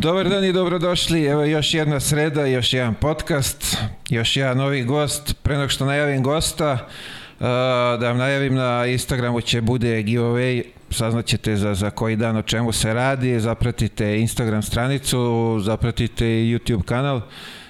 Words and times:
Dobar 0.00 0.28
dan 0.28 0.44
i 0.44 0.52
dobrodošli. 0.52 1.24
Evo 1.24 1.44
još 1.44 1.74
jedna 1.74 2.00
sreda, 2.00 2.46
još 2.46 2.72
jedan 2.72 2.94
podcast, 2.94 3.76
još 4.08 4.36
jedan 4.36 4.56
novi 4.56 4.84
gost. 4.84 5.34
Pre 5.42 5.56
nego 5.56 5.68
što 5.68 5.84
najavim 5.86 6.22
gosta, 6.22 6.72
uh, 6.72 6.80
da 8.00 8.08
vam 8.08 8.18
najavim 8.18 8.54
na 8.54 8.86
Instagramu 8.86 9.40
će 9.40 9.60
bude 9.60 10.02
giveaway, 10.02 10.62
saznaćete 10.90 11.56
za, 11.56 11.74
za 11.74 11.90
koji 11.90 12.16
dan 12.16 12.36
o 12.36 12.42
čemu 12.42 12.72
se 12.72 12.94
radi, 12.94 13.40
zapratite 13.40 14.20
Instagram 14.20 14.62
stranicu, 14.62 15.58
zapratite 15.62 16.24
YouTube 16.24 16.82
kanal, 16.82 17.20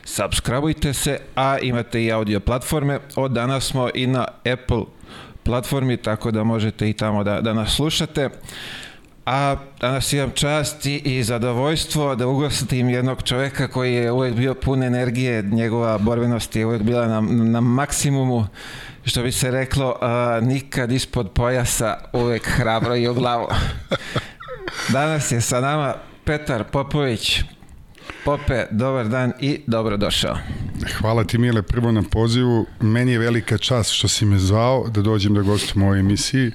subscribeujte 0.05 0.93
se, 0.93 1.19
a 1.37 1.59
imate 1.59 2.05
i 2.05 2.13
audio 2.13 2.41
platforme. 2.41 2.99
Od 3.17 3.31
danas 3.31 3.65
smo 3.65 3.89
i 3.95 4.07
na 4.07 4.25
Apple 4.53 4.83
platformi, 5.43 5.97
tako 5.97 6.31
da 6.31 6.45
možete 6.45 6.91
i 6.91 6.93
tamo 6.93 7.25
da, 7.25 7.41
da 7.41 7.53
nas 7.53 7.75
slušate. 7.75 8.31
A 9.27 9.57
danas 9.81 10.13
imam 10.13 10.31
čast 10.31 10.87
i, 10.87 11.23
zadovoljstvo 11.23 12.15
da 12.15 12.27
ugostim 12.27 12.89
jednog 12.89 13.23
čoveka 13.23 13.69
koji 13.69 13.95
je 13.95 14.13
uvek 14.13 14.35
bio 14.35 14.55
pun 14.55 14.83
energije, 14.83 15.43
njegova 15.43 15.99
borbenost 15.99 16.57
je 16.57 16.67
uvek 16.67 16.83
bila 16.83 17.07
na, 17.07 17.21
na 17.31 17.61
maksimumu, 17.61 18.47
što 19.05 19.23
bi 19.23 19.33
se 19.33 19.51
reklo, 19.51 19.97
a, 20.01 20.41
nikad 20.43 20.93
ispod 20.93 21.31
pojasa, 21.31 21.97
uvek 22.13 22.43
hrabro 22.47 22.97
i 22.97 23.09
u 23.09 23.15
glavu. 23.15 23.47
Danas 24.93 25.33
je 25.33 25.41
sa 25.41 25.61
nama 25.61 25.95
Petar 26.25 26.65
Popović. 26.65 27.41
Pope, 28.25 28.65
dobar 28.71 29.09
dan 29.09 29.33
i 29.41 29.61
dobrodošao. 29.67 30.37
Hvala 30.99 31.25
ti 31.25 31.39
Mile 31.39 31.63
prvo 31.63 31.93
na 31.93 32.03
pozivu. 32.11 32.67
Meni 32.81 33.13
je 33.13 33.19
velika 33.19 33.59
čast 33.59 33.91
što 33.91 34.09
si 34.09 34.25
me 34.25 34.39
zvao 34.39 34.89
da 34.89 35.03
dođem 35.03 35.35
da 35.35 35.43
gostim 35.43 35.83
u 35.83 35.87
ovoj 35.87 36.01
emisiji. 36.01 36.53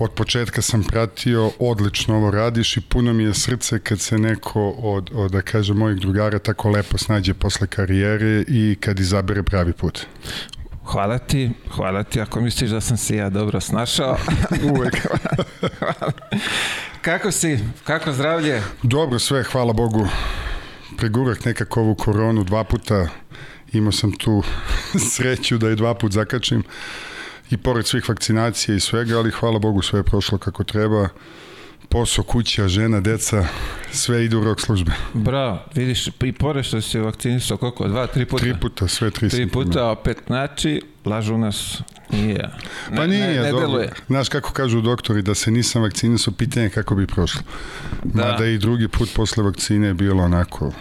Od 0.00 0.10
početka 0.10 0.62
sam 0.62 0.82
pratio, 0.82 1.50
odlično 1.58 2.16
ovo 2.16 2.30
radiš 2.30 2.76
i 2.76 2.80
puno 2.80 3.12
mi 3.12 3.24
je 3.24 3.34
srce 3.34 3.78
kad 3.78 4.00
se 4.00 4.18
neko 4.18 4.70
od, 4.70 5.10
od 5.14 5.30
da 5.30 5.42
kažem, 5.42 5.76
mojih 5.76 6.00
drugara 6.00 6.38
tako 6.38 6.70
lepo 6.70 6.98
snađe 6.98 7.34
posle 7.34 7.66
karijere 7.66 8.44
i 8.48 8.76
kad 8.80 9.00
izabere 9.00 9.42
pravi 9.42 9.72
put. 9.72 10.06
Hvala 10.84 11.18
ti, 11.18 11.50
hvala 11.74 12.02
ti 12.02 12.20
ako 12.20 12.40
misliš 12.40 12.70
da 12.70 12.80
sam 12.80 12.96
se 12.96 13.16
ja 13.16 13.30
dobro 13.30 13.60
snašao. 13.60 14.16
Uvek. 14.76 14.96
kako 17.02 17.30
si, 17.30 17.58
kako 17.84 18.12
zdravlje? 18.12 18.62
Dobro 18.82 19.18
sve, 19.18 19.42
hvala 19.42 19.72
Bogu. 19.72 20.08
Pregurak 20.96 21.44
nekako 21.44 21.80
ovu 21.80 21.94
koronu 21.94 22.44
dva 22.44 22.64
puta, 22.64 23.08
imao 23.72 23.92
sam 23.92 24.12
tu 24.12 24.42
sreću 25.12 25.58
da 25.58 25.68
je 25.68 25.76
dva 25.76 25.94
put 25.94 26.12
zakačim 26.12 26.62
i 27.50 27.56
pored 27.56 27.86
svih 27.86 28.08
vakcinacija 28.08 28.76
i 28.76 28.80
svega, 28.80 29.18
ali 29.18 29.30
hvala 29.30 29.58
Bogu 29.58 29.82
sve 29.82 29.98
je 29.98 30.02
prošlo 30.02 30.38
kako 30.38 30.64
treba. 30.64 31.08
Posao, 31.88 32.24
kuća, 32.24 32.68
žena, 32.68 33.00
deca, 33.00 33.46
sve 33.92 34.24
ide 34.24 34.36
u 34.36 34.44
rok 34.44 34.60
službe. 34.60 34.92
Bravo, 35.14 35.58
vidiš, 35.74 36.08
i 36.22 36.32
pored 36.32 36.64
što 36.64 36.80
si 36.80 36.98
vakcinisao, 36.98 37.56
koliko, 37.56 37.88
dva, 37.88 38.06
tri 38.06 38.24
puta? 38.24 38.42
Tri 38.42 38.54
puta, 38.60 38.88
sve 38.88 39.10
tri. 39.10 39.28
Tri 39.28 39.48
puta, 39.48 39.86
opet, 39.90 40.18
znači, 40.26 40.82
lažu 41.04 41.38
nas, 41.38 41.82
nije. 42.10 42.50
Ne, 42.90 42.96
Pa 42.96 43.06
nije, 43.06 43.26
ne, 43.26 43.42
ne 43.42 43.50
dobro. 43.50 43.66
deluje. 43.66 43.92
Znaš 44.06 44.28
kako 44.28 44.52
kažu 44.52 44.80
doktori, 44.80 45.22
da 45.22 45.34
se 45.34 45.50
nisam 45.50 45.82
vakcinisao, 45.82 46.34
pitanje 46.34 46.66
je 46.66 46.70
kako 46.70 46.94
bi 46.94 47.06
prošlo. 47.06 47.42
Da. 48.04 48.24
Mada 48.26 48.46
i 48.46 48.58
drugi 48.58 48.88
put 48.88 49.08
posle 49.14 49.44
vakcine 49.44 49.86
je 49.86 49.94
bilo 49.94 50.22
onako 50.22 50.72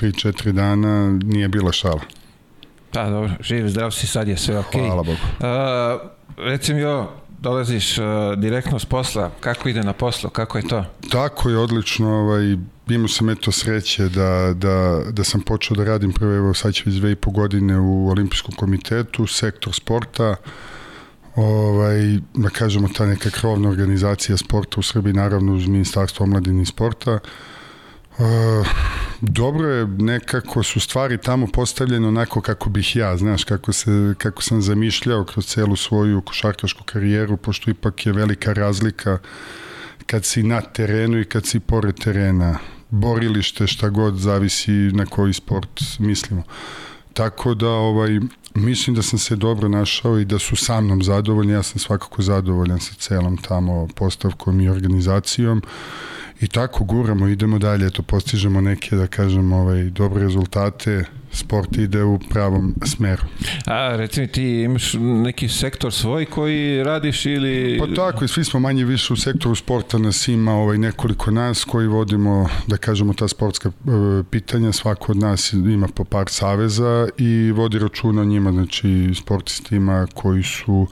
3-4 0.00 0.52
dana, 0.52 1.18
nije 1.22 1.48
bila 1.48 1.72
šala. 1.72 2.00
Pa 2.92 3.10
dobro, 3.10 3.30
živ, 3.40 3.68
zdrav 3.68 3.90
si, 3.90 4.06
sad 4.06 4.28
je 4.28 4.36
sve 4.36 4.58
okej. 4.58 4.86
Hvala 4.86 5.02
Bogu. 5.02 5.18
Uh, 5.40 6.10
reci 6.36 6.74
mi 6.74 6.84
ovo, 6.84 7.12
dolaziš 7.38 7.98
uh, 7.98 8.04
direktno 8.36 8.78
s 8.78 8.84
posla, 8.84 9.30
kako 9.40 9.68
ide 9.68 9.82
na 9.82 9.92
poslu, 9.92 10.30
kako 10.30 10.58
je 10.58 10.68
to? 10.68 10.84
Tako 11.10 11.48
je 11.48 11.58
odlično, 11.58 12.08
ovaj, 12.08 12.56
imao 12.88 13.08
sam 13.08 13.30
eto 13.30 13.52
sreće 13.52 14.08
da, 14.08 14.52
da, 14.54 15.02
da 15.10 15.24
sam 15.24 15.40
počeo 15.40 15.76
da 15.76 15.84
radim 15.84 16.12
prvo, 16.12 16.34
evo 16.34 16.54
sad 16.54 16.74
će 16.74 16.82
već 16.86 16.94
dve 16.94 17.12
i 17.12 17.16
po 17.16 17.30
godine 17.30 17.78
u 17.78 18.08
Olimpijskom 18.08 18.54
komitetu, 18.54 19.26
sektor 19.26 19.74
sporta, 19.74 20.36
ovaj, 21.36 22.18
da 22.34 22.48
kažemo 22.48 22.88
ta 22.88 23.06
neka 23.06 23.30
krovna 23.30 23.68
organizacija 23.68 24.36
sporta 24.36 24.80
u 24.80 24.82
Srbiji, 24.82 25.12
naravno 25.12 25.54
uz 25.54 25.66
Ministarstvo 25.66 26.24
omladine 26.24 26.62
i 26.62 26.66
sporta. 26.66 27.18
E, 28.18 28.64
dobro 29.20 29.68
je, 29.68 29.86
nekako 29.86 30.62
su 30.62 30.80
stvari 30.80 31.18
tamo 31.18 31.46
postavljene 31.46 32.08
onako 32.08 32.40
kako 32.40 32.70
bih 32.70 32.96
ja, 32.96 33.16
znaš, 33.16 33.44
kako, 33.44 33.72
se, 33.72 34.14
kako 34.18 34.42
sam 34.42 34.62
zamišljao 34.62 35.24
kroz 35.24 35.46
celu 35.46 35.76
svoju 35.76 36.20
košarkašku 36.20 36.84
karijeru, 36.84 37.36
pošto 37.36 37.70
ipak 37.70 38.06
je 38.06 38.12
velika 38.12 38.52
razlika 38.52 39.18
kad 40.06 40.24
si 40.24 40.42
na 40.42 40.60
terenu 40.60 41.20
i 41.20 41.24
kad 41.24 41.46
si 41.46 41.60
pored 41.60 41.94
terena. 41.94 42.58
Borilište, 42.90 43.66
šta 43.66 43.88
god, 43.88 44.16
zavisi 44.16 44.70
na 44.72 45.06
koji 45.06 45.32
sport 45.32 45.80
mislimo. 45.98 46.42
Tako 47.12 47.54
da 47.54 47.68
ovaj, 47.68 48.20
mislim 48.54 48.96
da 48.96 49.02
sam 49.02 49.18
se 49.18 49.36
dobro 49.36 49.68
našao 49.68 50.18
i 50.18 50.24
da 50.24 50.38
su 50.38 50.56
sa 50.56 50.80
mnom 50.80 51.02
zadovoljni. 51.02 51.52
Ja 51.52 51.62
sam 51.62 51.78
svakako 51.78 52.22
zadovoljan 52.22 52.80
sa 52.80 52.94
celom 52.94 53.36
tamo 53.36 53.88
postavkom 53.94 54.60
i 54.60 54.68
organizacijom. 54.68 55.62
I 56.40 56.48
tako 56.48 56.84
guramo, 56.84 57.28
idemo 57.28 57.58
dalje, 57.58 57.86
eto 57.86 58.02
postižemo 58.02 58.60
neke, 58.60 58.96
da 58.96 59.06
kažem, 59.06 59.52
ovaj, 59.52 59.82
dobre 59.84 60.22
rezultate, 60.22 61.04
sport 61.32 61.76
ide 61.76 62.02
u 62.02 62.18
pravom 62.18 62.74
smeru. 62.84 63.22
A, 63.66 63.96
reci 63.96 64.20
mi, 64.20 64.26
ti 64.26 64.62
imaš 64.62 64.94
neki 65.00 65.48
sektor 65.48 65.92
svoj 65.92 66.24
koji 66.24 66.82
radiš 66.82 67.26
ili... 67.26 67.78
Pa 67.78 67.94
tako, 67.94 68.24
i 68.24 68.28
svi 68.28 68.44
smo 68.44 68.60
manje 68.60 68.84
više 68.84 69.12
u 69.12 69.16
sektoru 69.16 69.54
sporta, 69.54 69.98
nas 69.98 70.28
ima 70.28 70.54
ovaj, 70.54 70.78
nekoliko 70.78 71.30
nas 71.30 71.64
koji 71.64 71.86
vodimo, 71.86 72.48
da 72.66 72.76
kažemo, 72.76 73.14
ta 73.14 73.28
sportska 73.28 73.68
e, 73.68 73.72
pitanja, 74.30 74.72
svako 74.72 75.12
od 75.12 75.18
nas 75.18 75.52
ima 75.52 75.88
po 75.94 76.04
par 76.04 76.28
saveza 76.28 77.08
i 77.18 77.50
vodi 77.50 77.78
računa 77.78 78.22
o 78.22 78.24
njima, 78.24 78.52
znači 78.52 79.10
sportistima 79.14 80.06
koji 80.14 80.42
su 80.42 80.86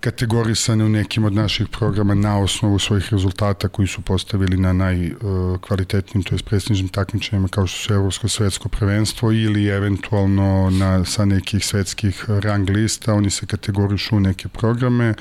kategorisane 0.00 0.84
u 0.84 0.88
nekim 0.88 1.24
od 1.24 1.32
naših 1.32 1.68
programa 1.68 2.14
na 2.14 2.38
osnovu 2.38 2.78
svojih 2.78 3.12
rezultata 3.12 3.68
koji 3.68 3.88
su 3.88 4.00
postavili 4.02 4.56
na 4.56 4.72
najkvalitetnijim, 4.72 6.22
to 6.22 6.34
je 6.34 6.42
prestižnim 6.44 6.88
takmičenjima 6.88 7.48
kao 7.48 7.66
što 7.66 7.78
su 7.78 7.94
Evropsko 7.94 8.28
svetsko 8.28 8.68
prvenstvo 8.68 9.32
ili 9.32 9.66
eventualno 9.66 10.70
na, 10.70 11.04
sa 11.04 11.24
nekih 11.24 11.64
svetskih 11.64 12.24
rang 12.28 12.70
lista, 12.70 13.14
oni 13.14 13.30
se 13.30 13.46
kategorišu 13.46 14.16
u 14.16 14.20
neke 14.20 14.48
programe 14.48 15.14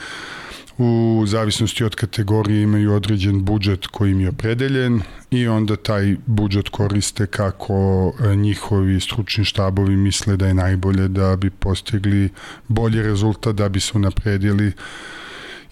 u 0.78 1.24
zavisnosti 1.28 1.84
od 1.84 1.96
kategorije 1.96 2.62
imaju 2.62 2.94
određen 2.94 3.44
budžet 3.44 3.88
koji 3.88 4.12
im 4.12 4.20
je 4.20 4.30
opredeljen 4.30 5.02
i 5.32 5.48
onda 5.48 5.76
taj 5.76 6.16
budžet 6.26 6.70
koriste 6.70 7.28
kako 7.28 7.74
e, 8.20 8.36
njihovi 8.36 9.00
stručni 9.00 9.46
štabovi 9.46 9.96
misle 9.96 10.38
da 10.38 10.48
je 10.48 10.54
najbolje 10.54 11.08
da 11.08 11.36
bi 11.36 11.50
postigli 11.50 12.30
bolji 12.68 13.02
rezultat, 13.02 13.56
da 13.56 13.70
bi 13.70 13.80
se 13.80 13.92
unapredili 13.96 14.72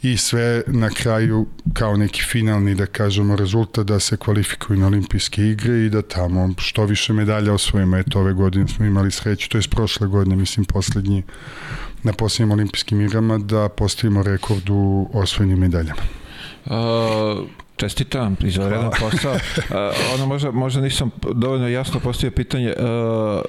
i 0.02 0.18
sve 0.18 0.64
na 0.68 0.90
kraju 0.90 1.46
kao 1.74 1.98
neki 1.98 2.22
finalni 2.24 2.76
da 2.76 2.86
kažemo 2.86 3.36
rezultat 3.36 3.86
da 3.86 4.00
se 4.00 4.18
kvalifikuju 4.18 4.80
na 4.80 4.88
olimpijske 4.88 5.50
igre 5.50 5.86
i 5.86 5.90
da 5.90 6.02
tamo 6.02 6.54
što 6.58 6.86
više 6.86 7.14
medalja 7.14 7.54
osvojimo. 7.54 7.98
Eto 7.98 8.20
ove 8.20 8.34
godine 8.34 8.68
smo 8.68 8.86
imali 8.86 9.12
sreću, 9.12 9.50
to 9.50 9.58
je 9.58 9.64
prošle 9.72 10.08
godine, 10.08 10.36
mislim 10.36 10.66
poslednji 10.66 11.24
na 12.06 12.14
posljednjim 12.14 12.52
olimpijskim 12.52 13.02
igrama 13.02 13.38
da 13.38 13.70
postavimo 13.70 14.24
rekord 14.24 14.70
u 14.70 15.10
osvojenim 15.14 15.60
medaljama. 15.60 16.02
Uh, 16.66 16.74
čestitam, 17.76 18.38
izvanredan 18.42 18.92
posao. 19.00 19.36
Uh, 19.66 20.14
ono 20.14 20.26
možda, 20.26 20.52
možda 20.52 20.82
nisam 20.82 21.12
dovoljno 21.34 21.68
jasno 21.68 22.00
postavio 22.00 22.32
pitanje. 22.32 22.74
Uh, 22.78 23.42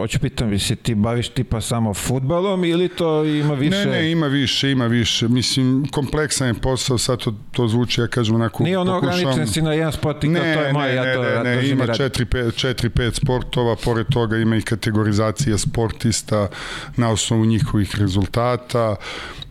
hoću 0.00 0.18
pitam, 0.18 0.48
vi 0.48 0.58
se 0.58 0.76
ti 0.76 0.94
baviš 0.94 1.28
tipa 1.28 1.60
samo 1.60 1.94
futbalom 1.94 2.64
ili 2.64 2.88
to 2.88 3.24
ima 3.24 3.54
više? 3.54 3.84
Ne, 3.84 3.86
ne, 3.86 4.10
ima 4.10 4.26
više, 4.26 4.70
ima 4.70 4.86
više. 4.86 5.28
Mislim, 5.28 5.86
kompleksan 5.90 6.48
je 6.48 6.54
posao, 6.54 6.98
sad 6.98 7.18
to, 7.18 7.34
to 7.52 7.68
zvuči, 7.68 8.00
ja 8.00 8.06
kažem 8.06 8.34
onako... 8.34 8.62
Nije 8.64 8.78
ono 8.78 8.92
pokušavam- 8.92 9.20
ograničen 9.20 9.46
si 9.46 9.62
na 9.62 9.72
jedan 9.72 9.92
sport 9.92 10.24
i 10.24 10.28
Ne, 10.28 10.54
to 10.54 10.60
je 10.62 10.72
moj, 10.72 10.88
ne, 10.88 10.94
ja 10.94 11.14
to 11.14 11.22
ne, 11.22 11.56
ne, 11.56 11.66
i 11.66 11.70
ima 11.70 11.84
radim. 11.84 12.06
4-5 12.06 13.12
sportova, 13.14 13.76
pored 13.84 14.06
toga 14.12 14.36
ima 14.36 14.56
i 14.56 14.62
kategorizacija 14.62 15.58
sportista 15.58 16.48
na 16.96 17.10
osnovu 17.10 17.44
njihovih 17.44 17.96
rezultata, 17.98 18.96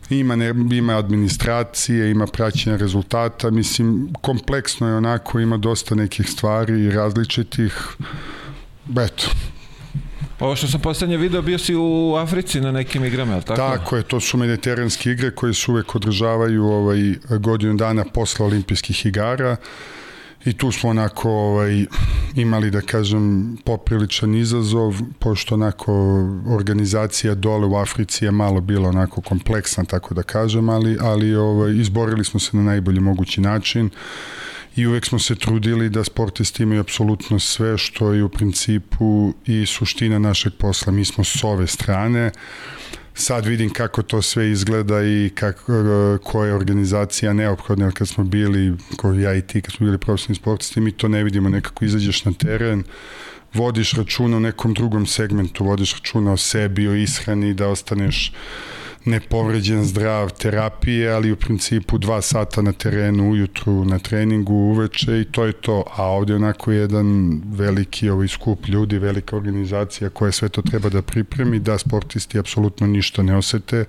ima, 0.10 0.36
ne, 0.36 0.54
ima 0.72 0.98
administracije, 0.98 2.12
ima 2.12 2.28
praćenja 2.28 2.78
rezultata, 2.78 3.50
mislim, 3.52 4.14
kompleksno 4.22 4.88
je 4.88 4.96
onako, 4.96 5.40
ima 5.40 5.58
dosta 5.58 5.96
nekih 5.96 6.30
stvari 6.30 6.92
različitih, 6.92 7.88
eto, 8.92 9.24
Ovo 10.40 10.56
što 10.56 10.68
sam 10.68 10.82
poslednje 10.82 11.18
video, 11.18 11.42
bio 11.42 11.58
si 11.58 11.76
u 11.76 12.16
Africi 12.16 12.62
na 12.62 12.72
nekim 12.72 13.06
igrama, 13.06 13.32
je 13.32 13.38
li 13.38 13.44
tako? 13.44 13.62
Tako 13.62 13.96
je, 13.96 14.04
to 14.04 14.20
su 14.20 14.38
mediteranske 14.38 15.12
igre 15.12 15.32
koje 15.32 15.54
se 15.54 15.72
uvek 15.72 15.96
održavaju 15.96 16.66
ovaj, 16.66 17.00
godinu 17.40 17.74
dana 17.74 18.06
posle 18.14 18.46
olimpijskih 18.46 19.06
igara 19.06 19.56
i 20.46 20.54
tu 20.54 20.72
smo 20.72 20.90
onako 20.90 21.30
ovaj, 21.30 21.86
imali, 22.36 22.72
da 22.72 22.82
kažem, 22.82 23.58
popriličan 23.66 24.36
izazov, 24.36 24.94
pošto 25.20 25.56
onako 25.56 25.94
organizacija 26.48 27.36
dole 27.36 27.68
u 27.68 27.76
Africi 27.76 28.26
je 28.26 28.32
malo 28.32 28.62
bila 28.62 28.90
onako 28.90 29.22
kompleksna, 29.22 29.84
tako 29.84 30.14
da 30.14 30.24
kažem, 30.24 30.70
ali, 30.70 30.98
ali 31.02 31.36
ovaj, 31.36 31.72
izborili 31.72 32.26
smo 32.26 32.40
se 32.40 32.58
na 32.58 32.64
najbolji 32.64 33.00
mogući 33.00 33.42
način 33.42 33.90
i 34.78 34.88
uvek 34.88 35.06
smo 35.06 35.20
se 35.20 35.36
trudili 35.36 35.90
da 35.90 36.04
sportisti 36.04 36.64
imaju 36.64 36.82
apsolutno 36.82 37.40
sve 37.40 37.78
što 37.78 38.14
je 38.14 38.24
u 38.24 38.30
principu 38.30 39.34
i 39.46 39.66
suština 39.66 40.20
našeg 40.20 40.54
posla. 40.58 40.94
Mi 40.94 41.06
smo 41.06 41.24
s 41.24 41.44
ove 41.44 41.68
strane, 41.68 42.32
sad 43.14 43.46
vidim 43.46 43.70
kako 43.70 44.04
to 44.04 44.22
sve 44.22 44.52
izgleda 44.52 45.04
i 45.04 45.32
kako, 45.36 45.74
koja 46.24 46.48
je 46.48 46.54
organizacija 46.54 47.34
neophodna, 47.34 47.86
jer 47.86 47.94
kad 47.94 48.08
smo 48.08 48.24
bili, 48.24 48.78
ko 48.98 49.14
ja 49.14 49.34
i 49.36 49.42
ti, 49.42 49.62
kad 49.62 49.74
smo 49.74 49.86
bili 49.86 49.98
profesionalni 49.98 50.36
sportisti, 50.36 50.82
mi 50.82 50.92
to 50.92 51.08
ne 51.08 51.24
vidimo, 51.24 51.50
nekako 51.50 51.86
izađeš 51.86 52.26
na 52.26 52.34
teren, 52.34 52.84
vodiš 53.54 53.94
računa 53.94 54.38
o 54.38 54.40
nekom 54.40 54.74
drugom 54.74 55.06
segmentu, 55.06 55.66
vodiš 55.66 55.94
računa 55.94 56.34
o 56.34 56.38
sebi, 56.38 56.88
o 56.88 56.96
ishrani, 56.96 57.54
da 57.54 57.68
ostaneš 57.68 58.34
nepovređen, 59.08 59.86
zdrav, 59.86 60.30
terapije, 60.30 61.12
ali 61.12 61.32
u 61.32 61.36
principu 61.36 61.98
dva 61.98 62.22
sata 62.22 62.62
na 62.62 62.72
terenu 62.72 63.32
ujutru, 63.32 63.86
na 63.86 64.00
treningu, 64.00 64.54
uveče 64.54 65.22
i 65.22 65.26
to 65.26 65.46
je 65.46 65.54
to. 65.54 65.84
A 65.96 66.04
ovde 66.04 66.36
onako 66.36 66.72
jedan 66.72 67.42
veliki 67.46 68.10
ovaj 68.10 68.28
skup 68.28 68.68
ljudi, 68.68 69.00
velika 69.00 69.36
organizacija 69.36 70.10
koja 70.10 70.32
sve 70.32 70.50
to 70.50 70.62
treba 70.62 70.90
da 70.90 71.02
pripremi, 71.02 71.60
da 71.60 71.78
sportisti 71.78 72.40
apsolutno 72.40 72.88
ništa 72.88 73.24
ne 73.24 73.38
osete, 73.38 73.86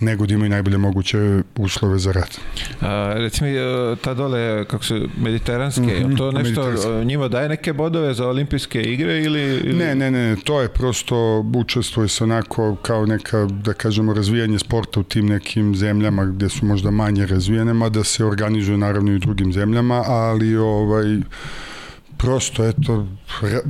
nego 0.00 0.26
da 0.26 0.34
imaju 0.34 0.50
najbolje 0.50 0.78
moguće 0.78 1.42
uslove 1.58 1.98
za 1.98 2.12
rad. 2.12 2.38
A, 2.80 3.14
recimo, 3.16 3.48
e, 3.48 3.96
ta 3.96 4.14
dole, 4.14 4.64
kako 4.64 4.84
se, 4.84 5.00
mediteranske, 5.18 5.80
mm 5.80 5.86
-hmm, 5.86 6.18
to 6.18 6.32
nešto 6.32 7.04
njima 7.04 7.28
daje 7.28 7.48
neke 7.48 7.72
bodove 7.72 8.14
za 8.14 8.28
olimpijske 8.28 8.82
igre 8.82 9.22
ili, 9.22 9.40
ili... 9.40 9.78
Ne, 9.78 9.94
ne, 9.94 10.10
ne, 10.10 10.36
to 10.44 10.60
je 10.60 10.68
prosto 10.68 11.44
učestvuje 11.54 12.08
se 12.08 12.24
onako 12.24 12.76
kao 12.76 13.06
neka, 13.06 13.46
da 13.46 13.72
kažemo, 13.72 14.14
razvijanje 14.14 14.58
sporta 14.58 15.00
u 15.00 15.02
tim 15.02 15.26
nekim 15.26 15.74
zemljama 15.76 16.24
gde 16.24 16.48
su 16.48 16.66
možda 16.66 16.90
manje 16.90 17.26
razvijene, 17.26 17.74
mada 17.74 18.04
se 18.04 18.24
organizuje 18.24 18.78
naravno 18.78 19.12
i 19.12 19.16
u 19.16 19.18
drugim 19.18 19.52
zemljama, 19.52 20.02
ali 20.06 20.56
ovaj 20.56 21.20
prosto 22.18 22.68
eto 22.68 23.06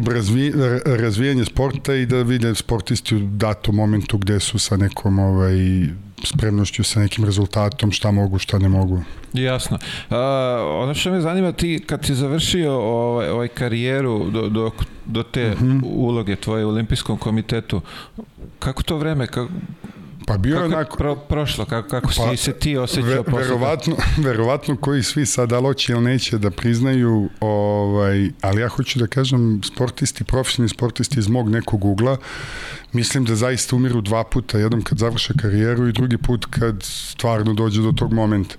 razvi, 0.06 0.52
razvijanje 0.84 1.44
sporta 1.44 1.94
i 1.94 2.06
da 2.06 2.22
vide 2.22 2.54
sportisti 2.54 3.16
u 3.16 3.18
datom 3.20 3.74
momentu 3.74 4.18
gde 4.18 4.40
su 4.40 4.58
sa 4.58 4.76
nekom 4.76 5.18
ovaj 5.18 5.56
spremnošću 6.24 6.84
sa 6.84 7.00
nekim 7.00 7.24
rezultatom, 7.24 7.92
šta 7.92 8.10
mogu, 8.10 8.38
šta 8.38 8.58
ne 8.58 8.68
mogu. 8.68 9.02
Jasno. 9.32 9.78
A, 10.10 10.18
ono 10.82 10.94
što 10.94 11.10
me 11.10 11.20
zanima, 11.20 11.52
ti 11.52 11.82
kad 11.86 12.04
si 12.04 12.14
završio 12.14 12.72
ovaj, 12.72 13.28
ovaj 13.28 13.48
karijeru 13.48 14.30
do, 14.30 14.48
do, 14.48 14.70
do 15.06 15.22
te 15.22 15.52
uh 15.52 15.62
mhm. 15.62 15.78
-huh. 15.78 15.82
uloge 15.84 16.36
tvoje 16.36 16.64
u 16.64 16.68
olimpijskom 16.68 17.18
komitetu, 17.18 17.80
kako 18.58 18.82
to 18.82 18.96
vreme, 18.96 19.26
kako, 19.26 19.48
Pa 20.30 20.38
bio 20.38 20.56
kako 20.56 20.64
je 20.64 20.74
onako... 20.76 20.96
Pro, 20.96 21.16
prošlo, 21.16 21.64
kako, 21.64 21.88
kako 21.88 22.06
pa, 22.16 22.30
si 22.30 22.36
se 22.36 22.52
ti 22.52 22.76
osjećao 22.76 23.10
ve, 23.10 23.22
posle? 23.22 23.42
Verovatno, 23.42 23.96
verovatno 24.26 24.76
koji 24.76 25.02
svi 25.02 25.26
sad 25.26 25.52
aloći 25.52 25.92
ili 25.92 26.00
neće 26.00 26.38
da 26.38 26.50
priznaju, 26.50 27.28
ovaj, 27.40 28.30
ali 28.40 28.60
ja 28.60 28.68
hoću 28.68 28.98
da 28.98 29.06
kažem, 29.06 29.60
sportisti, 29.64 30.24
profesionalni 30.24 30.68
sportisti 30.68 31.18
iz 31.18 31.28
mog 31.28 31.48
nekog 31.48 31.84
ugla, 31.84 32.16
mislim 32.92 33.24
da 33.24 33.34
zaista 33.34 33.76
umiru 33.76 34.00
dva 34.00 34.24
puta, 34.24 34.58
jednom 34.58 34.82
kad 34.82 34.98
završe 34.98 35.34
karijeru 35.40 35.88
i 35.88 35.92
drugi 35.92 36.18
put 36.18 36.46
kad 36.50 36.82
stvarno 36.82 37.54
dođe 37.54 37.82
do 37.82 37.92
tog 37.92 38.12
momenta. 38.12 38.54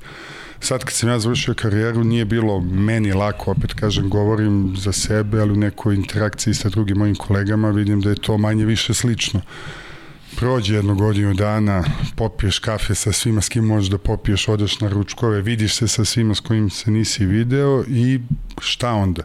Sad 0.60 0.84
kad 0.84 0.94
sam 0.94 1.10
ja 1.10 1.20
završio 1.20 1.54
karijeru 1.54 2.04
nije 2.04 2.26
bilo 2.26 2.60
meni 2.60 3.14
lako, 3.14 3.52
opet 3.52 3.74
kažem, 3.74 4.10
govorim 4.10 4.74
za 4.78 4.92
sebe, 4.92 5.40
ali 5.40 5.52
u 5.52 5.56
nekoj 5.56 5.96
interakciji 5.96 6.54
sa 6.54 6.70
drugim 6.70 6.98
mojim 6.98 7.16
kolegama 7.16 7.70
vidim 7.70 8.02
da 8.02 8.10
je 8.10 8.16
to 8.16 8.38
manje 8.38 8.66
više 8.66 8.94
slično 8.94 9.42
prođe 10.38 10.76
jednu 10.76 10.96
godinu 10.96 11.34
dana, 11.34 11.84
popiješ 12.16 12.60
kafe 12.60 12.96
sa 12.96 13.12
svima 13.12 13.42
s 13.42 13.50
kim 13.50 13.66
možeš 13.66 13.90
da 13.90 13.98
popiješ, 13.98 14.48
odeš 14.48 14.80
na 14.80 14.90
ručkove, 14.90 15.42
vidiš 15.42 15.76
se 15.76 15.88
sa 15.88 16.06
svima 16.06 16.36
s 16.36 16.40
kojim 16.40 16.70
se 16.70 16.92
nisi 16.92 17.26
video 17.26 17.84
i 17.88 18.20
šta 18.60 18.92
onda? 18.92 19.24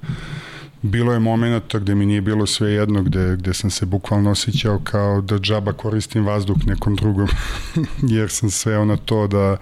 Bilo 0.83 1.13
je 1.13 1.19
momenta 1.19 1.79
gde 1.79 1.95
mi 1.95 2.07
nije 2.07 2.21
bilo 2.21 2.47
sve 2.47 2.71
jedno, 2.71 3.03
gde, 3.03 3.37
gde 3.37 3.55
sam 3.55 3.71
se 3.71 3.87
bukvalno 3.87 4.31
osjećao 4.31 4.81
kao 4.85 5.21
da 5.21 5.39
džaba 5.39 5.73
koristim 5.73 6.27
vazduh 6.27 6.57
nekom 6.67 6.97
drugom, 6.97 7.29
jer 8.17 8.31
sam 8.31 8.51
sve 8.51 8.87
na 8.87 8.97
to 8.97 9.27
da 9.27 9.57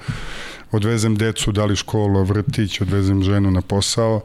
odvezem 0.72 1.16
decu, 1.16 1.52
da 1.52 1.64
li 1.64 1.76
školu, 1.76 2.24
vrtić, 2.24 2.80
odvezem 2.80 3.22
ženu 3.22 3.50
na 3.50 3.60
posao, 3.60 4.20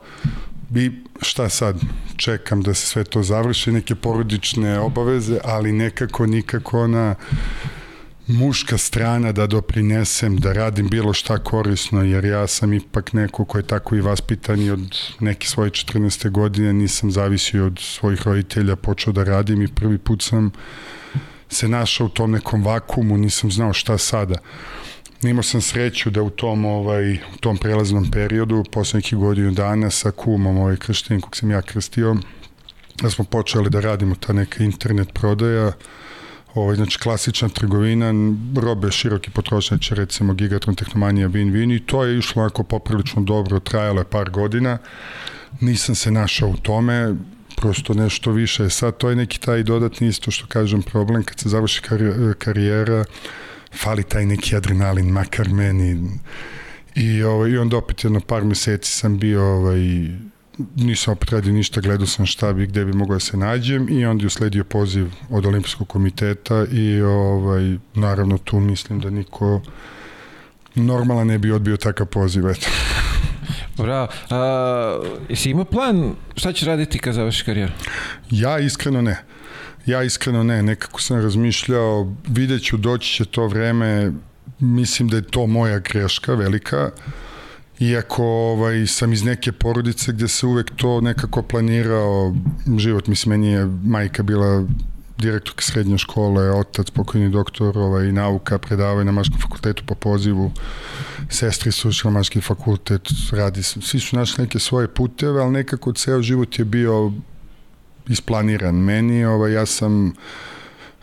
i 0.76 0.92
šta 1.22 1.50
sad, 1.50 1.82
čekam 2.18 2.62
da 2.62 2.74
se 2.74 2.88
sve 2.88 3.04
to 3.04 3.24
završi, 3.24 3.72
neke 3.72 3.96
porodične 3.96 4.80
obaveze, 4.80 5.40
ali 5.44 5.72
nekako 5.72 6.26
nikako 6.26 6.84
ona 6.84 7.16
muška 8.28 8.78
strana 8.78 9.32
da 9.32 9.48
doprinesem, 9.48 10.38
da 10.38 10.54
radim 10.54 10.88
bilo 10.88 11.14
šta 11.14 11.38
korisno, 11.38 12.04
jer 12.04 12.26
ja 12.26 12.48
sam 12.48 12.74
ipak 12.74 13.14
neko 13.14 13.46
ko 13.46 13.58
je 13.58 13.68
tako 13.68 13.96
i 13.96 14.02
vaspitan 14.02 14.62
i 14.62 14.72
od 14.72 14.98
neke 15.20 15.48
svoje 15.48 15.70
14. 15.70 16.30
godine 16.30 16.74
nisam 16.74 17.12
zavisio 17.12 17.66
od 17.66 17.80
svojih 17.80 18.22
roditelja, 18.22 18.76
počeo 18.76 19.14
da 19.14 19.24
radim 19.24 19.62
i 19.62 19.68
prvi 19.68 19.98
put 19.98 20.22
sam 20.22 20.52
se 21.50 21.68
našao 21.68 22.08
u 22.08 22.10
tom 22.10 22.32
nekom 22.32 22.64
vakumu, 22.64 23.18
nisam 23.18 23.52
znao 23.52 23.74
šta 23.74 23.98
sada. 23.98 24.38
Imao 25.24 25.44
sam 25.44 25.62
sreću 25.62 26.10
da 26.10 26.22
u 26.22 26.30
tom, 26.30 26.66
ovaj, 26.66 27.14
u 27.14 27.38
tom 27.40 27.58
prelaznom 27.58 28.12
periodu, 28.12 28.64
posle 28.72 28.98
nekih 28.98 29.18
godinu 29.18 29.52
dana 29.52 29.90
sa 29.90 30.12
kumom 30.12 30.58
ovaj 30.58 30.78
krštenim 30.78 31.22
kog 31.22 31.36
sam 31.36 31.52
ja 31.52 31.62
krstio, 31.62 32.16
da 33.02 33.10
smo 33.10 33.26
počeli 33.26 33.70
da 33.70 33.80
radimo 33.80 34.16
ta 34.16 34.34
neka 34.34 34.64
internet 34.64 35.14
prodaja, 35.14 35.72
ovaj, 36.54 36.76
znači 36.76 37.00
klasična 37.00 37.50
trgovina, 37.50 38.14
robe 38.56 38.92
široki 38.92 39.32
potrošnjače, 39.32 39.96
recimo 39.96 40.34
Gigatron, 40.34 40.76
Tehnomanija, 40.76 41.30
Win 41.30 41.52
Win 41.52 41.76
i 41.76 41.86
to 41.86 42.04
je 42.04 42.18
išlo 42.18 42.42
onako 42.42 42.64
poprilično 42.64 43.22
dobro, 43.22 43.60
trajalo 43.60 44.02
je 44.02 44.06
par 44.06 44.30
godina, 44.30 44.78
nisam 45.62 45.96
se 45.96 46.12
našao 46.12 46.50
u 46.50 46.58
tome, 46.58 47.16
prosto 47.56 47.94
nešto 47.94 48.32
više. 48.32 48.70
Sad 48.70 48.98
to 48.98 49.10
je 49.10 49.16
neki 49.16 49.40
taj 49.40 49.64
dodatni 49.64 50.08
isto 50.08 50.32
što 50.32 50.48
kažem 50.48 50.82
problem 50.82 51.24
kad 51.24 51.40
se 51.40 51.50
završi 51.50 51.82
karijera, 52.38 53.06
fali 53.76 54.04
taj 54.04 54.26
neki 54.26 54.56
adrenalin, 54.56 55.12
makar 55.12 55.50
meni. 55.50 56.10
I, 56.96 57.24
ovaj, 57.24 57.50
I 57.50 57.58
onda 57.58 57.78
opet 57.78 58.04
jedno 58.04 58.20
par 58.20 58.44
meseci 58.44 58.92
sam 58.92 59.20
bio, 59.20 59.44
ovaj, 59.44 59.80
nisam 60.76 61.12
opet 61.12 61.30
radio 61.30 61.54
ništa, 61.54 61.82
gledao 61.82 62.08
sam 62.08 62.26
šta 62.26 62.54
bi, 62.54 62.68
gde 62.68 62.86
bi 62.86 62.94
mogao 62.94 63.16
da 63.16 63.20
se 63.20 63.38
nađem 63.38 63.88
i 63.90 64.06
onda 64.06 64.24
je 64.24 64.28
usledio 64.28 64.64
poziv 64.64 65.08
od 65.30 65.46
Olimpijskog 65.46 65.88
komiteta 65.88 66.66
i 66.72 67.02
ovaj, 67.02 67.78
naravno 67.94 68.38
tu 68.38 68.60
mislim 68.60 69.00
da 69.00 69.10
niko 69.10 69.62
normalan 70.76 71.28
ne 71.28 71.38
bi 71.38 71.52
odbio 71.52 71.78
takav 71.78 72.08
poziv, 72.08 72.48
eto. 72.50 72.68
Bravo. 73.78 74.08
A, 74.30 75.00
jesi 75.30 75.50
imao 75.50 75.66
plan 75.66 76.16
šta 76.36 76.54
ćeš 76.54 76.68
raditi 76.68 77.00
kad 77.00 77.14
završi 77.14 77.46
karijeru? 77.46 77.72
Ja 78.30 78.60
iskreno 78.60 79.02
ne. 79.02 79.24
Ja 79.90 80.04
iskreno 80.04 80.44
ne, 80.44 80.64
nekako 80.64 81.02
sam 81.02 81.22
razmišljao, 81.22 82.14
vidjet 82.28 82.64
ću, 82.64 82.78
doći 82.78 83.14
će 83.14 83.26
to 83.26 83.48
vreme, 83.48 84.12
mislim 84.60 85.08
da 85.10 85.16
je 85.16 85.22
to 85.22 85.48
moja 85.48 85.80
greška 85.80 86.34
velika, 86.34 86.90
iako 87.80 88.24
ovaj, 88.24 88.88
sam 88.88 89.14
iz 89.14 89.24
neke 89.24 89.52
porodice 89.52 90.12
gde 90.12 90.28
se 90.28 90.46
uvek 90.46 90.72
to 90.76 91.02
nekako 91.02 91.42
planirao, 91.42 92.36
život, 92.78 93.08
mislim, 93.08 93.30
meni 93.30 93.52
je 93.52 93.66
majka 93.84 94.24
bila 94.24 94.66
direktorka 95.18 95.62
srednje 95.62 95.98
škole, 95.98 96.52
otac, 96.52 96.90
pokojni 96.90 97.30
doktor 97.30 97.78
ovaj, 97.78 98.12
nauka, 98.12 98.60
predavaju 98.60 99.06
na 99.06 99.12
Maškom 99.12 99.42
fakultetu 99.42 99.84
po 99.86 99.96
pozivu, 99.96 100.52
sestri 101.30 101.72
su 101.72 101.90
ušli 101.90 102.12
na 102.12 102.20
Maški 102.20 102.42
fakultet, 102.42 103.10
radi, 103.32 103.64
svi 103.64 104.00
su 104.00 104.16
našli 104.16 104.44
neke 104.44 104.60
svoje 104.60 104.88
puteve, 104.88 105.42
ali 105.42 105.52
nekako 105.52 105.94
ceo 105.94 106.22
život 106.22 106.60
je 106.60 106.66
bio 106.66 107.12
isplaniran. 108.10 108.76
Meni, 108.76 109.26
ovaj, 109.26 109.54
ja 109.54 109.66
sam 109.66 110.14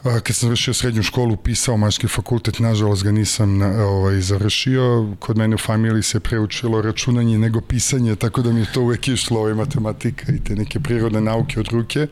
kad 0.03 0.37
sam 0.37 0.47
završio 0.47 0.75
srednju 0.75 1.03
školu 1.03 1.37
pisao 1.37 1.77
maški 1.77 2.09
fakultet, 2.09 2.59
nažalost 2.59 3.05
ga 3.05 3.13
nisam 3.13 3.63
ovaj, 3.63 4.21
završio. 4.21 5.15
Kod 5.19 5.37
mene 5.37 5.55
u 5.55 5.59
familiji 5.59 6.03
se 6.03 6.21
preučilo 6.21 6.83
računanje 6.83 7.39
nego 7.39 7.61
pisanje, 7.61 8.17
tako 8.17 8.43
da 8.43 8.53
mi 8.53 8.61
je 8.61 8.73
to 8.75 8.81
uvek 8.81 9.09
išlo 9.09 9.41
ovaj, 9.41 9.55
matematika 9.55 10.33
i 10.33 10.45
te 10.45 10.55
neke 10.55 10.81
prirodne 10.81 11.21
nauke 11.21 11.61
od 11.61 11.69
ruke. 11.69 12.07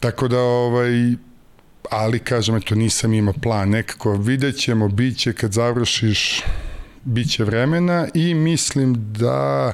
Tako 0.00 0.28
da, 0.28 0.38
ovaj, 0.38 0.90
ali 1.90 2.18
kažem, 2.18 2.56
eto, 2.56 2.74
nisam 2.74 3.14
imao 3.14 3.34
plan. 3.42 3.68
Nekako 3.70 4.12
vidjet 4.12 4.56
ćemo, 4.56 4.88
bit 4.88 5.18
će 5.18 5.32
kad 5.32 5.52
završiš, 5.52 6.42
bit 7.04 7.30
će 7.30 7.44
vremena 7.44 8.08
i 8.14 8.34
mislim 8.34 9.12
da 9.12 9.72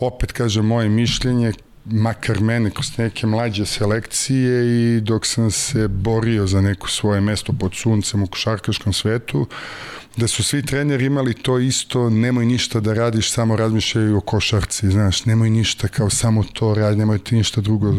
opet 0.00 0.32
kažem 0.32 0.66
moje 0.66 0.88
mišljenje 0.88 1.52
makar 1.84 2.40
mene 2.40 2.70
kroz 2.70 2.98
neke 2.98 3.26
mlađe 3.26 3.66
selekcije 3.66 4.64
i 4.66 5.00
dok 5.00 5.26
sam 5.26 5.50
se 5.50 5.88
borio 5.88 6.46
za 6.46 6.60
neko 6.60 6.88
svoje 6.88 7.20
mesto 7.20 7.52
pod 7.52 7.74
suncem 7.74 8.22
u 8.22 8.26
košarkaškom 8.26 8.92
svetu, 8.92 9.46
da 10.16 10.28
su 10.28 10.44
svi 10.44 10.62
treneri 10.66 11.04
imali 11.04 11.34
to 11.34 11.58
isto, 11.58 12.10
nemoj 12.10 12.46
ništa 12.46 12.80
da 12.80 12.94
radiš, 12.94 13.30
samo 13.30 13.56
razmišljaju 13.56 14.16
o 14.16 14.20
košarci, 14.20 14.90
znaš, 14.90 15.24
nemoj 15.24 15.50
ništa, 15.50 15.88
kao 15.88 16.10
samo 16.10 16.44
to 16.52 16.74
radi, 16.74 16.96
nemoj 16.96 17.18
ti 17.18 17.34
ništa 17.34 17.60
drugo, 17.60 17.94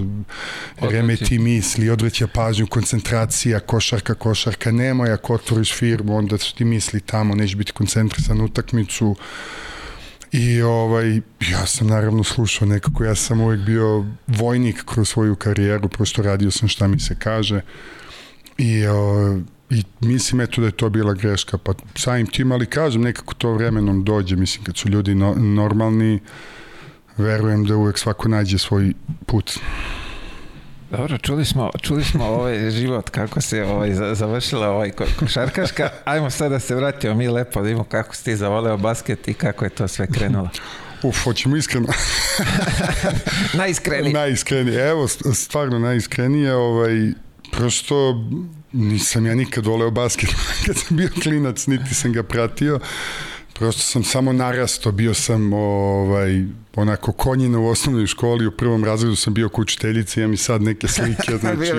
remeti 0.81 1.39
misli, 1.39 1.89
odvreća 1.89 2.27
pažnju, 2.27 2.67
koncentracija, 2.67 3.59
košarka, 3.59 4.13
košarka, 4.13 4.71
nemoj, 4.71 5.11
ako 5.11 5.33
otvoriš 5.33 5.73
firmu, 5.73 6.17
onda 6.17 6.37
su 6.37 6.55
ti 6.55 6.65
misli 6.65 7.01
tamo, 7.01 7.35
neće 7.35 7.55
biti 7.55 7.71
koncentrisan 7.71 8.41
utakmicu, 8.41 9.15
I 10.33 10.61
ovaj, 10.61 11.21
ja 11.51 11.65
sam 11.65 11.87
naravno 11.87 12.23
slušao 12.23 12.67
nekako, 12.67 13.03
ja 13.03 13.15
sam 13.15 13.41
uvek 13.41 13.59
bio 13.59 14.05
vojnik 14.27 14.83
kroz 14.85 15.09
svoju 15.09 15.35
karijeru, 15.35 15.89
prosto 15.89 16.21
radio 16.21 16.51
sam 16.51 16.67
šta 16.67 16.87
mi 16.87 16.99
se 16.99 17.15
kaže. 17.19 17.61
I, 18.57 18.87
o, 18.87 19.39
i 19.69 19.83
mislim 19.99 20.41
eto 20.41 20.61
da 20.61 20.67
je 20.67 20.71
to 20.71 20.89
bila 20.89 21.13
greška, 21.13 21.57
pa 21.57 21.73
samim 21.95 22.27
tim, 22.27 22.51
ali 22.51 22.65
kažem, 22.65 23.01
nekako 23.01 23.33
to 23.33 23.51
vremenom 23.53 24.03
dođe, 24.03 24.35
mislim, 24.35 24.65
kad 24.65 24.77
su 24.77 24.89
ljudi 24.89 25.15
no, 25.15 25.35
normalni, 25.35 26.19
verujem 27.17 27.65
da 27.65 27.75
uvek 27.75 27.97
svako 27.97 28.27
nađe 28.27 28.57
svoj 28.57 28.93
put. 29.25 29.59
Dobro, 30.97 31.17
čuli 31.17 31.45
smo, 31.45 31.69
čuli 31.81 32.03
smo 32.03 32.25
ovaj 32.25 32.71
život 32.71 33.09
kako 33.09 33.41
se 33.41 33.63
ovaj 33.63 33.93
završila 34.13 34.69
ovaj 34.69 34.91
košarkaška. 35.19 35.89
Ajmo 36.05 36.29
sad 36.29 36.51
da 36.51 36.59
se 36.59 36.75
vratimo 36.75 37.13
mi 37.13 37.27
lepo 37.27 37.59
da 37.59 37.65
vidimo 37.65 37.83
kako 37.83 38.15
si 38.15 38.23
ti 38.23 38.35
zavoleo 38.35 38.77
basket 38.77 39.27
i 39.27 39.33
kako 39.33 39.65
je 39.65 39.69
to 39.69 39.87
sve 39.87 40.07
krenulo. 40.07 40.49
Uf, 41.03 41.23
hoćemo 41.23 41.55
iskreno. 41.55 41.87
najiskrenije. 43.53 44.13
najiskrenije. 44.13 44.89
Evo, 44.89 45.07
stvarno 45.33 45.79
najiskrenije, 45.79 46.55
ovaj, 46.55 47.11
prosto 47.51 48.25
nisam 48.71 49.25
ja 49.25 49.35
nikad 49.35 49.65
voleo 49.65 49.91
basket. 49.91 50.29
Kad 50.65 50.77
sam 50.77 50.97
bio 50.97 51.09
klinac, 51.23 51.67
niti 51.67 51.95
sam 51.95 52.13
ga 52.13 52.23
pratio. 52.23 52.79
Prosto 53.53 53.81
sam 53.81 54.03
samo 54.03 54.33
narasto, 54.33 54.91
bio 54.91 55.13
sam 55.13 55.53
ovaj, 55.53 56.45
onako 56.75 57.11
konjina 57.11 57.59
u 57.59 57.67
osnovnoj 57.67 58.07
školi, 58.07 58.47
u 58.47 58.51
prvom 58.51 58.83
razredu 58.83 59.15
sam 59.15 59.33
bio 59.33 59.49
kućiteljica, 59.49 60.19
imam 60.19 60.33
i 60.33 60.37
sad 60.37 60.61
neke 60.61 60.87
slike, 60.87 61.37
znači, 61.41 61.71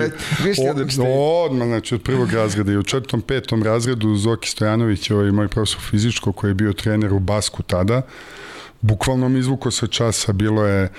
od, 0.69 0.99
odmah, 1.45 1.67
znači, 1.67 1.95
od 1.95 2.01
prvog 2.01 2.31
razreda 2.31 2.71
i 2.71 2.77
u 2.77 2.83
četvrtom, 2.83 3.21
petom 3.21 3.63
razredu 3.63 4.15
Zoki 4.15 4.49
Stojanović, 4.49 5.11
ovaj 5.11 5.31
moj 5.31 5.47
profesor 5.47 5.81
fizičko, 5.81 6.31
koji 6.31 6.49
je 6.51 6.55
bio 6.55 6.73
trener 6.73 7.13
u 7.13 7.19
Basku 7.19 7.63
tada, 7.63 8.01
bukvalno 8.81 9.29
mi 9.29 9.39
izvuko 9.39 9.71
sa 9.71 9.87
časa, 9.87 10.33
bilo 10.33 10.65
je 10.65 10.89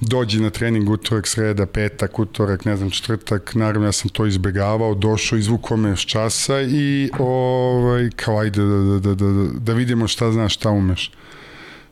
dođi 0.00 0.40
na 0.40 0.50
trening 0.50 0.90
utorak, 0.90 1.26
sreda, 1.26 1.66
petak, 1.66 2.18
utorak, 2.18 2.64
ne 2.64 2.76
znam, 2.76 2.90
četvrtak, 2.90 3.54
naravno 3.54 3.88
ja 3.88 3.92
sam 3.92 4.10
to 4.10 4.26
izbegavao, 4.26 4.94
došao, 4.94 5.38
izvuko 5.38 5.76
me 5.76 5.96
s 5.96 6.00
časa 6.00 6.60
i 6.60 7.10
ovaj, 7.18 8.10
kao 8.16 8.38
ajde 8.38 8.62
da, 8.62 8.98
da, 8.98 8.98
da, 8.98 9.14
da, 9.14 9.48
da 9.58 9.72
vidimo 9.72 10.08
šta 10.08 10.32
znaš, 10.32 10.54
šta 10.54 10.70
umeš. 10.70 11.10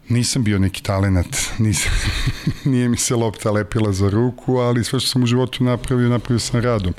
Nisam 0.09 0.45
bio 0.45 0.59
neki 0.59 0.83
talenat, 0.83 1.27
nisam, 1.59 1.93
nije 2.71 2.89
mi 2.89 2.97
se 2.97 3.15
lopta 3.15 3.51
lepila 3.51 3.93
za 3.93 4.11
ruku, 4.11 4.57
ali 4.57 4.85
sve 4.85 5.01
što 5.01 5.09
sam 5.09 5.23
u 5.23 5.27
životu 5.27 5.65
napravio, 5.65 6.09
napravio 6.09 6.39
sam 6.39 6.61
radom. 6.61 6.95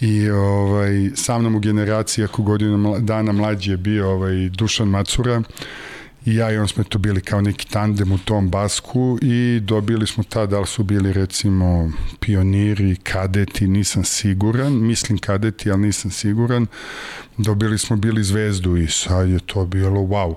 I 0.00 0.30
ovaj, 0.30 1.10
sa 1.14 1.38
mnom 1.38 1.54
u 1.54 1.60
generaciji, 1.60 2.24
ako 2.24 2.42
godinu 2.42 3.00
dana 3.00 3.32
mlađi 3.32 3.70
je 3.70 3.76
bio 3.76 4.10
ovaj, 4.10 4.48
Dušan 4.48 4.88
Macura, 4.88 5.42
i 6.26 6.34
ja 6.34 6.52
i 6.52 6.58
on 6.58 6.68
smo 6.68 6.84
to 6.84 6.98
bili 6.98 7.20
kao 7.20 7.40
neki 7.40 7.68
tandem 7.68 8.12
u 8.12 8.18
tom 8.18 8.50
basku 8.50 9.18
i 9.22 9.60
dobili 9.62 10.06
smo 10.06 10.24
ta, 10.24 10.46
da 10.46 10.60
li 10.60 10.66
su 10.66 10.82
bili 10.82 11.12
recimo 11.12 11.92
pioniri, 12.20 12.96
kadeti, 12.96 13.68
nisam 13.68 14.04
siguran, 14.04 14.72
mislim 14.72 15.18
kadeti, 15.18 15.70
ali 15.70 15.80
nisam 15.80 16.10
siguran, 16.10 16.66
dobili 17.38 17.78
smo 17.78 17.96
bili 17.96 18.24
zvezdu 18.24 18.76
i 18.76 18.86
sad 18.86 19.28
je 19.28 19.38
to 19.38 19.66
bilo 19.66 20.00
wow. 20.00 20.34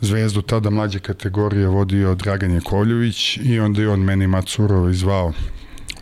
Zvezdu 0.00 0.42
tada 0.42 0.70
mlađe 0.70 0.98
kategorije 0.98 1.66
vodio 1.66 2.14
Dragan 2.14 2.54
Jakovljević 2.54 3.36
i 3.36 3.60
onda 3.60 3.80
je 3.80 3.88
on 3.88 4.00
meni 4.00 4.26
Macurova 4.26 4.90
izvao 4.90 5.32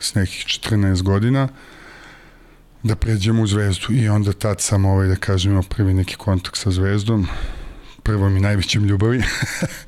s 0.00 0.15
nekih 0.15 0.45
14 0.47 1.03
godina 1.03 1.49
da 2.83 2.97
pređemo 2.97 3.43
u 3.43 3.47
zvezdu. 3.47 3.87
I 3.91 4.09
onda 4.09 4.33
tad 4.33 4.61
sam 4.61 4.85
ovaj, 4.85 5.09
da 5.09 5.17
kažem 5.17 5.53
imao 5.53 5.62
prvi 5.62 5.95
neki 5.95 6.17
kontakt 6.17 6.57
sa 6.57 6.71
zvezdom 6.71 7.26
prvom 8.03 8.37
i 8.37 8.41
najvećem 8.41 8.85
ljubavi. 8.85 9.23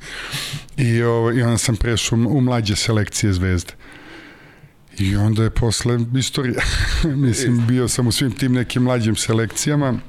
I, 0.77 1.01
ovo, 1.01 1.31
i 1.31 1.41
onda 1.41 1.57
sam 1.57 1.75
prešao 1.75 2.19
u 2.19 2.41
mlađe 2.41 2.75
selekcije 2.75 3.33
zvezde. 3.33 3.73
I 4.97 5.15
onda 5.15 5.43
je 5.43 5.49
posle 5.49 5.99
istorija 6.17 6.61
mislim 7.25 7.67
bio 7.67 7.87
sam 7.87 8.07
u 8.07 8.11
svim 8.11 8.31
tim 8.31 8.53
nekim 8.53 8.83
mlađim 8.83 9.15
selekcijama 9.15 9.99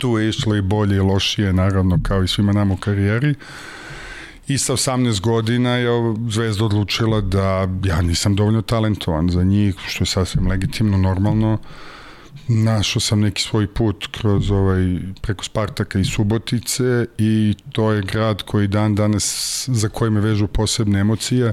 tu 0.00 0.18
je 0.18 0.28
išlo 0.28 0.56
i 0.56 0.62
bolje 0.62 0.96
i 0.96 1.00
lošije 1.00 1.52
naravno 1.52 1.98
kao 2.02 2.22
i 2.22 2.28
svima 2.28 2.52
nam 2.52 2.70
u 2.70 2.76
karijeri 2.76 3.34
i 4.48 4.58
sa 4.58 4.72
18 4.72 5.20
godina 5.20 5.70
je 5.70 5.90
Zvezda 6.28 6.64
odlučila 6.64 7.20
da 7.20 7.68
ja 7.84 8.02
nisam 8.02 8.36
dovoljno 8.36 8.62
talentovan 8.62 9.30
za 9.30 9.42
njih, 9.42 9.74
što 9.86 10.02
je 10.02 10.06
sasvim 10.06 10.48
legitimno, 10.48 10.96
normalno. 10.98 11.58
Našao 12.48 13.00
sam 13.00 13.20
neki 13.20 13.42
svoj 13.42 13.66
put 13.66 14.06
kroz 14.12 14.50
ovaj, 14.50 14.98
preko 15.22 15.44
Spartaka 15.44 15.98
i 15.98 16.04
Subotice 16.04 17.06
i 17.18 17.54
to 17.72 17.92
je 17.92 18.02
grad 18.02 18.42
koji 18.42 18.68
dan 18.68 18.94
danas 18.94 19.68
za 19.72 19.88
koji 19.88 20.10
me 20.10 20.20
vežu 20.20 20.46
posebne 20.46 21.00
emocije. 21.00 21.52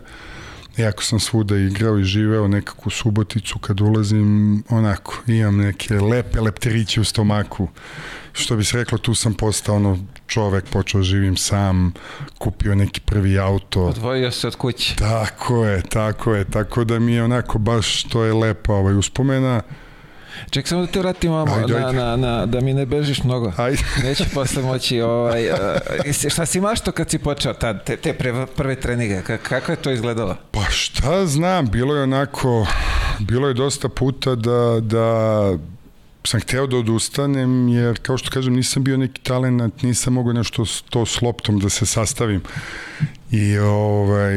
Iako 0.77 1.03
sam 1.03 1.19
svuda 1.19 1.57
igrao 1.57 1.99
i 1.99 2.03
živeo 2.03 2.47
nekako 2.47 2.81
u 2.85 2.89
Suboticu, 2.89 3.59
kad 3.59 3.81
ulazim, 3.81 4.63
onako, 4.69 5.17
imam 5.27 5.57
neke 5.57 5.93
lepe 5.93 6.41
lepteriće 6.41 7.01
u 7.01 7.03
stomaku 7.03 7.67
što 8.33 8.55
bi 8.55 8.63
se 8.63 8.77
reklo, 8.77 8.97
tu 8.97 9.15
sam 9.15 9.33
postao 9.33 9.75
ono 9.75 9.99
čovek, 10.27 10.65
počeo 10.69 11.01
živim 11.03 11.37
sam, 11.37 11.93
kupio 12.37 12.75
neki 12.75 13.01
prvi 13.01 13.39
auto. 13.39 13.85
Odvojio 13.85 14.31
se 14.31 14.47
od 14.47 14.55
kuće. 14.55 14.95
Tako 14.95 15.65
je, 15.65 15.81
tako 15.81 16.33
je, 16.33 16.45
tako 16.45 16.83
da 16.83 16.99
mi 16.99 17.13
je 17.13 17.23
onako 17.23 17.57
baš, 17.57 18.03
to 18.03 18.23
je 18.23 18.33
lepo 18.33 18.73
ovaj, 18.73 18.95
uspomena. 18.95 19.61
Ček 20.49 20.67
samo 20.67 20.81
da 20.81 20.87
te 20.87 20.99
vratim 20.99 21.31
vamo, 21.31 21.53
ajde, 21.53 21.75
ajde. 21.75 21.97
Na, 21.97 22.03
na, 22.03 22.15
na, 22.15 22.45
da 22.45 22.61
mi 22.61 22.73
ne 22.73 22.85
bežiš 22.85 23.23
mnogo. 23.23 23.51
Ajde. 23.57 23.83
Neću 24.03 24.23
posle 24.33 24.63
moći, 24.63 25.01
ovaj, 25.01 25.49
uh, 25.49 25.57
šta 26.29 26.45
si 26.45 26.57
imaš 26.57 26.81
to 26.81 26.91
kad 26.91 27.09
si 27.09 27.19
počeo 27.19 27.53
tad, 27.53 27.85
te, 27.85 27.97
te 27.97 28.13
pre, 28.13 28.45
prve 28.55 28.75
treninge, 28.75 29.21
kako 29.43 29.71
je 29.71 29.75
to 29.75 29.91
izgledalo? 29.91 30.37
Pa 30.51 30.63
šta 30.69 31.25
znam, 31.25 31.67
bilo 31.67 31.95
je 31.95 32.03
onako, 32.03 32.67
bilo 33.19 33.47
je 33.47 33.53
dosta 33.53 33.89
puta 33.89 34.35
da, 34.35 34.79
da 34.81 35.57
sam 36.27 36.39
hteo 36.39 36.67
da 36.67 36.77
odustanem, 36.77 37.67
jer 37.67 37.99
kao 38.01 38.17
što 38.17 38.29
kažem, 38.29 38.53
nisam 38.53 38.83
bio 38.83 38.97
neki 38.97 39.21
talent, 39.21 39.81
nisam 39.81 40.13
mogao 40.13 40.33
nešto 40.33 40.65
to 40.89 41.05
s 41.05 41.21
loptom 41.21 41.59
da 41.59 41.69
se 41.69 41.85
sastavim. 41.85 42.41
I 43.31 43.57
ovaj, 43.57 44.35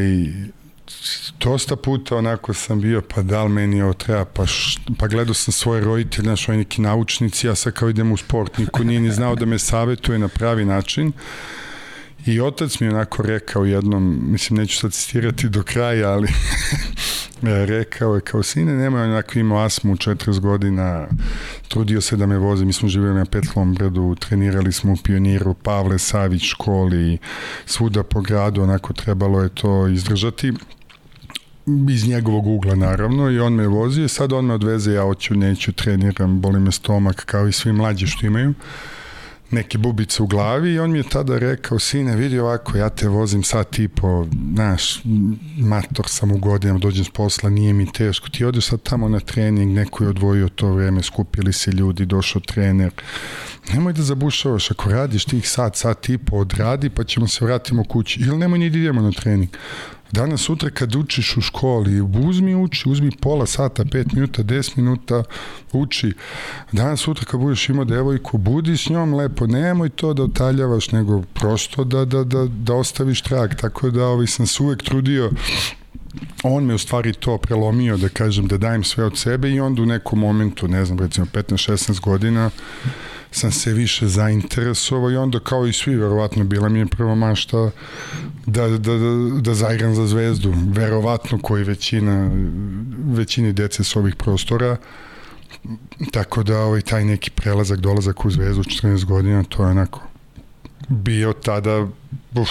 dosta 1.40 1.76
puta 1.76 2.16
onako 2.16 2.54
sam 2.54 2.80
bio, 2.80 3.02
pa 3.14 3.22
da 3.22 3.44
li 3.44 3.48
meni 3.50 3.82
ovo 3.82 3.92
treba, 3.92 4.24
pa, 4.24 4.46
š, 4.46 4.78
pa 4.98 5.08
gledao 5.08 5.34
sam 5.34 5.52
svoje 5.52 5.80
roditelje, 5.80 6.24
znaš, 6.24 6.48
ovaj 6.48 6.58
neki 6.58 6.82
naučnici, 6.82 7.46
ja 7.46 7.54
sad 7.54 7.72
kao 7.72 7.88
idem 7.88 8.12
u 8.12 8.16
sport, 8.16 8.58
niko 8.58 8.84
nije 8.84 9.00
ni 9.00 9.10
znao 9.10 9.34
da 9.34 9.46
me 9.46 9.58
savetuje 9.58 10.18
na 10.18 10.28
pravi 10.28 10.64
način. 10.64 11.12
I 12.26 12.40
otac 12.40 12.80
mi 12.80 12.86
je 12.86 12.94
onako 12.94 13.22
rekao 13.22 13.64
jednom, 13.64 14.20
mislim, 14.22 14.58
neću 14.58 14.78
sad 14.78 14.92
citirati 14.92 15.48
do 15.48 15.62
kraja, 15.62 16.10
ali 16.10 16.28
rekao 17.66 18.14
je 18.14 18.20
kao 18.20 18.42
sine, 18.42 18.74
nemoj 18.74 19.02
onako 19.02 19.38
imao 19.38 19.58
asmu 19.58 19.96
40 19.96 20.40
godina, 20.40 21.06
trudio 21.68 22.00
se 22.00 22.16
da 22.16 22.26
me 22.26 22.38
vozi, 22.38 22.64
mi 22.64 22.72
smo 22.72 22.88
živjeli 22.88 23.14
na 23.14 23.24
Petlom 23.24 23.74
brdu, 23.74 24.14
trenirali 24.14 24.72
smo 24.72 24.92
u 24.92 24.96
Pioniru, 25.04 25.54
Pavle 25.54 25.98
Savić 25.98 26.42
školi, 26.42 27.18
svuda 27.66 28.02
po 28.02 28.20
gradu, 28.20 28.62
onako 28.62 28.92
trebalo 28.92 29.42
je 29.42 29.48
to 29.48 29.88
izdržati 29.88 30.52
iz 31.90 32.08
njegovog 32.08 32.46
ugla 32.46 32.74
naravno 32.74 33.30
i 33.30 33.40
on 33.40 33.52
me 33.54 33.66
vozio, 33.66 34.08
sad 34.08 34.32
on 34.32 34.46
me 34.46 34.54
odveze, 34.54 34.92
ja 34.92 35.02
hoću, 35.02 35.34
neću, 35.34 35.72
treniram, 35.72 36.40
boli 36.40 36.60
me 36.60 36.72
stomak 36.72 37.24
kao 37.24 37.48
i 37.48 37.52
svi 37.52 37.72
mlađi 37.72 38.06
što 38.06 38.26
imaju 38.26 38.54
neke 39.50 39.78
bubice 39.78 40.22
u 40.22 40.26
glavi 40.26 40.72
i 40.72 40.78
on 40.78 40.90
mi 40.90 40.98
je 40.98 41.08
tada 41.08 41.38
rekao, 41.38 41.78
sine, 41.78 42.16
vidi 42.16 42.38
ovako, 42.38 42.78
ja 42.78 42.88
te 42.88 43.08
vozim 43.08 43.42
sad 43.42 43.66
i 43.78 43.88
po, 43.88 44.26
znaš, 44.54 45.00
mator 45.58 46.04
sam 46.08 46.32
u 46.32 46.38
godinama, 46.38 46.78
dođem 46.78 47.04
s 47.04 47.10
posla, 47.10 47.50
nije 47.50 47.72
mi 47.72 47.92
teško, 47.92 48.28
ti 48.28 48.44
odeš 48.44 48.66
sad 48.66 48.82
tamo 48.82 49.08
na 49.08 49.20
trening, 49.20 49.74
neko 49.74 50.04
je 50.04 50.10
odvojio 50.10 50.48
to 50.48 50.72
vreme, 50.72 51.02
skupili 51.02 51.52
se 51.52 51.70
ljudi, 51.70 52.06
došao 52.06 52.42
trener, 52.42 52.90
nemoj 53.72 53.92
da 53.92 54.02
zabušavaš, 54.02 54.70
ako 54.70 54.90
radiš 54.90 55.24
tih 55.24 55.48
sat, 55.48 55.76
sat 55.76 56.08
i 56.08 56.18
po, 56.18 56.36
odradi, 56.36 56.90
pa 56.90 57.04
ćemo 57.04 57.28
se 57.28 57.44
vratimo 57.44 57.84
kući, 57.84 58.20
ili 58.20 58.38
nemoj 58.38 58.58
ni 58.58 58.70
da 58.70 58.78
idemo 58.78 59.00
na 59.00 59.12
trening. 59.12 59.50
Danas, 60.12 60.40
sutra 60.40 60.70
kad 60.70 60.94
učiš 60.94 61.36
u 61.36 61.40
školi, 61.40 62.00
uzmi 62.00 62.54
uči, 62.54 62.88
uzmi 62.88 63.10
pola 63.20 63.46
sata, 63.46 63.84
5 63.84 64.14
minuta, 64.14 64.42
10 64.42 64.76
minuta, 64.76 65.22
uči. 65.72 66.12
Danas, 66.72 67.00
sutra 67.00 67.24
kad 67.24 67.40
budeš 67.40 67.68
imao 67.68 67.84
devojku, 67.84 68.38
budi 68.38 68.76
s 68.76 68.88
njom 68.88 69.14
lepo, 69.14 69.46
nemoj 69.46 69.88
to 69.88 70.14
da 70.14 70.22
otaljavaš, 70.22 70.90
nego 70.92 71.22
prosto 71.22 71.84
da, 71.84 72.04
da, 72.04 72.24
da, 72.24 72.46
da 72.46 72.74
ostaviš 72.74 73.22
trag. 73.22 73.54
Tako 73.54 73.90
da 73.90 74.06
ovaj, 74.06 74.26
sam 74.26 74.46
se 74.46 74.62
uvek 74.62 74.82
trudio 74.82 75.30
on 76.42 76.64
me 76.64 76.74
u 76.74 76.78
stvari 76.78 77.12
to 77.12 77.38
prelomio 77.38 77.96
da 77.96 78.08
kažem 78.08 78.46
da 78.46 78.58
dajem 78.58 78.84
sve 78.84 79.04
od 79.04 79.18
sebe 79.18 79.50
i 79.50 79.60
onda 79.60 79.82
u 79.82 79.86
nekom 79.86 80.18
momentu, 80.18 80.68
ne 80.68 80.84
znam, 80.84 80.98
recimo 80.98 81.26
15-16 81.26 82.00
godina 82.00 82.50
sam 83.36 83.52
se 83.52 83.72
više 83.72 84.08
zainteresovao 84.08 85.10
i 85.10 85.16
onda 85.16 85.40
kao 85.40 85.66
i 85.66 85.72
svi, 85.72 85.96
verovatno 85.96 86.44
bila 86.44 86.68
mi 86.68 86.78
je 86.78 86.86
prva 86.86 87.14
mašta 87.14 87.70
da, 88.46 88.68
da, 88.68 88.78
da, 88.78 89.40
da 89.40 89.54
zaigram 89.54 89.94
za 89.94 90.06
zvezdu, 90.06 90.54
verovatno 90.66 91.38
koji 91.42 91.64
većina, 91.64 92.30
većini 93.04 93.52
dece 93.52 93.84
s 93.84 93.96
ovih 93.96 94.16
prostora, 94.16 94.76
tako 96.12 96.42
da 96.42 96.60
ovaj, 96.60 96.80
taj 96.80 97.04
neki 97.04 97.30
prelazak, 97.30 97.78
dolazak 97.78 98.24
u 98.24 98.30
zvezdu 98.30 98.62
14 98.62 99.04
godina, 99.04 99.42
to 99.42 99.62
je 99.62 99.70
onako 99.70 100.00
bio 100.88 101.32
tada, 101.32 101.86
uf, 102.34 102.50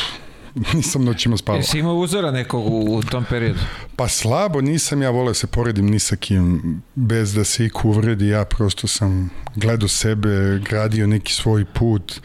nisam 0.74 1.04
noćima 1.06 1.38
spavao. 1.38 1.60
Jesi 1.60 1.80
imao 1.80 1.96
uzora 1.96 2.32
nekog 2.32 2.66
u, 2.66 2.98
u 2.98 3.04
tom 3.04 3.26
periodu? 3.30 3.60
Pa 3.96 4.08
slabo 4.08 4.62
nisam 4.62 5.02
ja 5.02 5.10
voleo 5.10 5.34
se 5.34 5.48
poredim 5.48 5.86
ni 5.86 6.00
sa 6.00 6.16
kim, 6.16 6.82
bez 6.96 7.34
da 7.34 7.44
se 7.44 7.66
iku 7.66 7.90
uvredi, 7.90 8.28
ja 8.28 8.46
prosto 8.46 8.88
sam 8.88 9.30
gledao 9.56 9.88
sebe, 9.88 10.60
gradio 10.70 11.08
neki 11.08 11.34
svoj 11.34 11.66
put, 11.66 12.22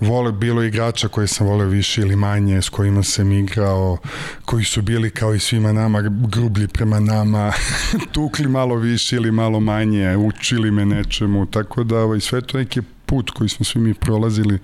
vole, 0.00 0.32
bilo 0.32 0.62
igrača 0.62 1.08
koje 1.08 1.26
sam 1.26 1.46
voleo 1.46 1.68
više 1.68 2.00
ili 2.00 2.16
manje, 2.16 2.62
s 2.62 2.68
kojima 2.68 3.02
sam 3.02 3.32
igrao, 3.32 3.98
koji 4.44 4.64
su 4.64 4.82
bili 4.82 5.10
kao 5.10 5.34
i 5.34 5.40
svima 5.40 5.72
nama, 5.72 6.00
grublji 6.28 6.68
prema 6.68 7.00
nama, 7.00 7.52
tukli 8.12 8.48
malo 8.48 8.76
više 8.76 9.16
ili 9.16 9.32
malo 9.32 9.60
manje, 9.60 10.16
učili 10.16 10.70
me 10.70 10.86
nečemu, 10.86 11.46
tako 11.46 11.84
da 11.84 11.98
ovaj, 11.98 12.20
sve 12.20 12.40
to 12.40 12.58
neki 12.58 12.80
put 13.06 13.30
koji 13.30 13.48
smo 13.48 13.64
svi 13.64 13.80
mi 13.80 13.94
prolazili 13.94 14.58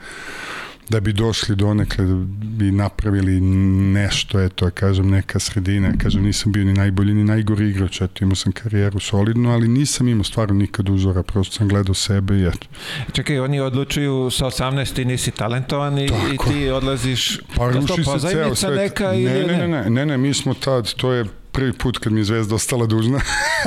da 0.90 1.00
bi 1.00 1.12
došli 1.12 1.56
do 1.56 1.75
nekle, 1.75 2.04
da 2.04 2.14
bi 2.40 2.70
napravili 2.70 3.40
nešto, 3.40 4.40
eto, 4.40 4.70
kažem, 4.70 5.11
neka 5.11 5.38
sredina, 5.38 5.92
kažem, 6.02 6.23
nisam 6.23 6.52
bio 6.52 6.64
ni 6.64 6.73
najbolji, 6.73 7.14
ni 7.14 7.25
najgori 7.25 7.68
igrač, 7.70 8.00
eto, 8.00 8.25
imao 8.25 8.37
sam 8.37 8.52
karijeru 8.52 9.00
solidno, 9.00 9.52
ali 9.52 9.68
nisam 9.68 10.09
imao 10.09 10.25
stvarno 10.25 10.54
nikad 10.54 10.88
uzora, 10.88 11.23
prosto 11.23 11.56
sam 11.56 11.68
gledao 11.68 11.94
sebe 11.94 12.38
i 12.38 12.47
eto. 12.47 12.66
Čekaj, 13.12 13.38
oni 13.38 13.61
odlučuju 13.61 14.30
sa 14.30 14.47
18 14.47 14.94
ti 14.94 15.04
nisi 15.04 15.30
talentovan 15.30 15.99
i, 15.99 16.04
i 16.04 16.38
ti 16.49 16.70
odlaziš, 16.70 17.40
pa 17.56 17.70
ruši 17.70 18.04
se 18.04 18.28
ceo 18.30 18.54
svet. 18.54 18.76
neka 18.76 19.12
ne, 19.12 19.20
ili 19.20 19.56
ne, 19.56 19.68
ne, 19.68 19.68
ne, 19.68 19.90
ne, 19.90 20.06
ne, 20.06 20.18
mi 20.18 20.35
smo 20.35 20.54
tad, 20.54 20.94
to 20.94 21.12
je 21.12 21.25
prvi 21.61 21.73
put 21.73 21.99
kad 21.99 22.12
mi 22.12 22.21
je 22.21 22.25
Zvezda 22.25 22.55
ostala 22.55 22.87
dužna. 22.87 23.21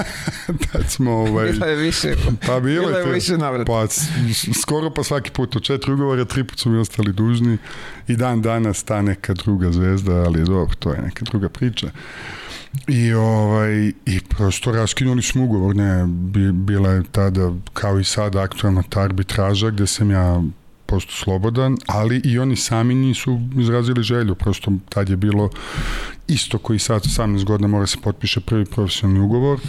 Tad 0.72 0.90
smo 0.90 1.12
ovaj... 1.12 1.52
Bila 1.52 1.68
je 1.68 1.76
više. 1.76 2.16
Pa 2.48 2.60
bilo 2.60 2.90
je 2.90 3.04
te, 3.04 3.12
više 3.12 3.38
navrata. 3.38 3.66
Pa 3.66 3.88
skoro 4.62 4.90
pa 4.90 5.04
svaki 5.04 5.32
put. 5.32 5.56
U 5.56 5.60
četiri 5.60 5.94
ugovora, 5.94 6.26
tri 6.26 6.44
put 6.44 6.60
su 6.60 6.70
mi 6.70 6.80
ostali 6.80 7.14
dužni. 7.14 7.58
I 8.08 8.16
dan 8.16 8.42
danas 8.42 8.84
ta 8.84 9.02
neka 9.02 9.34
druga 9.34 9.72
Zvezda, 9.72 10.14
ali 10.14 10.44
dobro, 10.44 10.76
to 10.80 10.94
je 10.94 11.02
neka 11.02 11.26
druga 11.26 11.50
priča. 11.50 11.92
I 12.88 13.14
ovaj 13.14 13.92
i 14.06 14.20
prosto 14.30 14.72
raskinuli 14.72 15.22
smo 15.22 15.44
ugovor, 15.44 15.76
ne, 15.76 16.06
bila 16.54 16.90
je 16.90 17.04
tada 17.12 17.52
kao 17.74 18.00
i 18.00 18.04
sada 18.04 18.42
aktualna 18.42 18.84
ta 18.90 19.02
arbitraža 19.02 19.70
gde 19.70 19.88
sam 19.88 20.12
ja 20.12 20.42
prosto 20.94 21.12
slobodan, 21.12 21.78
ali 21.88 22.22
i 22.24 22.40
oni 22.40 22.56
sami 22.56 22.96
nisu 22.96 23.40
izrazili 23.58 24.04
želju, 24.04 24.36
prosto 24.36 24.72
tad 24.90 25.10
je 25.10 25.18
bilo 25.18 25.50
isto 26.28 26.58
koji 26.58 26.80
sad 26.80 27.04
18 27.04 27.44
godina 27.44 27.68
mora 27.68 27.88
se 27.88 27.98
potpiše 28.04 28.40
prvi 28.40 28.66
profesionalni 28.66 29.20
ugovor 29.20 29.60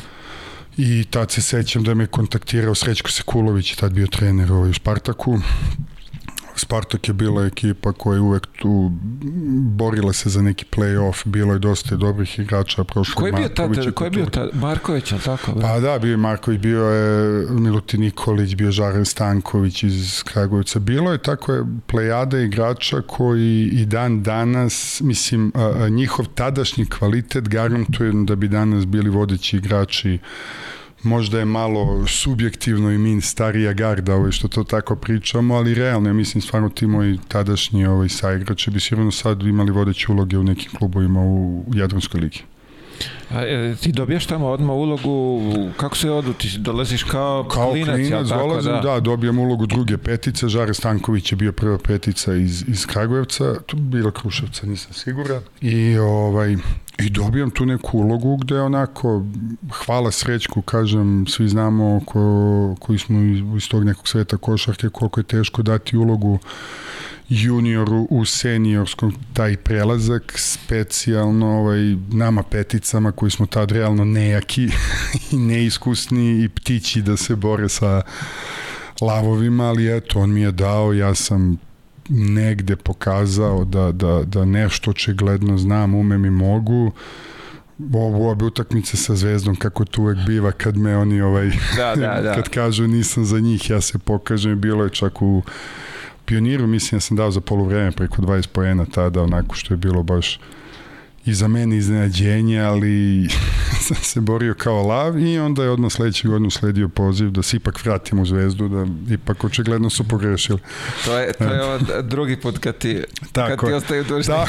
i 0.77 1.05
tad 1.11 1.31
se 1.31 1.43
sećam 1.43 1.85
da 1.85 1.95
me 1.95 2.07
kontaktirao 2.07 2.75
Srećko 2.75 3.11
Sekulović, 3.11 3.75
tad 3.75 3.93
bio 3.93 4.07
trener 4.07 4.53
ovaj, 4.53 4.71
u 4.71 4.75
Spartaku 4.75 5.39
Spartak 6.57 7.09
je 7.09 7.15
bila 7.15 7.45
ekipa 7.47 7.93
koja 7.93 8.15
je 8.15 8.21
uvek 8.21 8.47
tu 8.59 8.91
borila 9.77 10.13
se 10.13 10.31
za 10.31 10.43
neki 10.43 10.65
play-off, 10.77 11.23
bilo 11.25 11.53
je 11.53 11.59
dosta 11.59 11.97
dobrih 11.97 12.39
igrača 12.39 12.85
prošlo 12.85 13.21
Ko 13.21 13.27
je 13.27 13.33
bio 13.33 13.49
tad, 13.49 13.95
ko 13.95 14.05
je 14.05 14.11
bio 14.11 14.27
tad, 14.27 14.51
Marković, 14.53 15.13
al 15.13 15.19
tako? 15.19 15.53
Be? 15.53 15.61
Pa 15.61 15.81
da, 15.81 15.99
bio 15.99 16.11
je 16.11 16.17
Marković, 16.17 16.61
bio 16.61 16.85
je 16.85 17.47
Milutin 17.51 18.01
Nikolić, 18.01 18.55
bio 18.55 18.71
Žaren 18.71 19.05
Stanković 19.05 19.83
iz 19.83 20.23
Kragujevca. 20.23 20.79
Bilo 20.79 21.13
je 21.13 21.19
tako 21.19 21.53
je 21.53 21.65
plejada 21.87 22.39
igrača 22.39 23.03
koji 23.07 23.71
i 23.73 23.87
dan 23.87 24.23
danas, 24.23 25.01
mislim, 25.01 25.53
njihov 25.91 26.27
tadašnji 26.35 26.87
kvalitet 26.87 27.49
garantuje 27.49 28.13
da 28.15 28.37
bi 28.37 28.49
danas 28.49 28.87
bili 28.87 29.11
vodeći 29.11 29.57
igrači 29.57 30.19
možda 31.05 31.39
je 31.39 31.45
malo 31.45 32.07
subjektivno 32.07 32.91
i 32.91 32.99
mi 32.99 33.21
starija 33.21 33.73
garda 33.73 34.15
ovaj, 34.15 34.33
što 34.33 34.49
to 34.49 34.65
tako 34.65 34.97
pričamo, 34.97 35.55
ali 35.55 35.75
realno, 35.75 36.09
ja 36.09 36.13
mislim 36.13 36.43
stvarno 36.43 36.69
ti 36.69 36.87
moji 36.87 37.19
tadašnji 37.29 37.87
ovaj, 37.87 38.09
saigrači 38.09 38.71
bi 38.71 38.81
sigurno 38.81 39.11
sad 39.11 39.43
imali 39.43 39.71
vodeće 39.71 40.13
uloge 40.13 40.39
u 40.39 40.45
nekim 40.45 40.73
klubovima 40.79 41.21
u 41.21 41.65
Jadranskoj 41.75 42.21
ligi. 42.21 42.43
A, 43.31 43.43
e, 43.43 43.77
ti 43.81 43.93
dobijaš 43.93 44.27
tamo 44.27 44.47
odmah 44.47 44.77
ulogu, 44.77 45.41
kako 45.77 45.97
se 45.97 46.11
odu, 46.11 46.33
ti 46.33 46.49
dolaziš 46.59 47.03
kao, 47.03 47.49
kao 47.53 47.71
klinac, 47.71 47.95
klinac 47.95 48.29
tako, 48.29 48.41
dolazim, 48.41 48.73
da. 48.73 48.81
da, 48.81 49.01
dobijam 49.01 49.39
ulogu 49.39 49.67
druge 49.67 49.99
petice, 49.99 50.49
Žare 50.49 50.75
Stanković 50.75 51.33
je 51.33 51.37
bio 51.37 51.53
prva 51.53 51.79
petica 51.79 52.35
iz, 52.35 52.65
iz 52.69 52.87
Kragujevca, 52.87 53.55
tu 53.67 53.77
bila 53.77 54.11
Kruševca, 54.11 54.67
nisam 54.67 54.93
siguran, 54.93 55.41
i 55.61 55.99
ovaj, 55.99 56.57
I 56.99 57.11
dobijam 57.11 57.51
tu 57.51 57.67
neku 57.67 57.99
ulogu 57.99 58.37
gde 58.37 58.61
onako, 58.61 59.25
hvala 59.85 60.11
srećku, 60.11 60.63
kažem, 60.63 61.27
svi 61.29 61.49
znamo 61.49 62.01
ko, 62.07 62.77
koji 62.81 62.99
smo 62.99 63.21
iz 63.57 63.69
tog 63.69 63.85
nekog 63.85 64.09
sveta 64.09 64.37
košarke, 64.37 64.89
koliko 64.89 65.21
je 65.21 65.25
teško 65.25 65.63
dati 65.63 65.97
ulogu 65.97 66.39
junioru 67.29 68.07
u 68.11 68.25
seniorskom 68.25 69.15
taj 69.33 69.57
prelazak 69.57 70.33
specijalno 70.37 71.47
ovaj, 71.47 71.97
nama 72.11 72.43
peticama 72.43 73.13
koji 73.13 73.31
smo 73.31 73.47
tad 73.47 73.71
realno 73.71 74.05
nejaki 74.05 74.69
i 75.33 75.37
neiskusni 75.37 76.45
i 76.45 76.49
ptići 76.49 77.03
da 77.03 77.17
se 77.17 77.37
bore 77.37 77.69
sa 77.69 78.03
lavovima, 79.01 79.65
ali 79.65 79.97
eto, 79.97 80.21
on 80.21 80.33
mi 80.33 80.41
je 80.41 80.53
dao, 80.53 80.93
ja 80.93 81.15
sam 81.15 81.59
negde 82.09 82.77
pokazao 82.77 83.65
da, 83.65 83.93
da, 83.93 84.23
da 84.27 84.45
nešto 84.45 84.91
očigledno 84.91 85.59
znam, 85.59 85.95
umem 85.95 86.25
i 86.25 86.31
mogu 86.31 86.93
ovo 87.93 88.31
obe 88.31 88.45
utakmice 88.45 88.97
sa 88.97 89.15
Zvezdom 89.15 89.57
kako 89.57 89.85
to 89.85 90.03
uvek 90.03 90.19
biva 90.27 90.53
kad 90.53 90.77
me 90.77 90.97
oni 90.97 91.21
ovaj 91.21 91.51
da, 91.77 91.95
da, 91.97 92.21
da. 92.23 92.35
kad 92.35 92.49
kažu 92.49 92.87
nisam 92.87 93.25
za 93.25 93.41
njih 93.41 93.71
ja 93.71 93.81
se 93.81 93.99
pokažem 93.99 94.61
bilo 94.61 94.85
je 94.85 94.91
čak 94.91 95.23
u 95.23 95.43
Pioniru 96.25 96.67
mislim 96.67 96.97
ja 96.97 97.01
sam 97.01 97.17
dao 97.17 97.31
za 97.31 97.41
poluvreme 97.41 97.93
preko 97.93 98.23
20 98.23 98.47
poena 98.47 98.85
tada 98.85 99.23
onako 99.23 99.55
što 99.55 99.75
je 99.75 99.79
bilo 99.79 100.03
baš 100.03 100.41
i 101.27 101.35
za 101.35 101.49
mene 101.49 101.77
iznenađenje, 101.77 102.61
ali 102.61 103.29
sam 103.87 103.97
se 103.97 104.21
borio 104.21 104.55
kao 104.55 104.87
lav 104.87 105.19
i 105.19 105.39
onda 105.39 105.63
je 105.63 105.71
odmah 105.71 105.93
sledećeg 105.93 106.31
godinu 106.31 106.51
sledio 106.51 106.89
poziv 106.89 107.31
da 107.31 107.43
se 107.43 107.57
ipak 107.57 107.85
vratim 107.85 108.19
u 108.19 108.27
zvezdu, 108.27 108.69
da 108.69 109.15
ipak 109.15 109.45
očigledno 109.45 109.91
su 109.91 110.09
pogrešili. 110.09 110.59
To 111.05 111.19
je, 111.19 111.33
to 111.33 111.45
je 111.45 111.65
ovo 111.65 111.79
drugi 112.03 112.41
put 112.41 112.59
kad 112.59 112.79
ti, 112.79 113.05
Tako, 113.33 113.57
kad 113.57 113.69
ti 113.69 113.75
ostaju 113.75 114.05
dužni. 114.05 114.35
Da. 114.35 114.47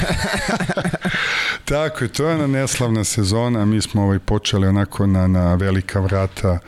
Tako 1.65 2.03
je, 2.03 2.07
to 2.07 2.27
je 2.27 2.35
ona 2.35 2.47
neslavna 2.47 3.03
sezona, 3.03 3.65
mi 3.65 3.81
smo 3.81 4.03
ovaj, 4.03 4.19
počeli 4.19 4.67
onako 4.67 5.07
na, 5.07 5.27
na 5.27 5.55
velika 5.55 5.99
vrata 5.99 6.59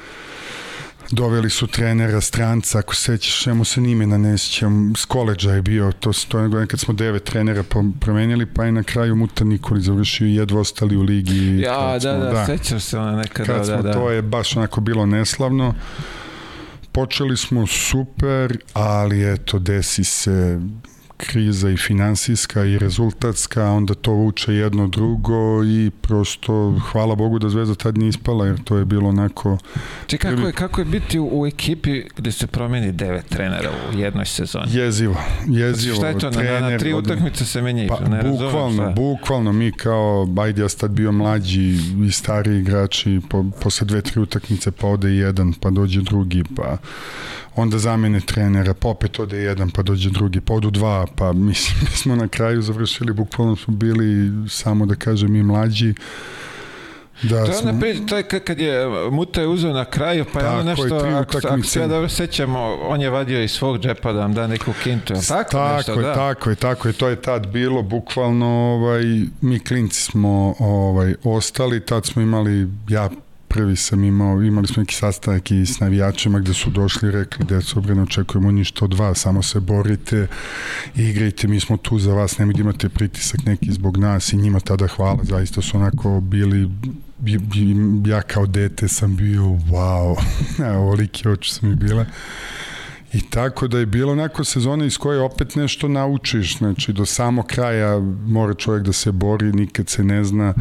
doveli 1.12 1.50
su 1.50 1.68
trenera 1.68 2.22
stranca, 2.22 2.80
ako 2.80 2.96
sećaš, 2.96 3.44
čemu 3.44 3.66
se 3.66 3.82
nimena 3.82 4.18
ne 4.18 4.38
sjećam, 4.38 4.94
s 4.98 5.06
koleđa 5.06 5.52
je 5.52 5.62
bio, 5.62 5.92
to, 5.92 6.12
to 6.28 6.40
je 6.40 6.68
kad 6.68 6.80
smo 6.80 6.94
devet 6.94 7.24
trenera 7.24 7.64
promenili, 8.00 8.46
pa 8.46 8.66
je 8.66 8.72
na 8.72 8.84
kraju 8.84 9.16
Muta 9.16 9.44
Nikoli 9.44 9.82
završio 9.82 10.28
i 10.28 10.36
jedva 10.36 10.60
ostali 10.60 10.98
u 10.98 11.02
ligi. 11.02 11.60
Ja, 11.62 11.94
da, 11.94 12.00
smo, 12.00 12.12
da, 12.12 12.32
da, 12.32 12.46
sećam 12.46 12.80
se 12.80 12.98
ona 12.98 13.16
nekada, 13.16 13.54
kad 13.54 13.58
da, 13.58 13.66
smo, 13.66 13.82
da, 13.82 13.94
To 13.94 14.12
je 14.12 14.22
baš 14.22 14.58
onako 14.58 14.82
bilo 14.82 15.06
neslavno. 15.06 15.74
Počeli 16.92 17.38
smo 17.38 17.68
super, 17.68 18.58
ali 18.74 19.34
eto, 19.34 19.60
desi 19.60 20.04
se 20.04 20.60
kriza 21.18 21.70
i 21.70 21.78
finansijska 21.78 22.64
i 22.64 22.78
rezultatska, 22.78 23.72
onda 23.72 23.94
to 23.94 24.12
vuče 24.12 24.54
jedno 24.54 24.88
drugo 24.88 25.64
i 25.64 25.92
prosto 26.02 26.80
hvala 26.92 27.16
Bogu 27.16 27.40
da 27.40 27.50
Zvezda 27.50 27.76
tad 27.76 27.98
nije 27.98 28.10
ispala 28.10 28.48
jer 28.48 28.64
to 28.64 28.78
je 28.78 28.86
bilo 28.86 29.10
onako... 29.10 29.58
Če 30.08 30.18
kako 30.18 30.42
je, 30.42 30.52
kako 30.52 30.82
je 30.82 30.86
biti 30.86 31.20
u, 31.20 31.30
u 31.42 31.48
ekipi 31.48 32.04
gde 32.16 32.32
se 32.32 32.48
promeni 32.48 32.92
devet 32.92 33.26
trenera 33.30 33.70
u 33.90 33.98
jednoj 33.98 34.26
sezoni? 34.26 34.66
Jezivo, 34.74 35.16
jezivo. 35.48 35.96
Šta 35.96 36.08
je 36.08 36.20
to, 36.20 36.30
trener, 36.30 36.62
na, 36.62 36.70
na 36.70 36.78
tri 36.78 36.94
utakmice 36.94 37.46
se 37.46 37.62
menja 37.62 37.88
pa, 37.88 38.10
ne 38.10 38.24
bukvalno, 38.24 38.60
razumem, 38.60 38.96
bukvalno 38.96 39.52
mi 39.52 39.72
kao, 39.72 40.28
ajde 40.40 40.62
ja 40.62 40.68
tad 40.68 40.92
bio 40.92 41.12
mlađi 41.12 41.78
i 42.08 42.12
stari 42.12 42.58
igrači, 42.58 43.22
po, 43.30 43.46
posle 43.64 43.88
dve, 43.88 44.02
tri 44.02 44.22
utakmice 44.22 44.72
pa 44.72 44.88
ode 44.88 45.10
jedan, 45.10 45.54
pa 45.54 45.70
dođe 45.70 46.02
drugi, 46.02 46.44
pa 46.56 46.78
onda 47.58 47.78
zamene 47.78 48.20
trenera, 48.20 48.74
pa 48.74 48.88
opet 48.88 49.20
ode 49.20 49.38
jedan, 49.38 49.70
pa 49.70 49.84
dođe 49.84 50.10
drugi, 50.10 50.42
pa 50.42 50.54
odu 50.54 50.72
dva, 50.72 51.06
pa 51.16 51.34
mislim, 51.50 51.78
mi 51.82 51.98
smo 51.98 52.16
na 52.16 52.28
kraju 52.28 52.62
završili, 52.62 53.14
bukvalno 53.14 53.56
smo 53.56 53.74
bili, 53.74 54.32
samo 54.50 54.86
da 54.86 54.96
kažem, 54.96 55.36
i 55.36 55.44
mlađi, 55.44 55.94
Da, 57.24 57.46
to 57.46 57.52
je 57.52 57.58
ona 57.58 57.80
priča, 57.80 58.06
to 58.06 58.18
je 58.18 58.24
kad 58.24 58.60
je 58.60 58.86
Muta 59.12 59.42
je 59.42 59.48
uzeo 59.48 59.74
na 59.74 59.86
kraju, 59.86 60.26
pa 60.34 60.40
je 60.40 60.48
ono 60.48 60.64
nešto, 60.64 60.96
ako, 60.96 61.38
ako 61.38 61.64
se 61.64 61.80
ja 61.80 61.88
dobro 61.88 62.10
sećam, 62.10 62.56
on 62.82 63.02
je 63.02 63.10
vadio 63.10 63.44
iz 63.44 63.52
svog 63.52 63.80
džepa 63.80 64.14
da 64.14 64.20
vam 64.20 64.34
da 64.34 64.48
neku 64.48 64.74
kintu, 64.84 65.14
je 65.14 65.20
tako, 65.28 65.52
tako 65.52 65.76
nešto, 65.76 65.94
je, 65.94 66.02
da? 66.02 66.14
Tako 66.14 66.50
je, 66.50 66.56
tako 66.56 66.88
je, 66.88 66.94
to 66.94 67.08
je 67.08 67.22
tad 67.22 67.48
bilo, 67.48 67.82
bukvalno, 67.82 68.48
ovaj, 68.48 69.04
mi 69.42 69.60
klinci 69.60 70.02
smo 70.02 70.56
ovaj, 70.60 71.16
ostali, 71.24 71.86
tad 71.86 72.06
smo 72.06 72.22
imali, 72.22 72.68
ja 72.90 73.10
prvi 73.48 73.76
sam 73.76 74.04
imao, 74.04 74.42
imali 74.42 74.68
smo 74.68 74.82
neki 74.82 74.96
sastanak 74.96 75.52
i 75.52 75.66
s 75.66 75.80
navijačima 75.80 76.40
gde 76.40 76.54
su 76.54 76.70
došli 76.70 77.10
i 77.10 77.12
rekli, 77.12 77.46
deco, 77.46 77.82
bre, 77.82 77.96
ne 77.96 78.02
očekujemo 78.02 78.52
ništa 78.52 78.86
od 78.86 78.94
vas, 78.94 79.20
samo 79.20 79.44
se 79.44 79.60
borite, 79.60 80.28
igrajte, 80.96 81.48
mi 81.48 81.60
smo 81.60 81.78
tu 81.78 82.00
za 82.00 82.14
vas, 82.14 82.38
nemoj 82.38 82.54
da 82.54 82.62
imate 82.62 82.90
pritisak 82.90 83.46
neki 83.46 83.72
zbog 83.72 83.98
nas 83.98 84.34
i 84.34 84.38
njima 84.38 84.60
tada 84.60 84.88
hvala, 84.88 85.20
zaista 85.24 85.62
su 85.62 85.78
onako 85.78 86.20
bili 86.20 86.70
ja 88.06 88.22
kao 88.22 88.46
dete 88.46 88.88
sam 88.88 89.16
bio 89.16 89.42
wow, 89.42 90.16
ovolike 90.80 91.30
oči 91.30 91.54
su 91.54 91.66
mi 91.66 91.76
bile 91.76 92.06
I 93.14 93.22
tako 93.30 93.68
da 93.68 93.80
je 93.80 93.86
bilo 93.86 94.12
onako 94.12 94.44
sezona 94.44 94.86
iz 94.86 94.98
koje 94.98 95.22
opet 95.22 95.56
nešto 95.56 95.88
naučiš, 95.88 96.58
znači 96.58 96.94
do 96.94 97.06
samog 97.06 97.48
kraja 97.48 98.00
mora 98.28 98.54
čovjek 98.54 98.84
da 98.84 98.94
se 98.94 99.12
bori, 99.12 99.52
nikad 99.52 99.90
se 99.90 100.04
ne 100.04 100.24
zna. 100.24 100.54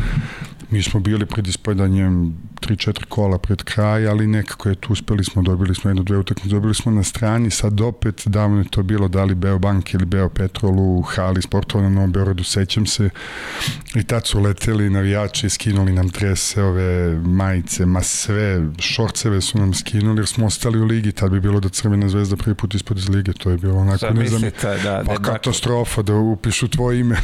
Mi 0.71 0.83
smo 0.83 1.01
bili 1.01 1.27
pred 1.27 1.47
ispadanjem 1.47 2.35
3-4 2.61 3.05
kola 3.05 3.39
pred 3.39 3.63
kraj, 3.63 4.09
ali 4.09 4.27
nekako 4.27 4.69
je 4.69 4.75
tu 4.75 4.93
uspeli 4.93 5.25
smo, 5.25 5.43
dobili 5.43 5.75
smo 5.75 5.91
jednu, 5.91 6.03
dve 6.03 6.19
utakmice, 6.19 6.55
dobili 6.55 6.75
smo 6.75 6.93
na 6.93 7.03
strani, 7.03 7.51
sad 7.51 7.81
opet 7.81 8.23
davno 8.27 8.59
je 8.59 8.69
to 8.71 8.83
bilo, 8.83 9.09
da 9.09 9.25
li 9.25 9.35
Beo 9.35 9.59
Bank 9.59 9.95
ili 9.95 10.05
Beo 10.05 10.29
Petrol 10.29 10.81
u 10.81 11.03
hali 11.03 11.43
sportova 11.43 11.85
na 11.85 11.91
Novom 11.91 12.13
Beorodu, 12.13 12.45
sećam 12.45 12.87
se, 12.87 13.11
i 13.95 14.03
tad 14.03 14.27
su 14.27 14.41
leteli 14.41 14.91
navijači, 14.91 15.49
skinuli 15.51 15.93
nam 15.93 16.09
trese, 16.09 16.63
ove 16.63 17.19
majice, 17.21 17.87
ma 17.87 18.03
sve, 18.03 18.67
šorceve 18.79 19.41
su 19.41 19.59
nam 19.59 19.75
skinuli, 19.75 20.19
jer 20.19 20.27
smo 20.27 20.47
ostali 20.47 20.81
u 20.81 20.85
ligi, 20.85 21.13
tad 21.13 21.31
bi 21.31 21.41
bilo 21.41 21.61
da 21.61 21.69
Crvena 21.69 22.09
zvezda 22.09 22.36
prvi 22.37 22.55
put 22.55 22.75
ispod 22.75 22.99
iz 22.99 23.09
lige, 23.09 23.33
to 23.33 23.51
je 23.51 23.57
bilo 23.57 23.77
onako, 23.77 24.07
ne 24.07 24.27
znam, 24.27 24.41
mislite, 24.41 24.79
da, 24.79 25.03
pa 25.07 25.13
da, 25.15 25.23
katastrofa 25.23 26.03
da 26.03 26.15
upišu 26.15 26.69
tvoje 26.69 27.01
ime 27.01 27.17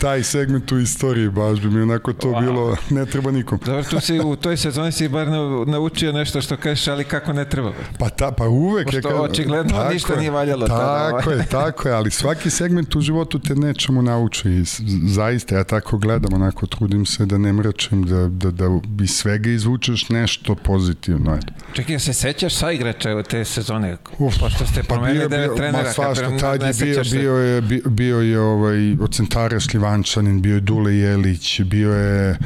taj 0.00 0.22
segment 0.22 0.72
u 0.72 0.78
istoriji, 0.78 1.28
baš 1.28 1.60
bi 1.60 1.68
mi 1.68 1.82
onako 1.82 2.12
to 2.12 2.28
Wow. 2.28 2.40
bilo, 2.40 2.76
ne 2.90 3.06
treba 3.06 3.30
nikom. 3.30 3.58
Dobro, 3.58 3.82
tu 3.84 4.00
si 4.00 4.20
u 4.20 4.36
toj 4.36 4.56
sezoni 4.56 4.92
si 4.92 5.08
bar 5.08 5.26
nau- 5.28 5.64
naučio 5.66 6.12
nešto 6.12 6.40
što 6.40 6.56
kažeš, 6.56 6.88
ali 6.88 7.04
kako 7.04 7.32
ne 7.32 7.44
treba. 7.44 7.72
Pa, 7.98 8.08
ta, 8.08 8.30
pa 8.30 8.44
uvek 8.44 8.84
Pošto 8.86 9.00
kad- 9.02 9.20
očigledno 9.20 9.72
tako 9.72 9.92
ništa 9.92 10.12
je, 10.12 10.18
nije 10.18 10.30
valjalo 10.30 10.66
tada, 10.68 11.10
Tako 11.10 11.22
ovaj. 11.24 11.38
je, 11.38 11.46
tako 11.46 11.88
je, 11.88 11.94
ali 11.94 12.10
svaki 12.10 12.50
segment 12.50 12.96
u 12.96 13.00
životu 13.00 13.38
te 13.38 13.54
nečemu 13.56 14.02
nauči 14.02 14.50
i 14.50 14.64
zaista 15.06 15.56
ja 15.56 15.64
tako 15.64 15.98
gledam, 15.98 16.34
onako 16.34 16.66
trudim 16.66 17.06
se 17.06 17.26
da 17.26 17.38
ne 17.38 17.52
mračem, 17.52 18.02
da, 18.02 18.28
da, 18.28 18.50
da 18.50 18.64
iz 19.00 19.10
svega 19.10 19.50
izvučeš 19.50 20.08
nešto 20.08 20.54
pozitivno. 20.54 21.38
Čekaj, 21.72 21.98
se 21.98 22.12
sećaš 22.14 22.54
sa 22.54 22.72
igrača 22.72 23.03
u 23.12 23.22
te 23.22 23.44
sezone? 23.44 23.96
Uf, 24.18 24.34
Pošto 24.40 24.66
ste 24.66 24.82
Pa 24.82 24.94
promenili 24.94 25.18
bio, 25.18 25.28
devet 25.28 25.48
bio, 25.48 25.56
trenera, 25.56 25.82
ma 25.82 25.92
svašta, 25.92 26.38
tad 26.40 26.62
je 26.62 26.72
bio, 26.84 27.02
bio 27.12 27.34
je, 27.34 27.62
bio, 27.86 28.20
je 28.20 28.40
ovaj, 28.40 28.96
od 29.00 29.14
centara 29.14 29.60
Šljivančanin, 29.60 30.42
bio 30.42 30.54
je 30.54 30.60
Dule 30.60 30.96
Jelić, 30.96 31.60
bio 31.60 31.92
je 31.94 32.38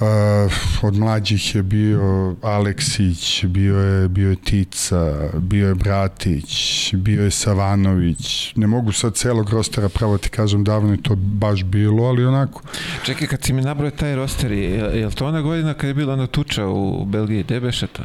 Uh, 0.00 0.52
od 0.82 0.94
mlađih 0.94 1.54
je 1.54 1.62
bio 1.62 2.34
Aleksić, 2.42 3.44
bio 3.44 3.78
je, 3.78 4.08
bio 4.08 4.30
je 4.30 4.36
Tica, 4.36 5.30
bio 5.38 5.68
je 5.68 5.74
Bratić, 5.74 6.94
bio 6.94 7.24
je 7.24 7.30
Savanović. 7.30 8.52
Ne 8.56 8.66
mogu 8.66 8.92
sad 8.92 9.14
celog 9.14 9.50
rostera 9.50 9.88
pravo 9.88 10.18
ti 10.18 10.28
kažem, 10.28 10.64
davno 10.64 10.92
je 10.92 11.02
to 11.02 11.14
baš 11.16 11.64
bilo, 11.64 12.04
ali 12.04 12.24
onako. 12.24 12.62
Čekaj, 13.04 13.26
kad 13.26 13.42
si 13.42 13.52
mi 13.52 13.62
nabrao 13.62 13.90
taj 13.90 14.16
roster, 14.16 14.52
je, 14.52 14.98
je 14.98 15.06
li 15.06 15.12
to 15.12 15.26
ona 15.26 15.40
godina 15.40 15.74
kad 15.74 15.88
je 15.88 15.94
bila 15.94 16.12
ona 16.12 16.26
tuča 16.26 16.66
u 16.66 17.04
Belgiji? 17.04 17.42
Gde 17.42 17.60
beše 17.60 17.86
to? 17.86 18.02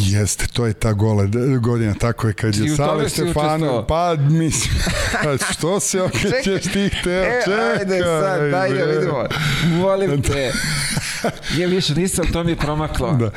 Jeste, 0.00 0.46
to 0.46 0.66
je 0.66 0.72
ta 0.72 0.92
gola 0.92 1.26
d- 1.26 1.38
godina, 1.58 1.94
tako 1.94 2.26
je 2.26 2.32
kad 2.32 2.54
je 2.56 2.68
Sale 2.68 3.08
Stefano, 3.08 3.86
pa 3.86 4.16
mislim, 4.16 4.74
što 5.50 5.80
se 5.80 6.02
okrećeš 6.02 6.62
ti 6.62 6.90
teo, 7.04 7.22
E, 7.22 7.40
čekaj. 7.44 7.70
ajde 7.70 7.98
sad, 8.00 8.50
daj 8.50 8.70
da 8.70 8.84
vidimo. 8.84 9.24
Molim 9.72 10.22
te. 10.22 10.52
Je 11.52 11.66
više 11.66 11.94
nisam, 11.94 12.26
to 12.26 12.44
mi 12.44 12.52
je 12.52 12.56
promaklo. 12.56 13.12
Da. 13.12 13.30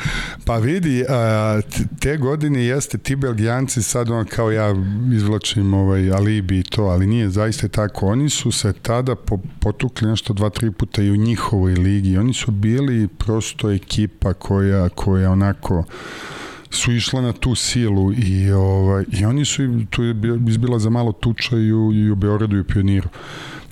Pa 0.45 0.58
vidi, 0.58 1.06
a, 1.10 1.62
te 2.00 2.17
godine 2.17 2.65
jeste 2.65 2.97
ti 2.97 3.15
Belgijanci 3.15 3.84
sad 3.84 4.10
on 4.10 4.26
kao 4.26 4.52
ja 4.52 4.76
izvlačim 5.13 5.74
ovaj 5.74 6.12
alibi 6.12 6.60
i 6.60 6.63
to, 6.63 6.84
ali 6.84 7.08
nije 7.08 7.30
zaista 7.30 7.67
tako. 7.67 8.08
Oni 8.08 8.30
su 8.30 8.52
se 8.52 8.74
tada 8.74 9.15
po, 9.15 9.38
potukli 9.60 10.08
nešto 10.08 10.34
dva, 10.34 10.50
tri 10.50 10.71
puta 10.71 11.02
i 11.02 11.12
u 11.12 11.17
njihovoj 11.17 11.74
ligi. 11.74 12.17
Oni 12.17 12.34
su 12.34 12.52
bili 12.52 13.08
prosto 13.10 13.71
ekipa 13.71 14.34
koja, 14.34 14.89
koja 14.89 15.32
onako 15.32 15.84
su 16.71 16.91
išla 16.91 17.21
na 17.21 17.34
tu 17.34 17.55
silu 17.55 18.13
i 18.13 18.51
ovaj 18.51 19.05
i 19.19 19.25
oni 19.25 19.45
su 19.45 19.62
tu 19.89 20.03
je 20.03 20.15
izbila 20.47 20.79
za 20.79 20.89
malo 20.89 21.12
tuča 21.12 21.57
i 21.57 21.71
u, 21.73 21.93
i 21.93 22.12
u 22.12 22.15
Beogradu 22.15 22.57
i 22.57 22.60
u 22.60 22.63
Pioniru 22.63 23.10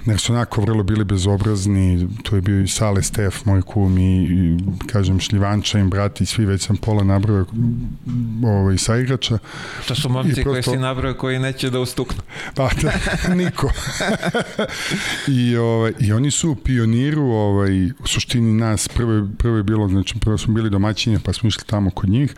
jer 0.06 0.20
su 0.20 0.34
onako 0.34 0.62
vrlo 0.62 0.84
bili 0.84 1.04
bezobrazni, 1.04 2.08
to 2.24 2.36
je 2.36 2.42
bio 2.42 2.62
i 2.62 2.68
Sale 2.68 3.04
Stef, 3.04 3.46
moj 3.46 3.62
kum 3.62 3.98
i, 3.98 4.24
i 4.24 4.58
kažem 4.88 5.20
Šljivanča 5.20 5.80
i 5.80 5.84
brati, 5.84 6.26
svi 6.26 6.46
već 6.46 6.66
sam 6.66 6.78
pola 6.78 7.04
nabrao 7.04 7.46
ovaj, 8.46 8.78
sa 8.78 8.98
igrača. 8.98 9.38
To 9.88 9.96
su 9.96 10.10
momci 10.10 10.42
I 10.42 10.44
koji 10.44 10.62
prosto- 10.62 10.72
si 10.72 10.78
nabrao 10.78 11.14
koji 11.14 11.40
neće 11.40 11.70
da 11.70 11.80
ustuknu. 11.80 12.22
Pa 12.56 12.70
da, 12.82 12.92
niko. 13.36 13.72
I, 15.28 15.56
ovaj, 15.56 15.94
I 16.00 16.12
oni 16.14 16.32
su 16.32 16.52
u 16.52 16.56
pioniru, 16.56 17.24
ovaj, 17.24 17.86
u 17.86 18.08
suštini 18.08 18.54
nas, 18.54 18.88
prvo, 18.88 19.28
prvo 19.38 19.58
je 19.58 19.64
bilo, 19.64 19.88
znači 19.88 20.20
prvo 20.20 20.38
smo 20.38 20.54
bili 20.54 20.70
domaćinje, 20.70 21.20
pa 21.24 21.34
smo 21.34 21.48
išli 21.48 21.64
tamo 21.66 21.90
kod 21.90 22.10
njih. 22.10 22.36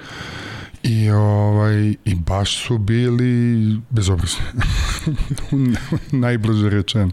I, 0.84 1.10
ovaj, 1.10 1.96
I 2.06 2.15
baš 2.15 2.67
su 2.67 2.78
bili 2.78 3.82
bezobrazni. 3.89 4.46
Najbliže 6.12 6.70
rečeno. 6.70 7.12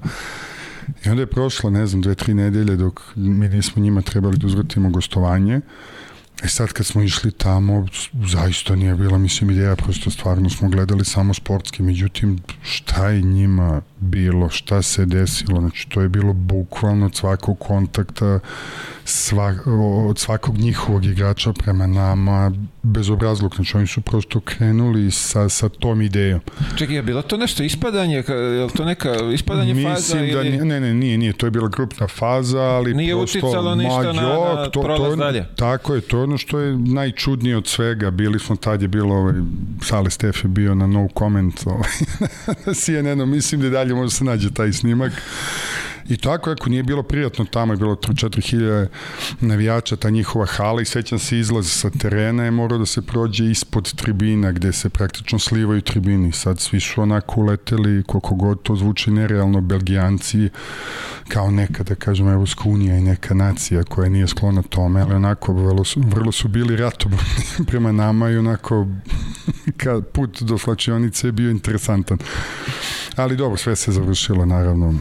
I 1.05 1.09
onda 1.09 1.23
je 1.23 1.27
prošlo, 1.27 1.71
ne 1.71 1.87
znam, 1.87 2.03
dve, 2.03 2.15
tri 2.15 2.35
nedelje 2.35 2.77
dok 2.77 3.01
mi 3.17 3.49
nismo 3.49 3.83
njima 3.83 4.03
trebali 4.03 4.39
da 4.39 4.47
uzvratimo 4.47 4.91
gostovanje. 4.91 5.61
E 6.43 6.49
sad 6.49 6.73
kad 6.73 6.87
smo 6.87 7.03
išli 7.03 7.31
tamo, 7.31 7.87
zaista 8.27 8.77
nije 8.77 8.95
bila, 8.95 9.19
mislim, 9.19 9.51
ideja, 9.51 9.77
prosto 9.77 10.11
stvarno 10.11 10.51
smo 10.51 10.69
gledali 10.69 11.05
samo 11.05 11.35
sportski, 11.35 11.83
međutim, 11.83 12.39
šta 12.63 13.09
je 13.09 13.23
njima 13.23 13.83
bilo, 14.01 14.49
šta 14.49 14.83
se 14.83 15.07
desilo, 15.07 15.61
znači 15.61 15.89
to 15.89 16.01
je 16.01 16.09
bilo 16.09 16.33
bukvalno 16.33 17.07
od 17.07 17.15
svakog 17.15 17.59
kontakta, 17.59 18.41
sva, 19.05 19.55
od 20.09 20.19
svakog 20.19 20.59
njihovog 20.59 21.05
igrača 21.05 21.53
prema 21.53 21.87
nama, 21.87 22.53
bezobrazluk, 22.83 23.55
znači 23.55 23.77
oni 23.77 23.87
su 23.87 24.01
prosto 24.01 24.41
krenuli 24.41 25.11
sa, 25.11 25.49
sa 25.49 25.69
tom 25.69 26.03
idejom. 26.03 26.41
Čekaj, 26.77 26.97
je 26.97 27.03
bilo 27.03 27.23
to 27.23 27.37
nešto 27.37 27.63
ispadanje? 27.63 28.25
Je 28.29 28.65
li 28.65 28.71
to 28.77 28.85
neka 28.85 29.15
ispadanje 29.35 29.75
faza? 29.75 29.89
Mislim 29.95 30.19
da 30.21 30.43
ili... 30.43 30.65
ne, 30.65 30.81
ne, 30.81 30.95
nije, 30.95 31.19
nije, 31.19 31.33
to 31.33 31.47
je 31.47 31.51
bila 31.51 31.69
grupna 31.69 32.09
faza, 32.09 32.61
ali 32.61 32.95
Nije 32.95 33.15
prosto, 33.15 33.39
uticalo 33.39 33.75
ništa 33.75 34.03
ma, 34.03 34.13
na- 34.13 34.55
na 34.55 34.71
to, 34.71 34.83
to, 34.83 35.11
je- 35.11 35.17
dalje. 35.17 35.47
Tako 35.57 35.95
je, 35.95 36.01
to 36.01 36.17
je 36.17 36.23
ono 36.23 36.39
što 36.39 36.59
je 36.59 36.79
najčudnije 36.79 37.57
od 37.57 37.67
svega. 37.67 38.11
Bili 38.11 38.39
smo, 38.39 38.57
tad 38.57 38.83
je 38.83 38.89
bilo, 38.89 39.15
ovaj, 39.15 39.35
Sale 39.83 40.11
Stef 40.11 40.45
je 40.45 40.49
bio 40.49 40.75
na 40.75 40.87
no 40.87 41.09
comment 41.19 41.67
ovaj, 41.67 41.91
na 42.67 42.75
CNN-u, 42.75 43.27
mislim 43.27 43.61
da 43.61 43.67
i 43.67 43.71
dalje 43.71 43.88
može 43.95 44.17
se 44.17 44.25
nađe 44.25 44.51
taj 44.51 44.73
snimak. 44.73 45.13
I 46.09 46.17
tako, 46.17 46.51
ako 46.51 46.71
nije 46.71 46.83
bilo 46.83 47.03
prijatno 47.03 47.45
tamo, 47.45 47.73
je 47.73 47.77
bilo 47.77 47.95
3-4 47.95 48.51
hiljade 48.51 48.89
navijača, 49.41 49.97
ta 49.97 50.11
njihova 50.11 50.47
hala 50.47 50.83
i 50.83 50.85
sećam 50.85 51.19
se 51.19 51.39
izlaz 51.39 51.67
sa 51.71 51.91
terena 51.91 52.45
je 52.45 52.51
morao 52.51 52.79
da 52.79 52.87
se 52.87 53.03
prođe 53.03 53.51
ispod 53.51 53.95
tribina 53.95 54.53
gde 54.53 54.73
se 54.73 54.89
praktično 54.89 55.39
slivaju 55.39 55.81
tribini. 55.81 56.33
Sad 56.33 56.61
svi 56.61 56.81
su 56.81 57.03
onako 57.03 57.41
uleteli, 57.41 58.03
koliko 58.03 58.35
god 58.35 58.63
to 58.63 58.77
zvuči 58.77 59.11
nerealno, 59.11 59.61
Belgijanci, 59.61 60.49
kao 61.29 61.51
neka, 61.51 61.83
da 61.83 61.95
kažem, 61.95 62.29
Evropska 62.29 62.69
unija 62.69 62.97
i 62.97 63.03
neka 63.03 63.35
nacija 63.35 63.83
koja 63.83 64.09
nije 64.09 64.29
sklona 64.29 64.63
tome, 64.63 65.01
ali 65.01 65.15
onako 65.15 65.53
vrlo 65.53 65.85
su, 65.85 66.03
vrlo 66.07 66.33
su 66.33 66.49
bili 66.49 66.77
ratoborni 66.77 67.45
prema 67.69 67.93
nama 67.93 68.31
i 68.31 68.37
onako 68.37 68.87
ka, 69.81 70.01
put 70.13 70.43
do 70.43 70.59
slačionice 70.59 71.29
je 71.29 71.33
bio 71.33 71.51
interesantan. 71.51 72.19
Ali 73.17 73.37
dobro, 73.37 73.57
sve 73.57 73.77
se 73.77 73.93
završilo, 73.93 74.47
naravno, 74.47 74.95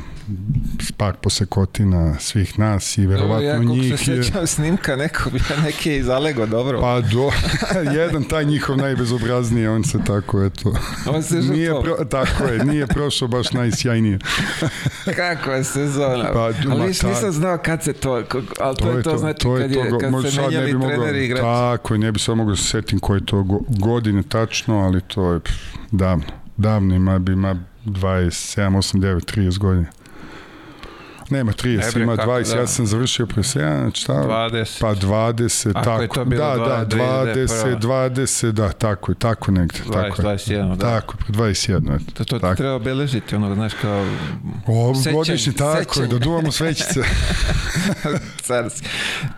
par 0.98 1.14
posekotina 1.16 2.20
svih 2.20 2.60
nas 2.60 2.98
i 2.98 3.02
Evo, 3.02 3.10
verovatno 3.12 3.42
ja 3.42 3.54
kako 3.54 3.64
njih 3.66 4.00
se 4.00 4.12
je... 4.12 4.24
sećam 4.24 4.48
snimka 4.48 4.96
nekog, 4.96 5.34
ja 5.34 5.62
neki 5.64 5.90
je 5.90 5.98
izalego 5.98 6.46
dobro. 6.46 6.82
Pa 6.82 7.02
do, 7.02 7.30
jedan 8.02 8.24
taj 8.24 8.46
njihov 8.46 8.78
najbezobrazniji, 8.78 9.68
on 9.68 9.84
se 9.84 10.00
tako, 10.08 10.44
eto, 10.44 10.74
On 11.10 11.24
se 11.24 11.36
nije 11.36 11.66
žrtvovao. 11.66 11.84
pro, 11.96 12.06
tako 12.06 12.44
je, 12.44 12.66
nije 12.66 12.88
prošao 12.88 13.28
baš 13.28 13.52
najsjajnije. 13.52 14.20
Kakva 15.16 15.54
je 15.54 15.64
sezona. 15.64 16.30
Pa, 16.34 16.40
ali 16.72 16.88
viš, 16.88 17.00
ta- 17.00 17.08
nisam 17.08 17.32
znao 17.32 17.58
kad 17.58 17.84
se 17.84 17.94
to, 17.94 18.12
ali 18.60 18.76
to, 18.78 18.92
je 18.92 19.04
to, 19.04 19.18
znači 19.18 19.48
kad, 19.60 19.72
je, 19.72 19.92
kad 20.02 20.12
možda 20.12 20.30
se 20.30 20.36
sad 20.36 20.44
ne 20.44 20.50
menjali 20.52 20.74
mogao- 20.74 20.90
treneri 20.90 21.26
igrači. 21.26 21.42
Tako 21.44 21.94
je, 21.94 21.98
ne 21.98 22.12
bi 22.12 22.20
sad 22.20 22.38
mogao 22.38 22.56
se 22.56 22.64
setim 22.64 23.00
koje 23.00 23.26
to 23.26 23.44
go, 23.44 23.60
godine 23.70 24.24
tačno, 24.24 24.80
ali 24.80 25.02
to 25.02 25.32
je 25.32 25.40
pff, 25.40 25.54
davno. 25.92 26.26
Davno 26.58 26.96
ima, 26.96 27.20
bi 27.20 27.32
ima 27.32 27.56
27, 27.86 28.78
8, 28.78 29.00
9, 29.00 29.38
30 29.38 29.58
godina. 29.58 29.88
Nema 31.30 31.52
30, 31.52 31.78
Ne 31.78 31.92
bre, 31.94 32.04
ima 32.04 32.16
kako 32.16 32.32
20, 32.32 32.54
da. 32.54 32.60
ja 32.60 32.68
sam 32.68 32.86
završio 32.86 33.26
pre 33.26 33.44
7, 33.44 33.82
znači 33.82 34.02
šta? 34.02 34.14
20. 34.14 34.82
Pa 34.82 34.96
20, 34.96 35.70
Ako 35.70 35.84
tako. 35.86 36.02
je 36.02 36.08
to 36.08 36.26
bilo 36.26 36.58
da, 36.58 36.86
da, 36.86 36.98
20, 36.98 37.80
20, 37.80 37.80
20, 37.80 38.52
da, 38.52 38.70
tako 38.72 39.12
je, 39.12 39.16
tako 39.16 39.52
negde. 39.52 39.80
20, 39.88 39.92
tako 39.94 40.22
je. 40.22 40.28
21, 40.28 40.76
da. 40.76 40.90
Tako, 40.90 41.18
pre 41.18 41.34
21, 41.34 41.96
eto. 41.96 42.12
To, 42.14 42.24
to 42.24 42.40
tako. 42.40 42.56
treba 42.56 42.74
obeležiti, 42.76 43.36
ono, 43.36 43.56
znaš, 43.56 43.74
kao 43.82 44.06
O, 44.68 44.96
Sećanje, 44.96 45.16
godišnji, 45.16 45.54
tako 45.54 45.78
je, 45.80 45.86
sećanje. 45.86 46.08
da 46.08 46.20
duvamo 46.20 46.52
svećice. 46.52 47.02
car. 48.48 48.70
si. 48.70 48.84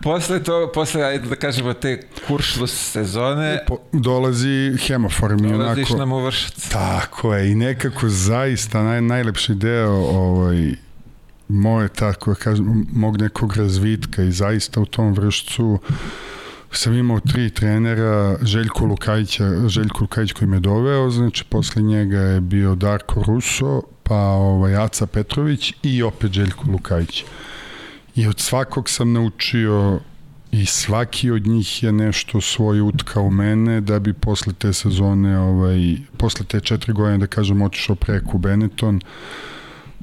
Posle 0.02 0.42
to, 0.42 0.70
posle, 0.74 1.02
ajde 1.02 1.28
da 1.28 1.36
kažemo, 1.36 1.72
te 1.72 2.02
kuršlus 2.26 2.90
sezone, 2.92 3.58
Po, 3.66 3.76
dolazi 3.92 4.76
hemofor 4.86 5.36
mi 5.40 5.52
dolaziš 5.52 5.90
onako... 5.90 5.98
nam 5.98 6.12
u 6.12 6.24
vršac. 6.24 6.68
Tako 6.68 7.34
je, 7.34 7.50
i 7.50 7.54
nekako 7.54 8.08
zaista 8.08 8.82
naj, 8.82 9.00
najlepši 9.02 9.54
deo 9.54 9.90
ovaj, 9.92 10.74
moje, 11.50 11.88
tako 11.88 12.34
kažem, 12.34 12.86
mog 12.92 13.20
nekog 13.20 13.56
razvitka 13.56 14.22
i 14.22 14.32
zaista 14.32 14.80
u 14.80 14.86
tom 14.86 15.12
vršcu 15.12 15.78
sam 16.72 16.94
imao 16.94 17.20
tri 17.20 17.50
trenera, 17.50 18.36
Željko 18.42 18.84
Lukajića, 18.84 19.68
Željko 19.68 19.98
Lukajić 20.00 20.32
koji 20.32 20.48
me 20.48 20.60
doveo, 20.60 21.10
znači 21.10 21.44
posle 21.44 21.82
njega 21.82 22.18
je 22.18 22.40
bio 22.40 22.74
Darko 22.74 23.22
Ruso, 23.26 23.82
pa 24.02 24.16
ovaj, 24.16 24.76
Aca 24.76 25.06
Petrović 25.06 25.72
i 25.82 26.02
opet 26.02 26.32
Željko 26.32 26.70
Lukajić. 26.70 27.24
I 28.14 28.26
od 28.26 28.40
svakog 28.40 28.90
sam 28.90 29.12
naučio 29.12 30.00
i 30.52 30.66
svaki 30.66 31.30
od 31.30 31.46
njih 31.46 31.82
je 31.82 31.92
nešto 31.92 32.40
svoje 32.40 32.82
utka 32.82 33.20
u 33.20 33.30
mene 33.30 33.80
da 33.80 33.98
bi 33.98 34.12
posle 34.12 34.52
te 34.52 34.72
sezone, 34.72 35.38
ovaj, 35.38 35.96
posle 36.16 36.46
te 36.46 36.60
četiri 36.60 36.92
godine, 36.92 37.18
da 37.18 37.26
kažem, 37.26 37.62
otišao 37.62 37.96
preko 37.96 38.38
Benetton, 38.38 39.00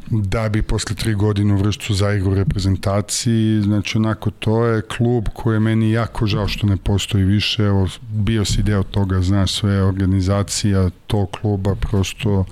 da 0.10 0.50
bi 0.50 0.62
posle 0.62 0.96
tri 0.96 1.14
godine 1.14 1.54
u 1.54 1.58
Vršcu 1.58 1.94
zaigru 1.94 2.34
reprezentaciji, 2.36 3.62
znači 3.62 3.98
onako 3.98 4.32
to 4.32 4.66
je 4.66 4.82
klub 4.82 5.26
koji 5.34 5.56
je 5.56 5.60
meni 5.60 5.92
jako 5.92 6.26
žao 6.26 6.48
što 6.48 6.68
ne 6.68 6.78
postoji 6.78 7.24
više, 7.24 7.64
evo 7.64 7.88
bio 8.10 8.46
si 8.46 8.64
deo 8.64 8.84
toga, 8.84 9.22
znaš 9.22 9.54
sve 9.54 9.84
organizacija 9.84 10.90
tog 11.08 11.32
kluba, 11.32 11.76
prosto 11.76 12.46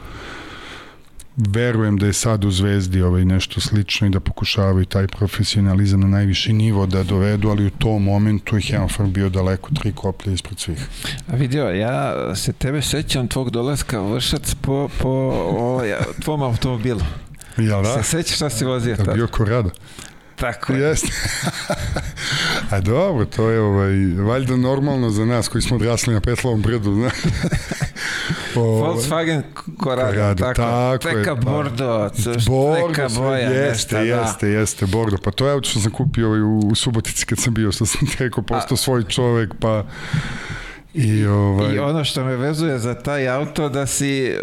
verujem 1.38 1.98
da 1.98 2.06
je 2.06 2.14
sad 2.14 2.46
u 2.46 2.52
Zvezdi 2.52 3.02
ovaj 3.02 3.26
nešto 3.26 3.62
slično 3.62 4.08
i 4.08 4.10
da 4.10 4.20
pokušavaju 4.20 4.86
taj 4.86 5.08
profesionalizam 5.08 6.00
na 6.00 6.08
najviši 6.08 6.54
nivo 6.54 6.86
da 6.86 7.04
dovedu, 7.04 7.50
ali 7.50 7.66
u 7.66 7.70
tom 7.70 8.04
momentu 8.04 8.56
je 8.56 8.62
Hemfar 8.62 9.06
bio 9.06 9.30
daleko 9.30 9.70
tri 9.82 9.92
koplje 9.92 10.34
ispred 10.34 10.60
svih. 10.60 10.88
A 11.28 11.36
vidio, 11.36 11.70
ja 11.70 12.16
se 12.36 12.54
tebe 12.54 12.82
sećam 12.82 13.28
tvog 13.28 13.50
dolaska 13.50 14.02
Vršac 14.02 14.56
po, 14.62 14.90
po 15.02 15.10
ovaj, 15.10 15.94
tvom 16.24 16.42
automobilu. 16.42 17.02
Jel 17.58 17.84
da? 17.84 18.04
Se 18.04 18.10
sećaš 18.10 18.36
šta 18.36 18.50
si 18.50 18.66
vozio 18.66 18.96
tada? 18.96 19.14
Bio 19.14 19.28
Korada. 19.28 19.70
Tako 20.36 20.74
je. 20.74 20.80
Jeste. 20.80 21.08
A 22.72 22.82
dobro, 22.82 23.26
to 23.26 23.50
je 23.50 23.60
ovaj, 23.60 23.94
valjda 24.18 24.56
normalno 24.56 25.10
za 25.10 25.26
nas 25.26 25.48
koji 25.48 25.62
smo 25.62 25.76
odrasli 25.76 26.14
na 26.14 26.22
Petlovom 26.22 26.62
brdu, 26.62 26.94
znaš. 26.94 27.14
Volkswagen 28.56 29.42
Corrado, 29.84 30.12
Corrado 30.12 30.44
tako, 30.44 30.62
tako 31.02 31.18
neka 31.18 31.30
je, 31.30 31.36
Bordo, 31.36 32.10
Bordo, 32.48 32.88
neka 32.88 33.10
boja, 33.16 33.50
jeste, 33.50 33.70
nešta, 33.70 34.00
jeste, 34.00 34.48
da. 34.48 34.52
jeste, 34.52 34.86
Bordo. 34.86 35.18
Pa 35.24 35.32
to 35.32 35.48
je 35.48 35.54
auto 35.54 35.70
što 35.70 35.80
sam 35.80 35.92
kupio 35.92 36.28
ovaj, 36.28 36.42
u, 36.42 36.60
u 36.60 36.76
Subotici 36.76 37.26
kad 37.26 37.40
sam 37.40 37.54
bio, 37.54 37.72
što 37.72 37.86
sam 37.86 38.08
rekao, 38.20 38.44
postao 38.44 38.78
svoj 38.78 39.04
čovek, 39.04 39.54
pa 39.60 39.86
I, 40.94 41.26
ovaj... 41.26 41.76
I 41.76 41.80
ono 41.80 42.04
što 42.04 42.24
me 42.24 42.36
vezuje 42.36 42.80
za 42.80 42.94
taj 42.94 43.30
auto 43.30 43.70
da 43.70 43.86
si 43.86 44.36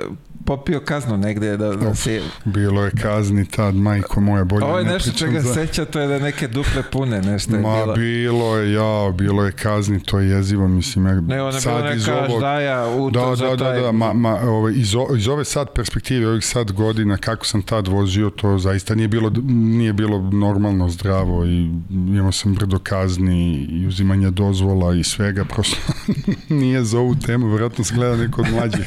popio 0.57 0.81
kaznu 0.81 1.17
negde 1.17 1.57
da, 1.57 1.77
da 1.77 1.95
si... 1.95 2.21
Bilo 2.45 2.85
je 2.85 2.91
kazni 3.03 3.49
tad, 3.49 3.75
majko 3.75 4.21
moja, 4.21 4.45
bolje 4.45 4.65
Ovo 4.65 4.79
je 4.79 4.85
nešto 4.85 5.13
čega 5.13 5.41
za... 5.41 5.55
seća, 5.55 5.85
to 5.85 6.01
je 6.01 6.07
da 6.09 6.19
neke 6.19 6.49
duple 6.49 6.83
pune, 6.93 7.23
nešto 7.23 7.57
je 7.57 7.63
Ma, 7.63 7.77
bilo. 7.77 7.95
bilo 7.95 8.57
je, 8.57 8.73
ja, 8.73 9.13
bilo 9.13 9.45
je 9.45 9.53
kazni, 9.53 10.01
to 10.01 10.19
je 10.19 10.29
jezivo, 10.29 10.69
mislim. 10.69 11.07
Ja, 11.07 11.21
ne, 11.21 11.43
ona 11.43 11.61
sad 11.61 11.85
neka 11.85 12.19
ovog, 12.19 12.39
ždaja 12.39 12.87
u 12.89 13.11
da, 13.11 13.21
da, 13.21 13.37
da, 13.37 13.57
taj... 13.57 13.75
da, 13.75 13.81
da, 13.81 13.93
ma, 13.93 14.13
ma, 14.13 14.41
ovaj, 14.41 14.73
iz, 14.77 14.95
o, 14.95 15.07
iz 15.17 15.29
ove 15.29 15.45
sad 15.45 15.69
perspektive, 15.75 16.29
ovih 16.29 16.45
sad 16.45 16.73
godina, 16.73 17.17
kako 17.17 17.47
sam 17.47 17.63
tad 17.63 17.89
vozio, 17.89 18.31
to 18.31 18.59
zaista 18.59 18.95
nije 18.95 19.09
bilo, 19.09 19.33
nije 19.49 19.93
bilo 19.93 20.31
normalno 20.33 20.89
zdravo 20.89 21.45
i 21.45 21.71
imao 21.91 22.33
sam 22.33 22.55
brdo 22.55 22.79
kazni 22.79 23.67
i 23.71 23.87
uzimanje 23.87 24.31
dozvola 24.31 24.95
i 24.95 25.05
svega, 25.05 25.45
prosto 25.45 25.77
nije 26.61 26.85
za 26.85 26.99
ovu 26.99 27.15
temu, 27.27 27.49
vjerojatno 27.49 27.85
se 27.85 27.95
gleda 27.95 28.17
neko 28.17 28.41
od 28.41 28.51
mlađih 28.53 28.87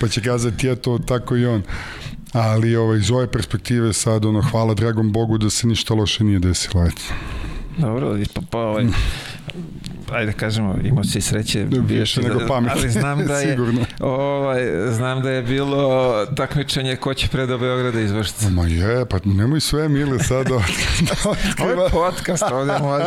pa 0.00 0.08
će 0.08 0.20
kazati 0.22 0.76
to 0.76 0.98
tako 0.98 1.36
i 1.36 1.46
on. 1.46 1.62
Ali 2.32 2.76
ovaj, 2.76 2.98
iz 2.98 3.10
ove 3.10 3.26
perspektive 3.26 3.92
sad, 3.92 4.24
ono, 4.24 4.42
hvala 4.42 4.74
dragom 4.74 5.12
Bogu 5.12 5.38
da 5.38 5.50
se 5.50 5.66
ništa 5.66 5.94
loše 5.94 6.24
nije 6.24 6.38
desilo. 6.38 6.86
Eto. 6.86 7.02
Dobro, 7.78 8.18
pa, 8.34 8.40
pa 8.50 8.58
ovaj, 8.58 8.86
ajde 10.12 10.32
kažemo, 10.32 10.76
imao 10.84 11.04
si 11.04 11.20
sreće 11.20 11.66
više 11.70 12.22
nego 12.22 12.40
pamet. 12.48 12.72
Ali 12.74 12.90
znam 12.90 13.26
da 13.26 13.38
je 13.38 13.58
ovaj 14.00 14.60
znam 14.92 15.22
da 15.22 15.30
je 15.30 15.42
bilo 15.42 16.26
takmičenje 16.36 16.96
ko 16.96 17.14
će 17.14 17.28
pre 17.28 17.46
do 17.46 17.58
Beograda 17.58 18.00
izvršiti. 18.00 18.46
Ma 18.46 18.66
je, 18.66 19.06
pa 19.06 19.18
nemoj 19.24 19.60
sve 19.60 19.88
mile 19.88 20.18
sad 20.18 20.46
da, 20.46 20.54
da 21.08 21.30
Ovo 21.64 21.84
je 21.84 21.90
podcast, 21.90 22.42
ovdje 22.52 22.78
može. 22.78 23.04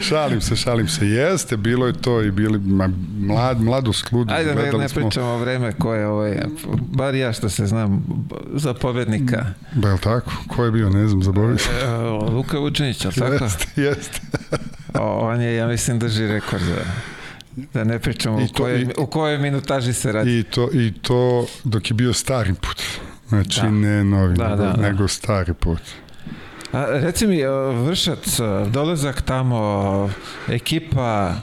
šalim 0.00 0.40
se, 0.40 0.56
šalim 0.56 0.88
se. 0.88 1.06
Jeste, 1.06 1.56
bilo 1.56 1.86
je 1.86 1.92
to 1.92 2.22
i 2.22 2.30
bili 2.30 2.58
ma, 2.58 2.90
mlad, 3.18 3.60
mladost 3.60 4.12
ludu. 4.12 4.34
Ajde, 4.34 4.54
ne, 4.54 4.72
ne 4.78 4.88
pričamo 4.88 5.26
o 5.26 5.38
vreme 5.38 5.72
ko 5.72 5.94
je 5.94 6.06
ovaj, 6.06 6.42
bar 6.80 7.14
ja 7.14 7.32
što 7.32 7.48
se 7.48 7.66
znam 7.66 8.04
za 8.54 8.74
pobednika. 8.74 9.46
Ba, 9.72 9.88
je 9.88 9.98
tako? 9.98 10.30
Ko 10.48 10.64
je 10.64 10.70
bio, 10.70 10.90
ne 10.90 11.08
znam, 11.08 11.22
zaboravio 11.22 11.56
e, 11.82 11.86
Luka 12.30 12.58
Vučinić, 12.58 13.04
ali 13.04 13.14
tako? 13.14 13.44
Jeste, 13.44 13.66
jeste. 13.76 14.20
O, 14.94 15.28
on 15.28 15.40
je, 15.40 15.54
ja 15.56 15.66
mislim, 15.66 15.98
drži 15.98 16.26
rekord 16.26 16.62
za... 16.62 16.84
Da 17.74 17.84
ne 17.84 17.98
pričamo 17.98 18.40
I 18.40 18.46
to, 18.46 18.52
u, 18.52 18.56
kojoj, 18.56 18.80
i, 18.80 18.88
u 18.98 19.06
kojoj 19.06 19.38
minutaži 19.38 19.92
se 19.92 20.12
radi. 20.12 20.38
I 20.38 20.42
to, 20.42 20.70
I 20.72 20.92
to 21.02 21.46
dok 21.64 21.90
je 21.90 21.94
bio 21.94 22.12
stari 22.12 22.54
put. 22.54 22.82
Znači 23.28 23.60
da. 23.60 23.70
ne 23.70 24.04
novi, 24.04 24.36
da, 24.36 24.48
nego, 24.48 24.62
da, 24.62 24.72
da. 24.72 24.82
nego 24.82 25.08
stari 25.08 25.54
put. 25.54 25.80
A, 26.72 26.86
reci 26.90 27.26
mi, 27.26 27.42
Vršac, 27.86 28.40
dolazak 28.70 29.22
tamo, 29.22 30.10
ekipa, 30.48 31.34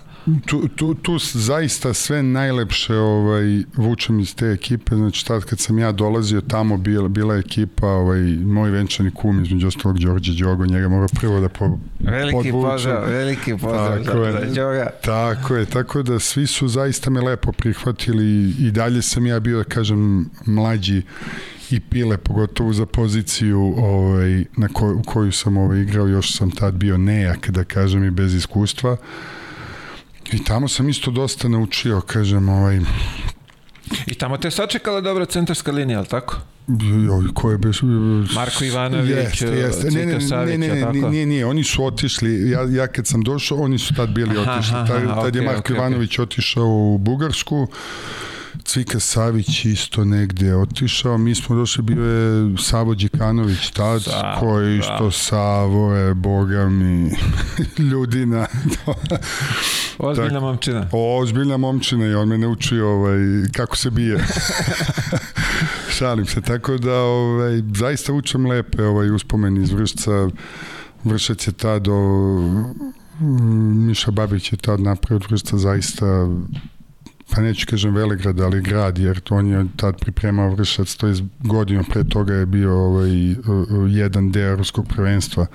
tu, 0.46 0.68
tu, 0.68 0.94
tu 0.94 1.18
zaista 1.20 1.94
sve 1.94 2.24
najlepše 2.24 2.96
ovaj, 2.96 3.63
vučem 3.76 4.20
iz 4.20 4.36
te 4.36 4.46
ekipe, 4.46 4.96
znači 4.96 5.26
tad 5.26 5.46
kad 5.46 5.60
sam 5.60 5.80
ja 5.80 5.92
dolazio 5.92 6.42
tamo 6.42 6.78
bila, 6.78 7.08
bila 7.08 7.36
ekipa, 7.36 7.88
ovaj, 7.88 8.22
moj 8.46 8.70
venčani 8.70 9.12
kum 9.12 9.44
između 9.44 9.68
ostalog 9.68 10.00
Đorđe 10.00 10.44
Đogo, 10.44 10.65
njega 10.65 10.89
mora 10.89 11.08
prvo 11.20 11.39
da 11.39 11.50
po, 11.50 11.78
veliki 12.00 12.52
pozdrav, 12.52 13.10
veliki 13.10 13.52
pozdrav 13.52 14.06
tako 14.06 14.18
je, 14.18 14.32
za 14.32 14.92
Tako 15.06 15.56
je, 15.56 15.65
tako 15.65 16.04
da 16.04 16.20
svi 16.20 16.48
su 16.48 16.68
zaista 16.68 17.10
me 17.10 17.22
lepo 17.22 17.52
prihvatili 17.52 18.54
i 18.60 18.72
dalje 18.72 19.02
sam 19.02 19.26
ja 19.26 19.39
bio, 19.39 19.58
da 19.58 19.63
kažem, 19.63 20.30
mlađi 20.46 21.02
i 21.72 21.80
pile, 21.80 22.18
pogotovo 22.18 22.74
za 22.74 22.86
poziciju 22.86 23.74
ovaj, 23.78 24.46
na 24.58 24.68
ko, 24.68 24.94
u 24.94 25.04
koju 25.04 25.32
sam 25.32 25.58
ovaj, 25.58 25.82
igrao, 25.82 26.08
još 26.08 26.38
sam 26.38 26.52
tad 26.52 26.74
bio 26.74 26.98
nejak, 26.98 27.50
da 27.50 27.63
kažem, 27.63 28.04
i 28.04 28.12
bez 28.12 28.34
iskustva. 28.34 28.98
I 30.34 30.44
tamo 30.44 30.68
sam 30.68 30.89
isto 30.89 31.12
dosta 31.12 31.48
naučio, 31.48 32.02
kažem, 32.02 32.50
ovaj... 32.50 32.80
I 34.06 34.13
tamo 34.13 34.38
te 34.38 34.52
sačekala 34.52 35.02
dobra 35.02 35.26
centarska 35.26 35.72
linija, 35.72 35.98
ali 35.98 36.08
tako? 36.08 36.36
Joj, 37.06 37.34
ko 37.34 37.52
je 37.52 37.58
bez... 37.58 37.76
Marko 38.36 38.63
Ivanović, 38.63 39.10
jeste, 39.10 39.46
jeste. 39.46 39.92
Ne, 39.92 40.06
ne, 40.06 40.18
ne, 40.18 40.58
ne, 40.58 40.92
ne, 40.92 41.10
ne, 41.10 41.26
ne, 41.26 41.46
oni 41.46 41.63
su 41.63 41.86
otišli, 41.86 42.50
ja, 42.50 42.62
ja 42.70 42.88
kad 42.88 43.08
sam 43.08 43.22
došao, 43.22 43.58
oni 43.58 43.78
su 43.80 43.96
tad 43.96 44.10
bili 44.10 44.38
otišli. 44.38 44.76
Aha, 44.76 44.88
tad, 44.88 45.02
tad 45.08 45.34
okay, 45.34 45.36
je 45.36 45.42
Marko 45.42 45.74
okay, 45.74 45.76
Ivanović 45.76 46.12
okay. 46.12 46.22
otišao 46.22 46.65
u 46.65 46.98
Bugarsku, 46.98 47.68
Cvika 48.64 49.00
Savić 49.00 49.66
isto 49.66 50.06
negde 50.06 50.56
otišao, 50.56 51.18
mi 51.18 51.36
smo 51.36 51.56
došli, 51.56 51.84
bio 51.84 52.04
je 52.04 52.58
Savo 52.58 52.96
Đikanović 52.96 53.70
tad, 53.70 54.04
Savo, 54.04 54.40
koji 54.40 54.68
da. 54.68 54.80
isto 54.80 55.06
da. 55.06 55.12
Savo 55.12 55.94
je, 55.94 56.14
boga 56.14 56.70
mi, 56.70 57.12
ljudina. 57.92 58.48
Ozbiljna 59.98 60.34
tak, 60.34 60.42
momčina. 60.42 60.90
Ozbiljna 60.92 61.58
momčina 61.58 62.06
i 62.06 62.14
on 62.14 62.28
me 62.28 62.38
naučio 62.38 62.90
ovaj, 62.90 63.18
kako 63.54 63.78
se 63.78 63.90
bije. 63.90 64.26
Šalim 65.98 66.26
se, 66.26 66.42
tako 66.42 66.78
da 66.78 66.94
ovaj, 66.94 67.62
zaista 67.76 68.14
učem 68.14 68.46
lepe 68.46 68.84
ovaj, 68.84 69.12
uspomeni 69.12 69.64
iz 69.64 69.72
Vršca. 69.72 70.30
Vršac 71.04 71.48
je 71.48 71.54
tad 71.54 71.88
o, 71.88 71.96
Miša 73.76 74.12
Babić 74.12 74.52
je 74.52 74.58
tad 74.58 74.80
napravio 74.80 75.28
Vršca 75.30 75.58
zaista 75.58 76.06
pa 77.36 77.42
neću 77.42 77.68
kažem 77.70 77.96
Velegrad, 77.96 78.39
ali 78.39 78.62
grad, 78.62 78.98
jer 78.98 79.20
to 79.20 79.36
on 79.36 79.48
je 79.48 79.65
tad 79.76 80.00
pripremao 80.00 80.50
Vršac, 80.50 80.96
to 80.96 81.08
je 81.08 81.15
godinu 81.39 81.84
pre 81.89 82.04
toga 82.04 82.34
je 82.34 82.46
bio 82.46 82.74
ovaj, 82.86 83.10
jedan 83.89 84.32
deo 84.32 84.56
ruskog 84.56 84.88
prvenstva. 84.88 85.46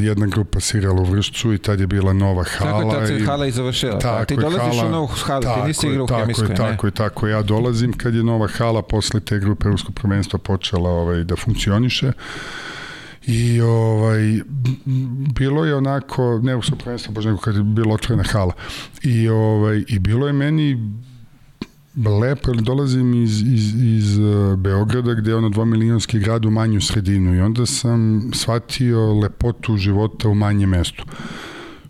Jedna 0.00 0.26
grupa 0.26 0.60
sirala 0.60 1.00
u 1.00 1.04
Vršcu 1.04 1.52
i 1.52 1.58
tad 1.58 1.80
je 1.80 1.86
bila 1.86 2.12
nova 2.12 2.44
hala. 2.44 2.80
Tako 2.80 2.94
je, 2.94 2.98
tad 2.98 3.08
se 3.08 3.24
hala 3.24 3.46
i 3.46 3.50
završila. 3.50 3.92
Pa 3.92 3.98
tako 3.98 4.24
ti 4.24 4.36
dolaziš 4.36 4.78
hala, 4.78 4.88
u 4.88 4.90
novu 4.90 5.06
halu, 5.06 5.42
ti 5.42 5.66
nisi 5.66 5.86
igrao 5.86 6.04
u 6.04 6.08
Hemijskoj, 6.08 6.48
ne? 6.48 6.54
Tako 6.54 6.86
je, 6.86 6.90
tako. 6.90 7.26
Ja 7.26 7.42
dolazim 7.42 7.92
kad 7.92 8.14
je 8.14 8.22
nova 8.22 8.48
hala 8.48 8.82
posle 8.82 9.20
te 9.20 9.38
grupe 9.38 9.68
ruskog 9.68 9.94
prvenstva 9.94 10.38
počela 10.38 10.90
ovaj, 10.90 11.24
da 11.24 11.36
funkcioniše. 11.36 12.12
I 13.26 13.60
ovaj, 13.60 14.40
bilo 15.34 15.64
je 15.64 15.74
onako, 15.74 16.40
ne 16.42 16.56
u 16.56 16.60
prvenstvo, 16.78 17.12
baš 17.12 17.24
nego 17.24 17.38
kad 17.38 17.56
je 17.56 17.62
bila 17.62 17.94
otvorena 17.94 18.22
hala. 18.22 18.52
I, 19.02 19.28
ovaj, 19.28 19.84
I 19.88 19.98
bilo 19.98 20.26
je 20.26 20.32
meni 20.32 20.92
lepo, 22.20 22.50
jer 22.50 22.62
dolazim 22.62 23.22
iz, 23.22 23.42
iz, 23.42 23.74
iz 23.82 24.18
uh, 24.18 24.58
Beograda 24.58 25.14
gde 25.14 25.30
je 25.30 25.36
ono 25.36 25.48
dvomilijonski 25.48 26.18
grad 26.18 26.44
u 26.44 26.50
manju 26.50 26.80
sredinu 26.80 27.34
i 27.34 27.40
onda 27.40 27.66
sam 27.66 28.30
shvatio 28.34 29.20
lepotu 29.20 29.76
života 29.76 30.28
u 30.28 30.34
manjem 30.34 30.70
mestu 30.70 31.04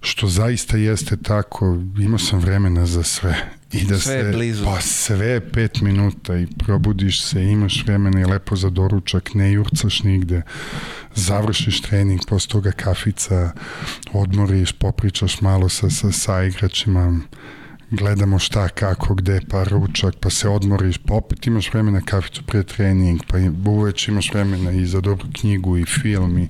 što 0.00 0.26
zaista 0.26 0.76
jeste 0.76 1.16
tako, 1.16 1.78
imao 1.98 2.18
sam 2.18 2.38
vremena 2.38 2.86
za 2.86 3.02
sve. 3.02 3.59
I 3.72 3.84
da 3.84 3.98
sve 3.98 4.24
se, 4.24 4.30
blizu. 4.32 4.64
Pa 4.64 4.80
sve 4.80 5.50
pet 5.50 5.80
minuta 5.80 6.36
i 6.36 6.46
probudiš 6.46 7.22
se, 7.22 7.44
imaš 7.44 7.84
vremena 7.84 8.20
i 8.20 8.24
lepo 8.24 8.56
za 8.56 8.70
doručak, 8.70 9.34
ne 9.34 9.52
jurcaš 9.52 10.02
nigde 10.02 10.42
završiš 11.14 11.80
trening, 11.80 12.20
posle 12.28 12.50
toga 12.50 12.72
kafica, 12.72 13.52
odmoriš, 14.12 14.72
popričaš 14.72 15.40
malo 15.40 15.68
sa, 15.68 15.90
sa, 15.90 16.12
sa 16.12 16.42
igračima, 16.42 17.20
gledamo 17.90 18.38
šta, 18.38 18.68
kako, 18.68 19.14
gde, 19.14 19.40
pa 19.50 19.64
ručak, 19.64 20.14
pa 20.20 20.30
se 20.30 20.48
odmoriš, 20.48 20.98
pa 20.98 21.14
opet 21.14 21.46
imaš 21.46 21.72
vremena 21.72 22.00
kaficu 22.00 22.42
pre 22.42 22.62
trening, 22.62 23.20
pa 23.28 23.36
uveć 23.70 24.08
imaš 24.08 24.32
vremena 24.34 24.70
i 24.70 24.86
za 24.86 25.00
dobru 25.00 25.26
knjigu 25.40 25.78
i 25.78 25.84
film 25.84 26.38
i 26.38 26.48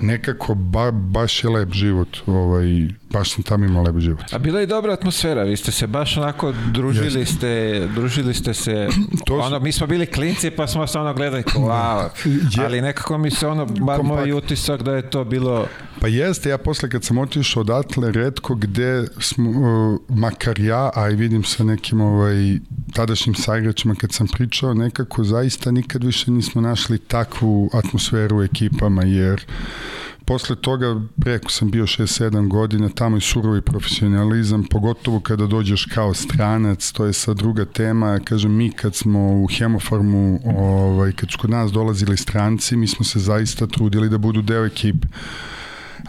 nekako 0.00 0.54
ba, 0.54 0.90
baš 0.90 1.44
je 1.44 1.50
lep 1.50 1.72
život, 1.72 2.16
ovaj, 2.26 2.88
baš 3.10 3.34
sam 3.34 3.42
tamo 3.42 3.64
imao 3.64 3.82
lep 3.82 3.98
život. 3.98 4.32
A 4.32 4.38
bila 4.38 4.60
je 4.60 4.66
dobra 4.66 4.92
atmosfera, 4.92 5.42
vi 5.42 5.56
ste 5.56 5.72
se 5.72 5.86
baš 5.86 6.16
onako 6.16 6.52
družili 6.72 7.20
Jeste. 7.20 7.36
ste, 7.36 7.88
družili 7.94 8.34
ste 8.34 8.54
se, 8.54 8.88
to 9.26 9.38
ono, 9.38 9.60
mi 9.60 9.72
smo 9.72 9.86
bili 9.86 10.06
klinci 10.06 10.50
pa 10.50 10.66
smo 10.66 10.86
se 10.86 10.98
ono 10.98 11.14
gledali 11.14 11.42
kao 11.42 11.62
wow, 11.62 12.08
ali 12.64 12.80
nekako 12.80 13.18
mi 13.18 13.30
se 13.30 13.46
ono, 13.46 13.66
bar 13.66 14.02
moj 14.02 14.32
utisak 14.32 14.82
da 14.82 14.92
je 14.92 15.10
to 15.10 15.24
bilo 15.24 15.66
Pa 16.00 16.08
jeste, 16.08 16.48
ja 16.48 16.58
posle 16.58 16.90
kad 16.90 17.04
sam 17.04 17.18
otišao 17.18 17.60
odatle, 17.60 18.12
redko 18.12 18.54
gde 18.54 19.06
smo, 19.20 19.50
uh, 19.50 20.00
makar 20.08 20.60
ja, 20.60 20.90
a 20.94 21.10
i 21.10 21.14
vidim 21.14 21.44
sa 21.44 21.64
nekim 21.64 22.00
ovaj, 22.00 22.58
tadašnjim 22.92 23.34
saigračima 23.34 23.94
kad 23.94 24.12
sam 24.12 24.26
pričao, 24.28 24.74
nekako 24.74 25.24
zaista 25.24 25.70
nikad 25.70 26.04
više 26.04 26.30
nismo 26.30 26.60
našli 26.60 26.98
takvu 26.98 27.70
atmosferu 27.72 28.38
u 28.38 28.42
ekipama, 28.42 29.02
jer 29.02 29.44
posle 30.26 30.56
toga 30.56 31.00
preko 31.20 31.50
sam 31.50 31.70
bio 31.70 31.84
6-7 31.84 32.48
godina, 32.48 32.88
tamo 32.88 33.16
je 33.16 33.20
surovi 33.20 33.60
profesionalizam, 33.60 34.64
pogotovo 34.70 35.20
kada 35.20 35.46
dođeš 35.46 35.84
kao 35.84 36.14
stranac, 36.14 36.92
to 36.92 37.04
je 37.04 37.12
sa 37.12 37.34
druga 37.34 37.64
tema, 37.64 38.20
kažem 38.24 38.56
mi 38.56 38.70
kad 38.70 38.94
smo 38.94 39.42
u 39.42 39.46
Hemofarmu, 39.46 40.40
ovaj, 40.44 41.12
kad 41.12 41.30
su 41.30 41.38
kod 41.38 41.50
nas 41.50 41.72
dolazili 41.72 42.16
stranci, 42.16 42.76
mi 42.76 42.86
smo 42.86 43.04
se 43.04 43.18
zaista 43.18 43.66
trudili 43.66 44.08
da 44.08 44.18
budu 44.18 44.42
deo 44.42 44.66
ekipe. 44.66 45.08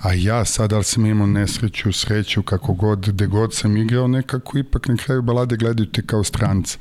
A 0.01 0.13
ja 0.13 0.45
sad, 0.45 0.73
ali 0.73 0.84
sam 0.84 1.06
imao 1.06 1.27
nesreću, 1.27 1.91
sreću, 1.91 2.43
kako 2.43 2.73
god, 2.73 3.10
gde 3.10 3.27
god 3.27 3.53
sam 3.53 3.77
igrao, 3.77 4.08
nekako 4.08 4.58
ipak 4.58 4.88
na 4.88 4.97
kraju 4.97 5.21
balade 5.21 5.58
gledaju 5.58 5.91
te 5.91 6.01
kao 6.01 6.23
stranca 6.23 6.77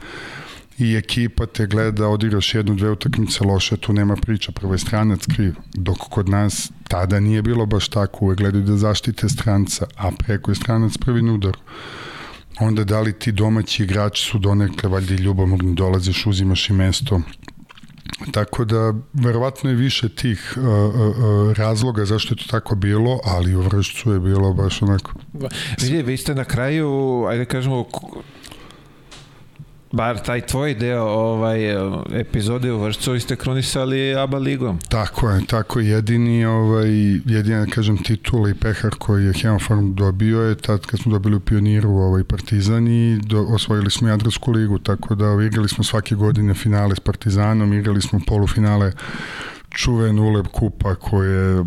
i 0.78 0.94
ekipa 0.96 1.46
te 1.46 1.66
gleda, 1.66 2.08
odigraš 2.08 2.54
jednu, 2.54 2.74
dve 2.74 2.90
utakmice 2.90 3.44
loše, 3.44 3.76
tu 3.76 3.92
nema 3.92 4.16
priča, 4.16 4.52
prvo 4.52 4.74
je 4.74 4.78
stranac 4.78 5.26
kriv, 5.26 5.54
dok 5.74 5.98
kod 5.98 6.28
nas 6.28 6.70
tada 6.88 7.20
nije 7.20 7.42
bilo 7.42 7.66
baš 7.66 7.88
tako, 7.88 8.24
uvek 8.24 8.38
gledaju 8.38 8.64
da 8.64 8.76
zaštite 8.76 9.28
stranca, 9.28 9.86
a 9.96 10.10
preko 10.18 10.50
je 10.50 10.54
stranac 10.54 10.98
prvi 10.98 11.22
na 11.22 11.32
udaru. 11.32 11.58
Onda 12.60 12.84
da 12.84 13.00
li 13.00 13.12
ti 13.12 13.32
domaći 13.32 13.82
igrači 13.82 14.24
su 14.24 14.38
donekle, 14.38 14.88
valjda 14.88 15.14
i 15.14 15.18
ljubomorni, 15.18 15.74
dolaziš, 15.74 16.26
uzimaš 16.26 16.70
i 16.70 16.72
mesto, 16.72 17.20
Tako 18.32 18.64
da, 18.64 18.94
verovatno 19.12 19.70
je 19.70 19.76
više 19.76 20.08
tih 20.08 20.54
uh, 20.56 20.64
uh, 20.64 21.52
razloga 21.56 22.04
zašto 22.04 22.34
je 22.34 22.38
to 22.38 22.44
tako 22.50 22.74
bilo, 22.74 23.20
ali 23.24 23.54
u 23.54 23.60
Vršcu 23.60 24.12
je 24.12 24.20
bilo 24.20 24.52
baš 24.52 24.82
onako... 24.82 25.12
Vidi, 25.80 26.02
vi 26.02 26.16
ste 26.16 26.34
na 26.34 26.44
kraju, 26.44 27.24
ajde 27.28 27.44
kažemo, 27.44 27.84
bar 29.92 30.18
taj 30.22 30.40
tvoj 30.40 30.74
deo 30.74 31.02
ovaj, 31.02 31.60
epizode 32.20 32.72
u 32.72 32.78
Vršcu 32.78 33.20
ste 33.20 33.36
kronisali 33.36 34.14
ABA 34.14 34.38
ligom. 34.38 34.78
Tako 34.88 35.30
je, 35.30 35.46
tako 35.46 35.80
jedini 35.80 36.44
ovaj, 36.44 36.90
jedina, 37.24 37.66
kažem, 37.66 37.98
titul 38.02 38.48
i 38.48 38.54
pehar 38.54 38.94
koji 38.98 39.24
je 39.24 39.32
Hemofarm 39.32 39.94
dobio 39.94 40.42
je 40.42 40.54
tad 40.54 40.86
kad 40.86 41.00
smo 41.00 41.12
dobili 41.12 41.36
u 41.36 41.40
pioniru 41.40 41.90
ovaj, 41.90 42.24
Partizan 42.24 42.88
i 42.88 43.18
do, 43.22 43.46
osvojili 43.48 43.90
smo 43.90 44.08
Jadransku 44.08 44.52
ligu, 44.52 44.78
tako 44.78 45.14
da 45.14 45.26
ovaj, 45.26 45.46
igrali 45.46 45.68
smo 45.68 45.84
svake 45.84 46.14
godine 46.14 46.54
finale 46.54 46.94
s 46.94 47.00
Partizanom, 47.00 47.72
igrali 47.72 48.02
smo 48.02 48.20
polufinale 48.26 48.92
čuven 49.76 50.18
ulep 50.18 50.46
kupa 50.46 50.94
koje 50.94 51.64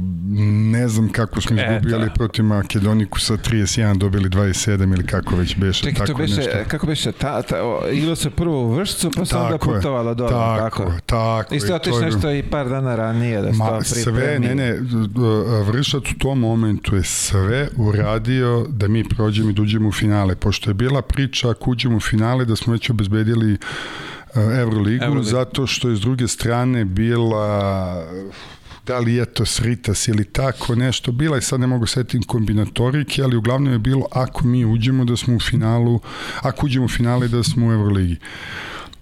ne 0.71 0.87
znam 0.87 1.11
kako 1.11 1.41
smo 1.41 1.57
izgubili 1.61 2.05
e, 2.05 2.13
protiv 2.15 2.45
Makedoniku 2.45 3.19
sa 3.19 3.33
31 3.33 3.97
dobili 3.97 4.29
27 4.29 4.93
ili 4.93 5.05
kako 5.05 5.35
već 5.35 5.57
beše 5.57 5.83
Čekaj, 5.83 5.93
tako 5.93 6.11
to 6.11 6.17
beše, 6.17 6.35
nešto. 6.35 6.51
kako 6.67 6.87
beše 6.87 7.11
ta, 7.11 7.41
ta, 7.41 7.57
igralo 7.91 8.15
se 8.15 8.29
prvo 8.29 8.61
u 8.61 8.73
Vršcu 8.73 9.11
pa 9.15 9.25
sam 9.25 9.45
onda 9.45 9.57
putovala 9.57 10.13
do 10.13 10.27
tako, 10.27 10.83
tako, 10.83 10.91
tako 11.05 11.55
isto 11.55 11.75
otiš 11.75 11.93
nešto 12.01 12.31
i 12.31 12.43
par 12.43 12.69
dana 12.69 12.95
ranije 12.95 13.41
da 13.41 13.51
Ma, 13.51 13.83
sve, 13.83 14.39
ne, 14.39 14.55
ne 14.55 14.75
Vršac 15.65 16.03
u 16.15 16.19
tom 16.19 16.39
momentu 16.39 16.95
je 16.95 17.03
sve 17.03 17.67
uradio 17.77 18.65
da 18.69 18.87
mi 18.87 19.03
prođemo 19.03 19.49
i 19.49 19.53
da 19.53 19.87
u 19.87 19.91
finale 19.91 20.35
pošto 20.35 20.69
je 20.69 20.73
bila 20.73 21.01
priča 21.01 21.49
ako 21.49 21.71
uđemo 21.71 21.97
u 21.97 21.99
finale 21.99 22.45
da 22.45 22.55
smo 22.55 22.73
već 22.73 22.89
obezbedili 22.89 23.57
Euroligu, 24.35 25.03
Euroligu, 25.03 25.23
zato 25.23 25.67
što 25.67 25.89
je 25.89 25.95
s 25.95 25.99
druge 25.99 26.27
strane 26.27 26.85
bila 26.85 28.05
da 28.89 28.99
li 28.99 29.15
je 29.15 29.25
to 29.25 29.45
Sritas 29.45 30.07
ili 30.07 30.23
tako 30.25 30.75
nešto, 30.75 31.11
bila 31.11 31.35
je 31.35 31.41
sad 31.41 31.59
ne 31.59 31.67
mogu 31.67 31.85
setiti 31.85 32.27
kombinatorike, 32.27 33.23
ali 33.23 33.37
uglavnom 33.37 33.73
je 33.73 33.79
bilo 33.79 34.05
ako 34.11 34.47
mi 34.47 34.65
uđemo 34.65 35.05
da 35.05 35.17
smo 35.17 35.35
u 35.35 35.39
finalu, 35.39 35.99
ako 36.41 36.65
uđemo 36.65 36.85
u 36.85 36.89
finale 36.89 37.27
da 37.27 37.43
smo 37.43 37.67
u 37.67 37.71
Euroligi. 37.71 38.17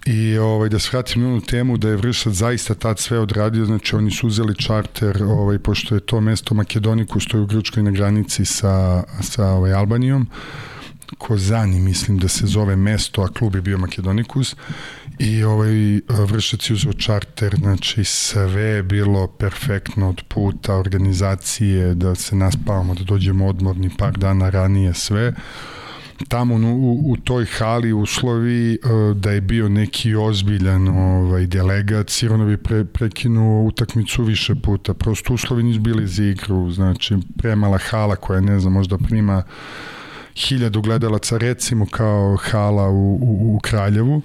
I 0.06 0.38
ovaj, 0.38 0.68
da 0.68 0.78
se 0.78 0.88
vratim 0.92 1.34
na 1.34 1.40
temu 1.40 1.76
da 1.76 1.88
je 1.88 1.96
Vršac 1.96 2.32
zaista 2.32 2.74
tad 2.74 2.98
sve 2.98 3.18
odradio, 3.18 3.64
znači 3.64 3.96
oni 3.96 4.10
su 4.10 4.26
uzeli 4.26 4.54
čarter, 4.56 5.22
ovaj, 5.22 5.58
pošto 5.58 5.94
je 5.94 6.00
to 6.00 6.20
mesto 6.20 6.54
Makedoniku, 6.54 7.20
što 7.20 7.36
je 7.36 7.42
u 7.42 7.46
Grčkoj 7.46 7.82
na 7.82 7.90
granici 7.90 8.44
sa, 8.44 9.04
sa 9.20 9.46
ovaj, 9.46 9.72
Albanijom, 9.72 10.28
Kozani, 11.18 11.80
mislim 11.80 12.18
da 12.18 12.28
se 12.28 12.46
zove 12.46 12.76
mesto, 12.76 13.22
a 13.22 13.28
klub 13.28 13.54
je 13.54 13.62
bio 13.62 13.78
Makedonikus 13.78 14.56
i 15.18 15.44
ovaj 15.44 16.00
vršac 16.08 16.70
je 16.70 16.74
uzeo 16.74 16.92
čarter, 16.92 17.56
znači 17.58 18.04
sve 18.04 18.62
je 18.62 18.82
bilo 18.82 19.26
perfektno 19.26 20.08
od 20.08 20.22
puta, 20.28 20.74
organizacije, 20.74 21.94
da 21.94 22.14
se 22.14 22.36
naspavamo, 22.36 22.94
da 22.94 23.04
dođemo 23.04 23.46
odmorni 23.46 23.90
par 23.98 24.16
dana 24.16 24.50
ranije, 24.50 24.94
sve 24.94 25.34
tamo 26.28 26.54
u, 26.54 27.12
u 27.12 27.16
toj 27.16 27.46
hali 27.46 27.92
uslovi 27.92 28.72
e, 28.74 28.78
da 29.14 29.30
je 29.30 29.40
bio 29.40 29.68
neki 29.68 30.14
ozbiljan 30.14 30.88
ovaj, 30.88 31.46
delegat, 31.46 32.10
sigurno 32.10 32.46
bi 32.46 32.56
pre, 32.56 32.84
prekinuo 32.84 33.62
utakmicu 33.62 34.22
više 34.22 34.54
puta. 34.54 34.94
Prosto 34.94 35.34
uslovi 35.34 35.62
nisu 35.62 35.80
bili 35.80 36.06
za 36.06 36.24
igru, 36.24 36.70
znači 36.70 37.16
premala 37.38 37.78
hala 37.78 38.16
koja 38.16 38.40
ne 38.40 38.60
znam, 38.60 38.72
možda 38.72 38.98
prima 38.98 39.42
hiljadu 40.38 40.82
gledalaca 40.82 41.38
recimo 41.38 41.86
kao 41.86 42.36
hala 42.36 42.88
u, 42.88 43.14
u, 43.14 43.56
u 43.56 43.58
Kraljevu, 43.58 44.22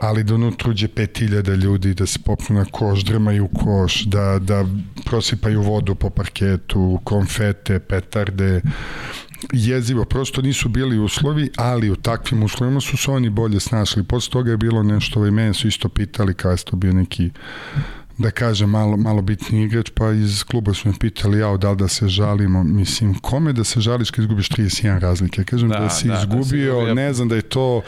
ali 0.00 0.24
da 0.24 0.34
unutra 0.34 0.70
uđe 0.70 0.88
5000 0.88 1.56
ljudi, 1.56 1.94
da 1.94 2.06
se 2.06 2.18
popnu 2.24 2.56
na 2.56 2.64
koš, 2.64 3.04
drmaju 3.04 3.48
koš, 3.48 4.04
da, 4.04 4.38
da 4.38 4.64
prosipaju 5.04 5.62
vodu 5.62 5.94
po 5.94 6.10
parketu, 6.10 7.00
konfete, 7.04 7.78
petarde, 7.78 8.60
jezivo, 9.52 10.04
prosto 10.04 10.42
nisu 10.42 10.68
bili 10.68 10.98
uslovi, 10.98 11.50
ali 11.56 11.90
u 11.90 11.96
takvim 11.96 12.42
uslovima 12.42 12.80
su 12.80 12.96
se 12.96 13.10
oni 13.10 13.30
bolje 13.30 13.60
snašli. 13.60 14.04
Posle 14.04 14.32
toga 14.32 14.50
je 14.50 14.56
bilo 14.56 14.82
nešto, 14.82 15.18
ovaj, 15.18 15.30
mene 15.30 15.54
su 15.54 15.68
isto 15.68 15.88
pitali 15.88 16.34
kada 16.34 16.52
je 16.52 16.64
to 16.64 16.76
bio 16.76 16.92
neki 16.92 17.30
da 18.20 18.30
kažem, 18.30 18.70
malo, 18.70 18.96
malo 18.96 19.22
bitni 19.22 19.64
igrač, 19.64 19.90
pa 19.94 20.10
iz 20.12 20.44
kluba 20.44 20.74
su 20.74 20.88
me 20.88 20.94
pitali, 21.00 21.38
ja, 21.38 21.56
da 21.56 21.70
li 21.70 21.76
da 21.76 21.88
se 21.88 22.08
žalimo, 22.08 22.64
mislim, 22.64 23.14
kome 23.14 23.52
da 23.52 23.64
se 23.64 23.80
žališ 23.80 24.10
kad 24.10 24.22
izgubiš 24.22 24.48
31 24.48 24.98
razlike? 24.98 25.44
Kažem 25.44 25.68
da, 25.68 25.78
da 25.78 25.90
si 25.90 26.08
da, 26.08 26.18
izgubio, 26.20 26.86
da 26.86 26.94
ne 26.94 27.12
znam 27.12 27.28
da 27.28 27.36
je 27.36 27.42
to 27.42 27.82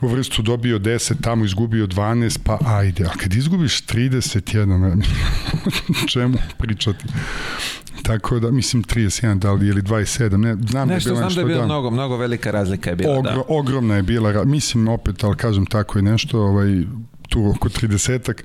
u 0.00 0.08
vrstu 0.08 0.42
dobio 0.42 0.78
10, 0.78 1.14
tamo 1.20 1.44
izgubio 1.44 1.86
12, 1.86 2.38
pa 2.44 2.58
ajde, 2.66 3.04
a 3.04 3.10
kad 3.16 3.34
izgubiš 3.34 3.86
31, 3.86 5.04
čemu 6.12 6.38
pričati? 6.58 7.04
Tako 8.02 8.40
da, 8.40 8.50
mislim, 8.50 8.84
31, 8.84 9.38
da 9.38 9.52
li 9.52 9.68
ili 9.68 9.82
27, 9.82 10.36
ne, 10.36 10.56
znam 10.70 10.88
nešto, 10.88 11.10
da 11.10 11.14
je 11.14 11.20
bila 11.20 11.30
znam 11.30 11.34
da 11.34 11.40
je 11.40 11.46
bila 11.46 11.60
da, 11.60 11.66
mnogo, 11.66 11.90
mnogo 11.90 12.16
velika 12.16 12.50
razlika 12.50 12.90
je 12.90 12.96
bila, 12.96 13.18
ogro, 13.18 13.32
da. 13.32 13.42
Ogromna 13.48 13.96
je 13.96 14.02
bila, 14.02 14.44
mislim, 14.44 14.88
opet, 14.88 15.24
ali 15.24 15.36
kažem 15.36 15.66
tako 15.66 15.98
je 15.98 16.02
nešto, 16.02 16.40
ovaj, 16.40 16.84
tu 17.28 17.50
oko 17.50 17.68
30-ak, 17.68 18.42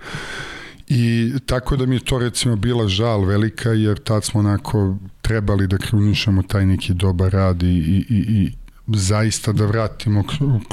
I 0.89 1.33
tako 1.45 1.75
da 1.75 1.85
mi 1.85 1.95
je 1.95 2.05
to 2.05 2.19
recimo 2.19 2.55
bila 2.55 2.87
žal 2.87 3.25
velika 3.25 3.69
jer 3.69 3.99
tad 3.99 4.23
smo 4.23 4.39
onako 4.39 4.97
trebali 5.21 5.67
da 5.67 5.77
krunišemo 5.77 6.43
taj 6.43 6.65
neki 6.65 6.93
dobar 6.93 7.31
rad 7.31 7.63
i, 7.63 7.67
i, 7.67 8.05
i, 8.09 8.51
zaista 8.93 9.51
da 9.51 9.65
vratimo 9.65 10.23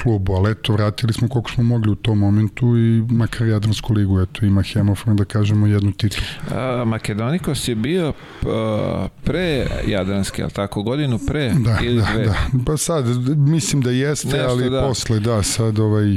klubu, 0.03 0.33
ali 0.33 0.51
eto, 0.51 0.73
vratili 0.73 1.13
smo 1.13 1.29
koliko 1.29 1.51
smo 1.51 1.65
mogli 1.65 1.91
u 1.91 1.95
tom 1.95 2.19
momentu 2.19 2.77
i 2.77 3.05
makar 3.11 3.47
Jadransku 3.47 3.93
ligu, 3.93 4.21
eto, 4.21 4.47
ima 4.47 4.63
Hemofon 4.63 5.17
da 5.17 5.25
kažemo 5.25 5.67
jednu 5.67 5.93
titul. 5.93 6.25
A, 6.55 6.85
Makedonikos 6.87 7.69
je 7.69 7.75
bio 7.75 8.13
a, 8.47 9.09
pre 9.25 9.67
Jadranske, 9.87 10.43
ali 10.43 10.53
tako, 10.53 10.83
godinu 10.83 11.19
pre 11.27 11.53
da, 11.59 11.79
ili 11.83 11.97
da, 11.97 12.09
dve? 12.13 12.25
Da, 12.25 12.35
pa 12.67 12.77
sad, 12.77 13.05
mislim 13.37 13.83
da 13.83 13.91
jeste, 13.91 14.29
Nešto, 14.29 14.49
ali 14.49 14.71
da. 14.71 14.81
posle, 14.81 15.21
da, 15.21 15.43
sad, 15.43 15.79
ovaj, 15.79 16.17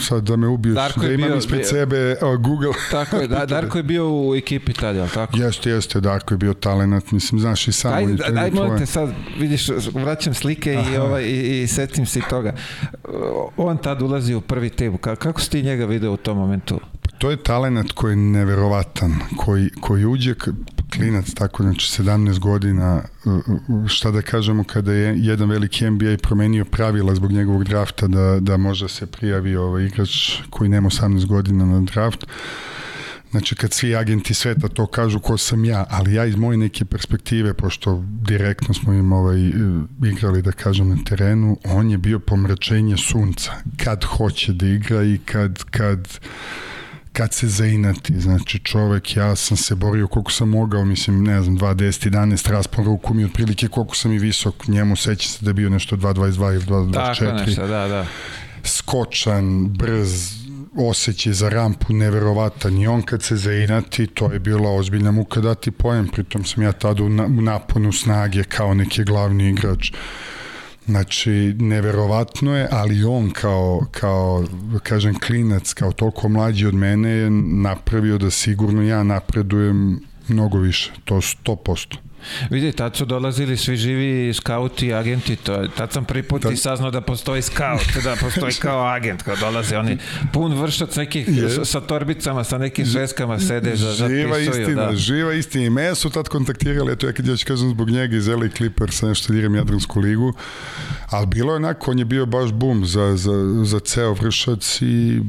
sad 0.00 0.22
da 0.22 0.36
me 0.36 0.46
ubiješ, 0.46 0.74
Darko 0.74 1.00
da 1.00 1.12
imam 1.12 1.28
bio, 1.28 1.38
ispred 1.38 1.60
bio, 1.60 1.68
sebe 1.68 2.16
Google. 2.38 2.72
Tako 2.90 3.16
je, 3.16 3.28
da, 3.28 3.46
Darko 3.56 3.78
je 3.78 3.82
bio 3.82 4.10
u 4.10 4.34
ekipi 4.34 4.72
tada, 4.72 5.00
ali 5.00 5.10
tako? 5.10 5.38
Jeste, 5.38 5.70
jeste, 5.70 6.00
Darko 6.00 6.34
je 6.34 6.38
bio 6.38 6.54
talenat, 6.54 7.10
mislim, 7.10 7.40
znaš 7.40 7.68
i 7.68 7.72
samo. 7.72 7.96
Ajde, 7.96 8.24
ajde, 8.24 8.56
molim 8.56 8.78
te 8.78 8.86
sad, 8.86 9.10
vidiš, 9.38 9.68
vraćam 9.94 10.34
slike 10.34 10.76
Aha. 10.76 10.90
i 10.90 10.96
ovaj, 10.96 11.24
i, 11.40 11.66
setim 11.66 12.06
se 12.06 12.18
i 12.18 12.22
toga. 12.30 12.54
On 13.56 13.78
tad 13.78 14.02
ulazi 14.02 14.34
u 14.34 14.40
prvi 14.40 14.70
tim. 14.70 14.98
Kako 14.98 15.40
si 15.40 15.50
ti 15.50 15.62
njega 15.62 15.84
video 15.84 16.12
u 16.12 16.16
tom 16.16 16.38
momentu? 16.38 16.80
To 17.18 17.30
je 17.30 17.42
talenat 17.42 17.92
koji 17.92 18.12
je 18.12 18.16
neverovatan, 18.16 19.14
koji, 19.36 19.70
koji 19.80 20.04
uđe, 20.04 20.34
klinac, 20.96 21.34
tako 21.34 21.62
znači 21.62 22.02
17 22.02 22.38
godina, 22.38 23.02
šta 23.86 24.10
da 24.10 24.22
kažemo 24.22 24.64
kada 24.64 24.92
je 24.92 25.14
jedan 25.18 25.50
veliki 25.50 25.90
NBA 25.90 26.16
promenio 26.22 26.64
pravila 26.64 27.14
zbog 27.14 27.32
njegovog 27.32 27.64
drafta 27.64 28.06
da, 28.06 28.40
da 28.40 28.56
može 28.56 28.88
se 28.88 29.06
prijavi 29.06 29.56
ovaj 29.56 29.84
igrač 29.84 30.10
koji 30.50 30.70
nema 30.70 30.88
18 30.88 31.26
godina 31.26 31.64
na 31.64 31.80
draft. 31.80 32.26
Znači 33.36 33.54
kad 33.54 33.72
svi 33.72 33.96
agenti 33.96 34.34
sveta 34.34 34.68
to 34.68 34.86
kažu 34.86 35.20
ko 35.20 35.38
sam 35.38 35.64
ja, 35.64 35.86
ali 35.90 36.14
ja 36.14 36.24
iz 36.24 36.36
moje 36.36 36.58
neke 36.58 36.84
perspektive, 36.84 37.54
pošto 37.54 38.04
direktno 38.06 38.74
smo 38.74 38.92
im 38.92 39.12
ovaj, 39.12 39.38
igrali 40.04 40.42
da 40.42 40.52
kažem 40.52 40.88
na 40.88 40.96
terenu, 41.04 41.58
on 41.64 41.90
je 41.90 41.98
bio 41.98 42.18
pomračenje 42.18 42.96
sunca. 42.96 43.52
Kad 43.84 44.04
hoće 44.04 44.52
da 44.52 44.66
igra 44.66 45.02
i 45.02 45.18
kad, 45.18 45.64
kad 45.64 46.18
kad 47.12 47.32
se 47.32 47.48
zainati, 47.48 48.20
znači 48.20 48.58
čovek, 48.58 49.16
ja 49.16 49.36
sam 49.36 49.56
se 49.56 49.74
borio 49.74 50.08
koliko 50.08 50.32
sam 50.32 50.48
mogao, 50.48 50.84
mislim, 50.84 51.24
ne 51.24 51.42
znam, 51.42 51.58
2.10, 51.58 52.10
11, 52.10 52.50
raspon 52.50 52.84
ruku 52.84 53.14
mi 53.14 53.24
otprilike 53.24 53.68
koliko 53.68 53.96
sam 53.96 54.12
i 54.12 54.18
visok, 54.18 54.68
njemu 54.68 54.96
seća 54.96 55.28
se 55.28 55.44
da 55.44 55.50
je 55.50 55.54
bio 55.54 55.70
nešto 55.70 55.96
2.22 55.96 56.54
ili 56.54 56.64
2.24. 56.64 56.92
Tako 56.92 57.24
nešto, 57.46 57.66
da, 57.66 57.88
da. 57.88 58.06
Skočan, 58.64 59.68
brz, 59.68 60.45
osjećaj 60.76 61.32
za 61.32 61.48
rampu 61.48 61.92
neverovatan 61.92 62.78
i 62.78 62.86
on 62.86 63.02
kad 63.02 63.22
se 63.22 63.36
zainati, 63.36 64.06
to 64.06 64.32
je 64.32 64.38
bila 64.38 64.70
ozbiljna 64.70 65.10
muka 65.10 65.40
dati 65.40 65.70
pojem, 65.70 66.08
pritom 66.08 66.44
sam 66.44 66.62
ja 66.62 66.72
tada 66.72 67.02
u 67.02 67.08
naponu 67.42 67.92
snage 67.92 68.44
kao 68.44 68.74
neki 68.74 69.04
glavni 69.04 69.48
igrač. 69.48 69.92
Znači, 70.86 71.30
neverovatno 71.58 72.56
je, 72.56 72.68
ali 72.70 73.04
on 73.04 73.30
kao, 73.30 73.86
kao, 73.90 74.44
kažem, 74.82 75.18
klinac, 75.20 75.72
kao 75.72 75.92
toliko 75.92 76.28
mlađi 76.28 76.66
od 76.66 76.74
mene 76.74 77.10
je 77.10 77.30
napravio 77.30 78.18
da 78.18 78.30
sigurno 78.30 78.82
ja 78.82 79.02
napredujem 79.02 80.00
mnogo 80.28 80.58
više, 80.58 80.92
to 81.04 81.14
100%. 81.14 82.05
Vidi, 82.50 82.72
tad 82.72 82.96
su 82.96 83.04
dolazili 83.04 83.56
svi 83.56 83.76
živi 83.76 84.34
skauti, 84.34 84.94
agenti, 84.94 85.36
to, 85.36 85.66
tad 85.76 85.92
sam 85.92 86.04
prvi 86.04 86.22
put 86.22 86.44
i 86.52 86.56
saznao 86.56 86.90
da 86.90 87.00
postoji 87.00 87.42
skaut, 87.42 88.04
da 88.04 88.16
postoji 88.20 88.52
kao 88.52 88.86
agent, 88.86 89.22
kad 89.22 89.38
dolaze 89.38 89.78
oni 89.78 89.98
pun 90.32 90.54
vršac 90.54 90.96
nekih 90.96 91.28
je. 91.28 91.64
sa 91.64 91.80
torbicama, 91.80 92.44
sa 92.44 92.58
nekim 92.58 92.86
sveskama 92.86 93.38
sede 93.38 93.76
za 93.76 94.08
Živa 94.08 94.38
istina, 94.38 94.86
da. 94.86 94.96
živa 94.96 95.34
istina. 95.34 95.64
I 95.64 95.70
me 95.70 95.94
su 95.94 96.10
tad 96.10 96.28
kontaktirali, 96.28 96.92
eto 96.92 97.06
ja 97.06 97.12
kad 97.12 97.26
ja 97.26 97.36
ću 97.36 97.46
kažem 97.46 97.68
zbog 97.68 97.90
njega 97.90 98.16
iz 98.16 98.28
LA 98.28 98.48
Clippersa, 98.56 99.08
nešto 99.08 99.34
igram 99.34 99.54
Jadransku 99.54 100.00
ligu, 100.00 100.32
ali 101.10 101.26
bilo 101.26 101.52
je 101.52 101.56
onako, 101.56 101.90
on 101.90 101.98
je 101.98 102.04
bio 102.04 102.26
baš 102.26 102.52
bum 102.52 102.86
za, 102.86 103.16
za, 103.16 103.64
za 103.64 103.80
ceo 103.80 104.12
vršac 104.14 104.78
i 104.82 105.20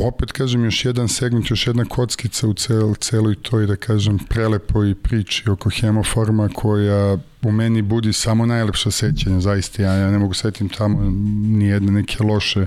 opet 0.00 0.32
kažem 0.32 0.64
još 0.64 0.84
jedan 0.84 1.08
segment, 1.08 1.50
još 1.50 1.66
jedna 1.66 1.84
kockica 1.84 2.48
u 2.48 2.54
cel, 2.54 2.94
celoj 2.94 3.34
toj, 3.34 3.66
da 3.66 3.76
kažem, 3.76 4.18
prelepoj 4.18 4.94
priči 4.94 5.50
oko 5.50 5.70
hemoforma 5.70 6.48
koja 6.54 7.18
u 7.42 7.52
meni 7.52 7.82
budi 7.82 8.12
samo 8.12 8.46
najlepša 8.46 8.90
sećanja, 8.90 9.40
zaista 9.40 9.82
ja, 9.82 9.92
ja 9.92 10.10
ne 10.10 10.18
mogu 10.18 10.34
setim 10.34 10.68
tamo 10.68 11.10
ni 11.58 11.66
jedne 11.66 11.92
neke 11.92 12.22
loše 12.24 12.66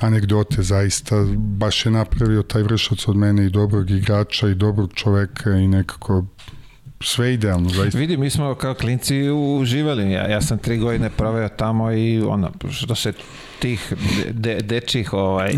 anegdote, 0.00 0.62
zaista 0.62 1.16
baš 1.36 1.86
je 1.86 1.92
napravio 1.92 2.42
taj 2.42 2.62
vršac 2.62 3.08
od 3.08 3.16
mene 3.16 3.46
i 3.46 3.50
dobrog 3.50 3.90
igrača 3.90 4.48
i 4.48 4.54
dobrog 4.54 4.92
čoveka 4.94 5.50
i 5.50 5.68
nekako 5.68 6.24
sve 7.00 7.34
idealno, 7.34 7.68
zaista. 7.68 7.98
Vidi, 7.98 8.16
mi 8.16 8.30
smo 8.30 8.54
kao 8.54 8.74
klinci 8.74 9.30
uživali. 9.30 10.10
Ja, 10.10 10.28
ja 10.28 10.40
sam 10.40 10.58
tri 10.58 10.78
godine 10.78 11.10
proveo 11.10 11.48
tamo 11.48 11.92
i 11.92 12.20
ono, 12.20 12.52
što 12.70 12.94
se 12.94 13.12
tih 13.60 13.92
de, 14.30 14.60
dečih 14.62 15.12
ovaj, 15.12 15.52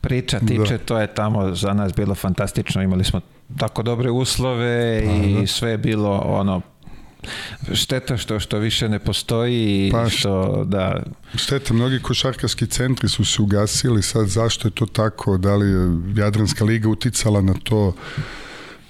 priča 0.00 0.40
tiče, 0.40 0.78
da. 0.78 0.84
to 0.84 0.98
je 0.98 1.06
tamo 1.06 1.54
za 1.54 1.72
nas 1.72 1.92
bilo 1.94 2.14
fantastično. 2.14 2.82
Imali 2.82 3.04
smo 3.04 3.20
tako 3.58 3.82
dobre 3.82 4.10
uslove 4.10 5.02
pa, 5.04 5.12
i 5.12 5.40
da. 5.40 5.46
sve 5.46 5.70
je 5.70 5.78
bilo 5.78 6.18
ono 6.18 6.60
šteta 7.72 8.16
što 8.16 8.40
što 8.40 8.58
više 8.58 8.88
ne 8.88 8.98
postoji 8.98 9.90
pa, 9.92 10.08
što 10.08 10.64
da 10.64 11.02
šteta 11.34 11.74
mnogi 11.74 12.02
košarkaški 12.02 12.66
centri 12.66 13.08
su 13.08 13.24
se 13.24 13.42
ugasili 13.42 14.02
sad 14.02 14.26
zašto 14.26 14.68
je 14.68 14.72
to 14.72 14.86
tako 14.86 15.36
da 15.36 15.56
li 15.56 15.66
je 15.66 15.98
Jadranska 16.16 16.64
liga 16.64 16.88
uticala 16.88 17.40
na 17.40 17.54
to 17.64 17.92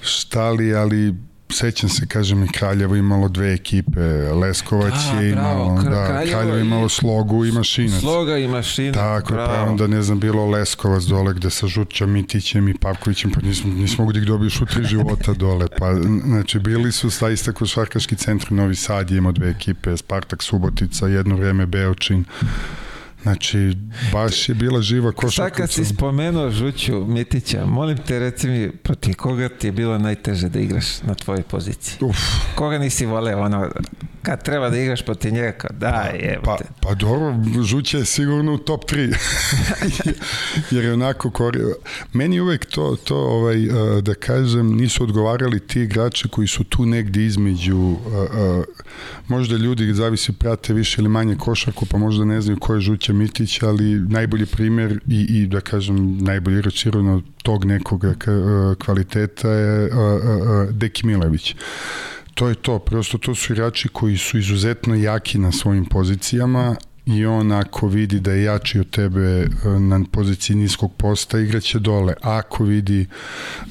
šta 0.01 0.51
li 0.51 0.75
ali 0.75 1.15
sećam 1.53 1.89
se, 1.89 2.07
kažem, 2.07 2.45
i 2.45 2.49
Kraljevo 2.49 2.97
imalo 2.97 3.29
dve 3.29 3.53
ekipe, 3.55 4.01
Leskovac 4.33 4.95
da, 5.13 5.21
je 5.21 5.31
imalo, 5.31 5.75
bravo, 5.75 5.83
da, 5.83 6.07
Kraljevo, 6.07 6.31
Kraljevo 6.31 6.57
je 6.57 6.63
imalo 6.63 6.89
slogu 6.89 7.45
i 7.45 7.53
mašinac. 7.53 8.01
Sloga 8.01 8.39
i 8.39 8.49
mašinac, 8.49 8.95
Tako, 8.95 9.29
pa 9.29 9.35
bravo. 9.35 9.53
pa 9.53 9.71
onda, 9.71 9.87
ne 9.87 10.03
znam, 10.03 10.21
bilo 10.21 10.47
Leskovac 10.47 11.03
dole 11.03 11.35
gde 11.35 11.51
sa 11.51 11.67
Žućem, 11.67 12.11
Mitićem 12.11 12.69
i 12.69 12.75
Pavkovićem, 12.75 13.31
pa 13.31 13.41
nismo, 13.41 13.73
nismo 13.73 14.07
gdje 14.07 14.21
dobiješ 14.21 14.61
u 14.61 14.67
tri 14.67 14.85
života 14.85 15.33
dole, 15.33 15.67
pa, 15.79 15.95
znači, 16.25 16.59
bili 16.59 16.93
su 16.93 17.11
saista 17.11 17.53
košarkaški 17.53 18.17
centri 18.17 18.55
Novi 18.55 18.75
Sad 18.75 19.11
imao 19.11 19.33
dve 19.33 19.51
ekipe, 19.51 19.97
Spartak 19.97 20.43
Subotica, 20.43 21.07
jedno 21.07 21.37
vreme 21.37 21.67
Beočin, 21.67 22.25
Znači, 23.29 23.72
baš 24.12 24.49
je 24.49 24.55
bila 24.55 24.83
živa 24.83 25.12
košarka. 25.12 25.49
Sad 25.49 25.57
kad 25.57 25.70
si 25.70 25.85
spomenuo 25.85 26.51
Žuću 26.51 27.05
Mitića, 27.07 27.66
molim 27.66 27.99
te 27.99 28.18
reci 28.18 28.49
mi 28.49 28.70
protiv 28.70 29.14
koga 29.14 29.49
ti 29.49 29.66
je 29.66 29.72
bilo 29.72 29.99
najteže 29.99 30.49
da 30.49 30.59
igraš 30.59 31.03
na 31.03 31.14
tvojoj 31.14 31.43
poziciji? 31.43 31.99
Uf. 32.01 32.16
Koga 32.55 32.79
nisi 32.79 33.07
voleo 33.07 33.41
ono, 33.41 33.70
kad 34.29 34.45
treba 34.45 34.70
da 34.70 34.79
igraš 34.79 35.03
protiv 35.03 35.33
njega, 35.33 35.53
kao 35.53 35.70
daj, 35.79 36.18
evo 36.22 36.43
pa, 36.45 36.57
te. 36.57 36.64
Pa 36.81 36.95
dobro, 36.95 37.35
Žuća 37.62 37.99
je 37.99 38.05
sigurno 38.05 38.55
u 38.55 38.59
top 38.59 38.85
3. 38.85 39.14
Jer 40.74 40.85
je 40.85 40.93
onako 40.93 41.31
korio. 41.31 41.76
Meni 42.12 42.41
uvek 42.41 42.64
to, 42.64 42.97
to 43.05 43.16
ovaj, 43.16 43.57
da 44.03 44.14
kažem, 44.14 44.76
nisu 44.76 45.03
odgovarali 45.03 45.66
ti 45.66 45.81
igrači 45.81 46.29
koji 46.29 46.49
su 46.49 46.64
tu 46.64 46.87
negdje 46.87 47.26
između 47.26 47.97
možda 49.29 49.57
ljudi 49.57 49.95
zavisi 49.95 50.33
prate 50.33 50.72
više 50.72 51.01
ili 51.01 51.09
manje 51.09 51.37
košarku, 51.37 51.87
pa 51.87 51.99
možda 51.99 52.24
ne 52.24 52.41
znaju 52.41 52.59
ko 52.59 52.74
je 52.74 52.81
Žuća 52.81 53.12
Mitić, 53.12 53.62
ali 53.62 54.01
najbolji 54.09 54.47
primer 54.47 55.01
i, 55.09 55.20
i 55.20 55.47
da 55.47 55.61
kažem 55.61 56.18
najbolji 56.18 56.59
igrač 56.59 56.87
tog 57.43 57.64
nekog 57.64 58.05
kvaliteta 58.79 59.51
je 59.51 59.91
Deki 60.70 61.07
Milević 61.07 61.55
to 62.39 62.49
je 62.49 62.55
to, 62.55 62.78
prosto 62.78 63.18
to 63.18 63.34
su 63.34 63.53
igrači 63.53 63.89
koji 63.89 64.18
su 64.18 64.39
izuzetno 64.39 64.95
jaki 64.95 65.39
na 65.39 65.53
svojim 65.53 65.86
pozicijama 65.86 66.76
i 67.09 67.27
on 67.27 67.53
ako 67.53 67.87
vidi 67.87 68.21
da 68.21 68.33
je 68.33 68.43
jači 68.43 68.81
od 68.81 68.91
tebe 68.91 69.21
e, 69.21 69.49
na 69.81 70.05
poziciji 70.13 70.57
niskog 70.57 70.95
posta, 70.97 71.39
igraće 71.39 71.79
dole. 71.79 72.15
Ako 72.23 72.65
vidi 72.65 73.07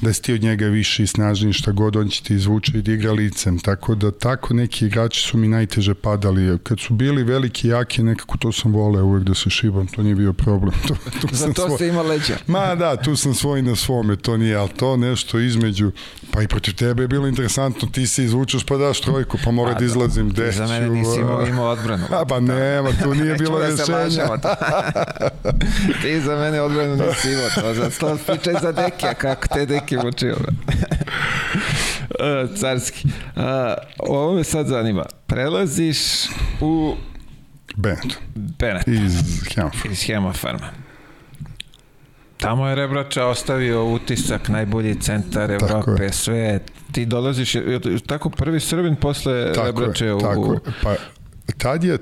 da 0.00 0.12
si 0.12 0.22
ti 0.22 0.32
od 0.32 0.42
njega 0.42 0.66
više 0.66 1.02
i 1.02 1.06
snažniji 1.06 1.52
šta 1.52 1.72
god, 1.72 1.96
on 1.96 2.08
će 2.08 2.22
ti 2.22 2.34
izvuče 2.34 2.78
i 2.78 2.82
da 2.82 2.92
igra 2.92 3.12
licem. 3.12 3.58
Tako 3.58 3.94
da 3.94 4.10
tako 4.10 4.54
neki 4.54 4.86
igrači 4.86 5.20
su 5.20 5.38
mi 5.38 5.48
najteže 5.48 5.94
padali. 5.94 6.58
Kad 6.62 6.80
su 6.80 6.94
bili 6.94 7.22
veliki, 7.24 7.68
jaki, 7.68 8.02
nekako 8.02 8.38
to 8.38 8.52
sam 8.52 8.72
voleo 8.72 9.04
uvek 9.04 9.24
da 9.24 9.34
se 9.34 9.50
šibam, 9.50 9.86
to 9.86 10.02
nije 10.02 10.14
bio 10.14 10.32
problem. 10.32 10.74
To, 10.88 10.94
tu 11.20 11.28
Za 11.32 11.52
to 11.52 11.70
ste 11.70 11.88
ima 11.88 12.02
leđa. 12.02 12.36
Ma 12.46 12.74
da, 12.74 12.96
tu 12.96 13.16
sam 13.16 13.34
svoj 13.34 13.62
na 13.62 13.76
svome, 13.76 14.16
to 14.16 14.36
nije, 14.36 14.56
ali 14.56 14.68
to 14.68 14.96
nešto 14.96 15.38
između, 15.38 15.92
pa 16.30 16.42
i 16.42 16.48
protiv 16.48 16.74
tebe 16.74 17.02
je 17.02 17.08
bilo 17.08 17.26
interesantno, 17.28 17.88
ti 17.88 18.06
se 18.06 18.24
izvučeš 18.24 18.64
pa 18.64 18.76
daš 18.76 19.00
trojku, 19.00 19.38
pa 19.44 19.50
mora 19.50 19.72
da, 19.72 19.78
da 19.78 19.84
izlazim. 19.84 20.30
Deću, 20.30 20.56
za 20.56 20.66
mene 20.66 20.88
nisi 20.88 21.20
imao, 21.20 21.46
imao 21.46 21.70
odbranu. 21.70 22.04
A, 22.10 22.24
pa 22.24 22.40
nema, 22.40 22.90
tu 23.02 23.14
nije 23.14 23.27
bilo 23.34 23.58
da 23.58 23.66
rješenja. 23.66 24.26
Ti 26.02 26.20
za 26.20 26.36
mene 26.36 26.60
odbranu 26.60 26.96
nisi 26.96 27.32
imao 27.32 27.48
to. 27.54 27.74
Zato 27.74 28.18
pričaj 28.26 28.54
za 28.62 28.72
Dekija, 28.72 29.14
kako 29.14 29.48
te 29.48 29.66
Deki 29.66 29.96
mučio. 29.96 30.36
E, 32.20 32.56
carski. 32.56 33.08
Uh, 33.36 33.42
ovo 33.98 34.34
me 34.34 34.44
sad 34.44 34.66
zanima. 34.66 35.04
Prelaziš 35.26 35.98
u 36.60 36.94
Bennett. 37.76 38.14
Bennett. 38.34 38.88
Iz 38.88 39.12
Hemafarma. 39.54 39.92
Iz 39.92 40.06
Hemafarma. 40.06 40.70
Tamo 42.36 42.68
je 42.68 42.74
Rebrača 42.74 43.26
ostavio 43.26 43.84
utisak, 43.84 44.48
najbolji 44.48 44.94
centar 45.00 45.50
Evrope, 45.50 46.12
sve. 46.12 46.60
Ti 46.92 47.06
dolaziš, 47.06 47.52
tako 48.06 48.30
prvi 48.30 48.60
Srbin 48.60 48.96
posle 48.96 49.52
tako 49.52 49.66
Rebrače 49.66 50.04
je, 50.04 50.14
u... 50.14 50.20
Tako 50.20 50.52
je, 50.52 50.60
pa 50.82 50.94
Tad 51.56 51.84
je 51.84 51.98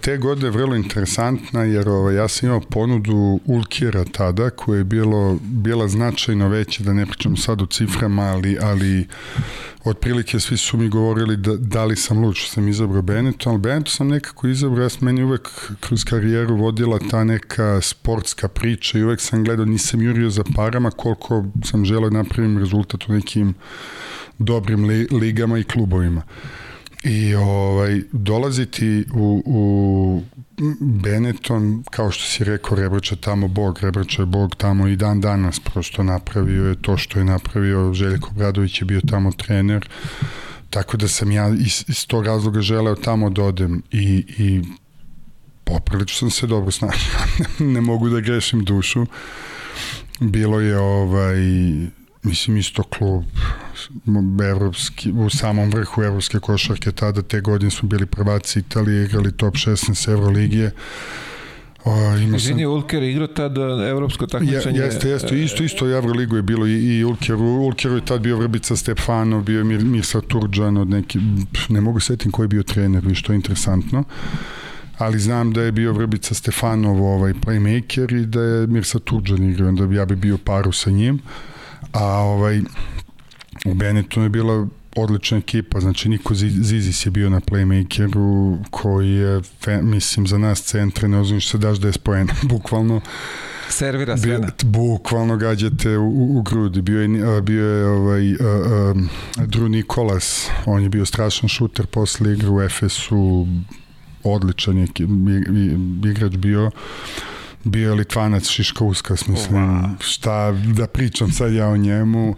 te 0.00 0.16
godine 0.16 0.50
vrlo 0.50 0.76
interesantna 0.76 1.62
jer 1.62 1.88
ovaj, 1.88 2.14
ja 2.14 2.28
sam 2.28 2.48
imao 2.48 2.60
ponudu 2.60 3.40
Ulkira 3.44 4.04
tada 4.04 4.50
koja 4.50 4.78
je 4.78 4.84
bilo, 4.84 5.38
bila 5.42 5.88
značajno 5.88 6.48
veća, 6.48 6.84
da 6.84 6.92
ne 6.92 7.06
pričam 7.06 7.36
sad 7.36 7.62
o 7.62 7.66
ciframa, 7.66 8.22
ali, 8.22 8.58
ali 8.60 9.06
otprilike 9.84 10.40
svi 10.40 10.56
su 10.56 10.76
mi 10.76 10.88
govorili 10.88 11.36
da, 11.36 11.56
da 11.56 11.84
li 11.84 11.96
sam 11.96 12.18
lud 12.18 12.34
što 12.34 12.50
sam 12.50 12.68
izabrao 12.68 13.02
Benetton, 13.02 13.52
ali 13.52 13.60
Benetton 13.60 13.92
sam 13.92 14.08
nekako 14.08 14.48
izabrao, 14.48 14.82
ja 14.82 14.88
sam 14.88 15.04
meni 15.04 15.22
uvek 15.22 15.48
kroz 15.80 16.04
karijeru 16.04 16.56
vodila 16.56 16.98
ta 17.10 17.24
neka 17.24 17.80
sportska 17.80 18.48
priča 18.48 18.98
i 18.98 19.02
uvek 19.02 19.20
sam 19.20 19.44
gledao, 19.44 19.66
nisam 19.66 20.02
jurio 20.02 20.30
za 20.30 20.44
parama 20.54 20.90
koliko 20.90 21.44
sam 21.64 21.84
želeo 21.84 22.10
da 22.10 22.16
napravim 22.16 22.58
rezultat 22.58 23.08
u 23.08 23.12
nekim 23.12 23.54
dobrim 24.38 24.84
li, 24.84 25.08
ligama 25.10 25.58
i 25.58 25.64
klubovima. 25.64 26.22
I 27.08 27.34
ovaj, 27.34 28.00
dolaziti 28.12 29.04
u, 29.14 29.42
u 29.46 30.22
Benetton, 30.80 31.84
kao 31.90 32.10
što 32.10 32.24
si 32.24 32.44
rekao, 32.44 32.76
Rebrača 32.76 33.16
tamo 33.16 33.48
Bog, 33.48 33.78
Rebrača 33.82 34.22
je 34.22 34.26
Bog 34.26 34.54
tamo 34.56 34.88
i 34.88 34.96
dan 34.96 35.20
danas, 35.20 35.60
prosto 35.60 36.02
napravio 36.02 36.68
je 36.68 36.82
to 36.82 36.96
što 36.96 37.18
je 37.18 37.24
napravio, 37.24 37.94
Željko 37.94 38.30
Bradović 38.30 38.80
je 38.80 38.84
bio 38.84 39.00
tamo 39.00 39.32
trener, 39.32 39.88
tako 40.70 40.96
da 40.96 41.08
sam 41.08 41.30
ja 41.30 41.48
iz, 41.48 41.84
iz 41.88 42.06
tog 42.06 42.26
razloga 42.26 42.60
želeo 42.60 42.94
tamo 42.94 43.30
da 43.30 43.42
odem 43.42 43.82
i, 43.90 44.24
i 44.38 44.62
poprilično 45.64 46.18
sam 46.18 46.30
se 46.30 46.46
dobro 46.46 46.70
snašao, 46.70 47.20
ne 47.74 47.80
mogu 47.80 48.08
da 48.08 48.20
grešim 48.20 48.64
dušu. 48.64 49.06
Bilo 50.20 50.60
je 50.60 50.78
ovaj 50.78 51.36
mislim 52.26 52.56
isto 52.56 52.82
klub 52.82 53.24
evropski, 54.50 55.12
u 55.12 55.30
samom 55.30 55.70
vrhu 55.70 56.02
evropske 56.02 56.38
košarke 56.38 56.92
tada 56.92 57.22
te 57.22 57.40
godine 57.40 57.70
smo 57.70 57.88
bili 57.88 58.06
prvaci 58.06 58.58
Italije, 58.58 59.04
igrali 59.04 59.32
top 59.32 59.54
16 59.54 60.10
Evroligije 60.10 60.70
O, 61.84 62.16
ima 62.16 62.36
Izvini, 62.36 62.62
sam... 62.62 62.70
Ulker 62.70 63.02
igrao 63.02 63.26
tad 63.26 63.52
evropsko 63.88 64.26
takmičenje. 64.26 64.78
Je, 64.78 64.84
jeste, 64.84 65.08
jeste, 65.08 65.42
isto, 65.42 65.62
isto 65.62 65.86
u 65.86 65.88
Evroligu 65.88 66.36
je 66.36 66.42
bilo 66.42 66.66
i, 66.66 66.98
i 66.98 67.04
Ulker, 67.04 67.34
Ulker 67.34 67.92
je 67.92 68.04
tad 68.04 68.20
bio 68.20 68.36
Vrbica 68.36 68.76
Stefanov, 68.76 69.42
bio 69.42 69.58
je 69.58 69.64
Mir, 69.64 69.84
Mirsa 69.84 70.20
Turđan 70.20 70.76
od 70.76 70.88
neki, 70.88 71.18
ne 71.68 71.80
mogu 71.80 72.00
setim 72.00 72.32
ko 72.32 72.42
je 72.42 72.48
bio 72.48 72.62
trener, 72.62 73.14
što 73.14 73.32
je 73.32 73.36
interesantno 73.36 74.04
ali 74.98 75.18
znam 75.18 75.52
da 75.52 75.62
je 75.62 75.72
bio 75.72 75.92
Vrbica 75.92 76.34
Stefanov 76.34 77.04
ovaj 77.04 77.34
playmaker 77.34 78.22
i 78.22 78.26
da 78.26 78.40
je 78.40 78.66
Mirsa 78.66 78.98
Turđan 78.98 79.50
igrao, 79.50 79.68
onda 79.68 79.94
ja 79.94 80.04
bi 80.04 80.16
bio 80.16 80.38
paru 80.44 80.72
sa 80.72 80.90
njim. 80.90 81.20
A 81.92 82.04
ovaj, 82.04 82.60
u 83.64 83.74
Benettonu 83.74 84.26
je 84.26 84.30
bila 84.30 84.66
odlična 84.96 85.38
ekipa, 85.38 85.80
znači 85.80 86.08
Niko 86.08 86.34
Zizis 86.34 87.06
je 87.06 87.10
bio 87.10 87.30
na 87.30 87.40
playmakeru 87.40 88.58
koji 88.70 89.10
je, 89.10 89.42
mislim, 89.82 90.26
za 90.26 90.38
nas 90.38 90.62
centre 90.62 91.08
ne 91.08 91.18
ozuniš 91.18 91.50
se 91.50 91.58
daš 91.58 91.78
da 91.78 91.88
je 91.88 91.92
spojen, 91.92 92.28
bukvalno 92.50 93.00
servira 93.68 94.16
sve 94.16 94.38
na. 94.38 94.48
Bukvalno 94.64 95.36
gađate 95.36 95.98
u, 95.98 96.08
u, 96.08 96.38
u 96.38 96.42
grudi. 96.42 96.82
Bio 96.82 97.02
je, 97.02 97.42
bio 97.42 97.66
je 97.66 97.86
ovaj, 97.86 98.32
uh, 98.32 98.38
um, 98.40 99.08
Drew 99.36 99.68
Nikolas, 99.68 100.48
on 100.66 100.82
je 100.82 100.88
bio 100.88 101.06
strašan 101.06 101.48
šuter 101.48 101.86
posle 101.86 102.32
igre 102.32 102.48
u 102.48 102.62
Efesu, 102.62 103.46
odličan 104.22 104.78
je 104.78 104.88
igrač 106.10 106.36
bio 106.36 106.70
bio 107.66 107.88
je 107.88 107.94
Litvanac 107.94 108.48
Šiška 108.48 108.84
Uskas, 108.84 109.26
mislim, 109.26 109.62
Ova. 109.62 109.90
šta 110.00 110.52
da 110.52 110.86
pričam 110.86 111.32
sad 111.32 111.52
ja 111.52 111.68
o 111.68 111.76
njemu. 111.76 112.34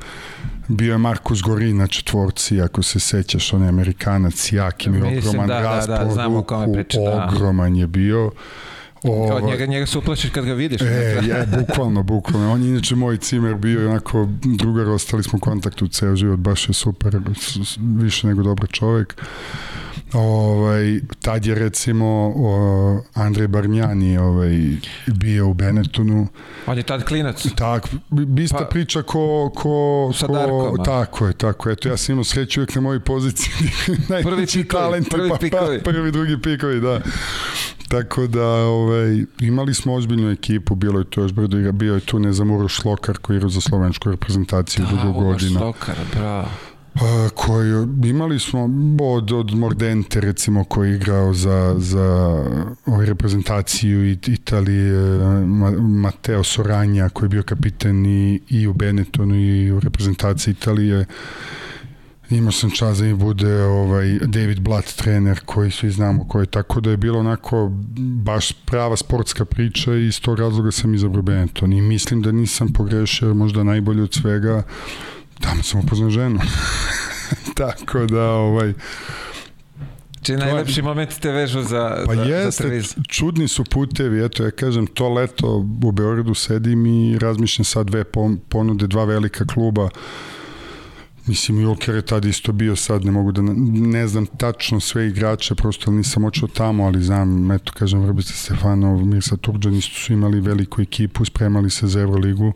Bio 0.68 0.92
je 0.92 0.98
Markus 0.98 1.42
Gorin 1.42 1.76
na 1.76 1.86
četvorci, 1.86 2.60
ako 2.60 2.82
se 2.82 3.00
sećaš, 3.00 3.52
on 3.52 3.62
je 3.62 3.68
Amerikanac, 3.68 4.52
jak 4.52 4.86
im 4.86 4.94
je 4.94 5.18
ogroman 5.18 5.48
da, 5.48 5.60
raspor, 5.60 5.98
da, 5.98 6.04
da, 6.04 6.10
znamo 6.10 6.42
kome 6.42 6.72
priča, 6.72 7.00
da. 7.00 7.28
ogroman 7.28 7.76
je 7.76 7.86
bio. 7.86 8.30
O, 9.02 9.34
Od 9.34 9.44
njega, 9.44 9.66
njega 9.66 9.86
se 9.86 9.98
uplašiš 9.98 10.30
kad 10.30 10.44
ga 10.44 10.52
vidiš. 10.52 10.82
E, 10.82 10.84
je, 11.22 11.46
bukvalno, 11.58 12.02
bukvalno. 12.02 12.52
On 12.52 12.62
je 12.62 12.68
inače 12.68 12.94
moj 12.94 13.16
cimer 13.16 13.54
bio 13.54 13.90
onako 13.90 14.28
drugar, 14.44 14.88
ostali 14.88 15.22
smo 15.22 15.36
u 15.36 15.40
kontaktu 15.40 15.88
ceo 15.88 16.16
život, 16.16 16.38
baš 16.38 16.68
je 16.68 16.74
super, 16.74 17.20
više 17.78 18.26
nego 18.26 18.42
dobar 18.42 18.68
čovek. 18.68 19.22
Ovaj, 20.12 21.00
tad 21.22 21.46
je 21.46 21.54
recimo 21.54 22.32
o, 22.36 23.02
Andrej 23.14 23.48
Barnjani 23.48 24.18
ovaj, 24.18 24.76
bio 25.06 25.48
u 25.48 25.54
Benettonu. 25.54 26.28
On 26.66 26.76
je 26.76 26.82
tad 26.82 27.04
klinac. 27.04 27.46
Tak, 27.56 27.88
bista 28.10 28.58
pa, 28.58 28.64
priča 28.64 29.02
ko, 29.02 29.52
ko, 29.54 30.10
sa 30.14 30.26
ko 30.26 30.32
Darkom, 30.32 30.84
tako 30.84 31.26
je, 31.26 31.32
tako 31.32 31.68
je. 31.68 31.72
Eto, 31.72 31.88
ja 31.88 31.96
sam 31.96 32.12
imao 32.12 32.24
sreću 32.24 32.60
uvijek 32.60 32.74
na 32.74 32.80
mojoj 32.80 33.00
poziciji. 33.00 33.52
prvi 34.22 34.46
pikovi, 34.46 34.68
talent, 34.68 35.10
prvi 35.10 35.28
pa, 35.28 35.36
pikovi. 35.36 35.78
Pa, 35.78 35.90
prvi, 35.90 36.12
drugi 36.12 36.42
pikovi, 36.42 36.80
da. 36.80 37.00
Tako 37.88 38.26
da 38.26 38.46
ovaj, 38.46 39.24
imali 39.40 39.74
smo 39.74 39.94
ozbiljnu 39.94 40.30
ekipu, 40.30 40.74
bilo 40.74 40.98
je 40.98 41.04
to 41.04 41.22
još 41.22 41.32
brdo, 41.32 41.72
bio 41.72 41.94
je 41.94 42.00
tu 42.00 42.18
ne 42.18 42.32
znam 42.32 42.50
Uroš 42.50 42.74
Šlokar 42.74 43.18
koji 43.18 43.36
je 43.36 43.48
za 43.48 43.60
slovensku 43.60 44.10
reprezentaciju 44.10 44.84
da, 44.84 45.02
dugo 45.02 45.20
godina. 45.20 45.52
Da, 45.52 45.58
Šlokar, 45.58 45.96
bravo 46.14 46.48
koji 47.34 47.86
imali 48.04 48.38
smo 48.38 48.68
od, 49.02 49.32
od 49.32 49.54
Mordente 49.54 50.20
recimo 50.20 50.64
koji 50.64 50.90
je 50.90 50.96
igrao 50.96 51.34
za, 51.34 51.74
za 51.78 52.44
ovaj 52.86 53.06
reprezentaciju 53.06 54.10
Italije 54.10 55.18
Mateo 55.80 56.44
Soranja 56.44 57.08
koji 57.08 57.26
je 57.26 57.30
bio 57.30 57.42
kapiten 57.42 58.06
i, 58.06 58.40
i 58.48 58.66
u 58.66 58.72
Benettonu 58.72 59.34
i 59.34 59.72
u 59.72 59.80
reprezentaciji 59.80 60.52
Italije. 60.52 61.06
Imao 62.30 62.52
sam 62.52 62.70
čast 62.70 63.00
da 63.00 63.06
mi 63.06 63.14
bude 63.14 63.62
ovaj 63.62 64.18
David 64.18 64.60
Blatt 64.60 64.96
trener 64.96 65.40
koji 65.44 65.70
svi 65.70 65.90
znamo 65.90 66.28
koji 66.28 66.46
tako 66.46 66.80
da 66.80 66.90
je 66.90 66.96
bilo 66.96 67.18
onako 67.18 67.72
baš 68.22 68.52
prava 68.52 68.96
sportska 68.96 69.44
priča 69.44 69.94
i 69.94 70.06
iz 70.06 70.20
tog 70.20 70.38
razloga 70.38 70.70
sam 70.70 70.94
izabrao 70.94 71.22
Benetton. 71.22 71.72
I 71.72 71.80
mislim 71.80 72.22
da 72.22 72.32
nisam 72.32 72.72
pogrešio 72.72 73.34
možda 73.34 73.64
najbolje 73.64 74.02
od 74.02 74.14
svega 74.14 74.62
tamo 75.40 75.62
sam 75.62 75.80
upoznao 75.80 76.10
ženu. 76.10 76.40
Tako 77.58 78.06
da, 78.06 78.30
ovaj, 78.30 78.72
Či 80.22 80.36
najlepši 80.36 80.82
moment 80.82 81.18
te 81.20 81.30
vežu 81.30 81.62
za, 81.62 82.04
pa 82.06 82.14
za, 82.14 82.22
jeste, 82.22 82.80
za 82.80 83.02
čudni 83.08 83.48
su 83.48 83.64
putevi, 83.64 84.24
eto 84.24 84.44
ja 84.44 84.50
kažem, 84.50 84.86
to 84.86 85.08
leto 85.08 85.56
u 85.82 85.92
Beogradu 85.92 86.34
sedim 86.34 86.86
i 86.86 87.18
razmišljam 87.18 87.64
sad 87.64 87.86
dve 87.86 88.04
ponude, 88.48 88.86
dva 88.86 89.04
velika 89.04 89.46
kluba, 89.46 89.88
Mislim, 91.28 91.60
Julker 91.60 91.94
je 91.94 92.02
tad 92.02 92.24
isto 92.24 92.52
bio 92.52 92.76
sad, 92.76 93.04
ne 93.04 93.10
mogu 93.10 93.32
da, 93.32 93.42
ne 93.72 94.06
znam 94.08 94.26
tačno 94.26 94.80
sve 94.80 95.08
igrače, 95.08 95.54
prosto 95.54 95.90
nisam 95.90 96.24
očeo 96.24 96.48
tamo, 96.48 96.84
ali 96.84 97.02
znam, 97.02 97.50
eto, 97.50 97.72
kažem, 97.72 98.00
Vrbica 98.00 98.32
Stefanov, 98.32 99.04
Mirsa 99.04 99.36
Turđan 99.36 99.74
isto 99.74 99.94
su 99.94 100.12
imali 100.12 100.40
veliku 100.40 100.82
ekipu, 100.82 101.24
spremali 101.24 101.70
se 101.70 101.86
za 101.86 102.00
Euroligu 102.00 102.52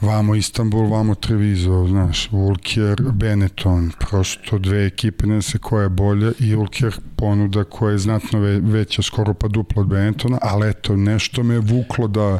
vamo 0.00 0.34
Istanbul, 0.34 0.90
vamo 0.90 1.14
Treviso, 1.14 1.86
znaš, 1.88 2.28
Ulker, 2.32 3.02
Benetton, 3.12 3.92
prosto 3.98 4.58
dve 4.58 4.86
ekipe, 4.86 5.26
ne 5.26 5.42
se 5.42 5.58
koja 5.58 5.82
je 5.82 5.88
bolja 5.88 6.32
i 6.40 6.54
Ulker 6.54 6.96
ponuda 7.16 7.64
koja 7.64 7.92
je 7.92 7.98
znatno 7.98 8.38
veća, 8.62 9.02
skoro 9.02 9.34
pa 9.34 9.48
duplo 9.48 9.82
od 9.82 9.88
Benettona, 9.88 10.38
ali 10.42 10.68
eto, 10.68 10.96
nešto 10.96 11.42
me 11.42 11.58
vuklo 11.58 12.08
da 12.08 12.38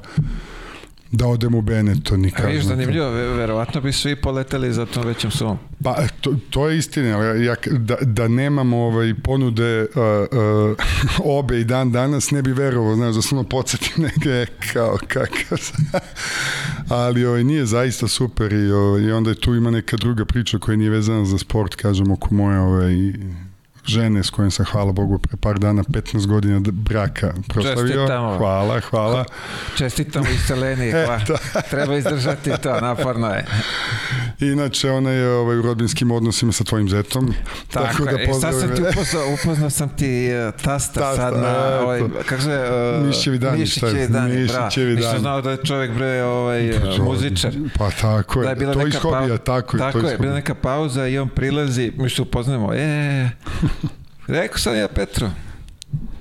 da 1.12 1.26
odem 1.26 1.54
u 1.54 1.62
Benetton 1.62 2.24
i 2.24 2.30
kažem. 2.30 2.52
Viš, 2.52 2.64
zanimljivo, 2.64 3.10
verovatno 3.10 3.80
bi 3.80 3.92
svi 3.92 4.16
poleteli 4.16 4.72
za 4.72 4.86
tom 4.86 5.06
većom 5.06 5.30
sumom. 5.30 5.58
Pa, 5.84 5.96
to, 6.20 6.34
to 6.50 6.68
je 6.68 6.78
istina, 6.78 7.08
ja, 7.34 7.54
da, 7.70 7.96
da 8.00 8.28
nemam 8.28 8.72
ovaj, 8.72 9.14
ponude 9.24 9.82
uh, 9.82 9.88
uh, 11.24 11.38
obe 11.38 11.60
i 11.60 11.64
dan 11.64 11.92
danas, 11.92 12.30
ne 12.30 12.42
bi 12.42 12.52
verovao, 12.52 12.96
znaš, 12.96 13.14
da 13.14 13.22
samo 13.22 13.42
podsjetim 13.42 14.04
neke 14.04 14.52
kao 14.72 14.98
kakav 15.08 15.58
ali 16.88 17.26
ovaj, 17.26 17.44
nije 17.44 17.66
zaista 17.66 18.08
super 18.08 18.52
i, 18.52 18.70
ovaj, 18.70 19.02
i 19.02 19.12
onda 19.12 19.30
je 19.30 19.40
tu 19.40 19.54
ima 19.54 19.70
neka 19.70 19.96
druga 19.96 20.24
priča 20.24 20.58
koja 20.58 20.76
nije 20.76 20.90
vezana 20.90 21.24
za 21.24 21.38
sport, 21.38 21.74
kažem, 21.74 22.10
oko 22.10 22.34
moje 22.34 22.60
ovaj, 22.60 22.94
žene 23.86 24.24
s 24.24 24.30
kojim 24.30 24.50
sam, 24.50 24.66
hvala 24.72 24.92
Bogu, 24.92 25.18
pre 25.18 25.36
par 25.36 25.58
dana 25.58 25.82
15 25.82 26.26
godina 26.26 26.60
braka 26.72 27.32
proslavio. 27.48 27.86
Čestitamo. 27.86 28.38
Hvala, 28.38 28.80
hvala. 28.80 29.24
Čestitamo 29.76 30.26
i 30.28 30.38
Seleni, 30.38 30.90
hvala. 30.90 31.20
Treba 31.70 31.96
izdržati 31.96 32.50
to, 32.62 32.80
naporno 32.80 33.28
je. 33.28 33.46
Inače, 34.40 34.90
ona 34.90 35.10
je 35.10 35.30
ovaj, 35.30 35.58
u 35.58 35.62
rodbinskim 35.62 36.10
odnosima 36.10 36.52
sa 36.52 36.64
tvojim 36.64 36.88
zetom. 36.88 37.34
Tako, 37.72 37.86
tako 37.86 38.04
da 38.04 38.18
pozdravim. 38.26 38.60
sad 38.60 38.68
sam 38.68 38.76
ti 38.76 38.82
upoznao, 38.82 39.34
upoznao 39.34 39.70
sam 39.70 39.88
ti 39.88 40.28
uh, 40.48 40.54
tasta, 40.62 41.00
tasta 41.00 41.16
sad 41.16 41.40
na, 41.42 41.80
ovaj, 41.80 42.00
kako 42.26 42.42
se... 42.42 42.70
Uh, 43.00 43.06
Mišćevi 43.06 43.38
dani, 43.38 43.58
Mišićevi 43.58 44.08
dani, 44.08 44.34
Mišićevi 44.40 44.94
dani. 44.94 45.06
Nisam 45.06 45.18
znao 45.18 45.42
da 45.42 45.50
je 45.50 45.56
čovjek 45.64 45.94
bre 45.94 46.22
ovaj, 46.22 46.72
pa, 46.96 47.02
muzičar. 47.02 47.52
Pa 47.78 47.90
tako 47.90 48.40
je, 48.40 48.44
da 48.44 48.50
je 48.50 48.56
bila 48.56 48.72
to 48.74 48.86
iz 48.86 48.96
hobija, 48.96 49.38
tako 49.38 49.76
je. 49.76 49.78
Tako 49.78 49.98
je, 49.98 50.18
bila 50.18 50.34
neka 50.34 50.54
pauza 50.54 51.06
i 51.06 51.18
on 51.18 51.28
prilazi, 51.28 51.92
mi 51.96 52.10
se 52.10 52.22
upoznamo, 52.22 52.74
e, 52.74 53.28
Rekao 54.26 54.58
sam 54.58 54.76
ja 54.76 54.88
Petro, 54.88 55.30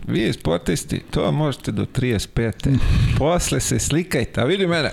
vi 0.07 0.33
sportisti, 0.33 1.01
to 1.11 1.31
možete 1.31 1.71
do 1.71 1.85
35. 1.85 2.77
Posle 3.17 3.59
se 3.59 3.79
slikajte, 3.79 4.41
a 4.41 4.43
vidi 4.43 4.67
mene. 4.67 4.91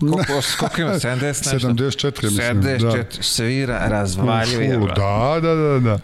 Koliko, 0.00 0.32
koliko 0.58 0.80
ima? 0.80 0.90
70 1.10 1.52
nešto? 1.52 1.68
74, 1.68 2.24
mislim. 2.24 2.62
74, 2.62 2.78
da. 2.80 3.04
svira, 3.22 3.86
razvaljuje. 3.88 4.78
Da, 4.78 5.38
da, 5.42 5.54
da, 5.54 5.78
da. 5.78 5.98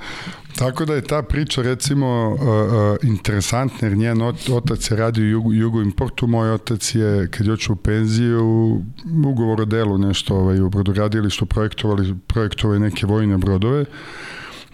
Tako 0.58 0.84
da 0.84 0.94
je 0.94 1.02
ta 1.02 1.22
priča 1.22 1.62
recimo 1.62 2.28
uh, 2.28 2.40
uh, 2.40 2.96
interesantna 3.02 3.88
jer 3.88 3.96
njen 3.96 4.22
otac 4.52 4.90
je 4.90 4.96
radio 4.96 5.24
u 5.24 5.28
Jugu, 5.28 5.52
Jugu 5.52 5.82
Importu, 5.82 6.26
moj 6.26 6.52
otac 6.52 6.94
je 6.94 7.28
kad 7.30 7.46
je 7.46 7.52
očeo 7.52 7.72
u 7.72 7.76
penziju 7.76 8.82
ugovor 9.26 9.60
o 9.60 9.64
delu 9.64 9.98
nešto 9.98 10.34
ovaj, 10.36 10.60
u 10.60 10.70
brodoradilištu 10.70 11.46
projektovali, 11.46 12.14
projektovali 12.26 12.80
neke 12.80 13.06
vojne 13.06 13.38
brodove 13.38 13.84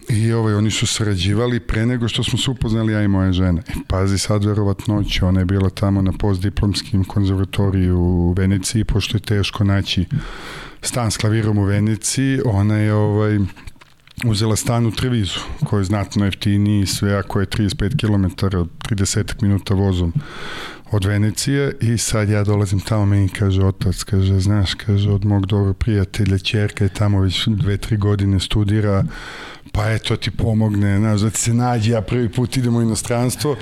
I 0.09 0.33
ovaj, 0.33 0.55
oni 0.55 0.71
su 0.71 0.87
sarađivali 0.87 1.61
pre 1.61 1.87
nego 1.87 2.09
što 2.09 2.25
smo 2.25 2.39
se 2.39 2.51
upoznali 2.51 2.93
ja 2.93 3.03
i 3.03 3.09
moja 3.09 3.33
žena. 3.33 3.63
I 3.69 3.85
pazi 3.89 4.19
sad 4.19 4.45
verovatnoće, 4.45 5.25
ona 5.25 5.41
je 5.41 5.47
bila 5.47 5.71
tamo 5.71 6.03
na 6.03 6.13
postdiplomskim 6.13 7.05
konzervatoriju 7.05 7.99
u 7.99 8.33
Veneciji, 8.33 8.85
pošto 8.85 9.17
je 9.17 9.21
teško 9.21 9.65
naći 9.65 10.05
stan 10.83 11.11
s 11.11 11.17
klavirom 11.17 11.59
u 11.59 11.65
Veneciji, 11.65 12.41
ona 12.45 12.77
je 12.77 12.95
ovaj, 12.95 13.39
uzela 14.25 14.57
stan 14.57 14.87
u 14.87 14.91
Trevizu, 14.91 15.41
koji 15.65 15.81
je 15.81 15.85
znatno 15.85 16.25
jeftiniji 16.25 16.87
sve, 16.87 17.15
ako 17.15 17.41
je 17.41 17.47
35 17.47 18.01
km, 18.01 18.47
30 18.89 19.43
minuta 19.43 19.75
vozom 19.75 20.13
od 20.91 21.05
Venecije 21.05 21.77
i 21.81 21.99
sad 21.99 22.29
ja 22.29 22.45
dolazim 22.45 22.81
tamo, 22.81 23.07
meni 23.07 23.29
kaže 23.29 23.65
otac, 23.65 24.03
kaže, 24.03 24.41
znaš, 24.41 24.75
kaže, 24.75 25.11
od 25.11 25.25
mog 25.25 25.47
dobro 25.47 25.73
prijatelja, 25.73 26.39
čerka 26.39 26.85
je 26.85 26.89
tamo 26.89 27.21
već 27.21 27.47
dve, 27.47 27.77
tri 27.77 27.97
godine 27.97 28.41
studira, 28.41 29.05
pa 29.73 29.91
eto 29.91 30.17
ti 30.17 30.31
pomogne, 30.31 30.99
znaš, 30.99 31.21
da 31.21 31.31
ti 31.31 31.41
se 31.41 31.55
nađe, 31.55 31.93
ja 31.93 32.03
prvi 32.03 32.29
put 32.29 32.57
idemo 32.57 32.79
u 32.79 32.83
inostranstvo, 32.83 33.57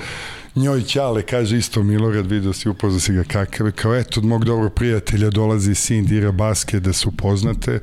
njoj 0.55 0.81
Ćale, 0.83 1.21
kaže 1.21 1.57
isto 1.57 1.83
Milorad, 1.83 2.27
vidio 2.27 2.53
si, 2.53 2.69
upoznao 2.69 2.99
si 2.99 3.13
ga 3.13 3.23
kakav, 3.23 3.71
kao 3.71 3.95
eto 3.95 4.19
od 4.19 4.25
mog 4.25 4.45
dobrog 4.45 4.73
prijatelja 4.73 5.29
dolazi 5.29 5.75
sin 5.75 6.05
Dira 6.05 6.31
Baske 6.31 6.79
da 6.79 6.93
se 6.93 7.07
upoznate, 7.07 7.79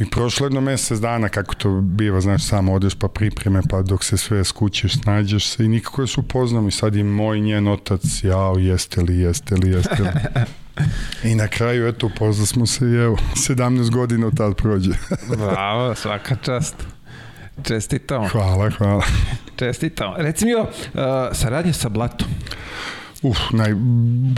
I 0.00 0.10
prošlo 0.10 0.46
jedno 0.46 0.60
mesec 0.60 0.98
dana, 0.98 1.28
kako 1.28 1.54
to 1.54 1.80
biva, 1.80 2.20
znaš, 2.20 2.44
samo 2.44 2.74
odeš 2.74 2.94
pa 2.94 3.08
pripreme, 3.08 3.60
pa 3.70 3.82
dok 3.82 4.04
se 4.04 4.16
sve 4.16 4.44
skućeš, 4.44 4.92
snađeš 5.02 5.46
se 5.46 5.64
i 5.64 5.68
nikako 5.68 6.02
je 6.02 6.06
se 6.06 6.20
upoznam 6.20 6.68
i 6.68 6.70
sad 6.70 6.96
i 6.96 7.02
moj 7.02 7.40
njen 7.40 7.68
otac, 7.68 8.00
jao, 8.22 8.58
jeste 8.58 9.00
li, 9.00 9.18
jeste 9.18 9.54
li, 9.54 9.70
jeste 9.70 10.02
li. 10.02 10.08
I 11.30 11.34
na 11.34 11.48
kraju, 11.48 11.88
eto, 11.88 12.06
upoznali 12.06 12.46
smo 12.46 12.66
se 12.66 12.86
i 12.86 12.94
evo, 12.94 13.16
17 13.34 13.90
godina 13.90 14.26
od 14.26 14.36
tad 14.36 14.56
prođe. 14.56 14.92
Bravo, 15.38 15.94
svaka 15.94 16.36
čast. 16.36 16.93
Čestitamo. 17.62 18.28
Hvala, 18.28 18.70
hvala. 18.70 19.04
Čestitamo. 19.56 20.14
Reci 20.16 20.44
mi, 20.44 20.54
uh, 20.54 20.64
saradnje 21.32 21.72
sa 21.72 21.88
Blatom. 21.88 22.28
Uf, 23.22 23.38
naj, 23.52 23.74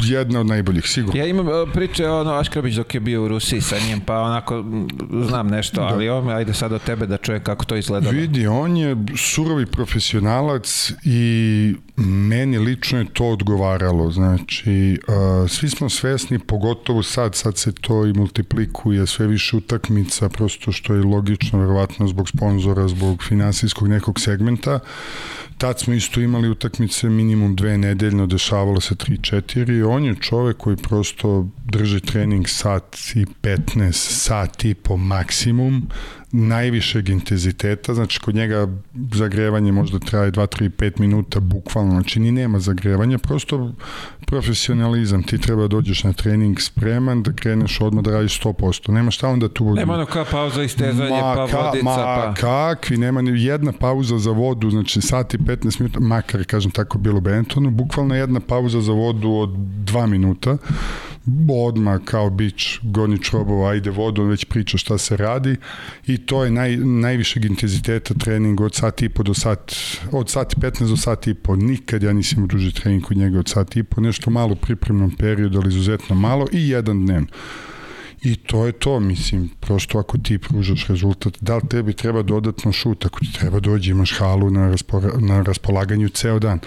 jedna 0.03 0.41
od 0.41 0.47
najboljih, 0.47 0.85
sigurno. 0.87 1.21
Ja 1.21 1.27
imam 1.27 1.49
uh, 1.49 1.55
priče 1.73 2.09
ono 2.09 2.33
Aškrabić 2.35 2.75
dok 2.75 2.95
je 2.95 3.01
bio 3.01 3.25
u 3.25 3.29
Rusiji 3.29 3.61
sa 3.61 3.77
njim, 3.89 4.01
pa 4.01 4.21
onako 4.21 4.65
znam 5.29 5.49
nešto, 5.49 5.81
da. 5.81 5.87
ali 5.87 6.09
ovo, 6.09 6.31
ajde 6.31 6.55
sad 6.55 6.73
od 6.73 6.83
tebe 6.83 7.07
da 7.07 7.17
čuje 7.17 7.41
kako 7.41 7.65
to 7.65 7.77
izgleda. 7.77 8.11
Vidi, 8.11 8.47
on 8.47 8.77
je 8.77 8.97
surovi 9.17 9.67
profesionalac 9.67 10.93
i 11.05 11.75
meni 11.97 12.59
lično 12.59 12.99
je 12.99 13.13
to 13.13 13.25
odgovaralo. 13.25 14.11
Znači, 14.11 14.99
svi 15.49 15.71
smo 15.71 15.89
svesni, 15.89 16.39
pogotovo 16.39 17.03
sad, 17.03 17.35
sad 17.35 17.59
se 17.59 17.73
to 17.73 18.07
i 18.07 18.13
multiplikuje, 18.13 19.07
sve 19.07 19.27
više 19.27 19.57
utakmica, 19.57 20.29
prosto 20.29 20.73
što 20.73 20.95
je 20.95 21.03
logično, 21.03 21.59
verovatno 21.59 22.09
zbog 22.09 22.29
sponzora, 22.29 22.89
zbog 22.89 23.23
finansijskog 23.23 23.89
nekog 23.89 24.21
segmenta, 24.21 24.81
Tad 25.59 25.81
smo 25.81 25.95
isto 25.95 26.21
imali 26.21 26.49
utakmice 26.49 27.09
minimum 27.09 27.57
dve 27.57 27.79
nedeljno, 27.79 28.27
dešavalo 28.27 28.81
se 28.81 28.95
3-4. 28.95 29.89
On 29.89 30.05
je 30.05 30.15
čovek 30.15 30.57
koji 30.57 30.77
prosto 30.77 31.49
drži 31.65 32.01
trening 32.01 32.49
sat 32.49 32.97
i 33.15 33.27
15, 33.43 33.93
sat 33.93 34.65
i 34.65 34.75
po 34.75 34.97
maksimum, 34.97 35.89
najvišeg 36.37 37.09
intenziteta, 37.09 37.95
znači 37.95 38.21
kod 38.21 38.35
njega 38.35 38.69
zagrevanje 39.13 39.73
možda 39.73 39.99
traje 39.99 40.33
2, 40.33 40.47
3, 40.61 40.71
5 40.71 41.01
minuta 41.01 41.41
bukvalno, 41.41 41.91
znači 41.91 42.21
ni 42.21 42.33
nema 42.33 42.59
zagrevanja, 42.59 43.19
prosto 43.19 43.73
profesionalizam, 44.27 45.23
ti 45.23 45.39
treba 45.39 45.63
da 45.63 45.69
dođeš 45.69 46.05
na 46.05 46.13
trening 46.13 46.61
spreman, 46.61 47.23
da 47.23 47.33
kreneš 47.33 47.81
odmah 47.81 48.05
da 48.05 48.11
radiš 48.11 48.41
100%, 48.41 48.91
nema 48.93 49.11
šta 49.11 49.29
onda 49.29 49.49
tu... 49.49 49.75
Nema 49.75 49.95
ono 49.95 50.07
kao 50.07 50.25
pauza 50.31 50.63
istezanje, 50.63 51.11
ma, 51.11 51.35
pa 51.35 51.47
ka, 51.47 51.61
vodica, 51.61 51.85
ma, 51.85 51.95
pa... 51.95 52.35
kakvi, 52.35 52.97
nema 52.97 53.23
ni 53.23 53.45
jedna 53.45 53.73
pauza 53.73 54.19
za 54.19 54.31
vodu, 54.31 54.71
znači 54.71 55.01
sat 55.01 55.35
i 55.35 55.39
15 55.39 55.81
minuta, 55.81 56.01
makar, 56.01 56.45
kažem 56.45 56.71
tako, 56.71 56.99
bilo 56.99 57.21
Bentonu, 57.21 57.71
bukvalno 57.71 58.15
jedna 58.15 58.41
pauza 58.41 58.81
za 58.81 58.93
vodu 58.93 59.31
od 59.31 59.51
2 59.51 60.07
minuta, 60.07 60.57
odmah 61.49 62.01
kao 62.05 62.31
bić 62.31 62.79
goni 62.83 63.23
črobova, 63.23 63.71
ajde 63.71 63.91
vodu, 63.91 64.23
već 64.23 64.45
priča 64.45 64.79
šta 64.79 64.99
se 64.99 65.17
radi 65.17 65.57
i 66.07 66.19
to 66.19 66.45
je 66.45 66.51
naj, 66.51 66.77
najvišeg 66.77 67.45
intenziteta 67.45 68.15
trening 68.15 68.61
od 68.61 68.75
sat 68.75 69.03
i 69.03 69.09
po 69.09 69.23
do 69.23 69.35
sat, 69.35 69.73
od 70.13 70.31
sat 70.31 70.53
i 70.53 70.57
15 70.57 70.89
do 70.89 70.97
sat 70.97 71.27
i 71.27 71.35
po. 71.35 71.57
Nikad 71.57 72.03
ja 72.03 72.13
nisam 72.13 72.47
duži 72.47 72.75
trening 72.75 73.05
kod 73.05 73.17
njega 73.17 73.39
od 73.39 73.49
sat 73.49 73.77
i 73.77 73.83
po, 73.83 74.01
nešto 74.01 74.31
malo 74.31 74.53
u 74.53 74.57
pripremnom 74.57 75.11
periodu, 75.17 75.59
ali 75.59 75.69
izuzetno 75.69 76.17
malo 76.17 76.47
i 76.53 76.69
jedan 76.69 77.07
dnevno. 77.07 77.29
I 78.23 78.37
to 78.37 78.67
je 78.67 78.73
to, 78.73 79.01
mislim, 79.01 79.51
prosto 79.61 79.99
ako 79.99 80.19
ti 80.19 80.39
pružaš 80.39 80.87
rezultat, 80.87 81.37
da 81.41 81.57
li 81.57 81.69
tebi 81.71 81.93
treba 81.93 82.23
dodatno 82.23 82.73
šut, 82.73 83.07
ako 83.07 83.21
ti 83.21 83.33
treba 83.33 83.61
dođi, 83.61 83.91
imaš 83.91 84.19
halu 84.19 84.51
na, 84.51 84.71
raspora, 84.71 85.11
na 85.21 85.43
raspolaganju 85.43 86.09
ceo 86.09 86.39
dan 86.39 86.59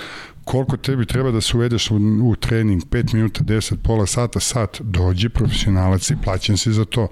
koliko 0.50 0.78
tebi 0.78 1.06
treba 1.06 1.32
da 1.32 1.42
se 1.42 1.58
uvedeš 1.58 1.92
u, 1.92 1.96
u 2.24 2.36
trening, 2.36 2.84
5 2.86 3.14
minuta, 3.14 3.44
10, 3.44 3.76
pola 3.84 4.06
sata, 4.06 4.40
sat, 4.40 4.82
dođi 4.82 5.30
profesionalac 5.30 6.10
i 6.10 6.16
plaćen 6.24 6.58
si 6.58 6.74
za 6.74 6.86
to. 6.86 7.08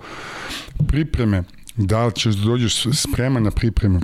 Pripreme, 0.88 1.44
da 1.76 2.06
li 2.06 2.16
ćeš 2.16 2.36
da 2.36 2.46
dođeš 2.46 2.86
spreman 2.94 3.44
na 3.44 3.52
pripreme, 3.52 4.00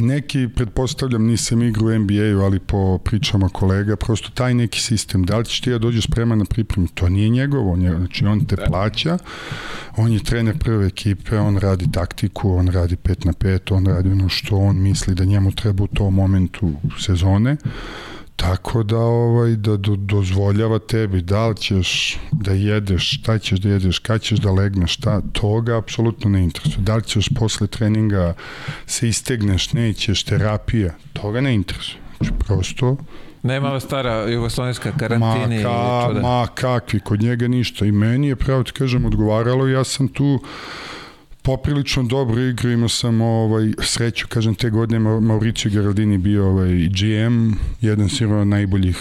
neki, 0.00 0.48
pretpostavljam, 0.56 1.26
nisam 1.26 1.62
igra 1.62 1.84
u 1.84 1.98
NBA-u, 1.98 2.40
ali 2.40 2.58
po 2.58 2.98
pričama 2.98 3.48
kolega, 3.48 3.96
prosto 3.96 4.30
taj 4.30 4.54
neki 4.54 4.80
sistem, 4.80 5.24
da 5.24 5.38
li 5.38 5.44
ćeš 5.44 5.60
ti 5.60 5.70
da 5.70 5.78
dođeš 5.78 6.04
spreman 6.04 6.38
na 6.38 6.44
pripremu, 6.44 6.88
to 6.94 7.08
nije 7.08 7.28
njegovo, 7.28 7.72
on 7.72 7.82
je, 7.82 7.96
znači 7.96 8.26
on 8.26 8.44
te 8.44 8.56
plaća, 8.56 9.18
on 9.96 10.12
je 10.12 10.24
trener 10.24 10.58
prve 10.58 10.86
ekipe, 10.86 11.38
on 11.38 11.58
radi 11.58 11.92
taktiku, 11.92 12.50
on 12.50 12.68
radi 12.68 12.96
5 12.96 13.26
na 13.26 13.32
5, 13.32 13.74
on 13.74 13.86
radi 13.86 14.10
ono 14.10 14.28
što 14.28 14.56
on 14.56 14.82
misli 14.82 15.14
da 15.14 15.24
njemu 15.24 15.52
treba 15.52 15.84
u 15.84 15.86
tom 15.86 16.14
momentu 16.14 16.72
sezone, 17.00 17.56
Tako 18.38 18.82
da 18.82 18.98
ovaj 18.98 19.56
da 19.56 19.76
do, 19.76 19.96
dozvoljava 19.96 20.78
tebi 20.78 21.22
da 21.22 21.48
li 21.48 21.56
ćeš 21.56 22.18
da 22.32 22.52
jedeš, 22.52 23.18
šta 23.18 23.38
ćeš 23.38 23.58
da 23.58 23.68
jedeš, 23.68 23.98
kad 23.98 24.22
ćeš 24.22 24.38
da 24.38 24.52
legneš, 24.52 24.94
šta, 24.94 25.20
toga 25.32 25.78
apsolutno 25.78 26.30
ne 26.30 26.44
interesuje. 26.44 26.82
Da 26.82 26.96
li 26.96 27.02
ćeš 27.02 27.28
posle 27.38 27.66
treninga 27.66 28.34
se 28.86 29.08
istegneš, 29.08 29.72
nećeš, 29.72 30.22
terapija, 30.22 30.94
toga 31.12 31.40
ne 31.40 31.54
interesuje. 31.54 31.98
Znači 32.18 32.32
prosto 32.46 32.96
Nema 33.42 33.68
ova 33.68 33.80
stara 33.80 34.30
jugoslovenska 34.30 34.92
karantini. 34.98 35.62
Ma, 35.62 35.62
ka, 35.62 36.20
ma 36.20 36.46
kakvi, 36.54 37.00
kod 37.00 37.22
njega 37.22 37.48
ništa. 37.48 37.86
I 37.86 37.92
meni 37.92 38.28
je, 38.28 38.36
pravo 38.36 38.62
ti 38.62 38.72
kažem, 38.72 39.04
odgovaralo, 39.04 39.66
ja 39.68 39.84
sam 39.84 40.08
tu 40.08 40.40
poprilično 41.42 42.02
dobro 42.02 42.40
igru, 42.42 42.70
imao 42.70 42.88
sam 42.88 43.20
ovaj, 43.20 43.72
sreću, 43.82 44.26
kažem, 44.28 44.54
te 44.54 44.70
godine 44.70 44.98
Mauricio 44.98 45.70
Geraldini 45.70 46.18
bio 46.18 46.48
ovaj, 46.48 46.68
GM, 46.68 47.52
jedan 47.80 48.08
sigurno 48.08 48.44
najboljih 48.44 48.96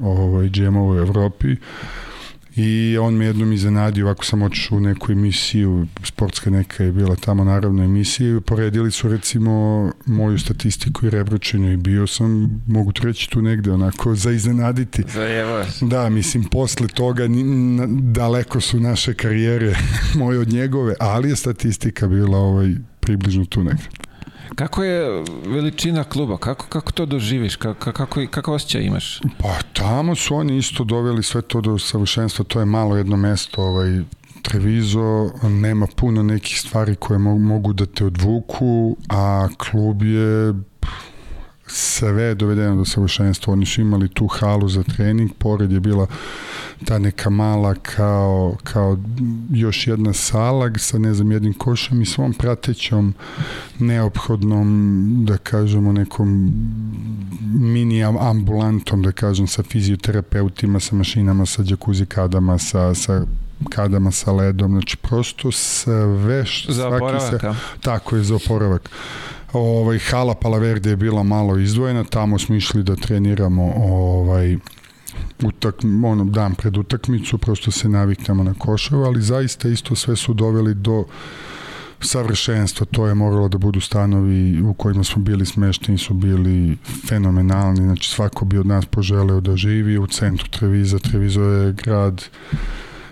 ovaj, 0.00 0.48
GM-ova 0.48 0.94
u 0.94 0.98
Evropi 0.98 1.56
i 2.56 2.98
on 2.98 3.14
me 3.14 3.24
jednom 3.24 3.52
iznenadio, 3.52 4.06
ovako 4.06 4.24
sam 4.24 4.42
otišao 4.42 4.78
u 4.78 4.80
neku 4.80 5.12
emisiju, 5.12 5.86
sportska 6.04 6.50
neka 6.50 6.84
je 6.84 6.92
bila 6.92 7.16
tamo 7.16 7.44
naravno 7.44 7.84
emisija 7.84 8.36
i 8.36 8.40
poredili 8.40 8.90
su 8.90 9.08
recimo 9.08 9.52
moju 10.06 10.38
statistiku 10.38 11.06
i 11.06 11.10
rebročenju 11.10 11.72
i 11.72 11.76
bio 11.76 12.06
sam, 12.06 12.62
mogu 12.66 12.92
treći 12.92 13.30
tu 13.30 13.42
negde 13.42 13.72
onako 13.72 14.14
za 14.14 14.30
iznenaditi. 14.30 15.04
Zajevaš. 15.14 15.80
Da, 15.80 16.08
mislim, 16.08 16.44
posle 16.44 16.88
toga 16.88 17.24
daleko 17.88 18.60
su 18.60 18.80
naše 18.80 19.14
karijere 19.14 19.74
moje 20.20 20.38
od 20.38 20.48
njegove, 20.48 20.94
ali 21.00 21.28
je 21.28 21.36
statistika 21.36 22.08
bila 22.08 22.38
ovaj, 22.38 22.74
približno 23.00 23.44
tu 23.44 23.64
negde. 23.64 24.05
Kako 24.54 24.84
je 24.84 25.24
veličina 25.46 26.04
kluba? 26.04 26.36
Kako, 26.36 26.66
kako 26.66 26.92
to 26.92 27.06
doživiš? 27.06 27.56
Kako, 27.56 27.92
kako, 27.92 28.20
kako 28.30 28.54
osjećaj 28.54 28.82
imaš? 28.82 29.20
Pa 29.38 29.54
tamo 29.72 30.14
su 30.14 30.34
oni 30.34 30.58
isto 30.58 30.84
doveli 30.84 31.22
sve 31.22 31.42
to 31.42 31.60
do 31.60 31.78
savršenstva. 31.78 32.44
To 32.44 32.60
je 32.60 32.66
malo 32.66 32.96
jedno 32.96 33.16
mesto, 33.16 33.62
ovaj, 33.62 34.00
Trevizo, 34.42 35.30
nema 35.42 35.86
puno 35.96 36.22
nekih 36.22 36.60
stvari 36.60 36.94
koje 36.94 37.18
mogu 37.18 37.72
da 37.72 37.86
te 37.86 38.04
odvuku, 38.04 38.96
a 39.08 39.48
klub 39.58 40.02
je 40.02 40.54
sve 41.66 42.22
je 42.22 42.34
dovedeno 42.34 42.76
do 42.76 42.84
savršenstva. 42.84 43.52
Oni 43.52 43.66
su 43.66 43.80
imali 43.80 44.08
tu 44.08 44.26
halu 44.26 44.68
za 44.68 44.82
trening, 44.82 45.30
pored 45.38 45.72
je 45.72 45.80
bila 45.80 46.06
ta 46.84 46.98
neka 46.98 47.30
mala 47.30 47.74
kao, 47.74 48.56
kao 48.64 48.98
još 49.50 49.86
jedna 49.86 50.12
sala 50.12 50.70
sa 50.78 50.98
ne 50.98 51.14
znam 51.14 51.32
jednim 51.32 51.54
košom 51.54 52.02
i 52.02 52.06
svom 52.06 52.32
pratećom 52.32 53.14
neophodnom 53.78 55.24
da 55.26 55.38
kažemo 55.38 55.92
nekom 55.92 56.52
mini 57.54 58.04
ambulantom 58.04 59.02
da 59.02 59.12
kažem 59.12 59.46
sa 59.46 59.62
fizioterapeutima, 59.62 60.80
sa 60.80 60.94
mašinama, 60.94 61.46
sa 61.46 61.62
džakuzi 61.62 62.06
kadama, 62.06 62.58
sa, 62.58 62.94
sa 62.94 63.22
kadama 63.68 64.10
sa 64.10 64.32
ledom, 64.32 64.70
znači 64.70 64.96
prosto 64.96 65.52
sve 65.52 66.44
što 66.44 66.72
za 66.72 66.88
oporavak, 66.88 67.40
se, 67.40 67.54
tako 67.80 68.16
je 68.16 68.22
za 68.22 68.34
oporavak 68.34 68.90
ovaj, 69.52 69.98
hala 69.98 70.34
Palaverde 70.34 70.90
je 70.90 70.96
bila 70.96 71.22
malo 71.22 71.58
izdvojena, 71.58 72.04
tamo 72.04 72.38
smo 72.38 72.54
išli 72.54 72.82
da 72.82 72.96
treniramo 72.96 73.72
ovaj, 73.76 74.56
utak, 75.44 75.74
ono, 76.04 76.24
dan 76.24 76.54
pred 76.54 76.76
utakmicu, 76.76 77.38
prosto 77.38 77.70
se 77.70 77.88
naviknemo 77.88 78.42
na 78.42 78.54
košav, 78.54 79.04
ali 79.04 79.22
zaista 79.22 79.68
isto 79.68 79.94
sve 79.94 80.16
su 80.16 80.34
doveli 80.34 80.74
do 80.74 81.04
savršenstva, 82.00 82.86
to 82.86 83.06
je 83.06 83.14
moralo 83.14 83.48
da 83.48 83.58
budu 83.58 83.80
stanovi 83.80 84.62
u 84.62 84.74
kojima 84.74 85.04
smo 85.04 85.22
bili 85.22 85.46
smešteni, 85.46 85.98
su 85.98 86.14
bili 86.14 86.76
fenomenalni, 87.08 87.82
znači 87.82 88.10
svako 88.10 88.44
bi 88.44 88.58
od 88.58 88.66
nas 88.66 88.86
poželeo 88.86 89.40
da 89.40 89.56
živi 89.56 89.98
u 89.98 90.06
centru 90.06 90.48
Treviza, 90.48 90.98
Trevizo 90.98 91.42
je 91.42 91.72
grad 91.72 92.24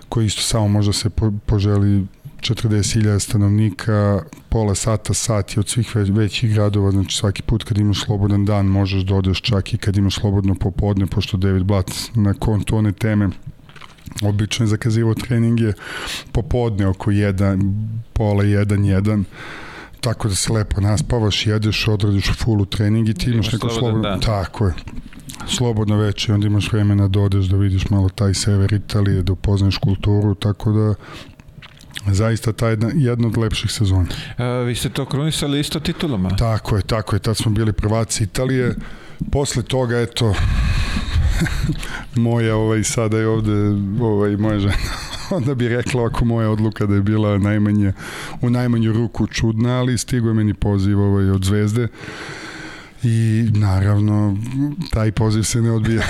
koji 0.08 0.26
isto 0.26 0.42
samo 0.42 0.68
možda 0.68 0.92
se 0.92 1.10
po, 1.10 1.32
poželi 1.46 2.06
40.000 2.44 3.18
stanovnika, 3.18 4.22
pola 4.48 4.74
sata, 4.74 5.14
sat 5.14 5.56
je 5.56 5.60
od 5.60 5.68
svih 5.68 5.96
već, 5.96 6.10
većih 6.10 6.54
gradova, 6.54 6.90
znači 6.90 7.16
svaki 7.16 7.42
put 7.42 7.64
kad 7.64 7.78
imaš 7.78 8.04
slobodan 8.04 8.44
dan 8.44 8.66
možeš 8.66 9.02
da 9.02 9.14
odeš 9.14 9.42
čak 9.42 9.74
i 9.74 9.78
kad 9.78 9.96
imaš 9.96 10.14
slobodno 10.14 10.54
popodne, 10.54 11.06
pošto 11.06 11.36
David 11.36 11.62
Blatt 11.62 11.90
na 12.14 12.34
kontu 12.34 12.76
one 12.76 12.92
teme 12.92 13.28
obično 14.22 14.64
je 14.64 14.68
zakazivo 14.68 15.14
treninge 15.14 15.72
popodne 16.32 16.86
oko 16.86 17.10
1, 17.10 17.74
pola 18.12 18.44
1, 18.44 18.64
1 18.66 19.24
tako 20.04 20.28
da 20.28 20.34
se 20.34 20.52
lepo 20.52 20.80
naspavaš, 20.80 21.46
jedeš, 21.46 21.88
odradiš 21.88 22.32
fulu 22.38 22.64
trening 22.66 23.08
i 23.08 23.14
ti 23.14 23.30
imaš 23.30 23.52
neko 23.52 23.68
slobodno, 23.68 24.18
tako 24.18 24.66
je, 24.66 24.74
slobodno 25.46 25.96
veče, 25.96 26.34
onda 26.34 26.46
imaš 26.46 26.72
vremena 26.72 27.08
da 27.08 27.20
odeš 27.20 27.44
da 27.44 27.56
vidiš 27.56 27.90
malo 27.90 28.08
taj 28.08 28.34
sever 28.34 28.72
Italije, 28.72 29.22
da 29.22 29.32
upoznaš 29.32 29.78
kulturu, 29.78 30.34
tako 30.34 30.72
da 30.72 30.94
zaista 32.12 32.52
ta 32.52 32.68
jedna, 32.68 32.90
jedna 32.94 33.28
od 33.28 33.36
lepših 33.36 33.70
sezona. 33.70 34.06
A, 34.38 34.44
vi 34.44 34.74
ste 34.74 34.88
to 34.88 35.06
krunisali 35.06 35.60
isto 35.60 35.80
titulama? 35.80 36.36
Tako 36.36 36.76
je, 36.76 36.82
tako 36.82 37.16
je, 37.16 37.20
tad 37.20 37.36
smo 37.36 37.52
bili 37.52 37.72
prvaci 37.72 38.24
Italije, 38.24 38.74
posle 39.32 39.62
toga, 39.62 40.00
eto, 40.00 40.34
moja 42.14 42.56
ovaj, 42.56 42.84
sada 42.84 43.18
je 43.18 43.28
ovde 43.28 43.52
ovaj, 44.00 44.36
moja 44.36 44.58
žena 44.58 44.74
onda 45.36 45.54
bi 45.54 45.68
rekla 45.68 46.06
ako 46.06 46.24
moja 46.24 46.50
odluka 46.50 46.86
da 46.86 46.94
je 46.94 47.02
bila 47.02 47.38
najmanje, 47.38 47.92
u 48.40 48.50
najmanju 48.50 48.92
ruku 48.92 49.26
čudna, 49.26 49.78
ali 49.78 49.98
stigo 49.98 50.28
je 50.28 50.34
meni 50.34 50.54
poziv 50.54 51.00
ovaj, 51.00 51.30
od 51.30 51.44
zvezde 51.44 51.88
i 53.02 53.48
naravno 53.54 54.36
taj 54.90 55.12
poziv 55.12 55.42
se 55.42 55.60
ne 55.60 55.70
odbija 55.70 56.02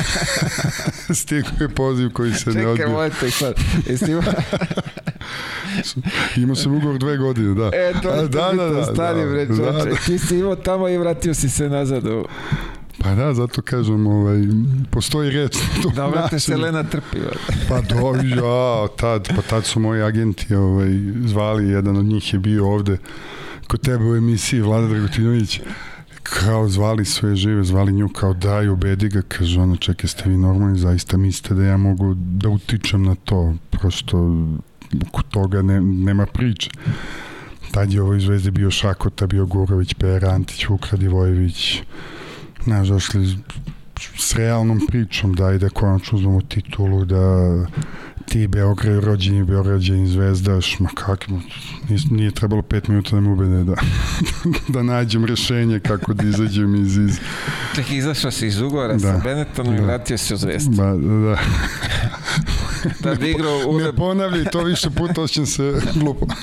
stigo 1.20 1.48
je 1.60 1.68
poziv 1.68 2.10
koji 2.10 2.32
se 2.32 2.44
Čekaj, 2.44 2.62
ne 2.62 2.68
odbija 2.68 2.86
Čekaj, 2.86 2.94
mojte 2.94 3.30
sad. 3.30 3.54
imao 6.42 6.56
sam 6.56 6.74
ugovor 6.74 6.98
dve 6.98 7.16
godine 7.16 7.54
da 7.54 7.66
e, 7.66 7.92
to 8.02 8.14
je 8.14 8.28
da, 8.28 8.52
da, 8.56 8.68
da, 8.68 8.84
stani 8.84 9.24
da, 9.24 9.30
bre, 9.30 9.46
da, 9.46 9.72
da. 9.72 9.84
ti 10.06 10.18
si 10.18 10.38
imao 10.38 10.56
tamo 10.56 10.88
i 10.88 10.98
vratio 10.98 11.34
si 11.34 11.48
se 11.50 11.68
nazad 11.68 12.06
u... 12.06 12.24
Pa 12.98 13.14
da, 13.14 13.34
zato 13.34 13.62
kažem, 13.62 14.06
ovaj, 14.06 14.42
postoji 14.90 15.30
reč. 15.30 15.56
Dobro 15.96 16.22
te 16.30 16.38
Selena 16.40 16.84
trpi. 16.84 17.18
pa 17.68 17.80
do, 17.80 18.14
ja, 18.24 18.88
tad, 18.96 19.28
pa 19.36 19.42
tad 19.42 19.64
su 19.64 19.80
moji 19.80 20.02
agenti 20.02 20.54
ovaj, 20.54 20.88
zvali, 21.24 21.68
jedan 21.68 21.96
od 21.96 22.04
njih 22.04 22.32
je 22.32 22.38
bio 22.38 22.68
ovde 22.68 22.98
kod 23.68 23.80
tebe 23.80 24.04
u 24.04 24.16
emisiji 24.16 24.60
Vlada 24.60 24.86
Dragotinović 24.86 25.60
kao 26.24 26.68
zvali 26.68 27.04
sve 27.04 27.36
žive, 27.36 27.64
zvali 27.64 27.92
nju 27.92 28.08
kao 28.08 28.34
daj, 28.34 28.68
ubedi 28.68 29.08
ga, 29.08 29.22
kaže 29.22 29.60
ono, 29.60 29.76
čekaj, 29.76 30.08
ste 30.08 30.28
vi 30.28 30.36
normalni, 30.36 30.78
zaista 30.78 31.16
mislite 31.16 31.54
da 31.54 31.62
ja 31.62 31.76
mogu 31.76 32.14
da 32.14 32.48
utičem 32.48 33.02
na 33.02 33.14
to, 33.14 33.54
prosto 33.70 34.18
kod 35.12 35.28
toga 35.28 35.62
ne, 35.62 35.80
nema 35.80 36.26
priče. 36.26 36.70
Tad 37.70 37.92
je 37.92 38.02
ovo 38.02 38.14
izvezde 38.14 38.50
bio 38.50 38.70
Šakota, 38.70 39.26
bio 39.26 39.46
Gurović, 39.46 39.94
Pera 39.94 40.30
Antić, 40.30 40.68
Vukra 40.68 40.98
Divojević, 40.98 41.82
znaš, 42.64 42.88
došli 42.88 43.38
s 44.18 44.34
realnom 44.36 44.80
pričom 44.88 45.34
da 45.34 45.52
ide 45.52 45.68
konačno 45.68 46.18
uzmemo 46.18 46.40
titulu, 46.40 47.04
da 47.04 47.66
ti 48.28 48.46
Beograd, 48.46 49.04
rođeni 49.04 49.44
Beograđani 49.44 50.06
zvezdaš, 50.06 50.78
ma 50.78 50.88
kakvo, 50.94 51.40
nije, 51.88 52.00
nije 52.10 52.30
trebalo 52.30 52.62
pet 52.62 52.88
minuta 52.88 53.10
da 53.10 53.20
me 53.20 53.28
ubede 53.28 53.64
da, 53.64 53.74
da 54.74 54.82
nađem 54.82 55.24
rešenje 55.24 55.80
kako 55.80 56.14
da 56.14 56.24
izađem 56.24 56.74
iz... 56.74 56.96
iz... 56.96 57.18
Ček, 57.74 57.90
izašao 57.90 58.30
si 58.30 58.46
iz 58.46 58.60
ugovora 58.60 58.92
da, 58.92 58.98
sa 58.98 59.20
Benettonom 59.24 59.76
da, 59.76 59.82
i 59.82 59.84
vratio 59.84 60.18
se 60.18 60.34
u 60.34 60.36
zvezdu. 60.36 60.76
Ba, 60.76 60.94
da. 60.96 61.38
da 63.00 63.14
bi 63.14 63.30
igrao 63.30 63.60
u... 63.66 63.78
Ne 63.78 63.92
ponavljaj 63.92 64.44
to 64.44 64.62
više 64.62 64.90
puta, 64.90 65.22
oćem 65.22 65.46
se 65.46 65.80
glupo. 65.94 66.26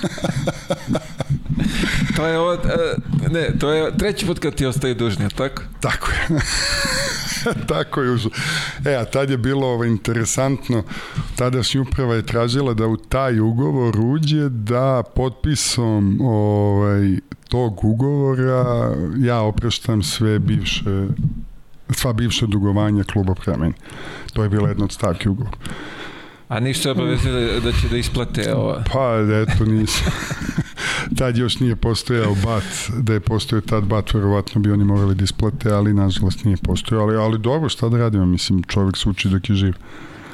to 2.15 2.28
je 2.28 2.39
ovo, 2.39 2.57
ne, 3.32 3.49
to 3.59 3.72
je 3.72 3.97
treći 3.97 4.26
put 4.26 4.39
kad 4.39 4.55
ti 4.55 4.65
ostaje 4.65 4.93
dužnja, 4.93 5.30
tako? 5.30 5.63
Tako 5.80 6.11
je. 6.11 6.39
tako 7.74 8.01
je. 8.01 8.17
E, 8.86 8.95
a 8.95 9.05
tad 9.05 9.30
je 9.30 9.38
bilo 9.38 9.67
ovo 9.67 9.86
interesantno, 9.86 10.84
tadašnja 11.36 11.82
uprava 11.82 12.15
je 12.15 12.26
tražila 12.26 12.74
da 12.74 12.88
u 12.88 12.97
taj 12.97 13.39
ugovor 13.39 13.99
uđe 13.99 14.49
da 14.49 15.03
potpisom 15.15 16.22
ovaj, 16.22 17.17
tog 17.49 17.86
ugovora 17.86 18.95
ja 19.17 19.39
opraštam 19.41 20.03
sve 20.03 20.39
bivše 20.39 21.07
sva 21.93 22.13
bivša 22.13 22.45
dugovanja 22.45 23.03
kluba 23.03 23.36
prema 23.36 23.57
meni. 23.57 23.74
To 24.34 24.43
je 24.43 24.49
bila 24.49 24.69
jedna 24.69 24.86
od 24.86 24.91
stavki 24.91 25.30
ugovora. 25.30 25.57
A 26.52 26.60
nisu 26.60 26.91
obavezili 26.91 27.62
da 27.62 27.72
će 27.72 27.88
da 27.89 27.97
isplate 27.97 28.56
ovo? 28.56 28.76
Pa, 28.93 29.16
eto, 29.41 29.66
nisu. 29.66 30.04
tad 31.18 31.38
još 31.38 31.60
nije 31.60 31.76
postojao 31.76 32.36
bat, 32.45 32.64
da 32.97 33.14
je 33.14 33.20
postojao 33.20 33.62
tad 33.62 33.84
bat, 33.84 34.14
verovatno 34.14 34.62
bi 34.62 34.72
oni 34.72 34.84
morali 34.84 35.16
da 35.16 35.24
isplate, 35.24 35.72
ali 35.72 35.93
nažalost 35.93 36.45
nije 36.45 36.58
postojao, 36.58 37.04
ali, 37.04 37.16
ali 37.16 37.39
dobro, 37.39 37.70
šta 37.70 37.89
da 37.89 37.97
radimo, 37.97 38.26
mislim, 38.26 38.64
čovjek 38.64 38.97
se 38.97 39.10
uči 39.10 39.30
dok 39.30 39.49
je 39.49 39.56
živ. 39.56 39.74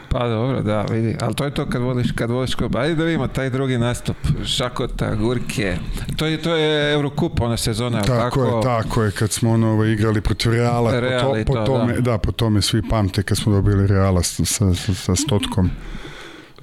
Pa 0.09 0.27
dobro, 0.27 0.61
da, 0.61 0.81
vidi. 0.81 1.15
Ali 1.21 1.35
to 1.35 1.45
je 1.45 1.53
to 1.53 1.65
kad 1.65 1.81
voliš, 1.81 2.11
kad 2.11 2.29
voliš 2.29 2.55
klub. 2.55 2.75
Ajde 2.75 2.95
da 2.95 3.03
vidimo 3.03 3.27
taj 3.27 3.49
drugi 3.49 3.77
nastup. 3.77 4.15
Šakota, 4.45 5.15
Gurke. 5.15 5.77
To 6.15 6.25
je, 6.25 6.41
to 6.41 6.55
je 6.55 6.93
Eurocup, 6.93 7.41
ona 7.41 7.57
sezona, 7.57 8.01
tako? 8.01 8.39
Tako 8.39 8.43
je, 8.45 8.63
tako 8.63 9.03
je. 9.03 9.11
Kad 9.11 9.31
smo 9.31 9.51
ono, 9.51 9.85
igrali 9.85 10.21
protiv 10.21 10.51
Reala, 10.51 10.99
Real 10.99 11.31
po, 11.31 11.37
to, 11.37 11.43
po 11.45 11.53
to, 11.53 11.65
tome, 11.65 11.93
da. 11.93 12.01
da. 12.01 12.17
po 12.17 12.31
tome 12.31 12.61
svi 12.61 12.81
pamte 12.89 13.23
kad 13.23 13.37
smo 13.37 13.53
dobili 13.53 13.87
Reala 13.87 14.23
sa, 14.23 14.45
sa, 14.45 14.73
sa 14.93 15.15
Stotkom. 15.15 15.69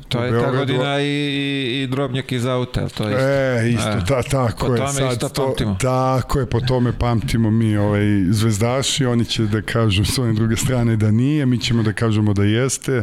To 0.09 0.24
je 0.24 0.40
ta 0.40 0.50
godina 0.50 1.00
i, 1.00 1.05
i, 1.05 1.82
i 1.82 1.86
drobnjak 1.86 2.32
iz 2.32 2.46
auta, 2.46 2.88
to 2.88 3.09
je 3.09 3.14
isto. 3.14 3.28
E, 3.28 3.70
isto, 3.70 3.88
e, 3.90 4.05
ta, 4.09 4.22
tako 4.22 4.66
po 4.66 4.72
je. 4.72 4.78
tome 4.78 4.92
sad 4.92 5.12
isto 5.12 5.28
to, 5.28 5.46
pamtimo. 5.46 5.76
Tako 5.80 6.40
je, 6.40 6.46
po 6.46 6.61
tome 6.61 6.92
pamtimo 6.98 7.50
mi 7.50 7.76
ovaj, 7.76 8.05
zvezdaši, 8.30 9.07
oni 9.07 9.24
će 9.24 9.42
da 9.42 9.62
kažu 9.62 10.05
s 10.05 10.18
one 10.18 10.32
druge 10.32 10.57
strane 10.57 10.96
da 10.96 11.11
nije, 11.11 11.46
mi 11.46 11.59
ćemo 11.59 11.82
da 11.82 11.92
kažemo 11.92 12.34
da 12.34 12.44
jeste. 12.44 13.02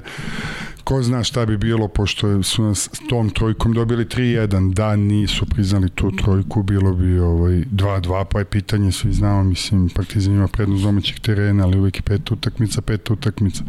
Ko 0.84 1.04
zna 1.04 1.24
šta 1.24 1.46
bi 1.46 1.58
bilo, 1.58 1.88
pošto 1.88 2.44
su 2.44 2.64
nas 2.64 2.90
tom 3.10 3.30
trojkom 3.30 3.74
dobili 3.74 4.06
3-1, 4.06 4.74
da 4.74 4.96
nisu 4.96 5.46
priznali 5.46 5.90
tu 5.90 6.12
trojku, 6.12 6.64
bilo 6.64 6.94
bi 6.94 7.20
ovaj 7.20 7.54
2-2, 7.54 8.26
pa 8.26 8.40
je 8.40 8.46
pitanje, 8.46 8.92
svi 8.92 9.14
znamo, 9.14 9.44
mislim, 9.44 9.90
Partizan 9.90 10.34
ima 10.34 10.48
prednost 10.48 10.84
domaćih 10.84 11.20
terena, 11.20 11.64
ali 11.64 11.80
uvek 11.80 11.98
je 11.98 12.02
peta 12.02 12.34
utakmica, 12.34 12.82
peta 12.82 13.14
utakmica. 13.14 13.64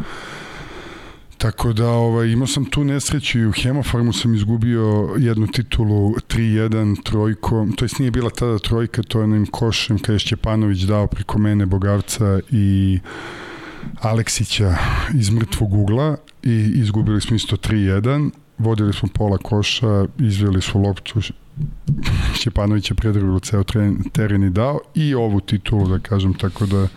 Tako 1.43 1.73
da 1.73 1.89
ovaj, 1.89 2.29
imao 2.29 2.47
sam 2.47 2.65
tu 2.65 2.85
nesreću 2.85 3.39
i 3.39 3.47
u 3.47 3.53
Hemofarmu 3.53 4.13
sam 4.13 4.35
izgubio 4.35 5.15
jednu 5.19 5.47
titulu 5.47 6.15
3-1 6.15 7.03
trojkom, 7.03 7.73
to 7.73 7.85
jest 7.85 7.99
nije 7.99 8.11
bila 8.11 8.31
tada 8.31 8.59
trojka, 8.59 9.03
to 9.03 9.19
je 9.19 9.25
onim 9.25 9.47
košem 9.47 9.99
kada 9.99 10.13
je 10.13 10.19
Šćepanović 10.19 10.81
dao 10.81 11.07
preko 11.07 11.39
mene 11.39 11.67
Bogavca 11.67 12.41
i 12.51 12.99
Aleksića 14.01 14.75
iz 15.15 15.31
mrtvog 15.31 15.75
ugla 15.75 16.17
i 16.43 16.73
izgubili 16.75 17.21
smo 17.21 17.37
isto 17.37 17.57
3-1 17.57 18.31
vodili 18.59 18.93
smo 18.93 19.09
pola 19.15 19.39
koša, 19.39 20.07
izveli 20.19 20.63
su 20.63 20.79
loptu 20.79 21.21
Šćepanović 22.35 22.91
je 22.91 22.95
predruglo 22.95 23.41
ceo 23.41 23.65
teren 24.13 24.45
i 24.45 24.51
dao 24.51 24.81
i 24.95 25.15
ovu 25.15 25.41
titulu 25.41 25.89
da 25.89 25.99
kažem, 25.99 26.35
tako 26.35 26.67
da 26.67 26.89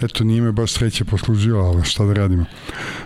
eto, 0.00 0.24
nije 0.24 0.42
me 0.42 0.52
baš 0.52 0.72
sreće 0.72 1.04
poslužila, 1.04 1.64
ali 1.64 1.84
šta 1.84 2.04
da 2.04 2.12
radimo. 2.12 2.44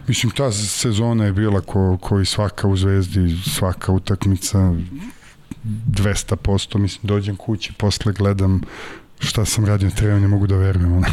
Mislim, 0.07 0.33
ta 0.33 0.53
sezona 0.53 1.25
je 1.25 1.33
bila 1.33 1.61
ko, 1.61 1.99
ko 2.01 2.21
i 2.21 2.25
svaka 2.25 2.69
u 2.69 2.77
Zvezdi, 2.77 3.37
svaka 3.45 3.93
utakmica 3.93 4.75
200%, 5.65 6.79
mislim, 6.79 7.01
dođem 7.09 7.37
kući, 7.37 7.73
posle 7.73 8.13
gledam 8.13 8.61
šta 9.21 9.45
sam 9.45 9.65
radio 9.65 9.91
treba, 9.91 10.19
ne 10.19 10.29
mogu 10.29 10.47
da 10.47 10.57
verujem. 10.57 10.93
Ono. 10.93 11.07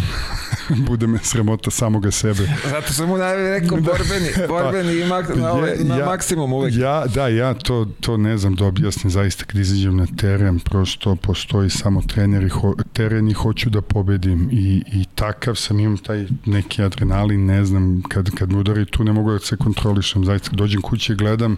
Bude 0.87 1.07
me 1.07 1.19
sramota 1.23 1.71
samoga 1.71 2.11
sebe. 2.11 2.49
Zato 2.69 2.93
sam 2.93 3.07
mu 3.09 3.17
rekao 3.17 3.77
borbeni, 3.77 4.29
borbeni 4.49 5.01
i 5.01 5.05
mak, 5.05 5.35
na, 5.35 5.51
ovaj, 5.51 5.75
na 5.79 5.97
ja, 5.97 6.05
maksimum 6.05 6.53
uvek. 6.53 6.73
Ja, 6.75 7.05
da, 7.05 7.27
ja 7.27 7.53
to, 7.53 7.87
to 7.99 8.17
ne 8.17 8.37
znam 8.37 8.55
da 8.55 8.65
objasnim 8.65 9.11
zaista 9.11 9.45
kad 9.45 9.61
izađem 9.61 9.97
na 9.97 10.07
teren, 10.17 10.59
prosto 10.59 11.15
postoji 11.15 11.69
samo 11.69 12.01
trener 12.01 12.43
i, 12.43 12.49
ho, 12.49 12.75
teren 12.93 13.29
i 13.29 13.33
hoću 13.33 13.69
da 13.69 13.81
pobedim 13.81 14.49
i, 14.51 14.83
i 14.93 15.05
takav 15.15 15.55
sam, 15.55 15.79
imam 15.79 15.97
taj 15.97 16.27
neki 16.45 16.83
adrenalin, 16.83 17.45
ne 17.45 17.65
znam, 17.65 18.03
kad, 18.09 18.35
kad 18.35 18.51
me 18.51 18.57
udari 18.57 18.85
tu 18.85 19.03
ne 19.03 19.13
mogu 19.13 19.31
da 19.31 19.39
se 19.39 19.57
kontrolišem, 19.57 20.25
zaista 20.25 20.49
dođem 20.51 20.81
kući 20.81 21.13
i 21.13 21.15
gledam 21.15 21.57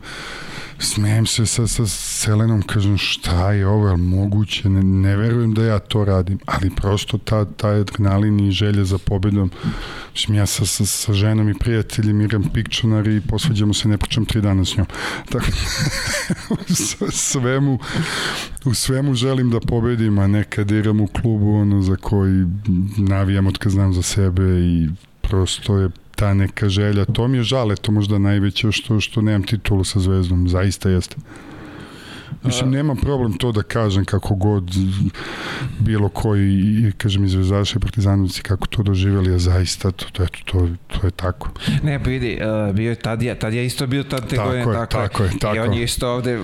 smijem 0.80 1.26
se 1.26 1.46
sa, 1.46 1.68
sa 1.68 1.88
Selenom, 1.88 2.62
kažem 2.62 2.98
šta 2.98 3.52
je 3.52 3.68
ovo, 3.68 3.88
je 3.90 3.98
moguće, 3.98 4.70
ne, 4.70 4.84
ne 4.84 5.16
verujem 5.18 5.54
da 5.54 5.64
ja 5.64 5.80
to 5.80 6.06
radim, 6.06 6.40
ali 6.46 6.70
prosto 6.76 7.18
ta, 7.18 7.46
taj 7.46 7.80
adrenalin 7.80 8.40
i 8.40 8.52
želja 8.52 8.84
za 8.84 8.98
pobedom, 8.98 9.52
mislim 10.12 10.38
ja 10.38 10.46
sa, 10.46 10.66
sa, 10.66 10.86
sa 10.86 11.14
ženom 11.14 11.50
i 11.50 11.54
prijateljem 11.54 12.22
igram 12.22 12.44
pikčunar 12.54 13.08
i 13.08 13.22
posvađamo 13.22 13.74
se, 13.74 13.88
ne 13.88 13.98
pričam 13.98 14.26
tri 14.26 14.42
dana 14.42 14.66
s 14.66 14.78
njom. 14.78 14.88
Tako, 15.30 15.46
u 17.08 17.12
svemu, 17.12 17.80
u 18.66 18.74
svemu 18.74 19.16
želim 19.16 19.50
da 19.50 19.60
pobedim, 19.60 20.20
a 20.20 20.28
nekad 20.28 20.72
igram 20.72 21.02
u 21.02 21.08
klubu 21.08 21.56
ono 21.56 21.82
za 21.82 21.96
koji 21.96 22.46
navijam 22.98 23.48
od 23.48 23.58
kad 23.58 23.72
znam 23.72 23.94
za 23.94 24.02
sebe 24.02 24.44
i 24.44 24.90
prosto 25.22 25.78
je 25.78 25.90
ta 26.20 26.34
neka 26.34 26.70
želja. 26.70 27.06
To 27.06 27.28
mi 27.28 27.38
je 27.38 27.44
žale, 27.44 27.76
to 27.76 27.92
možda 27.92 28.18
najveće 28.18 28.72
što, 28.72 29.00
što 29.00 29.22
nemam 29.22 29.44
titulu 29.44 29.84
sa 29.84 30.00
Zvezdom, 30.00 30.50
zaista 30.50 30.90
jeste. 30.90 31.16
Mislim, 32.44 32.72
nema 32.72 32.96
problem 32.96 33.34
to 33.34 33.52
da 33.52 33.64
kažem 33.64 34.06
kako 34.06 34.36
god 34.36 34.72
bilo 35.80 36.10
koji, 36.10 36.92
kažem, 36.98 37.26
izvezaši 37.26 37.78
i 37.78 37.80
partizanovci 37.80 38.42
kako 38.42 38.68
to 38.68 38.84
doživjeli, 38.84 39.34
a 39.36 39.40
zaista 39.40 39.92
to, 39.92 40.06
to, 40.12 40.24
eto, 40.24 40.40
to, 40.46 40.68
to 40.88 41.08
je 41.08 41.12
tako. 41.12 41.50
Ne, 41.84 41.98
vidi, 41.98 42.40
uh, 42.42 42.76
bio 42.76 42.90
je 42.90 42.96
Tadija, 42.96 43.36
Tadija 43.36 43.64
isto 43.64 43.88
bio 43.88 44.04
tad 44.04 44.28
te 44.28 44.36
tako 44.36 44.50
godine, 44.50 44.72
je, 44.72 44.74
tako, 44.74 44.94
tako 44.94 45.24
je, 45.24 45.30
tako. 45.40 45.56
I 45.56 45.60
on 45.60 45.74
je 45.74 45.84
isto 45.84 46.10
ovde 46.10 46.40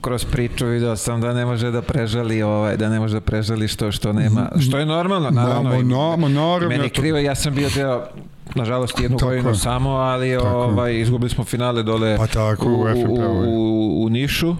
kroz 0.00 0.24
priču 0.24 0.66
video 0.66 0.96
sam 0.96 1.20
da 1.20 1.32
ne 1.32 1.46
može 1.46 1.70
da 1.70 1.82
prežali 1.82 2.42
ovaj, 2.42 2.76
da 2.76 2.88
ne 2.88 3.00
može 3.00 3.14
da 3.14 3.20
prežali 3.20 3.68
što 3.68 3.92
što 3.92 4.12
nema, 4.12 4.50
što 4.68 4.78
je 4.78 4.86
normalno, 4.86 5.30
naravno. 5.30 5.70
No, 5.70 5.82
no, 5.82 6.16
no, 6.16 6.28
naravno. 6.28 6.68
Meni 6.68 6.90
krivo, 6.90 7.18
ja 7.18 7.34
sam 7.34 7.54
bio 7.54 7.68
deo 7.74 8.06
nažalost 8.54 9.00
jednu 9.00 9.18
tako 9.18 9.28
godinu 9.30 9.48
je. 9.48 9.54
samo, 9.54 9.90
ali 9.90 10.36
tako 10.36 10.48
ovaj, 10.48 11.00
izgubili 11.00 11.30
smo 11.30 11.44
finale 11.44 11.82
dole 11.82 12.16
pa 12.16 12.26
tako, 12.26 12.66
u, 12.66 12.70
u, 12.70 12.84
u, 13.08 13.44
u, 13.46 14.04
u 14.04 14.08
Nišu 14.08 14.56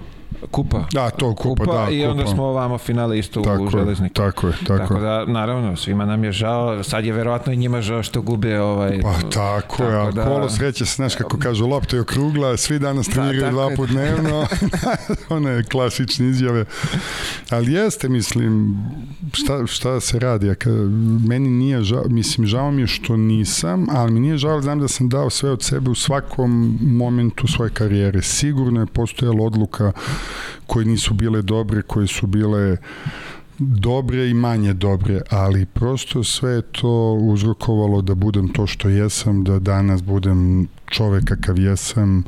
kupa. 0.51 0.85
Da, 0.93 1.11
to 1.11 1.35
kupa, 1.35 1.65
kupa 1.65 1.85
da, 1.85 1.91
i 1.91 2.05
onda 2.05 2.23
kupa. 2.23 2.35
smo 2.35 2.45
ovamo 2.45 2.79
finale 2.79 3.19
isto 3.19 3.41
tako 3.41 3.63
u 3.63 3.71
železniku. 3.71 4.15
Tako 4.15 4.47
je, 4.47 4.53
tako, 4.67 4.79
tako 4.79 5.01
da, 5.01 5.25
naravno, 5.25 5.77
svima 5.77 6.05
nam 6.05 6.25
je 6.25 6.33
žao, 6.33 6.83
sad 6.83 7.05
je 7.05 7.13
verovatno 7.13 7.53
i 7.53 7.57
njima 7.57 7.81
žao 7.81 8.03
što 8.03 8.23
gube 8.23 8.61
ovaj... 8.61 9.01
Pa 9.03 9.13
tako, 9.13 9.29
tako 9.31 9.83
je, 9.83 9.97
ali 9.97 10.13
da, 10.13 10.25
kolo 10.25 10.49
sreće, 10.49 10.85
znaš 10.85 11.15
kako 11.15 11.39
kažu, 11.39 11.67
lopta 11.67 11.97
je 11.97 12.03
okrugla, 12.03 12.57
svi 12.57 12.79
danas 12.79 13.07
da, 13.07 13.13
treniraju 13.13 13.53
dva 13.53 13.71
put 13.77 13.91
dnevno, 13.91 14.47
one 15.37 15.63
klasične 15.63 16.29
izjave. 16.29 16.65
Ali 17.51 17.73
jeste, 17.73 18.09
mislim, 18.09 18.77
šta, 19.33 19.67
šta 19.67 20.01
se 20.01 20.19
radi, 20.19 20.47
ja, 20.47 20.55
meni 21.29 21.49
nije 21.49 21.83
žao, 21.83 22.05
mislim, 22.09 22.47
žao 22.47 22.71
mi 22.71 22.83
je 22.83 22.87
što 22.87 23.17
nisam, 23.17 23.87
ali 23.91 24.13
mi 24.13 24.21
nije 24.21 24.39
žao, 24.39 24.63
znam 24.63 24.81
da 24.81 24.89
sam 24.89 25.09
dao 25.09 25.31
sve 25.31 25.51
od 25.51 25.63
sebe 25.63 25.91
u 25.91 25.95
svakom 25.95 26.79
momentu 26.83 27.47
svoje 27.47 27.71
karijere. 27.71 28.23
Sigurno 28.23 28.81
je 28.81 28.87
postojala 28.87 29.45
odluka 29.45 29.93
koje 30.67 30.87
nisu 30.87 31.15
bile 31.15 31.43
dobre, 31.43 31.83
koje 31.83 32.07
su 32.07 32.27
bile 32.27 32.77
dobre 33.59 34.31
i 34.31 34.35
manje 34.35 34.73
dobre, 34.73 35.21
ali 35.31 35.67
prosto 35.67 36.25
sve 36.25 36.53
je 36.53 36.63
to 36.63 37.19
uzrokovalo 37.21 38.03
da 38.03 38.15
budem 38.15 38.49
to 38.49 38.67
što 38.67 38.89
jesam, 38.89 39.45
da 39.45 39.59
danas 39.59 40.03
budem 40.03 40.69
čovek 40.87 41.25
kakav 41.25 41.59
jesam, 41.59 42.25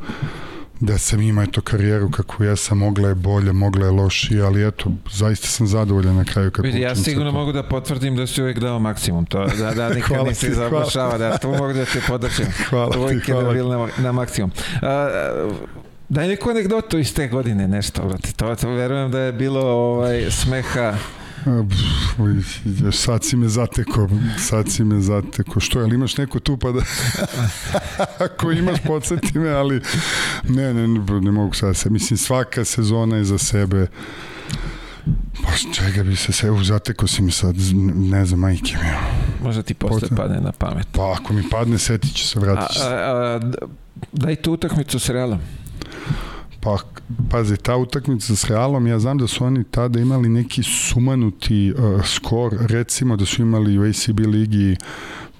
da 0.79 0.97
sam 0.97 1.21
imao 1.21 1.43
eto 1.43 1.61
karijeru 1.61 2.11
kako 2.11 2.43
ja 2.43 2.55
sam, 2.55 2.77
mogla 2.77 3.09
je 3.09 3.15
bolje, 3.15 3.53
mogla 3.53 3.85
je 3.85 3.91
lošije, 3.91 4.41
ali 4.41 4.67
eto, 4.67 4.91
zaista 5.11 5.47
sam 5.47 5.67
zadovoljan 5.67 6.15
na 6.15 6.23
kraju 6.25 6.51
kako 6.51 6.61
Vidi, 6.61 6.79
ja 6.79 6.95
sigurno 6.95 7.31
mogu 7.31 7.51
da 7.51 7.63
potvrdim 7.63 8.15
da 8.15 8.27
si 8.27 8.41
uvek 8.41 8.59
dao 8.59 8.79
maksimum, 8.79 9.25
to, 9.25 9.45
da, 9.45 9.73
da 9.73 9.89
nikad 9.95 10.27
nisi 10.27 10.53
završava, 10.53 11.17
da 11.17 11.37
tu 11.37 11.47
mogu 11.47 11.73
da 11.73 11.85
te 11.85 12.01
podrčim. 12.07 12.45
Hvala 12.69 13.09
ti, 13.09 13.31
hvala. 13.31 13.53
Da 13.53 13.63
na, 13.63 13.87
na 13.97 14.11
maksimum. 14.11 14.51
Uh, 14.75 15.77
Daj 16.09 16.27
neku 16.27 16.49
anegdotu 16.49 16.97
iz 16.97 17.13
te 17.13 17.27
godine, 17.27 17.67
nešto, 17.67 18.07
brate. 18.07 18.31
To, 18.33 18.55
to 18.55 18.69
verujem 18.69 19.11
da 19.11 19.19
je 19.19 19.31
bilo 19.31 19.61
ovaj, 19.61 20.31
smeha. 20.31 20.93
Sad 22.91 23.23
si 23.23 23.37
me 23.37 23.47
zateko, 23.47 24.09
sad 24.37 24.71
si 24.71 24.83
me 24.83 24.99
zateko. 24.99 25.59
Što, 25.59 25.79
ali 25.79 25.95
imaš 25.95 26.17
neko 26.17 26.39
tu 26.39 26.57
pa 26.57 26.71
da... 26.71 26.81
Ako 28.25 28.51
imaš, 28.51 28.79
podsjeti 28.87 29.39
me, 29.39 29.49
ali 29.49 29.81
ne, 30.49 30.73
ne, 30.73 30.87
ne, 30.87 31.21
ne 31.21 31.31
mogu 31.31 31.53
sad 31.53 31.75
se. 31.75 31.89
Mislim, 31.89 32.17
svaka 32.17 32.65
sezona 32.65 33.17
je 33.17 33.23
za 33.23 33.37
sebe 33.37 33.87
Pa 35.43 35.51
čega 35.73 36.03
bi 36.03 36.15
se 36.15 36.31
sve, 36.31 36.63
zateko 36.63 37.07
si 37.07 37.21
mi 37.21 37.31
sad, 37.31 37.55
ne 37.95 38.25
znam, 38.25 38.39
majke 38.39 38.75
mi. 38.81 38.89
Možda 39.43 39.63
ti 39.63 39.73
posle 39.73 39.99
Potem. 39.99 40.17
padne 40.17 40.41
na 40.41 40.51
pamet. 40.51 40.87
Pa 40.91 41.11
ako 41.11 41.33
mi 41.33 41.49
padne, 41.49 41.77
setit 41.77 42.17
se, 42.17 42.39
vratit 42.39 42.73
će 42.73 42.79
se. 42.79 42.85
A, 42.85 42.91
a, 42.91 43.39
daj 44.11 44.35
tu 44.35 44.53
utakmicu 44.53 44.99
s 44.99 45.09
Realom. 45.09 45.39
Pa, 46.67 46.77
pazi, 47.29 47.57
ta 47.57 47.77
utakmica 47.77 48.35
s 48.35 48.45
Realom, 48.45 48.87
ja 48.87 48.99
znam 48.99 49.17
da 49.17 49.27
su 49.27 49.45
oni 49.45 49.63
tada 49.63 49.99
imali 49.99 50.29
neki 50.29 50.63
sumanuti 50.63 51.73
uh, 51.77 52.05
skor, 52.05 52.57
recimo 52.59 53.15
da 53.15 53.25
su 53.25 53.41
imali 53.41 53.79
u 53.79 53.83
ACB 53.83 54.19
ligi 54.19 54.75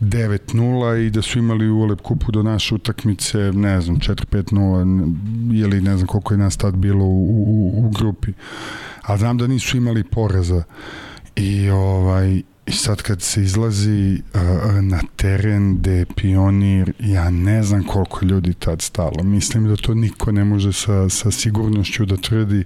9-0 0.01 1.07
i 1.07 1.09
da 1.09 1.21
su 1.21 1.39
imali 1.39 1.69
u 1.69 1.81
Olep 1.81 2.01
kupu 2.01 2.31
do 2.31 2.43
naše 2.43 2.75
utakmice, 2.75 3.37
ne 3.37 3.81
znam, 3.81 3.97
4-5-0 3.97 5.61
ili 5.63 5.81
ne 5.81 5.97
znam 5.97 6.07
koliko 6.07 6.33
je 6.33 6.37
nas 6.37 6.57
tad 6.57 6.75
bilo 6.75 7.05
u, 7.05 7.25
u, 7.27 7.85
u 7.85 7.89
grupi. 7.89 8.31
A 9.01 9.17
znam 9.17 9.37
da 9.37 9.47
nisu 9.47 9.77
imali 9.77 10.03
poreza. 10.03 10.63
I 11.35 11.69
ovaj 11.69 12.41
I 12.67 12.71
sad 12.71 13.01
kad 13.01 13.21
se 13.21 13.41
izlazi 13.41 14.21
uh, 14.33 14.41
na 14.83 14.99
teren 15.15 15.77
gde 15.77 15.91
je 15.91 16.05
pionir, 16.05 16.93
ja 16.99 17.29
ne 17.29 17.63
znam 17.63 17.83
koliko 17.83 18.25
ljudi 18.25 18.53
tad 18.53 18.81
stalo. 18.81 19.23
Mislim 19.23 19.67
da 19.67 19.75
to 19.75 19.93
niko 19.93 20.31
ne 20.31 20.43
može 20.43 20.73
sa, 20.73 21.09
sa 21.09 21.31
sigurnošću 21.31 22.05
da 22.05 22.17
tvrdi 22.17 22.63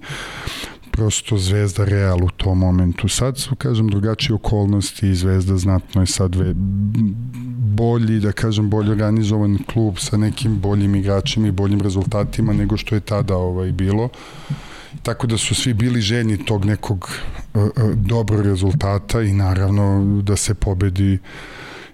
prosto 0.92 1.38
Zvezda 1.38 1.86
Real 1.86 2.24
u 2.24 2.30
tom 2.30 2.58
momentu. 2.58 3.08
Sad 3.08 3.38
su, 3.38 3.56
kažem, 3.56 3.88
drugačije 3.88 4.36
okolnosti 4.36 5.10
i 5.10 5.16
Zvezda 5.16 5.58
znatno 5.58 6.02
je 6.02 6.08
sad 6.08 6.36
ve, 6.36 6.54
bolji, 7.76 8.20
da 8.20 8.32
kažem, 8.32 8.70
bolje 8.70 8.92
organizovan 8.92 9.58
klub 9.74 9.98
sa 9.98 10.18
nekim 10.18 10.60
boljim 10.60 10.96
igračima 10.96 11.48
i 11.48 11.52
boljim 11.52 11.82
rezultatima 11.82 12.54
nego 12.54 12.78
što 12.78 12.96
je 12.96 13.02
tada 13.02 13.38
ovaj 13.38 13.72
bilo. 13.72 14.10
Tako 15.04 15.28
da 15.28 15.38
su 15.38 15.56
svi 15.56 15.74
bili 15.74 16.02
željni 16.02 16.46
tog 16.46 16.66
nekog 16.66 17.10
uh, 17.54 17.70
dobrog 17.96 18.42
rezultata 18.42 19.22
i 19.22 19.34
naravno 19.34 20.22
da 20.22 20.36
se 20.36 20.54
pobedi 20.54 21.20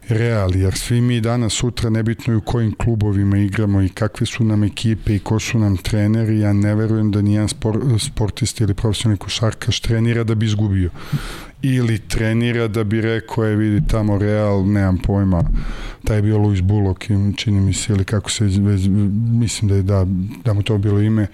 Real, 0.09 0.55
jer 0.55 0.73
svi 0.73 1.01
mi 1.01 1.21
danas 1.21 1.53
sutra 1.53 1.89
nebitno 1.89 2.33
je 2.33 2.37
u 2.37 2.41
kojim 2.41 2.75
klubovima 2.75 3.37
igramo 3.37 3.81
i 3.81 3.89
kakve 3.89 4.25
su 4.25 4.43
nam 4.43 4.63
ekipe 4.63 5.15
i 5.15 5.19
ko 5.19 5.39
su 5.39 5.59
nam 5.59 5.77
treneri, 5.77 6.39
ja 6.39 6.53
ne 6.53 6.75
verujem 6.75 7.11
da 7.11 7.21
nijedan 7.21 7.49
spor, 7.49 7.79
sportista 7.99 8.63
ili 8.63 8.73
profesionalni 8.73 9.17
košarkaš 9.17 9.79
trenira 9.79 10.23
da 10.23 10.35
bi 10.35 10.45
izgubio 10.45 10.89
ili 11.61 11.99
trenira 11.99 12.67
da 12.67 12.83
bi 12.83 13.01
rekao, 13.01 13.43
je 13.43 13.55
vidi 13.55 13.87
tamo 13.87 14.17
Real, 14.17 14.65
nemam 14.65 14.97
pojma, 14.97 15.43
taj 16.03 16.17
je 16.17 16.21
bio 16.21 16.37
Luis 16.37 16.61
Bullock, 16.61 17.03
čini 17.35 17.61
mi 17.61 17.73
se, 17.73 17.93
ili 17.93 18.05
kako 18.05 18.29
se, 18.29 18.43
već, 18.45 18.81
mislim 19.31 19.69
da 19.69 19.75
je 19.75 19.83
da, 19.83 20.05
da 20.45 20.53
mu 20.53 20.63
to 20.63 20.77
bilo 20.77 21.01
ime. 21.01 21.27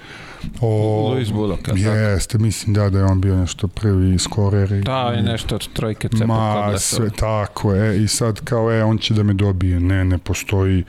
O, 0.62 1.12
Luis 1.14 1.32
Bullock, 1.32 1.62
Jeste, 1.76 2.38
mislim 2.38 2.74
da, 2.74 2.90
da 2.90 3.00
je 3.00 3.06
on 3.06 3.22
bio 3.22 3.38
nešto 3.38 3.68
prvi 3.68 4.20
skorer. 4.20 4.70
Da, 4.70 5.16
i 5.20 5.22
nešto 5.22 5.56
od 5.56 5.74
trojke 5.74 6.10
cepa. 6.10 6.26
Ma, 6.26 6.78
sve, 6.78 7.10
tako 7.10 7.74
je, 7.74 8.04
i 8.04 8.08
sad 8.08 8.40
kao, 8.40 8.72
e, 8.72 8.84
on 8.84 8.98
će 8.98 9.14
da 9.14 9.24
me 9.24 9.34
dobije, 9.34 9.80
ne, 9.80 10.06
ne 10.06 10.18
postoji 10.18 10.84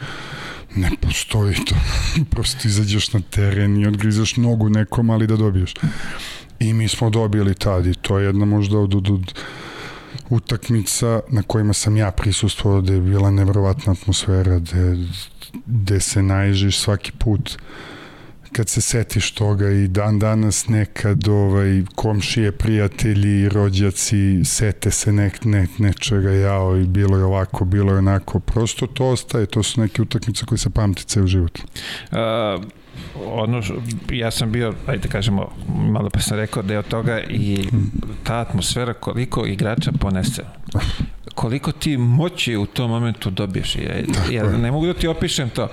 ne 0.77 0.91
postoji 1.01 1.55
to. 1.55 1.75
Prosto 2.31 2.69
izađeš 2.69 3.13
na 3.13 3.21
teren 3.31 3.77
i 3.77 3.87
odgrizaš 3.87 4.37
nogu 4.37 4.69
nekom, 4.69 5.11
ali 5.11 5.27
da 5.27 5.37
dobiješ. 5.37 5.75
I 6.59 6.73
mi 6.73 6.89
smo 6.89 7.11
dobili 7.11 7.55
tad 7.55 7.87
i 7.87 7.95
to 7.95 8.19
je 8.19 8.27
jedna 8.27 8.45
možda 8.45 8.79
od, 8.79 8.95
od, 8.95 9.11
od 9.11 9.35
utakmica 10.31 11.21
na 11.29 11.43
kojima 11.43 11.73
sam 11.73 11.97
ja 11.97 12.11
prisustvovao 12.11 12.81
da 12.81 12.93
je 12.93 13.01
bila 13.01 13.31
nevrovatna 13.31 13.93
atmosfera 13.93 14.59
gde, 14.59 14.97
gde 15.67 16.01
se 16.01 16.23
naježiš 16.23 16.79
svaki 16.79 17.13
put 17.13 17.59
kad 18.53 18.69
se 18.69 18.81
setiš 18.81 19.31
toga 19.31 19.71
i 19.71 19.89
dan 19.89 20.19
danas 20.19 20.69
nekad 20.69 21.29
ovaj, 21.29 21.83
komšije, 21.95 22.53
prijatelji, 22.53 23.49
rođaci 23.49 24.45
sete 24.45 24.91
se 24.91 25.13
nek, 25.13 25.45
ne, 25.45 25.67
nečega 25.79 26.31
jao 26.31 26.77
i 26.77 26.87
bilo 26.87 27.19
je 27.19 27.25
ovako, 27.25 27.65
bilo 27.65 27.93
je 27.93 27.99
onako. 27.99 28.41
Prosto 28.41 28.87
to 28.87 29.07
ostaje, 29.07 29.47
to 29.47 29.63
su 29.63 29.81
neke 29.81 30.03
utakmice 30.03 30.47
koje 30.47 30.59
se 30.59 30.71
pamti 30.71 31.05
ceo 31.05 31.27
život 31.27 31.59
uh 32.13 32.84
ono, 33.27 33.63
ja 34.11 34.31
sam 34.31 34.53
bio, 34.53 34.75
ajde 34.87 35.09
kažemo, 35.09 35.49
malo 35.69 36.11
pa 36.11 36.21
sam 36.21 36.39
rekao 36.39 36.63
deo 36.63 36.83
toga 36.83 37.21
i 37.21 37.69
ta 38.23 38.39
atmosfera 38.39 38.95
koliko 38.95 39.47
igrača 39.47 39.93
ponese 40.01 40.45
koliko 41.35 41.73
ti 41.73 41.97
moći 41.97 42.57
u 42.57 42.67
tom 42.67 42.91
momentu 42.91 43.31
dobiješ. 43.31 43.77
Ja, 43.77 43.95
ja 44.31 44.59
ne 44.59 44.71
mogu 44.71 44.87
da 44.87 44.95
ti 44.95 45.09
opišem 45.09 45.51
to. 45.51 45.69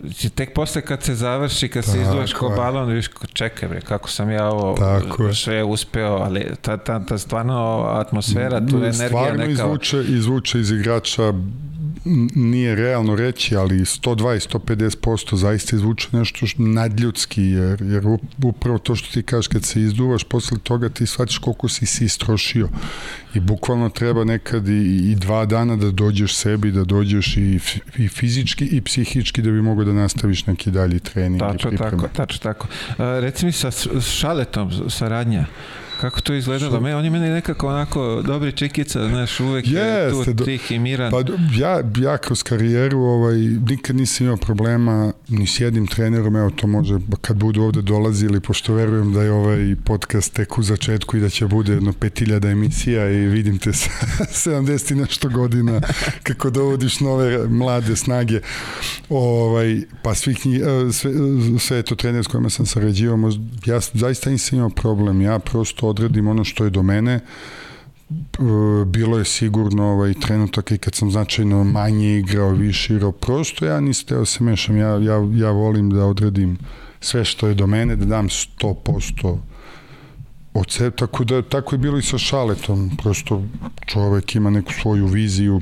Znači, 0.00 0.30
tek 0.30 0.54
posle 0.54 0.82
kad 0.82 1.02
se 1.02 1.14
završi, 1.14 1.68
kad 1.68 1.84
se 1.84 2.00
izduvaš 2.00 2.32
kao 2.32 2.48
balon, 2.48 2.90
viš, 2.90 3.10
čekaj 3.32 3.68
bre, 3.68 3.80
kako 3.80 4.10
sam 4.10 4.30
ja 4.30 4.48
ovo 4.48 4.76
Tako 4.76 5.34
sve 5.34 5.64
uspeo, 5.64 6.16
ali 6.16 6.46
ta, 6.60 6.76
ta, 6.76 7.04
ta 7.06 7.18
stvarno 7.18 7.84
atmosfera, 7.88 8.66
tu 8.66 8.76
je 8.76 8.88
energija 8.88 9.08
stvarno 9.08 9.38
neka... 9.38 9.54
Stvarno 9.54 9.74
izvuče, 9.74 10.04
izvuče 10.08 10.60
iz 10.60 10.70
igrača 10.70 11.32
nije 12.34 12.74
realno 12.74 13.16
reći, 13.16 13.56
ali 13.56 13.78
120-150% 13.78 15.34
zaista 15.34 15.76
izvuče 15.76 16.08
nešto 16.12 16.46
nadljudski, 16.58 17.42
jer, 17.42 17.82
jer 17.82 18.02
upravo 18.42 18.78
to 18.78 18.94
što 18.94 19.12
ti 19.12 19.22
kažeš, 19.22 19.46
kad 19.48 19.64
se 19.64 19.80
izduvaš, 19.80 20.24
posle 20.24 20.58
toga 20.58 20.88
ti 20.88 21.06
shvatiš 21.06 21.38
koliko 21.38 21.68
si 21.68 21.86
si 21.86 22.04
istrošio 22.04 22.68
i 23.34 23.40
bukvalno 23.40 23.88
treba 23.88 24.24
nekad 24.24 24.68
i, 24.68 25.10
i 25.10 25.14
dva 25.14 25.46
dana 25.46 25.76
da 25.76 25.90
dođeš 25.90 26.36
sebi, 26.36 26.72
da 26.72 26.84
dođeš 26.84 27.36
i, 27.36 27.60
i 27.96 28.08
fizički 28.08 28.64
i 28.64 28.80
psihički 28.80 29.42
da 29.42 29.50
bi 29.50 29.62
mogao 29.62 29.84
da 29.84 29.92
nastaviš 29.92 30.46
neki 30.46 30.70
dalji 30.70 31.00
trening 31.00 31.40
tačno, 31.40 31.70
i 31.70 31.76
pripreme. 31.76 32.02
Tako, 32.02 32.14
tačno 32.16 32.38
tako. 32.38 32.68
A, 32.98 33.18
reci 33.20 33.46
mi 33.46 33.52
sa 33.52 33.70
Šaletom 34.00 34.90
saradnja, 34.90 35.46
kako 36.02 36.20
to 36.20 36.34
izgledalo? 36.34 36.80
Me, 36.80 36.96
on 36.96 37.04
je 37.04 37.10
meni 37.10 37.28
nekako 37.28 37.68
onako 37.68 38.22
dobri 38.26 38.52
čikica, 38.52 39.08
znaš, 39.08 39.40
uvek 39.40 39.68
je 39.68 40.10
tu 40.10 40.32
do- 40.32 40.44
tih 40.44 40.72
i 40.72 40.78
miran. 40.78 41.10
Pa 41.10 41.18
ja, 41.56 41.82
ja 41.98 42.18
kroz 42.18 42.42
karijeru 42.42 42.98
ovaj, 42.98 43.36
nikad 43.38 43.96
nisam 43.96 44.26
imao 44.26 44.36
problema 44.36 45.12
ni 45.28 45.46
s 45.46 45.60
jednim 45.60 45.86
trenerom, 45.86 46.36
evo 46.36 46.50
to 46.50 46.66
može 46.66 46.98
kad 47.20 47.36
budu 47.36 47.62
ovde 47.62 47.82
dolazili, 47.82 48.40
pošto 48.40 48.74
verujem 48.74 49.12
da 49.12 49.22
je 49.22 49.32
ovaj 49.32 49.76
podcast 49.84 50.32
tek 50.32 50.58
u 50.58 50.62
začetku 50.62 51.16
i 51.16 51.20
da 51.20 51.28
će 51.28 51.46
bude 51.46 51.72
jedno 51.72 51.92
5000 51.92 52.52
emisija 52.52 53.10
i 53.10 53.26
vidim 53.26 53.58
te 53.58 53.72
sa 53.72 53.90
70 54.50 54.92
i 54.92 54.94
nešto 54.94 55.28
godina 55.28 55.80
kako 56.22 56.50
dovodiš 56.50 57.00
nove 57.00 57.48
mlade 57.48 57.96
snage 57.96 58.40
ovaj, 59.08 59.82
pa 60.02 60.14
svih 60.14 60.46
njih, 60.46 60.60
e, 60.60 60.92
sve, 60.92 61.12
sve 61.58 61.82
to 61.82 61.94
trener 61.94 62.24
s 62.24 62.26
kojima 62.26 62.50
sam 62.50 62.66
sarađivao, 62.66 63.30
ja 63.66 63.80
zaista 63.92 64.30
nisam 64.30 64.58
imao 64.58 64.70
problem, 64.70 65.20
ja 65.20 65.38
prosto 65.38 65.91
odredim 65.92 66.28
ono 66.28 66.44
što 66.44 66.64
je 66.64 66.70
do 66.70 66.82
mene, 66.82 67.20
E, 68.12 68.84
bilo 68.84 69.18
je 69.18 69.24
sigurno 69.24 69.84
ovaj 69.84 70.14
trenutak 70.14 70.70
i 70.70 70.78
kad 70.78 70.94
sam 70.94 71.10
značajno 71.10 71.64
manje 71.64 72.18
igrao, 72.18 72.50
više 72.50 72.94
igrao, 72.94 73.12
prosto 73.12 73.66
ja 73.66 73.80
nisam 73.80 74.06
teo 74.06 74.24
se 74.24 74.44
mešam, 74.44 74.76
ja, 74.76 74.88
ja, 74.88 75.28
ja 75.34 75.50
volim 75.50 75.90
da 75.90 76.04
odredim 76.04 76.58
sve 77.00 77.24
što 77.24 77.48
je 77.48 77.54
do 77.54 77.66
mene, 77.66 77.96
da 77.96 78.04
dam 78.04 78.28
100% 78.28 79.38
od 80.54 80.70
sebe, 80.70 80.96
tako 80.96 81.24
da 81.24 81.42
tako 81.42 81.74
je 81.74 81.78
bilo 81.78 81.98
i 81.98 82.02
sa 82.02 82.18
Šaletom, 82.18 82.90
prosto 83.02 83.42
čovek 83.86 84.34
ima 84.34 84.50
neku 84.50 84.72
svoju 84.72 85.06
viziju, 85.06 85.60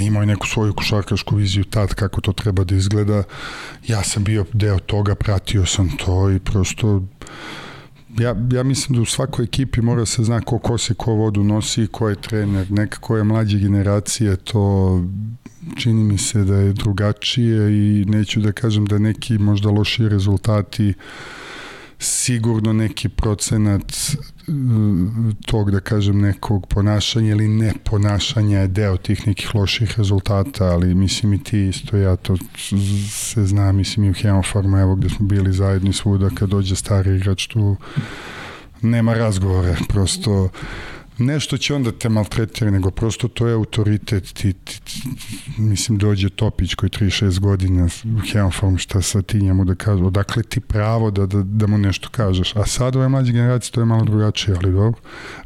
imao 0.00 0.22
je 0.22 0.26
neku 0.26 0.46
svoju 0.46 0.74
košarkašku 0.74 1.36
viziju 1.36 1.64
tad 1.64 1.94
kako 1.94 2.20
to 2.20 2.32
treba 2.32 2.64
da 2.64 2.74
izgleda, 2.74 3.22
ja 3.86 4.02
sam 4.02 4.24
bio 4.24 4.44
deo 4.52 4.78
toga, 4.78 5.14
pratio 5.14 5.66
sam 5.66 5.96
to 5.96 6.30
i 6.30 6.38
prosto 6.38 7.02
ja, 8.18 8.36
ja 8.52 8.62
mislim 8.62 8.96
da 8.96 9.02
u 9.02 9.04
svakoj 9.04 9.44
ekipi 9.44 9.80
mora 9.80 10.06
se 10.06 10.24
zna 10.24 10.40
ko 10.40 10.58
kosi, 10.58 10.94
ko 10.94 11.12
vodu 11.12 11.44
nosi, 11.44 11.86
ko 11.86 12.08
je 12.08 12.16
trener. 12.20 12.70
Nekako 12.70 13.16
je 13.16 13.24
mlađe 13.24 13.58
generacije, 13.58 14.36
to 14.36 15.04
čini 15.76 16.04
mi 16.04 16.18
se 16.18 16.44
da 16.44 16.56
je 16.56 16.72
drugačije 16.72 17.72
i 17.72 18.04
neću 18.04 18.40
da 18.40 18.52
kažem 18.52 18.86
da 18.86 18.98
neki 18.98 19.38
možda 19.38 19.70
loši 19.70 20.08
rezultati 20.08 20.94
sigurno 21.98 22.72
neki 22.72 23.08
procenat 23.08 23.92
e, 23.92 24.14
tog 25.46 25.70
da 25.70 25.80
kažem 25.80 26.20
nekog 26.20 26.66
ponašanja 26.66 27.30
ili 27.30 27.48
ne 27.48 27.72
ponašanja 27.84 28.58
je 28.58 28.68
deo 28.68 28.96
tih 28.96 29.26
nekih 29.26 29.54
loših 29.54 29.98
rezultata, 29.98 30.64
ali 30.64 30.94
mislim 30.94 31.32
i 31.32 31.42
ti 31.42 31.68
isto 31.68 31.96
ja 31.96 32.16
to 32.16 32.36
se 33.10 33.46
zna, 33.46 33.72
mislim 33.72 34.04
i 34.04 34.10
u 34.10 34.14
Hemofarmu, 34.14 34.78
evo 34.78 34.94
gde 34.94 35.08
smo 35.08 35.26
bili 35.26 35.52
zajedni 35.52 35.92
svuda 35.92 36.30
kad 36.34 36.48
dođe 36.48 36.76
stari 36.76 37.16
igrač 37.16 37.46
tu 37.46 37.76
nema 38.82 39.14
razgovore, 39.14 39.76
prosto 39.88 40.48
nešto 41.18 41.56
će 41.58 41.74
onda 41.74 41.92
te 41.92 42.08
maltretira, 42.08 42.70
nego 42.70 42.90
prosto 42.90 43.28
to 43.28 43.46
je 43.46 43.54
autoritet. 43.54 44.32
Ti, 44.32 44.52
ti, 44.52 44.80
ti, 44.84 45.02
mislim, 45.58 45.98
dođe 45.98 46.28
Topić 46.28 46.74
koji 46.74 46.90
36 46.90 47.38
godina 47.40 47.84
u 47.84 48.20
Hemofarm, 48.32 48.76
šta 48.76 49.02
sa 49.02 49.22
ti 49.22 49.40
njemu 49.40 49.64
da 49.64 49.74
kaže, 49.74 50.04
odakle 50.04 50.42
ti 50.42 50.60
pravo 50.60 51.10
da, 51.10 51.26
da, 51.26 51.42
da 51.42 51.66
mu 51.66 51.78
nešto 51.78 52.08
kažeš. 52.08 52.56
A 52.56 52.66
sad 52.66 52.96
ove 52.96 53.08
mlađe 53.08 53.32
generacije 53.32 53.72
to 53.72 53.80
je 53.80 53.84
malo 53.84 54.04
drugačije, 54.04 54.56
ali 54.62 54.72
dobro. 54.72 55.00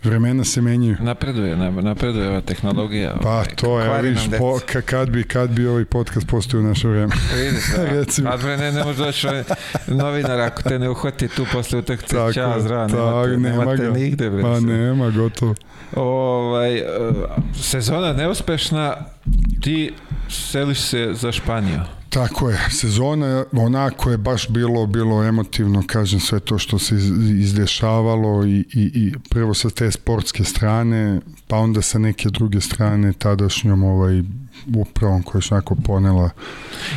Vremena 0.05 0.45
se 0.45 0.61
menjaju. 0.61 0.97
Napreduje, 1.01 1.57
na- 1.57 1.71
napreduje 1.71 2.29
ova 2.29 2.41
tehnologija. 2.41 3.17
Pa 3.23 3.29
ovaj, 3.31 3.47
to 3.57 3.81
je, 3.81 4.03
vidiš, 4.03 4.27
nam 4.27 4.39
po, 4.39 4.59
ka, 4.73 4.81
kad, 4.81 5.11
bi, 5.11 5.25
kad 5.25 5.51
bi 5.51 5.67
ovaj 5.67 5.85
podcast 5.85 6.27
postao 6.27 6.61
u 6.61 6.63
naše 6.63 6.89
vreme. 6.89 7.13
Vidiš, 7.45 7.65
da. 7.77 7.85
Recimo. 7.99 8.31
A 8.31 8.37
bre, 8.37 8.57
ne, 8.57 8.73
ne 8.73 8.85
može 8.85 8.99
doći 8.99 9.27
ovaj 9.27 9.45
novinar 9.87 10.41
ako 10.41 10.63
te 10.63 10.79
ne 10.79 10.91
uhvati 10.91 11.29
tu 11.29 11.47
posle 11.53 11.83
Ćao, 12.33 12.55
je, 12.55 12.61
zdravo, 12.61 12.87
nemate, 12.89 13.37
nema 13.39 13.59
nemate 13.59 13.83
ga. 13.83 13.91
nigde. 13.91 14.31
Bre, 14.31 14.43
Pa 14.43 14.61
nema, 14.61 15.11
gotovo. 15.11 15.55
Ovaj, 15.95 16.77
e, 16.77 16.85
sezona 17.55 18.13
neuspešna, 18.13 18.97
ti 19.61 19.93
seliš 20.31 20.81
se 20.81 21.11
za 21.13 21.33
Španiju. 21.33 21.81
Tako 22.09 22.51
je, 22.51 22.59
sezona 22.71 23.45
onako 23.53 24.11
je 24.11 24.17
baš 24.19 24.49
bilo 24.49 24.87
bilo 24.87 25.25
emotivno, 25.25 25.83
kažem 25.87 26.21
sve 26.21 26.41
to 26.41 26.59
što 26.59 26.79
se 26.79 26.95
iz- 26.95 27.11
izdešavalo 27.31 28.45
i, 28.45 28.51
i, 28.51 28.65
i 28.95 29.13
prvo 29.31 29.55
sa 29.55 29.71
te 29.71 29.91
sportske 29.91 30.45
strane, 30.45 31.21
pa 31.47 31.57
onda 31.57 31.83
sa 31.83 31.99
neke 31.99 32.29
druge 32.29 32.61
strane 32.61 33.13
tadašnjom 33.13 33.83
ovaj 33.85 34.23
upravom 34.77 35.23
koja 35.23 35.41
je 35.41 35.49
onako 35.51 35.75
ponela 35.77 36.31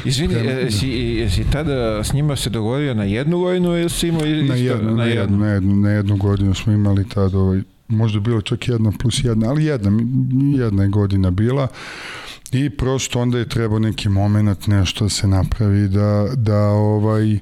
Izvini, 0.05 0.33
Prema- 0.33 0.51
e, 0.51 0.53
jesi, 0.55 0.87
jesi 0.89 1.43
tada 1.51 2.03
s 2.03 2.13
njima 2.13 2.35
se 2.35 2.49
dogovorio 2.49 2.93
na 2.93 3.03
jednu 3.03 3.39
godinu 3.39 3.69
ili 3.71 3.89
si 3.89 4.07
imao 4.07 4.25
isto, 4.25 4.45
na 4.45 4.55
jednu, 4.55 4.91
na 4.91 5.05
jednu, 5.05 5.37
na 5.37 5.47
jednu, 5.47 5.75
na 5.75 5.89
jednu 5.89 6.17
godinu 6.17 6.53
smo 6.53 6.73
imali 6.73 7.09
tada 7.09 7.37
ovaj, 7.37 7.61
možda 7.91 8.19
bilo 8.19 8.41
čak 8.41 8.67
jedna 8.67 8.91
plus 8.99 9.23
jedna, 9.23 9.49
ali 9.49 9.65
jedna, 9.65 9.91
jedna 10.57 10.83
je 10.83 10.89
godina 10.89 11.31
bila 11.31 11.67
i 12.51 12.69
prosto 12.69 13.19
onda 13.19 13.37
je 13.37 13.49
trebao 13.49 13.79
neki 13.79 14.09
moment 14.09 14.67
nešto 14.67 15.09
se 15.09 15.27
napravi 15.27 15.87
da, 15.87 16.27
da 16.35 16.67
ovaj 16.67 17.39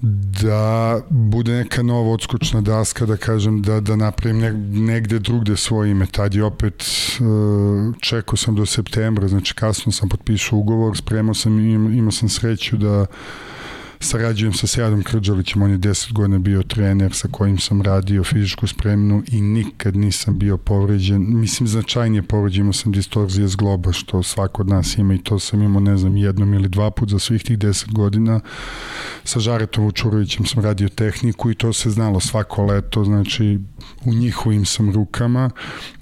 da 0.00 1.00
bude 1.10 1.52
neka 1.52 1.82
nova 1.82 2.12
odskočna 2.12 2.60
daska, 2.60 3.06
da 3.06 3.16
kažem, 3.16 3.62
da, 3.62 3.80
da 3.80 3.96
napravim 3.96 4.38
ne, 4.38 4.52
negde 4.92 5.18
drugde 5.18 5.56
svoje 5.56 5.90
ime. 5.90 6.06
Tad 6.06 6.34
je 6.34 6.44
opet, 6.44 6.84
uh, 7.20 7.94
čekao 8.00 8.36
sam 8.36 8.54
do 8.54 8.66
septembra, 8.66 9.28
znači 9.28 9.54
kasno 9.54 9.92
sam 9.92 10.08
potpisao 10.08 10.58
ugovor, 10.58 10.96
spremao 10.96 11.34
sam, 11.34 11.58
im, 11.58 11.98
imao 11.98 12.10
sam 12.10 12.28
sreću 12.28 12.76
da 12.76 13.06
sarađujem 14.00 14.52
sa 14.52 14.66
Sejadom 14.66 15.02
Krđalićem, 15.02 15.62
on 15.62 15.70
je 15.70 15.78
10 15.78 16.12
godina 16.12 16.38
bio 16.38 16.62
trener 16.62 17.12
sa 17.12 17.28
kojim 17.30 17.58
sam 17.58 17.82
radio 17.82 18.24
fizičku 18.24 18.66
spremnu 18.66 19.22
i 19.32 19.40
nikad 19.40 19.96
nisam 19.96 20.38
bio 20.38 20.56
povređen, 20.56 21.40
mislim 21.40 21.68
značajnije 21.68 22.22
povređen, 22.22 22.60
imao 22.60 22.72
sam 22.72 22.92
distorzije 22.92 23.48
zgloba 23.48 23.92
što 23.92 24.22
svako 24.22 24.62
od 24.62 24.68
nas 24.68 24.98
ima 24.98 25.14
i 25.14 25.22
to 25.22 25.38
sam 25.38 25.62
imao 25.62 25.80
ne 25.80 25.96
znam 25.96 26.16
jednom 26.16 26.54
ili 26.54 26.68
dva 26.68 26.90
put 26.90 27.10
za 27.10 27.18
svih 27.18 27.42
tih 27.42 27.58
10 27.58 27.92
godina. 27.92 28.40
Sa 29.24 29.40
Žaretom 29.40 29.84
Vučurovićem 29.84 30.46
sam 30.46 30.62
radio 30.62 30.88
tehniku 30.88 31.50
i 31.50 31.54
to 31.54 31.72
se 31.72 31.90
znalo 31.90 32.20
svako 32.20 32.64
leto, 32.64 33.04
znači 33.04 33.58
u 34.04 34.14
njihovim 34.14 34.64
sam 34.64 34.90
rukama 34.92 35.50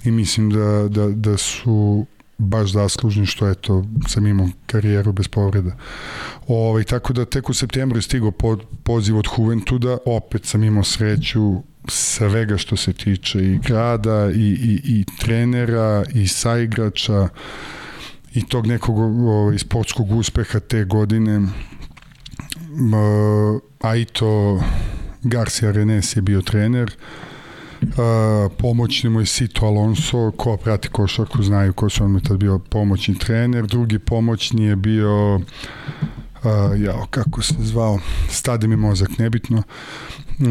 i 0.03 0.11
mislim 0.11 0.49
da, 0.49 0.87
da, 0.89 1.09
da 1.09 1.37
su 1.37 2.05
baš 2.37 2.71
zaslužni 2.71 3.25
što 3.25 3.49
eto 3.49 3.85
sam 4.07 4.27
imao 4.27 4.49
karijeru 4.65 5.11
bez 5.11 5.27
povreda. 5.27 5.71
Ovaj, 6.47 6.83
tako 6.83 7.13
da 7.13 7.25
tek 7.25 7.49
u 7.49 7.53
septembru 7.53 7.97
je 7.97 8.01
stigao 8.01 8.31
pod, 8.31 8.63
poziv 8.83 9.17
od 9.17 9.27
Juventuda, 9.37 9.97
opet 10.05 10.45
sam 10.45 10.63
imao 10.63 10.83
sreću 10.83 11.55
svega 11.87 12.57
što 12.57 12.77
se 12.77 12.93
tiče 12.93 13.39
i 13.39 13.57
grada 13.57 14.31
i, 14.31 14.49
i, 14.49 14.81
i 14.83 15.05
trenera 15.19 16.03
i 16.13 16.27
saigrača 16.27 17.29
i 18.33 18.45
tog 18.45 18.67
nekog 18.67 18.97
ovaj, 18.99 19.57
sportskog 19.57 20.11
uspeha 20.11 20.59
te 20.59 20.83
godine 20.83 21.35
M, 21.35 21.51
Aito 23.81 24.61
Garcia 25.23 25.71
Renes 25.71 26.15
je 26.15 26.21
bio 26.21 26.41
trener 26.41 26.91
Uh, 26.97 27.36
pomoćni 28.57 29.09
mu 29.09 29.19
je 29.19 29.25
Sito 29.25 29.65
Alonso, 29.65 30.31
ko 30.31 30.57
prati 30.57 30.89
košarku 30.89 31.43
znaju 31.43 31.73
ko 31.73 31.89
su 31.89 32.03
on 32.03 32.11
mi 32.11 32.23
tad 32.23 32.37
bio 32.37 32.59
pomoćni 32.59 33.17
trener, 33.17 33.65
drugi 33.65 33.99
pomoćni 33.99 34.63
je 34.63 34.75
bio 34.75 35.35
uh, 35.35 35.41
jao, 36.77 37.07
kako 37.09 37.41
se 37.41 37.53
zvao, 37.59 37.99
stade 38.29 38.67
mi 38.67 38.75
mozak, 38.75 39.17
nebitno. 39.17 39.57
Uh, 39.57 40.45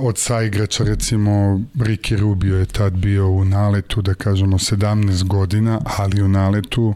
od 0.00 0.18
saigrača 0.18 0.84
recimo 0.84 1.60
Ricky 1.74 2.18
Rubio 2.18 2.58
je 2.58 2.66
tad 2.66 2.92
bio 2.92 3.28
u 3.28 3.44
naletu, 3.44 4.02
da 4.02 4.14
kažemo 4.14 4.58
17 4.58 5.24
godina, 5.24 5.80
ali 5.98 6.22
u 6.22 6.28
naletu 6.28 6.94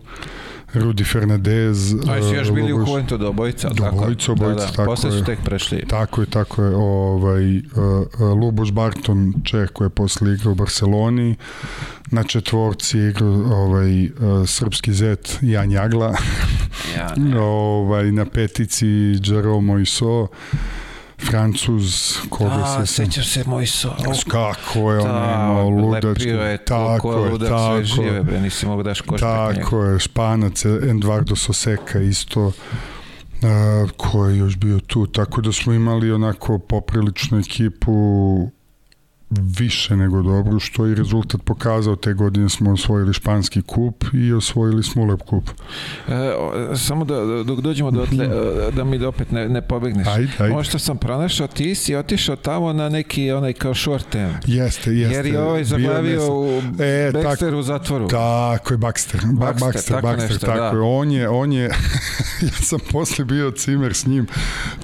Rudi 0.74 1.04
Fernandez 1.04 1.94
A 1.94 2.22
su 2.22 2.34
još 2.34 2.50
bili 2.50 2.72
u 2.72 2.76
Lugoš- 2.76 2.88
Juventudu 2.88 3.26
obojica, 3.26 3.68
Do 3.68 3.74
tako? 3.74 3.96
obojica, 3.96 4.32
obojica, 4.32 4.54
da, 4.56 4.66
da. 4.66 4.72
tako 4.72 4.84
Posle 4.86 5.10
su 5.10 5.16
je. 5.16 5.24
tek 5.24 5.38
prešli. 5.40 5.84
Tako 5.88 6.20
je, 6.20 6.26
tako 6.28 6.62
je. 6.62 6.74
Ovaj, 6.76 7.56
uh, 7.56 7.62
uh, 7.76 8.20
Luboš 8.32 8.72
Barton, 8.72 9.34
Čeh 9.44 9.68
koji 9.68 9.86
je 9.86 9.90
posle 9.90 10.34
igrao 10.34 10.52
u 10.52 10.56
Barceloni, 10.56 11.36
na 12.06 12.22
četvorci 12.24 12.98
igrao 12.98 13.28
ovaj, 13.54 14.04
uh, 14.04 14.10
srpski 14.46 14.92
zet 14.92 15.38
Jan 15.42 15.70
Jagla, 15.70 16.14
Ja, 16.96 17.14
ovaj, 17.40 18.12
na 18.12 18.24
petici 18.26 18.86
Jerome 19.22 19.60
Moiso, 19.62 20.26
Francuz, 21.20 22.16
koga 22.28 22.62
A, 22.64 22.86
se... 22.86 22.94
sećam 22.94 23.24
se 23.24 23.44
moj 23.46 23.66
so. 23.66 23.94
Kako 24.28 24.92
je 24.92 24.98
on 25.00 25.06
Da, 25.06 25.34
imao 25.34 25.68
ludačku... 25.68 26.08
lepio 26.08 26.40
je 26.42 26.58
to 26.58 26.64
tako 26.64 26.98
ko 26.98 27.24
je, 27.24 27.30
ludak 27.30 27.48
sve 27.48 27.56
tako 27.58 27.82
žive, 27.84 28.16
je. 28.16 28.22
bre, 28.22 28.40
nisi 28.40 28.66
mogu 28.66 28.82
daš 28.82 29.02
njega. 29.06 29.16
Tako 29.20 29.82
je, 29.82 29.98
Španac, 29.98 30.64
Eduardo 30.64 31.36
Soseka 31.36 32.00
isto, 32.00 32.46
uh, 32.46 32.52
ko 33.96 34.26
je 34.26 34.38
još 34.38 34.56
bio 34.56 34.80
tu, 34.80 35.06
tako 35.06 35.40
da 35.40 35.52
smo 35.52 35.72
imali 35.72 36.12
onako 36.12 36.58
popriličnu 36.58 37.38
ekipu 37.38 37.92
više 39.30 39.96
nego 39.96 40.22
dobro, 40.22 40.60
što 40.60 40.86
je 40.86 40.94
rezultat 40.94 41.42
pokazao. 41.44 41.96
Te 41.96 42.14
godine 42.14 42.48
smo 42.48 42.72
osvojili 42.72 43.12
španski 43.12 43.62
kup 43.62 44.04
i 44.12 44.32
osvojili 44.32 44.82
smo 44.82 45.02
Ulep 45.02 45.22
kup. 45.22 45.50
E, 46.08 46.32
samo 46.76 47.04
da, 47.04 47.42
dok 47.44 47.60
dođemo 47.60 47.90
do 47.90 48.06
tle, 48.06 48.24
e, 48.24 48.70
da 48.76 48.84
mi 48.84 49.04
opet 49.04 49.30
ne, 49.30 49.48
ne 49.48 49.62
pobegneš. 49.62 50.06
Ajde, 50.08 50.32
ajde. 50.38 50.54
Ono 50.54 50.64
što 50.64 50.78
sam 50.78 50.98
pronašao, 50.98 51.46
ti 51.46 51.74
si 51.74 51.96
otišao 51.96 52.36
tamo 52.36 52.72
na 52.72 52.88
neki 52.88 53.32
onaj 53.32 53.52
kao 53.52 53.74
short 53.74 54.06
term. 54.10 54.32
Jeste, 54.46 54.92
jeste. 54.92 55.16
Jer 55.16 55.26
je 55.26 55.42
ovaj 55.42 55.64
zaglavio 55.64 56.34
u 56.34 56.62
e, 56.78 57.12
Baxter 57.14 57.54
u 57.54 57.62
zatvoru. 57.62 58.08
Tako 58.08 58.74
je, 58.74 58.78
Baxter. 58.78 59.20
Ba, 59.32 59.46
Baxter, 59.46 59.66
Baxter, 59.66 59.88
tako, 59.88 60.06
Baxter, 60.06 60.30
nešto, 60.30 60.46
tako 60.46 60.58
da. 60.58 60.66
je. 60.66 60.80
On 60.80 61.10
je, 61.12 61.28
on 61.28 61.52
je, 61.52 61.64
ja 62.48 62.62
sam 62.62 62.78
posle 62.92 63.24
bio 63.24 63.50
cimer 63.50 63.94
s 63.94 64.06
njim, 64.06 64.26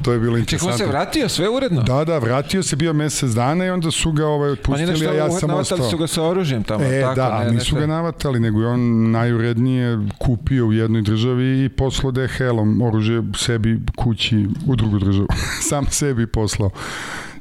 to 0.03 0.13
je 0.13 0.19
bilo 0.19 0.37
interesantno. 0.37 0.77
Čekaj, 0.77 0.87
se 0.87 0.93
vratio 0.93 1.29
sve 1.29 1.49
uredno? 1.49 1.83
Da, 1.83 2.05
da, 2.05 2.19
vratio 2.19 2.63
se, 2.63 2.77
bio 2.77 2.93
mesec 2.93 3.31
dana 3.31 3.65
i 3.65 3.71
onda 3.71 3.91
su 3.91 4.13
ga 4.13 4.36
ovaj, 4.37 4.51
otpustili, 4.51 5.07
a 5.07 5.13
ja 5.13 5.31
sam 5.31 5.51
ostao. 5.51 5.91
su 5.91 5.99
ga 5.99 6.07
sa 6.07 6.23
oružjem 6.23 6.63
tamo, 6.63 6.85
e, 6.85 7.01
tako? 7.01 7.15
Da, 7.15 7.45
ne, 7.45 7.51
nisu 7.51 7.77
ga 7.77 7.87
navatali, 7.87 8.41
nego 8.41 8.61
je 8.61 8.69
on 8.69 9.11
najurednije 9.11 9.99
kupio 10.19 10.67
u 10.67 10.73
jednoj 10.73 11.03
državi 11.03 11.65
i 11.65 11.69
poslao 11.69 12.13
DHL-om 12.13 12.83
oružje 12.83 13.23
sebi 13.37 13.81
kući 13.97 14.49
u 14.67 14.77
drugu 14.77 14.99
državu. 14.99 15.29
Sam 15.69 15.87
sebi 15.91 16.27
poslao. 16.27 16.71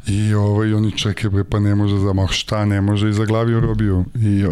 I 0.08 0.34
ovaj, 0.34 0.74
oni 0.74 0.92
čekaju, 0.92 1.32
bre, 1.32 1.44
pa 1.44 1.60
ne 1.60 1.76
može 1.76 1.98
za 1.98 2.14
ma 2.14 2.28
šta 2.28 2.66
ne 2.66 2.82
može 2.82 3.10
i 3.10 3.14
za 3.14 3.26
glaviju 3.26 3.60
robiju. 3.60 4.06
I, 4.16 4.44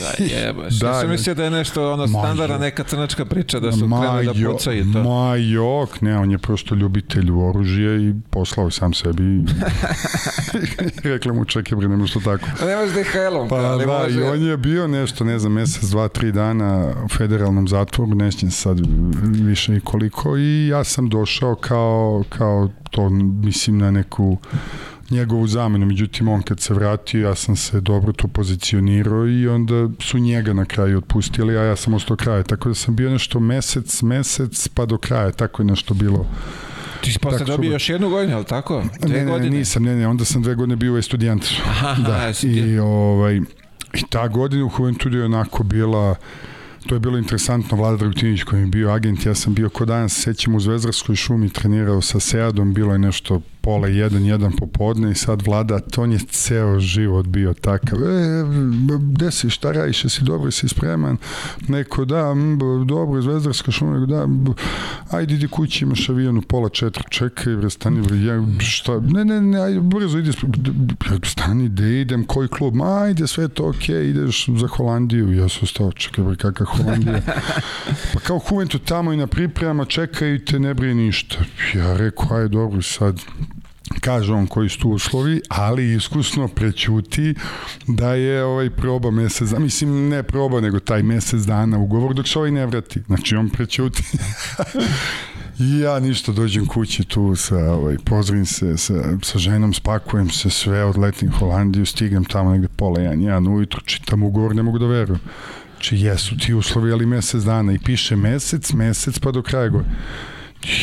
da, 0.00 0.24
jebaš. 0.24 0.74
da, 0.80 0.86
ja 0.86 1.00
sam 1.00 1.10
mislio 1.10 1.34
da 1.34 1.44
je 1.44 1.50
nešto 1.50 1.92
ono 1.92 2.08
standardna 2.08 2.58
neka 2.58 2.84
crnačka 2.84 3.24
priča, 3.24 3.60
da 3.60 3.72
su 3.72 3.78
krenuli 3.78 4.26
da 4.26 4.52
pucaju 4.52 4.92
to. 4.92 5.02
Ma 5.02 5.36
jok, 5.36 6.00
ne, 6.00 6.18
on 6.18 6.30
je 6.30 6.38
prosto 6.38 6.74
ljubitelj 6.74 7.30
oružja 7.30 7.94
i 7.94 8.14
poslao 8.30 8.70
sam 8.70 8.94
sebi. 8.94 9.24
I 11.04 11.08
rekla 11.12 11.32
mu, 11.32 11.44
čekaj, 11.44 11.76
bre, 11.76 11.88
ne 11.88 11.96
može 11.96 12.12
to 12.12 12.20
tako. 12.20 12.46
Pa 12.60 12.66
ne 12.66 12.76
može 12.76 12.92
DHL-om. 12.92 13.48
Pa 13.48 13.62
da, 13.62 13.86
može... 13.86 14.20
i 14.20 14.22
on 14.22 14.42
je 14.42 14.56
bio 14.56 14.86
nešto, 14.88 15.24
ne 15.24 15.38
znam, 15.38 15.52
mesec, 15.52 15.84
dva, 15.84 16.08
tri 16.08 16.32
dana 16.32 16.92
u 17.04 17.08
federalnom 17.08 17.68
zatvoru, 17.68 18.14
nećem 18.14 18.50
sad 18.50 18.80
više 19.22 19.76
i 19.76 19.80
koliko, 19.80 20.36
i 20.36 20.66
ja 20.66 20.84
sam 20.84 21.08
došao 21.08 21.54
kao, 21.54 22.24
kao 22.28 22.68
to, 22.92 23.10
mislim, 23.10 23.78
na 23.78 23.90
neku 23.90 24.38
njegovu 25.10 25.46
zamenu, 25.46 25.86
međutim 25.86 26.28
on 26.28 26.42
kad 26.42 26.60
se 26.60 26.74
vratio 26.74 27.28
ja 27.28 27.34
sam 27.34 27.56
se 27.56 27.80
dobro 27.80 28.12
tu 28.12 28.28
pozicionirao 28.28 29.28
i 29.28 29.48
onda 29.48 29.88
su 29.98 30.18
njega 30.18 30.52
na 30.52 30.64
kraju 30.64 30.98
otpustili, 30.98 31.58
a 31.58 31.62
ja 31.62 31.76
sam 31.76 31.94
ostao 31.94 32.16
kraja, 32.16 32.42
tako 32.42 32.68
da 32.68 32.74
sam 32.74 32.96
bio 32.96 33.10
nešto 33.10 33.40
mesec, 33.40 34.02
mesec 34.02 34.68
pa 34.68 34.86
do 34.86 34.98
kraja, 34.98 35.32
tako 35.32 35.62
je 35.62 35.66
nešto 35.66 35.94
bilo. 35.94 36.26
Ti 37.00 37.12
si 37.12 37.18
posle 37.18 37.46
dobio 37.46 37.72
još 37.72 37.88
jednu 37.88 38.10
godinu, 38.10 38.36
ali 38.36 38.44
tako? 38.44 38.84
Dve 39.00 39.18
ne, 39.18 39.24
ne, 39.24 39.30
godine? 39.30 39.58
nisam, 39.58 39.82
ne, 39.82 39.96
ne, 39.96 40.06
onda 40.06 40.24
sam 40.24 40.42
dve 40.42 40.54
godine 40.54 40.76
bio 40.76 41.02
student. 41.02 41.44
Aha, 41.66 42.02
da, 42.02 42.32
i, 42.42 42.78
ovaj, 42.78 43.36
i 43.94 44.02
ta 44.10 44.28
godina 44.28 44.64
u 44.64 44.70
Juventudu 44.78 45.18
je 45.18 45.24
onako 45.24 45.62
bila 45.62 46.14
to 46.86 46.94
je 46.94 47.00
bilo 47.00 47.18
interesantno, 47.18 47.76
Vlada 47.76 47.96
Dragutinić 47.96 48.42
koji 48.42 48.60
je 48.60 48.66
bio 48.66 48.90
agent, 48.90 49.26
ja 49.26 49.34
sam 49.34 49.54
bio 49.54 49.68
ko 49.68 49.84
danas, 49.84 50.12
sećam 50.12 50.54
u 50.54 50.60
Zvezdarskoj 50.60 51.16
šumi, 51.16 51.50
trenirao 51.50 52.00
sa 52.00 52.20
Seadom, 52.20 52.74
bilo 52.74 52.92
je 52.92 52.98
nešto 52.98 53.40
pola 53.62 53.88
jedan, 53.88 54.24
jedan 54.24 54.52
popodne 54.56 55.10
i 55.10 55.14
sad 55.14 55.42
vlada, 55.46 55.78
to 55.78 56.04
je 56.04 56.18
ceo 56.18 56.80
život 56.80 57.26
bio 57.26 57.54
takav. 57.54 57.98
E, 57.98 58.44
gde 59.00 59.30
si, 59.30 59.50
šta 59.50 59.72
radiš, 59.72 60.02
si 60.08 60.24
dobro, 60.24 60.50
si 60.50 60.68
spreman? 60.68 61.16
Neko, 61.68 62.04
da, 62.04 62.34
dobro, 62.86 63.22
zvezdarska 63.22 63.70
šuma, 63.72 64.06
da, 64.06 64.28
ajde, 65.10 65.34
idi 65.34 65.48
kući, 65.48 65.84
imaš 65.84 66.08
avion 66.08 66.38
u 66.38 66.42
pola 66.42 66.68
četiri, 66.68 67.04
čekaj, 67.10 67.56
bre, 67.56 67.70
stani, 67.70 68.24
ja, 68.26 68.44
šta, 68.58 69.00
ne, 69.00 69.24
ne, 69.24 69.40
ne, 69.40 69.60
ajde, 69.60 69.80
brzo, 69.80 70.18
idi, 70.18 70.32
stani, 71.24 71.68
gde 71.68 72.00
idem, 72.00 72.24
koji 72.24 72.48
klub, 72.48 72.74
ma, 72.74 73.02
ajde, 73.02 73.26
sve 73.26 73.48
to 73.48 73.68
okej, 73.68 73.96
okay, 73.96 74.10
ideš 74.10 74.48
za 74.48 74.66
Holandiju, 74.66 75.32
ja 75.32 75.48
sam 75.48 75.66
stao, 75.66 75.92
čekaj, 75.92 76.24
bre, 76.24 76.36
kakva 76.36 76.66
Holandija? 76.66 77.20
Pa 78.14 78.20
kao 78.20 78.40
Juventu 78.50 78.78
tamo 78.78 79.12
i 79.12 79.16
na 79.16 79.26
pripremama, 79.26 79.84
čekaj, 79.84 80.38
te 80.44 80.58
ne 80.58 80.74
brije 80.74 80.94
ništa. 80.94 81.36
Ja 81.74 81.96
rekao, 81.96 82.36
ajde, 82.36 82.48
dobro, 82.48 82.82
sad, 82.82 83.20
kaže 84.00 84.32
on 84.32 84.46
koji 84.46 84.68
su 84.68 84.90
uslovi, 84.90 85.40
ali 85.48 85.94
iskusno 85.94 86.48
prećuti 86.48 87.34
da 87.86 88.14
je 88.14 88.44
ovaj 88.44 88.70
proba 88.70 89.10
mesec, 89.10 89.50
mislim 89.58 90.08
ne 90.08 90.22
proba, 90.22 90.60
nego 90.60 90.80
taj 90.80 91.02
mesec 91.02 91.40
dana 91.40 91.78
ugovor 91.78 92.14
dok 92.14 92.28
se 92.28 92.38
ovaj 92.38 92.50
ne 92.50 92.66
vrati. 92.66 93.02
Znači 93.06 93.36
on 93.36 93.50
prećuti. 93.50 94.02
I 95.58 95.78
ja 95.84 96.00
ništa 96.00 96.32
dođem 96.32 96.66
kući 96.66 97.04
tu 97.04 97.36
sa, 97.36 97.56
ovaj, 97.56 97.96
pozdravim 98.04 98.46
se 98.46 98.78
sa, 98.78 98.94
sa 99.22 99.38
ženom, 99.38 99.74
spakujem 99.74 100.30
se 100.30 100.50
sve, 100.50 100.84
odletim 100.84 101.30
Holandiju, 101.32 101.86
stignem 101.86 102.24
tamo 102.24 102.50
negde 102.50 102.68
pola 102.68 103.00
jedan, 103.00 103.20
jedan 103.20 103.48
ujutru, 103.48 103.80
čitam 103.80 104.22
ugovor, 104.22 104.54
ne 104.54 104.62
mogu 104.62 104.78
da 104.78 104.86
verujem. 104.86 105.20
Znači 105.72 105.96
jesu 105.96 106.36
ti 106.36 106.54
uslovi, 106.54 106.92
ali 106.92 107.06
mesec 107.06 107.42
dana 107.42 107.72
i 107.72 107.78
piše 107.78 108.16
mesec, 108.16 108.72
mesec 108.72 109.18
pa 109.18 109.30
do 109.30 109.42
kraja 109.42 109.68
gore. 109.68 109.84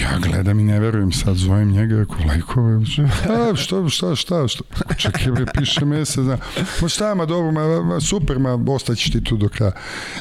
Ja 0.02 0.20
gledam 0.20 0.60
i 0.60 0.64
ne 0.64 0.80
verujem, 0.80 1.12
sad 1.12 1.36
zovem 1.36 1.72
njega, 1.72 1.96
rekao, 1.96 2.18
lajkove, 2.28 2.76
a, 3.30 3.56
šta, 3.56 3.90
šta, 3.90 4.16
šta, 4.16 4.48
šta, 4.48 4.64
čekaj, 4.98 5.32
bre, 5.32 5.46
piše 5.60 5.86
mesec, 5.86 6.26
da, 6.26 6.38
ma 6.82 6.90
šta, 6.90 7.16
ma 7.16 7.26
dobro, 7.26 7.52
ma, 7.52 7.84
ma 7.84 8.00
super, 8.00 8.40
ma, 8.40 8.60
ostaćeš 8.68 9.12
ti 9.12 9.24
tu 9.24 9.38
do 9.38 9.50
kraja. 9.50 9.72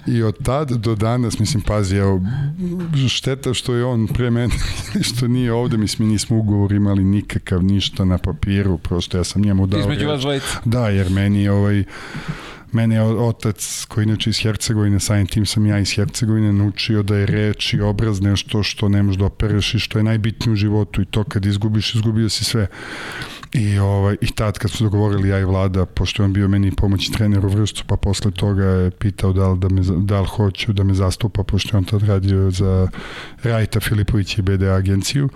I 0.07 0.23
od 0.23 0.43
tad 0.43 0.71
do 0.71 0.95
danas, 0.95 1.39
mislim, 1.39 1.63
pazi, 1.63 1.97
evo, 1.97 2.21
šteta 3.09 3.55
što 3.55 3.75
je 3.75 3.85
on 3.85 4.07
pre 4.07 4.31
mene, 4.31 4.55
što 5.15 5.29
nije 5.29 5.53
ovde, 5.53 5.77
mislim, 5.77 6.09
mi 6.09 6.13
nismo 6.13 6.37
ugovor 6.37 6.73
imali 6.73 7.05
nikakav, 7.05 7.63
ništa 7.63 8.05
na 8.05 8.19
papiru, 8.19 8.79
prosto 8.79 9.19
ja 9.19 9.25
sam 9.25 9.43
njemu 9.43 9.67
dao. 9.67 9.81
Između 9.81 10.09
vas 10.09 10.21
dvojica. 10.21 10.61
Da, 10.65 10.89
jer 10.89 11.11
meni, 11.11 11.49
ovaj, 11.49 11.85
Mene 12.73 12.95
je 12.95 13.03
otac, 13.03 13.85
koji 13.89 14.05
inače 14.05 14.31
iz 14.31 14.39
Hercegovine, 14.43 15.01
samim 15.01 15.27
tim 15.27 15.47
sam 15.47 15.67
ja 15.67 15.79
iz 15.79 15.95
Hercegovine, 15.95 16.53
naučio 16.53 17.03
da 17.03 17.17
je 17.17 17.27
reč 17.27 17.75
i 17.75 17.81
obraz 17.81 18.21
nešto 18.21 18.63
što 18.63 18.89
ne 18.89 19.03
možeš 19.03 19.19
da 19.19 19.25
opereš 19.25 19.75
i 19.75 19.79
što 19.79 19.99
je 19.99 20.03
najbitnije 20.03 20.53
u 20.53 20.57
životu 20.57 21.03
i 21.03 21.05
to 21.05 21.25
kad 21.25 21.47
izgubiš, 21.47 21.95
izgubio 21.95 22.29
si 22.29 22.45
sve. 22.45 22.67
I, 23.53 23.79
ovaj, 23.79 24.17
I 24.21 24.27
tad 24.27 24.59
kad 24.59 24.71
su 24.71 24.85
dogovorili 24.85 25.29
ja 25.29 25.39
i 25.39 25.45
vlada, 25.45 25.87
pošto 25.87 26.23
je 26.23 26.25
on 26.25 26.33
bio 26.33 26.49
meni 26.49 26.73
pomoći 26.73 27.13
trener 27.13 27.47
u 27.47 27.49
vršcu, 27.49 27.85
pa 27.87 27.97
posle 27.97 28.31
toga 28.31 28.65
je 28.65 28.91
pitao 28.91 29.33
da 29.33 29.49
li, 29.49 29.59
da 29.59 29.69
me, 29.69 29.83
da 29.83 30.21
li 30.21 30.27
hoću 30.27 30.73
da 30.73 30.85
me 30.85 30.95
zastupa, 30.95 31.43
pošto 31.43 31.77
je 31.77 31.79
on 31.79 31.85
tad 31.85 32.03
radio 32.03 32.51
za 32.51 32.89
Rajta 33.43 33.81
Filipović 33.81 34.39
i 34.39 34.43
BD 34.43 34.63
agenciju 34.63 35.29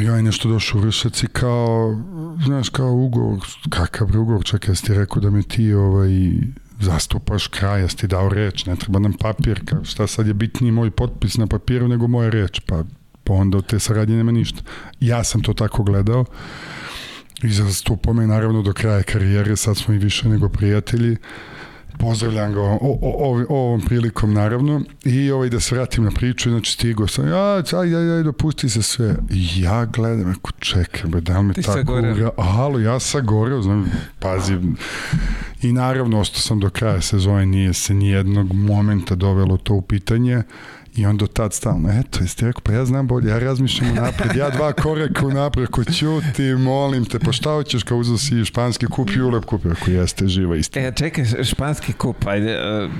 ja 0.00 0.16
je 0.16 0.22
nešto 0.22 0.48
došao 0.48 0.80
u 0.80 0.82
Vršac 0.82 1.22
i 1.22 1.26
kao, 1.26 2.02
znaš, 2.44 2.68
kao 2.68 2.92
ugovor, 2.92 3.38
kakav 3.68 4.08
ugovor, 4.20 4.44
čekaj, 4.44 4.72
ja 4.72 4.76
ti 4.76 4.94
rekao 4.94 5.22
da 5.22 5.30
me 5.30 5.42
ti 5.42 5.72
ovaj, 5.72 6.10
zastupaš 6.80 7.46
kraj, 7.46 7.80
ja 7.80 7.86
ti 7.88 8.06
dao 8.06 8.28
reč, 8.28 8.66
ne 8.66 8.76
treba 8.76 8.98
nam 8.98 9.12
papir, 9.12 9.60
kao, 9.64 9.84
šta 9.84 10.06
sad 10.06 10.26
je 10.26 10.34
bitniji 10.34 10.72
moj 10.72 10.90
potpis 10.90 11.36
na 11.36 11.46
papiru 11.46 11.88
nego 11.88 12.06
moja 12.06 12.30
reč, 12.30 12.60
pa, 12.66 12.84
pa 13.24 13.32
onda 13.32 13.58
od 13.58 13.66
te 13.66 13.78
saradnje 13.78 14.16
nema 14.16 14.32
ništa. 14.32 14.62
Ja 15.00 15.24
sam 15.24 15.42
to 15.42 15.52
tako 15.52 15.82
gledao 15.82 16.24
i 17.42 17.50
zastupao 17.50 18.14
me 18.14 18.26
naravno 18.26 18.62
do 18.62 18.72
kraja 18.72 19.02
karijere, 19.02 19.56
sad 19.56 19.76
smo 19.76 19.94
i 19.94 19.98
više 19.98 20.28
nego 20.28 20.48
prijatelji, 20.48 21.16
pozdravljam 22.02 22.52
ga 22.52 22.60
o, 22.60 22.78
o, 22.80 22.98
o, 23.02 23.46
ovom 23.48 23.80
prilikom 23.80 24.34
naravno. 24.34 24.80
I 25.04 25.30
ovaj 25.30 25.48
da 25.48 25.60
se 25.60 25.74
vratim 25.74 26.04
na 26.04 26.10
priču 26.10 26.50
znači 26.50 26.72
stigo 26.72 27.08
sam 27.08 27.28
ja 27.28 27.54
aj 27.56 27.94
aj 27.94 28.16
aj 28.16 28.22
dopusti 28.22 28.68
se 28.68 28.82
sve. 28.82 29.16
I 29.30 29.62
ja 29.62 29.84
gledam 29.84 30.30
ako 30.30 30.50
čekaj 30.58 31.10
be 31.10 31.20
da 31.20 31.42
me 31.42 31.54
Ti 31.54 31.62
tako 31.62 32.02
alo 32.36 32.78
ja 32.78 33.00
sam 33.00 33.26
goreo 33.26 33.62
znam 33.62 33.90
pazi. 34.18 34.58
I 35.62 35.72
naravno 35.72 36.20
ostao 36.20 36.40
sam 36.40 36.60
do 36.60 36.70
kraja 36.70 37.00
sezone 37.00 37.46
nije 37.46 37.74
se 37.74 37.94
ni 37.94 38.08
jednog 38.08 38.52
momenta 38.52 39.14
dovelo 39.14 39.56
to 39.56 39.74
u 39.74 39.82
pitanje 39.82 40.42
I 40.96 41.06
onda 41.06 41.26
tad 41.26 41.52
stalno, 41.52 42.00
eto, 42.00 42.18
jesi 42.20 42.36
ti 42.36 42.44
rekao, 42.44 42.60
pa 42.60 42.72
ja 42.72 42.84
znam 42.84 43.08
bolje, 43.08 43.30
ja 43.30 43.38
razmišljam 43.38 43.94
napred, 43.94 44.36
ja 44.36 44.50
dva 44.50 44.72
koreka 44.72 45.26
u 45.26 45.30
napred, 45.30 45.68
ko 45.68 45.84
ćuti, 45.84 46.42
molim 46.58 47.04
te, 47.04 47.18
pa 47.18 47.32
šta 47.32 47.50
hoćeš 47.50 47.82
kao 47.82 47.98
uzao 47.98 48.18
si 48.18 48.44
španski 48.44 48.86
kup 48.86 49.10
i 49.10 49.20
ulep 49.20 49.44
kup, 49.44 49.66
ako 49.66 49.90
jeste 49.90 50.28
živa 50.28 50.56
istina. 50.56 50.86
E, 50.86 50.92
čekaj, 50.92 51.24
španski 51.44 51.92
kup, 51.92 52.26
ajde, 52.26 52.58
uh, 52.84 52.90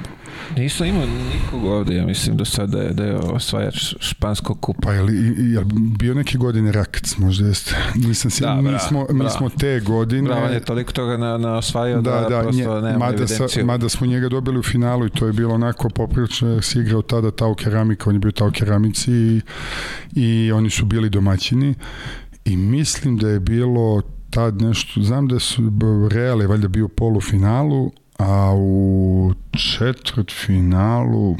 nisam 0.56 0.86
imao 0.86 1.06
nikog 1.06 1.64
ovde, 1.64 1.94
ja 1.94 2.06
mislim 2.06 2.36
do 2.36 2.44
sada 2.44 2.76
da 2.76 2.82
je, 2.82 2.92
da 2.92 3.04
je 3.04 3.16
osvajač 3.16 3.94
španskog 4.00 4.60
kupa. 4.60 4.80
Pa 4.82 4.92
je 4.92 5.02
li, 5.02 5.14
je 5.54 5.64
bio 5.98 6.14
neke 6.14 6.38
godine 6.38 6.72
Rakac, 6.72 7.16
možda 7.16 7.46
jeste, 7.46 7.76
nisam 7.94 8.30
si, 8.30 8.42
da, 8.42 8.54
mi, 8.54 8.78
smo, 8.88 9.06
mi 9.10 9.30
smo 9.30 9.48
te 9.48 9.80
godine... 9.80 10.28
Bravo, 10.28 10.46
on 10.46 10.52
je 10.52 10.60
toliko 10.60 10.92
toga 10.92 11.16
na, 11.16 11.38
na 11.38 11.56
osvajao 11.56 12.00
da, 12.00 12.10
da, 12.10 12.28
da 12.28 12.42
prosto 12.42 12.80
nje, 12.80 12.96
mada, 12.98 13.26
sa, 13.26 13.64
mada 13.64 13.88
smo 13.88 14.06
njega 14.06 14.28
dobili 14.28 14.58
u 14.58 14.62
finalu 14.62 15.06
i 15.06 15.10
to 15.10 15.26
je 15.26 15.32
bilo 15.32 15.54
onako 15.54 15.88
poprilično, 15.88 16.62
si 16.62 16.78
igrao 16.78 17.02
tada 17.02 17.30
Tau 17.30 17.54
Keramika, 17.54 18.10
on 18.10 18.16
je 18.16 18.20
bio 18.20 18.30
Tau 18.30 18.50
Keramici 18.50 19.12
i, 19.12 19.40
i 20.14 20.52
oni 20.52 20.70
su 20.70 20.84
bili 20.84 21.10
domaćini 21.10 21.74
i 22.44 22.56
mislim 22.56 23.16
da 23.16 23.28
je 23.28 23.40
bilo 23.40 24.02
tad 24.30 24.62
nešto, 24.62 25.02
znam 25.02 25.28
da 25.28 25.38
su 25.38 25.62
Real 26.10 26.40
je 26.40 26.46
valjda 26.46 26.68
bio 26.68 26.84
u 26.84 26.88
polufinalu, 26.88 27.90
a 28.22 28.54
u 28.56 29.32
četvrt 29.52 30.32
finalu 30.46 31.36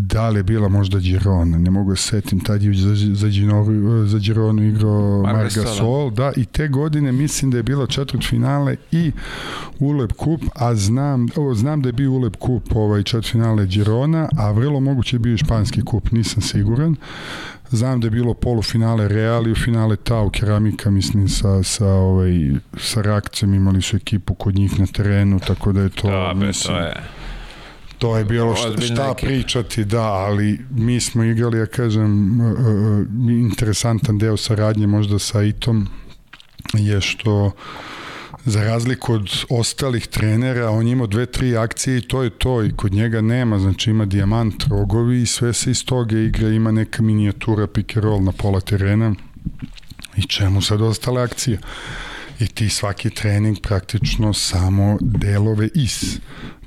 da 0.00 0.28
li 0.28 0.38
je 0.38 0.42
bila 0.42 0.68
možda 0.68 0.98
Girona, 0.98 1.58
ne 1.58 1.70
mogu 1.70 1.90
da 1.90 1.96
se 1.96 2.02
setim, 2.02 2.40
tad 2.40 2.62
je 2.62 2.74
za, 2.74 2.94
za, 3.14 3.28
Ginoru, 3.28 4.06
za 4.06 4.18
Gironu 4.18 4.62
igrao 4.62 5.22
Margasol, 5.22 6.10
da, 6.10 6.32
i 6.36 6.44
te 6.44 6.68
godine 6.68 7.12
mislim 7.12 7.50
da 7.50 7.56
je 7.56 7.62
bilo 7.62 7.86
četvrt 7.86 8.28
finale 8.28 8.76
i 8.92 9.12
Ulep 9.78 10.12
kup, 10.12 10.40
a 10.54 10.74
znam, 10.74 11.28
o, 11.36 11.54
znam 11.54 11.82
da 11.82 11.88
je 11.88 11.92
bio 11.92 12.12
Ulep 12.12 12.36
kup 12.36 12.76
ovaj 12.76 13.02
četvrt 13.02 13.32
finale 13.32 13.66
Girona, 13.66 14.28
a 14.36 14.50
vrlo 14.50 14.80
moguće 14.80 15.16
je 15.16 15.20
bio 15.20 15.34
i 15.34 15.38
španski 15.38 15.82
kup, 15.82 16.12
nisam 16.12 16.42
siguran. 16.42 16.96
Znam 17.70 18.00
da 18.00 18.06
je 18.06 18.10
bilo 18.10 18.34
polufinale 18.34 19.08
Real 19.08 19.46
i 19.46 19.52
u 19.52 19.54
finale 19.54 19.96
Tau 19.96 20.30
Keramika, 20.30 20.90
mislim, 20.90 21.28
sa, 21.28 21.62
sa, 21.62 21.86
ovaj, 21.86 22.30
sa 22.76 23.02
Rakcem 23.02 23.54
imali 23.54 23.82
su 23.82 23.96
ekipu 23.96 24.34
kod 24.34 24.54
njih 24.54 24.80
na 24.80 24.86
terenu, 24.86 25.40
tako 25.46 25.72
da 25.72 25.80
je 25.80 25.88
to... 25.88 26.10
Da, 26.10 26.34
be, 26.34 26.46
mislim, 26.46 26.76
to 26.76 26.80
je... 26.82 26.94
To 27.98 28.16
je 28.16 28.24
bilo 28.24 28.56
šta, 28.56 28.80
šta 28.80 29.14
pričati, 29.20 29.84
da, 29.84 30.02
ali 30.02 30.60
mi 30.70 31.00
smo 31.00 31.24
igrali, 31.24 31.58
ja 31.58 31.66
kažem, 31.66 32.40
uh, 32.40 32.52
uh, 32.52 33.06
interesantan 33.30 34.18
deo 34.18 34.36
saradnje 34.36 34.86
možda 34.86 35.18
sa 35.18 35.42
Itom 35.42 35.88
je 36.74 37.00
što 37.00 37.52
za 38.48 38.64
razliku 38.64 39.12
od 39.12 39.30
ostalih 39.50 40.06
trenera, 40.06 40.70
on 40.70 40.88
ima 40.88 41.06
dve, 41.06 41.26
tri 41.26 41.56
akcije 41.56 41.98
i 41.98 42.08
to 42.08 42.22
je 42.22 42.30
to 42.30 42.64
i 42.64 42.72
kod 42.76 42.92
njega 42.92 43.20
nema, 43.20 43.58
znači 43.58 43.90
ima 43.90 44.04
dijamant, 44.04 44.64
rogovi 44.64 45.22
i 45.22 45.26
sve 45.26 45.52
se 45.52 45.70
iz 45.70 45.84
toga 45.84 46.18
igra, 46.18 46.48
ima 46.48 46.72
neka 46.72 47.02
minijatura 47.02 47.66
pick 47.66 47.96
and 47.96 48.04
roll 48.04 48.24
na 48.24 48.32
pola 48.32 48.60
terena 48.60 49.14
i 50.16 50.22
čemu 50.22 50.62
sad 50.62 50.82
ostale 50.82 51.22
akcije? 51.22 51.58
i 52.40 52.46
ti 52.46 52.68
svaki 52.68 53.10
trening 53.10 53.60
praktično 53.62 54.34
samo 54.34 54.98
delove 55.00 55.68
iz 55.74 56.18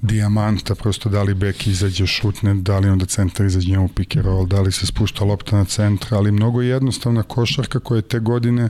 dijamanta, 0.02 0.76
prosto 0.76 1.10
da 1.10 1.24
li 1.24 1.34
bek 1.34 1.68
izađe 1.68 2.08
šutne, 2.08 2.54
da 2.54 2.80
li 2.80 2.90
onda 2.90 3.06
centar 3.06 3.46
izađe 3.46 3.70
njemu 3.70 3.88
pick 3.88 4.16
and 4.16 4.26
roll, 4.26 4.46
da 4.46 4.62
li 4.62 4.72
se 4.72 4.86
spušta 4.86 5.26
lopta 5.26 5.58
na 5.58 5.66
centra, 5.66 6.18
ali 6.18 6.32
mnogo 6.32 6.62
jednostavna 6.62 7.24
košarka 7.24 7.80
koja 7.80 7.98
je 7.98 8.02
te 8.02 8.20
godine 8.20 8.70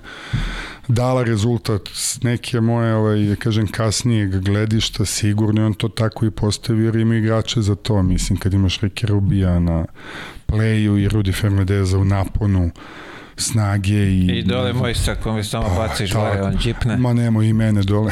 dala 0.87 1.23
rezultat. 1.23 1.89
Neke 2.23 2.61
moje, 2.61 2.95
ovaj, 2.95 3.29
ja 3.29 3.35
kažem, 3.35 3.67
kasnijeg 3.67 4.39
gledišta, 4.39 5.05
sigurno 5.05 5.65
on 5.65 5.73
to 5.73 5.89
tako 5.89 6.25
i 6.25 6.31
postavio 6.31 6.85
jer 6.85 6.95
ima 6.95 7.15
igrače 7.15 7.61
za 7.61 7.75
to, 7.75 8.03
mislim, 8.03 8.39
kad 8.39 8.53
imaš 8.53 8.81
Rike 8.81 9.07
Rubija 9.07 9.59
na 9.59 9.85
playu 10.47 10.97
i 10.97 11.07
Rudi 11.07 11.31
Fernandeza 11.31 11.97
u 11.97 12.05
naponu, 12.05 12.71
snage 13.41 13.93
i... 13.93 14.39
I 14.39 14.43
dole 14.43 14.73
moj 14.73 14.93
sa 14.93 15.15
kom 15.15 15.35
mi 15.35 15.43
samo 15.43 15.67
pa, 15.67 15.75
baciš 15.75 16.13
gore, 16.13 16.41
on 16.41 16.57
džipne. 16.57 16.97
Ma 16.97 17.13
nemo 17.13 17.41
i 17.41 17.53
mene 17.53 17.81
dole. 17.81 18.11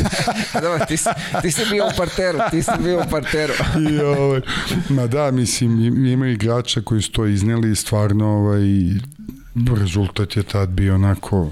Dobro, 0.62 0.86
ti, 0.88 0.96
si, 0.96 1.08
ti 1.42 1.50
si 1.50 1.62
bio 1.70 1.86
u 1.86 1.90
parteru, 1.96 2.38
ti 2.50 2.62
si 2.62 2.70
bio 2.82 2.98
u 2.98 3.10
parteru. 3.10 3.52
I, 3.90 3.98
ovaj, 4.00 4.40
ma 4.88 5.06
da, 5.06 5.30
mislim, 5.30 6.06
ima 6.06 6.26
igrača 6.26 6.80
koji 6.80 7.02
su 7.02 7.12
to 7.12 7.26
izneli 7.26 7.72
i 7.72 7.74
stvarno 7.74 8.26
ovaj, 8.26 8.62
rezultat 9.80 10.36
je 10.36 10.42
tad 10.42 10.68
bio 10.68 10.94
onako 10.94 11.50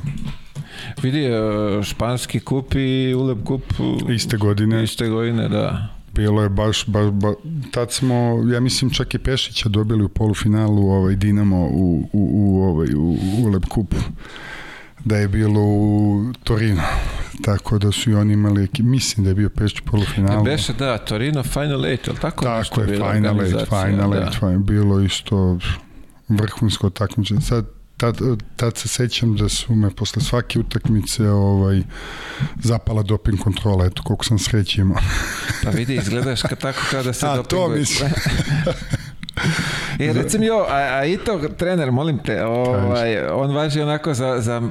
Vidi, 1.02 1.24
e, 1.24 1.82
španski 1.82 2.40
kup 2.40 2.74
i 2.74 3.14
ulep 3.14 3.38
kup 3.44 3.62
iste 4.14 4.36
godine. 4.36 4.84
Iste 4.84 5.08
godine, 5.08 5.48
da 5.48 5.97
bilo 6.18 6.42
je 6.42 6.48
baš, 6.48 6.86
baš, 6.86 7.10
baš 7.10 7.34
tad 7.70 7.92
smo, 7.92 8.44
ja 8.52 8.60
mislim 8.60 8.90
čak 8.90 9.14
i 9.14 9.18
Pešića 9.18 9.68
dobili 9.68 10.04
u 10.04 10.08
polufinalu 10.08 10.90
ovaj 10.90 11.16
Dinamo 11.16 11.66
u, 11.66 12.08
u, 12.12 12.30
u, 12.34 12.62
ovaj, 12.62 12.94
u, 12.94 13.16
u 13.38 13.48
Lep 13.48 13.64
kupu 13.64 13.96
da 15.04 15.16
je 15.16 15.28
bilo 15.28 15.60
u 15.60 16.24
Torino 16.44 16.82
tako 17.44 17.78
da 17.78 17.92
su 17.92 18.10
i 18.10 18.14
oni 18.14 18.32
imali 18.32 18.68
mislim 18.78 19.24
da 19.24 19.30
je 19.30 19.34
bio 19.34 19.50
Pešić 19.50 19.80
polufinalu. 19.80 20.44
Da 20.44 20.50
beše 20.50 20.72
da, 20.72 20.98
Torino 20.98 21.42
Final 21.42 21.80
8 21.80 21.98
ali 22.08 22.18
tako, 22.20 22.44
tako 22.44 22.80
je, 22.80 22.86
Final 22.86 23.34
8 23.34 23.64
Final 23.64 24.10
8 24.10 24.52
da. 24.52 24.58
bilo 24.58 25.00
isto 25.00 25.58
vrhunsko 26.28 26.90
takmičenje. 26.90 27.40
Sad 27.40 27.77
tad, 27.98 28.18
tad 28.56 28.76
se 28.76 28.88
sećam 28.88 29.36
da 29.36 29.48
su 29.48 29.74
me 29.74 29.90
posle 29.90 30.22
svake 30.22 30.58
utakmice 30.58 31.28
ovaj, 31.30 31.82
zapala 32.62 33.02
doping 33.02 33.38
kontrola, 33.38 33.86
eto 33.86 34.02
koliko 34.02 34.24
sam 34.24 34.38
sreći 34.38 34.80
imao. 34.80 34.98
pa 35.64 35.70
vidi, 35.70 35.94
izgledaš 35.94 36.42
ka 36.42 36.56
tako 36.56 36.80
kao 36.90 37.02
da 37.02 37.12
se 37.12 37.26
A, 37.28 37.36
dopinguje. 37.36 37.68
to 37.68 37.74
mislim. 37.78 38.10
E, 39.98 40.12
recimo 40.12 40.44
jo, 40.44 40.66
a, 40.68 40.98
a 40.98 41.04
i 41.04 41.16
to 41.16 41.38
trener, 41.58 41.90
molim 41.90 42.18
te, 42.18 42.44
ovaj, 42.44 43.28
on 43.28 43.54
važi 43.54 43.80
onako 43.80 44.14
za, 44.14 44.40
za 44.40 44.62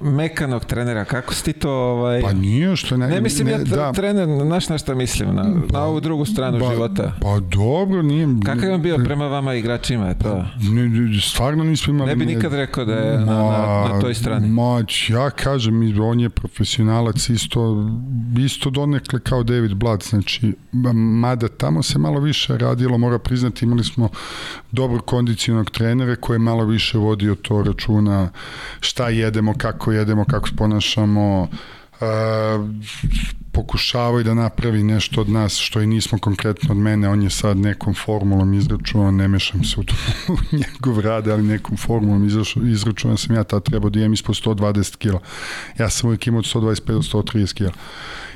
mekanog 0.00 0.64
trenera, 0.64 1.04
kako 1.04 1.34
si 1.34 1.44
ti 1.44 1.52
to... 1.52 1.70
Ovaj... 1.70 2.22
Pa 2.22 2.32
nije 2.32 2.76
što 2.76 2.96
ne... 2.96 3.06
Ne 3.08 3.20
mislim 3.20 3.46
ne, 3.46 3.52
ja 3.52 3.58
da. 3.58 3.92
trener, 3.92 4.28
znaš 4.46 4.68
na 4.68 4.78
šta 4.78 4.94
mislim, 4.94 5.34
na, 5.34 5.54
pa, 5.72 5.78
na 5.78 5.84
ovu 5.84 6.00
drugu 6.00 6.24
stranu 6.24 6.58
pa, 6.60 6.70
života. 6.72 7.12
Pa 7.20 7.40
dobro, 7.40 8.02
nije... 8.02 8.28
Kakav 8.44 8.64
je 8.64 8.74
on 8.74 8.82
bio 8.82 8.98
prema 9.04 9.26
vama 9.26 9.54
igračima, 9.54 10.14
to? 10.14 10.44
Ne, 10.60 11.20
stvarno 11.20 11.64
nismo 11.64 11.94
imali... 11.94 12.10
Ne 12.10 12.16
bi 12.16 12.26
nikad 12.26 12.54
rekao 12.54 12.84
da 12.84 12.94
je 12.94 13.18
na, 13.18 13.24
na, 13.24 13.88
na 13.92 14.00
toj 14.00 14.14
strani. 14.14 14.48
Ma, 14.48 14.84
ja 15.08 15.30
kažem, 15.30 16.00
on 16.00 16.20
je 16.20 16.30
profesionalac 16.30 17.28
isto, 17.28 17.90
isto 18.38 18.70
donekle 18.70 19.20
kao 19.20 19.42
David 19.42 19.74
Blood, 19.74 20.02
znači, 20.02 20.52
mada 20.94 21.48
tamo 21.48 21.82
se 21.82 21.98
malo 21.98 22.20
više 22.20 22.58
radilo, 22.58 22.98
mora 22.98 23.18
priznati, 23.18 23.64
imali 23.64 23.84
smo 23.84 24.08
dobro 24.72 25.00
kondicionog 25.00 25.70
trenera 25.70 26.16
koji 26.16 26.34
je 26.34 26.38
malo 26.38 26.64
više 26.64 26.98
vodio 26.98 27.34
to 27.34 27.62
računa 27.62 28.30
šta 28.80 29.08
jedemo, 29.08 29.54
kako 29.58 29.83
jedemo, 29.92 30.24
kako 30.24 30.48
se 30.48 30.56
ponašamo, 30.56 31.40
uh, 31.40 31.48
pokušavaju 33.54 34.24
da 34.24 34.34
napravi 34.34 34.82
nešto 34.82 35.20
od 35.20 35.28
nas 35.28 35.58
što 35.58 35.80
i 35.80 35.86
nismo 35.86 36.18
konkretno 36.18 36.70
od 36.70 36.76
mene, 36.76 37.08
on 37.08 37.22
je 37.22 37.30
sad 37.30 37.56
nekom 37.56 37.94
formulom 37.94 38.54
izračunao, 38.54 39.10
ne 39.10 39.28
mešam 39.28 39.64
se 39.64 39.80
u, 39.80 39.84
to, 39.84 39.94
u 40.34 40.56
njegov 40.56 41.00
rad, 41.00 41.28
ali 41.28 41.42
nekom 41.42 41.76
formulom 41.76 42.28
izračunao 42.62 43.16
sam 43.16 43.36
ja 43.36 43.44
tad 43.44 43.62
trebao 43.62 43.90
da 43.90 43.98
imam 43.98 44.12
ispod 44.12 44.34
120 44.34 44.96
kila. 44.96 45.20
Ja 45.78 45.90
sam 45.90 46.08
uvijek 46.08 46.26
imao 46.26 46.38
od 46.38 46.44
125 46.44 46.86
do 46.86 47.02
130 47.22 47.54
kila. 47.54 47.72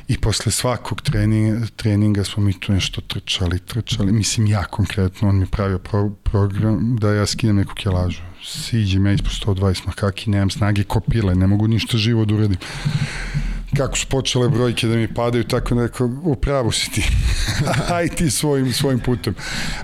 I 0.08 0.18
posle 0.18 0.52
svakog 0.52 1.02
treninga, 1.02 1.66
treninga 1.76 2.24
smo 2.24 2.42
mi 2.42 2.60
tu 2.60 2.72
nešto 2.72 3.00
trčali, 3.00 3.58
trčali, 3.58 4.12
mislim 4.12 4.46
ja 4.46 4.64
konkretno, 4.64 5.28
on 5.28 5.38
mi 5.38 5.46
pravio 5.46 5.78
pro, 5.78 6.10
program 6.10 6.96
da 7.00 7.14
ja 7.14 7.26
skinem 7.26 7.56
neku 7.56 7.74
kjelažu. 7.74 8.27
Siđem 8.44 9.06
ja 9.06 9.12
ispod 9.12 9.56
120, 9.56 9.86
ma 9.86 9.92
kaki, 9.92 10.30
nemam 10.30 10.50
snage 10.50 10.84
kopile, 10.84 11.34
ne 11.34 11.46
mogu 11.46 11.68
ništa 11.68 11.98
živo 11.98 12.24
da 12.24 12.34
uradim 12.34 12.58
kako 13.76 13.96
su 13.96 14.06
počele 14.06 14.48
brojke 14.48 14.86
da 14.86 14.96
mi 14.96 15.14
padaju, 15.14 15.44
tako 15.44 15.74
neko, 15.74 16.10
upravo 16.22 16.72
si 16.72 16.90
ti. 16.90 17.02
aj 17.96 18.08
ti 18.08 18.30
svojim, 18.30 18.72
svojim 18.72 19.00
putem. 19.00 19.34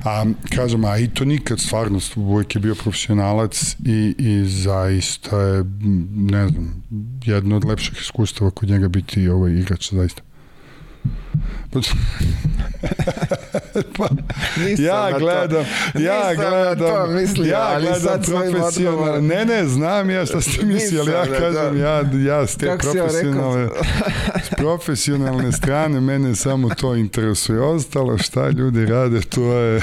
A, 0.04 0.24
kažem, 0.56 0.84
a 0.84 0.98
i 0.98 1.08
to 1.08 1.24
nikad, 1.24 1.60
stvarno, 1.60 2.00
Vujek 2.16 2.54
je 2.54 2.60
bio 2.60 2.74
profesionalac 2.74 3.76
i, 3.84 4.14
i 4.18 4.44
zaista 4.48 5.40
je, 5.40 5.64
ne 6.14 6.48
znam, 6.48 6.82
jedno 7.24 7.56
od 7.56 7.64
lepših 7.64 7.98
iskustava 8.00 8.50
kod 8.50 8.68
njega 8.68 8.88
biti 8.88 9.28
ovaj 9.28 9.52
igrač, 9.52 9.92
zaista. 9.92 10.22
pa, 13.96 14.08
ja 14.78 15.18
gledam, 15.18 15.64
ja 15.98 16.34
gledam, 16.34 17.14
mislio, 17.14 17.50
ja 17.50 17.70
ali 17.74 17.86
gledam 17.86 18.22
profesionalno. 18.22 19.20
Ne, 19.20 19.44
ne, 19.44 19.68
znam 19.68 20.10
ja 20.10 20.26
šta 20.26 20.40
ste 20.40 20.66
mislili, 20.74 21.14
ali 21.14 21.30
ja 21.30 21.38
kažem, 21.38 21.78
ja, 21.78 22.04
ja 22.26 22.46
s 22.46 22.56
te 22.56 22.78
profesionalne, 22.78 23.68
s 24.44 24.54
profesionalne 24.60 25.52
strane, 25.52 26.00
mene 26.00 26.36
samo 26.36 26.68
to 26.74 26.94
interesuje. 26.94 27.60
Ostalo 27.60 28.18
šta 28.18 28.48
ljudi 28.48 28.86
rade, 28.86 29.20
to 29.20 29.52
je 29.52 29.80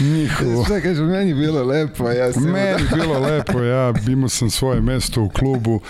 njihovo. 0.00 0.64
Šta 0.64 0.80
kažem, 0.80 1.06
meni 1.06 1.34
bilo 1.34 1.64
lepo, 1.64 2.10
ja 2.10 2.32
sam... 2.32 2.42
Meni 2.42 2.82
bilo 2.94 3.18
lepo, 3.18 3.60
ja 3.60 3.92
imao 4.08 4.28
sam 4.28 4.50
svoje 4.50 4.80
mesto 4.80 5.22
u 5.22 5.28
klubu, 5.28 5.80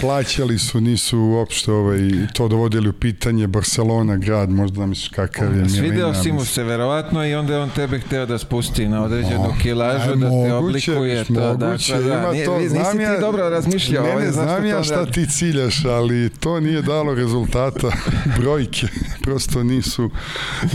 plaćali 0.00 0.58
su, 0.58 0.80
nisu 0.80 1.18
uopšte 1.18 1.72
ovaj, 1.72 1.98
to 2.32 2.48
dovodili 2.48 2.88
u 2.88 2.92
pitanje, 2.92 3.46
Barcelona, 3.46 3.85
grad, 4.18 4.50
možda 4.50 4.80
da 4.80 4.86
misliš 4.86 5.08
kakav 5.08 5.56
je. 5.56 5.68
Svideo 5.68 6.14
si 6.14 6.32
mu 6.32 6.44
se 6.44 6.64
verovatno 6.64 7.26
i 7.26 7.34
onda 7.34 7.54
je 7.54 7.60
on 7.60 7.70
tebe 7.70 7.98
hteo 7.98 8.26
da 8.26 8.38
spusti 8.38 8.88
na 8.88 9.04
određenu 9.04 9.54
kilažu, 9.62 10.14
da 10.14 10.28
te 10.28 10.54
oblikuje. 10.54 11.24
To, 11.24 11.32
moguće, 11.32 11.92
dakle, 11.92 12.08
da, 12.08 12.14
ima 12.14 12.44
to, 12.44 12.58
nisi 12.58 13.02
ja, 13.02 13.14
ti 13.14 13.20
dobro 13.20 13.48
razmišljao. 13.48 14.04
Ne, 14.04 14.14
ne, 14.14 14.32
znam 14.32 14.64
ja 14.64 14.82
šta 14.82 15.06
ti 15.06 15.26
ciljaš, 15.26 15.84
ali 15.84 16.30
to 16.40 16.60
nije 16.60 16.82
dalo 16.82 17.14
rezultata. 17.14 17.90
Brojke 18.40 18.86
prosto 19.22 19.62
nisu 19.62 20.10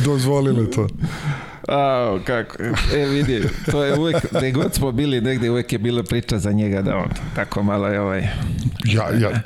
dozvolile 0.06 0.72
to. 0.72 0.88
A, 1.68 2.18
kako, 2.26 2.64
e 2.96 3.06
vidi, 3.06 3.44
to 3.72 3.84
je 3.84 4.00
uvek, 4.00 4.16
gde 4.32 4.52
god 4.52 4.74
smo 4.74 4.92
bili 4.92 5.22
negde, 5.22 5.50
uvek 5.50 5.74
je 5.74 5.80
bila 5.80 6.04
priča 6.04 6.40
za 6.40 6.52
njega 6.52 6.82
da 6.82 6.98
on 6.98 7.10
tako 7.36 7.64
malo 7.64 7.88
je 7.88 8.02
ovaj... 8.02 8.22
Ja, 8.86 9.10
ja, 9.20 9.42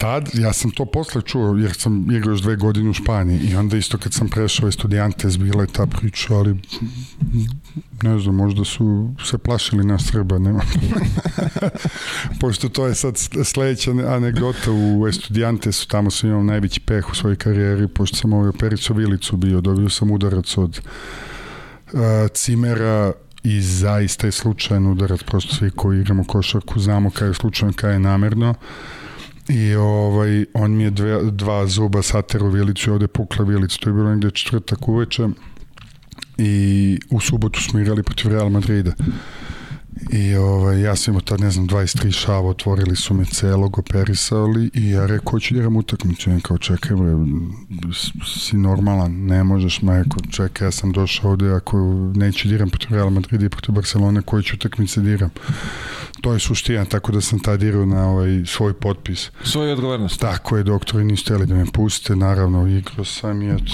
tad, 0.00 0.30
ja 0.34 0.52
sam 0.52 0.70
to 0.70 0.84
posle 0.84 1.22
čuo, 1.22 1.56
jer 1.56 1.72
sam 1.72 2.10
igrao 2.10 2.32
još 2.32 2.42
dve 2.42 2.56
godine 2.56 2.90
u 2.90 2.92
Španiji 2.92 3.38
i 3.38 3.56
onda 3.56 3.76
isto 3.76 3.98
kad 3.98 4.12
sam 4.12 4.28
prešao 4.28 4.68
i 4.68 4.72
studijantes, 4.72 5.38
bila 5.38 5.62
je 5.62 5.72
ta 5.72 5.86
priča, 5.86 6.34
ali 6.34 6.56
ne 8.02 8.18
znam, 8.18 8.34
možda 8.34 8.64
su 8.64 9.10
se 9.24 9.38
plašili 9.38 9.84
na 9.84 9.98
Srba, 9.98 10.38
nema. 10.38 10.60
Pošto 12.40 12.68
to 12.68 12.86
je 12.86 12.94
sad 12.94 13.18
sledeća 13.44 13.90
anegdota 13.90 14.72
u 14.72 15.08
Estudiantesu, 15.08 15.88
tamo 15.88 16.10
sam 16.10 16.28
imao 16.28 16.42
najveći 16.42 16.80
peh 16.80 17.10
u 17.10 17.14
svojoj 17.14 17.36
karijeri, 17.36 17.88
pošto 17.88 18.16
sam 18.16 18.32
ovaj 18.32 18.48
opericu 18.48 18.94
vilicu 18.94 19.36
bio, 19.36 19.60
dobio 19.60 19.88
sam 19.88 20.10
udarac 20.10 20.58
od 20.58 20.80
Cimera 22.34 23.12
i 23.42 23.60
zaista 23.60 24.26
je 24.26 24.32
slučajan 24.32 24.86
udarac, 24.86 25.22
prosto 25.22 25.54
svi 25.54 25.70
koji 25.70 26.00
igramo 26.00 26.24
košarku 26.24 26.80
znamo 26.80 27.10
kada 27.10 27.26
je 27.26 27.34
slučajan, 27.34 27.72
kada 27.72 27.92
je 27.92 28.00
namerno 28.00 28.54
i 29.50 29.74
ovaj, 29.74 30.44
on 30.54 30.76
mi 30.76 30.84
je 30.84 30.90
dve, 30.90 31.30
dva 31.30 31.66
zuba 31.66 32.02
sateru 32.02 32.48
vilicu 32.48 32.90
i 32.90 32.92
ovde 32.92 33.06
pukla 33.06 33.44
vilica, 33.44 33.76
to 33.80 33.90
je 33.90 33.94
bilo 33.94 34.10
negde 34.10 34.30
četvrtak 34.30 34.88
uveče 34.88 35.28
i 36.38 36.98
u 37.10 37.20
subotu 37.20 37.60
smo 37.60 37.80
igrali 37.80 38.02
protiv 38.02 38.30
Real 38.30 38.48
Madrida 38.48 38.92
I 40.08 40.34
ovaj, 40.34 40.80
ja 40.80 40.96
sam 40.96 41.12
imao 41.12 41.20
tad, 41.20 41.40
ne 41.40 41.50
znam, 41.50 41.68
23 41.68 42.12
šava, 42.12 42.48
otvorili 42.48 42.96
su 42.96 43.14
me 43.14 43.24
celog, 43.24 43.78
operisali 43.78 44.70
i 44.74 44.90
ja 44.90 45.06
rekao, 45.06 45.30
hoću 45.30 45.54
da 45.54 45.68
utakmicu. 45.68 46.30
Ja 46.30 46.40
kao, 46.40 46.58
čekaj, 46.58 46.96
bre, 46.96 47.12
si 48.26 48.56
normalan, 48.56 49.12
ne 49.12 49.44
možeš, 49.44 49.82
ma 49.82 49.98
rekao, 49.98 50.20
čekaj, 50.30 50.66
ja 50.66 50.70
sam 50.70 50.92
došao 50.92 51.30
ovde, 51.30 51.52
ako 51.52 51.78
neću 52.14 52.48
da 52.48 52.54
igram 52.54 52.70
protiv 52.70 52.90
Real 52.90 53.10
Madrid 53.10 53.42
i 53.42 53.48
protiv 53.48 53.74
Barcelona, 53.74 54.22
koji 54.22 54.42
ću 54.42 54.56
utakmice 54.56 55.00
da? 55.00 55.28
To 56.20 56.32
je 56.32 56.38
suština, 56.38 56.84
tako 56.84 57.12
da 57.12 57.20
sam 57.20 57.38
tad 57.38 57.62
irao 57.62 57.86
na 57.86 58.10
ovaj, 58.10 58.42
svoj 58.46 58.72
potpis. 58.72 59.30
Svoju 59.44 59.72
odgovornost. 59.72 60.20
Tako 60.20 60.56
je, 60.56 60.62
doktori 60.62 61.04
nisu 61.04 61.24
hteli 61.24 61.46
da 61.46 61.54
me 61.54 61.64
puste, 61.72 62.16
naravno, 62.16 62.66
igrao 62.66 63.04
sam 63.04 63.42
i 63.42 63.50
eto, 63.50 63.64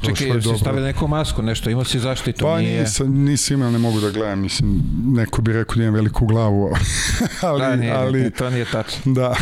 Čekaj, 0.00 0.26
jesi 0.26 0.40
dobro. 0.40 0.58
stavili 0.58 0.84
neku 0.84 1.08
masku, 1.08 1.42
nešto, 1.42 1.70
imao 1.70 1.84
si 1.84 1.98
zaštitu, 1.98 2.44
Pa 2.44 2.58
nije... 2.58 2.80
nisam, 2.80 3.08
nisam 3.08 3.56
imao, 3.56 3.70
ne 3.70 3.78
mogu 3.78 4.00
da 4.00 4.10
gledam, 4.10 4.40
mislim, 4.40 4.82
neko 5.04 5.42
bi 5.42 5.52
rekao 5.52 5.76
da 5.76 5.82
imam 5.82 5.94
veliku 5.94 6.26
glavu, 6.26 6.70
ali, 7.40 7.60
da, 7.60 7.76
nije, 7.76 7.92
ali, 7.92 8.30
to 8.30 8.50
nije 8.50 8.64
tačno. 8.64 9.12
Da. 9.12 9.34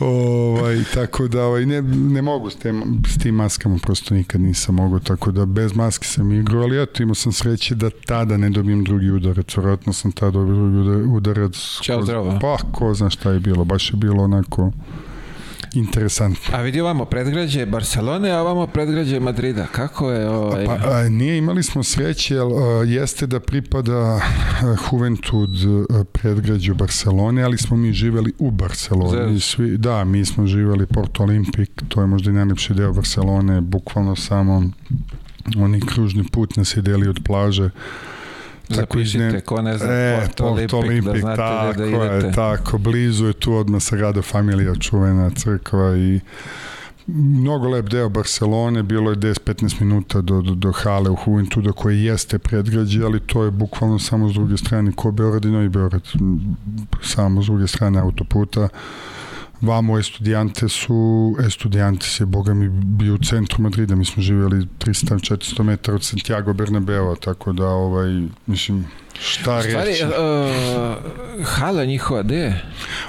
ovaj, 0.06 0.84
tako 0.94 1.28
da 1.28 1.44
ovaj, 1.44 1.66
ne, 1.66 1.82
ne 1.82 2.22
mogu 2.22 2.50
s, 2.50 2.56
tem, 2.56 3.02
s 3.06 3.18
tim 3.18 3.34
maskama, 3.34 3.78
prosto 3.82 4.14
nikad 4.14 4.40
nisam 4.40 4.74
mogao, 4.74 4.98
tako 4.98 5.30
da 5.30 5.46
bez 5.46 5.74
maske 5.74 6.06
sam 6.06 6.32
igrao, 6.32 6.62
ali 6.62 6.82
eto 6.82 7.02
imao 7.02 7.14
sam 7.14 7.32
sreće 7.32 7.74
da 7.74 7.90
tada 7.90 8.36
ne 8.36 8.50
dobijem 8.50 8.84
drugi 8.84 9.10
udarac, 9.10 9.56
vjerojatno 9.56 9.92
sam 9.98 10.12
tada 10.12 10.30
dobio 10.30 11.14
udarac. 11.16 11.54
Ćao, 11.82 12.02
zdravo. 12.02 12.38
Pa, 12.40 12.56
ko 12.72 12.94
zna 12.94 13.10
šta 13.10 13.30
je 13.30 13.40
bilo, 13.40 13.64
baš 13.64 13.90
je 13.92 13.96
bilo 13.96 14.24
onako 14.24 14.70
interesantno. 15.74 16.56
A 16.56 16.60
vidi 16.60 16.80
ovamo 16.80 17.04
predgrađe 17.04 17.66
Barcelone, 17.66 18.30
a 18.30 18.40
ovamo 18.40 18.66
predgrađe 18.66 19.20
Madrida. 19.20 19.66
Kako 19.66 20.10
je 20.10 20.28
ovaj... 20.30 20.66
Pa, 20.66 20.72
a, 20.72 21.08
nije, 21.08 21.38
imali 21.38 21.62
smo 21.62 21.82
sreće, 21.82 22.34
jer 22.34 22.46
a, 22.46 22.84
jeste 22.84 23.26
da 23.26 23.40
pripada 23.40 23.96
a, 23.96 24.20
Juventud 24.92 25.50
predgrađu 26.12 26.74
Barcelone, 26.74 27.42
ali 27.42 27.58
smo 27.58 27.76
mi 27.76 27.92
živeli 27.92 28.32
u 28.38 28.50
Barceloni. 28.50 29.40
Svi, 29.40 29.76
da, 29.76 30.04
mi 30.04 30.24
smo 30.24 30.46
živeli 30.46 30.86
Porto 30.86 31.22
Olimpik, 31.22 31.70
to 31.88 32.00
je 32.00 32.06
možda 32.06 32.30
i 32.30 32.34
najlepši 32.34 32.74
deo 32.74 32.92
Barcelone, 32.92 33.60
bukvalno 33.60 34.16
samo 34.16 34.62
oni 35.56 35.80
kružni 35.80 36.24
put 36.24 36.56
nas 36.56 36.76
je 36.76 36.82
deli 36.82 37.08
od 37.08 37.20
plaže. 37.24 37.70
Zapišite, 38.70 39.18
ne- 39.24 39.40
ko 39.40 39.62
ne 39.62 39.78
zna, 39.78 39.86
E, 39.88 40.28
Porto 40.38 40.78
Olimpik, 40.78 41.04
da 41.04 41.20
znate 41.20 41.36
tako 41.36 41.72
da, 41.72 41.78
da 41.80 41.86
idete. 41.86 42.26
je, 42.26 42.32
tako, 42.32 42.78
blizu 42.78 43.26
je 43.26 43.32
tu 43.32 43.54
odmah 43.54 43.82
Sagrada 43.82 44.22
Familija, 44.22 44.74
čuvena 44.74 45.30
crkva 45.30 45.96
i 45.96 46.20
mnogo 47.06 47.68
lep 47.68 47.88
deo 47.88 48.08
Barcelone, 48.08 48.82
bilo 48.82 49.10
je 49.10 49.16
10-15 49.16 49.80
minuta 49.80 50.20
do, 50.20 50.42
do, 50.42 50.54
do 50.54 50.72
hale 50.72 51.10
u 51.10 51.16
Juventuda 51.26 51.72
koje 51.72 52.04
jeste 52.04 52.38
predgrađe, 52.38 53.04
ali 53.04 53.20
to 53.20 53.42
je 53.42 53.50
bukvalno 53.50 53.98
samo 53.98 54.28
s 54.28 54.34
druge 54.34 54.56
strane 54.56 54.92
ko 54.92 55.10
Beograd 55.10 55.44
i 55.44 55.50
Novi 55.50 55.68
Beograd, 55.68 56.02
m, 56.14 56.56
samo 57.02 57.42
s 57.42 57.46
druge 57.46 57.66
strane 57.66 58.00
autoputa. 58.00 58.68
Vamo 59.60 59.98
Estudijante 59.98 60.68
su, 60.68 61.36
Estudijantes 61.46 62.20
je, 62.20 62.26
boga 62.26 62.54
mi, 62.54 62.68
bio 62.68 63.14
u 63.14 63.18
centru 63.18 63.62
Madrida, 63.62 63.94
mi 63.94 64.04
smo 64.04 64.22
živjeli 64.22 64.66
300-400 64.78 65.62
metara 65.62 65.94
od 65.94 66.04
Santiago 66.04 66.52
Bernabeo, 66.52 67.14
tako 67.16 67.52
da, 67.52 67.66
ovaj, 67.66 68.22
mislim, 68.46 68.86
šta 69.20 69.62
Stvari, 69.62 69.90
reći? 69.90 70.04
uh, 70.04 71.44
hala 71.44 71.84
njihova, 71.84 72.22
gde 72.22 72.36
je? 72.36 72.64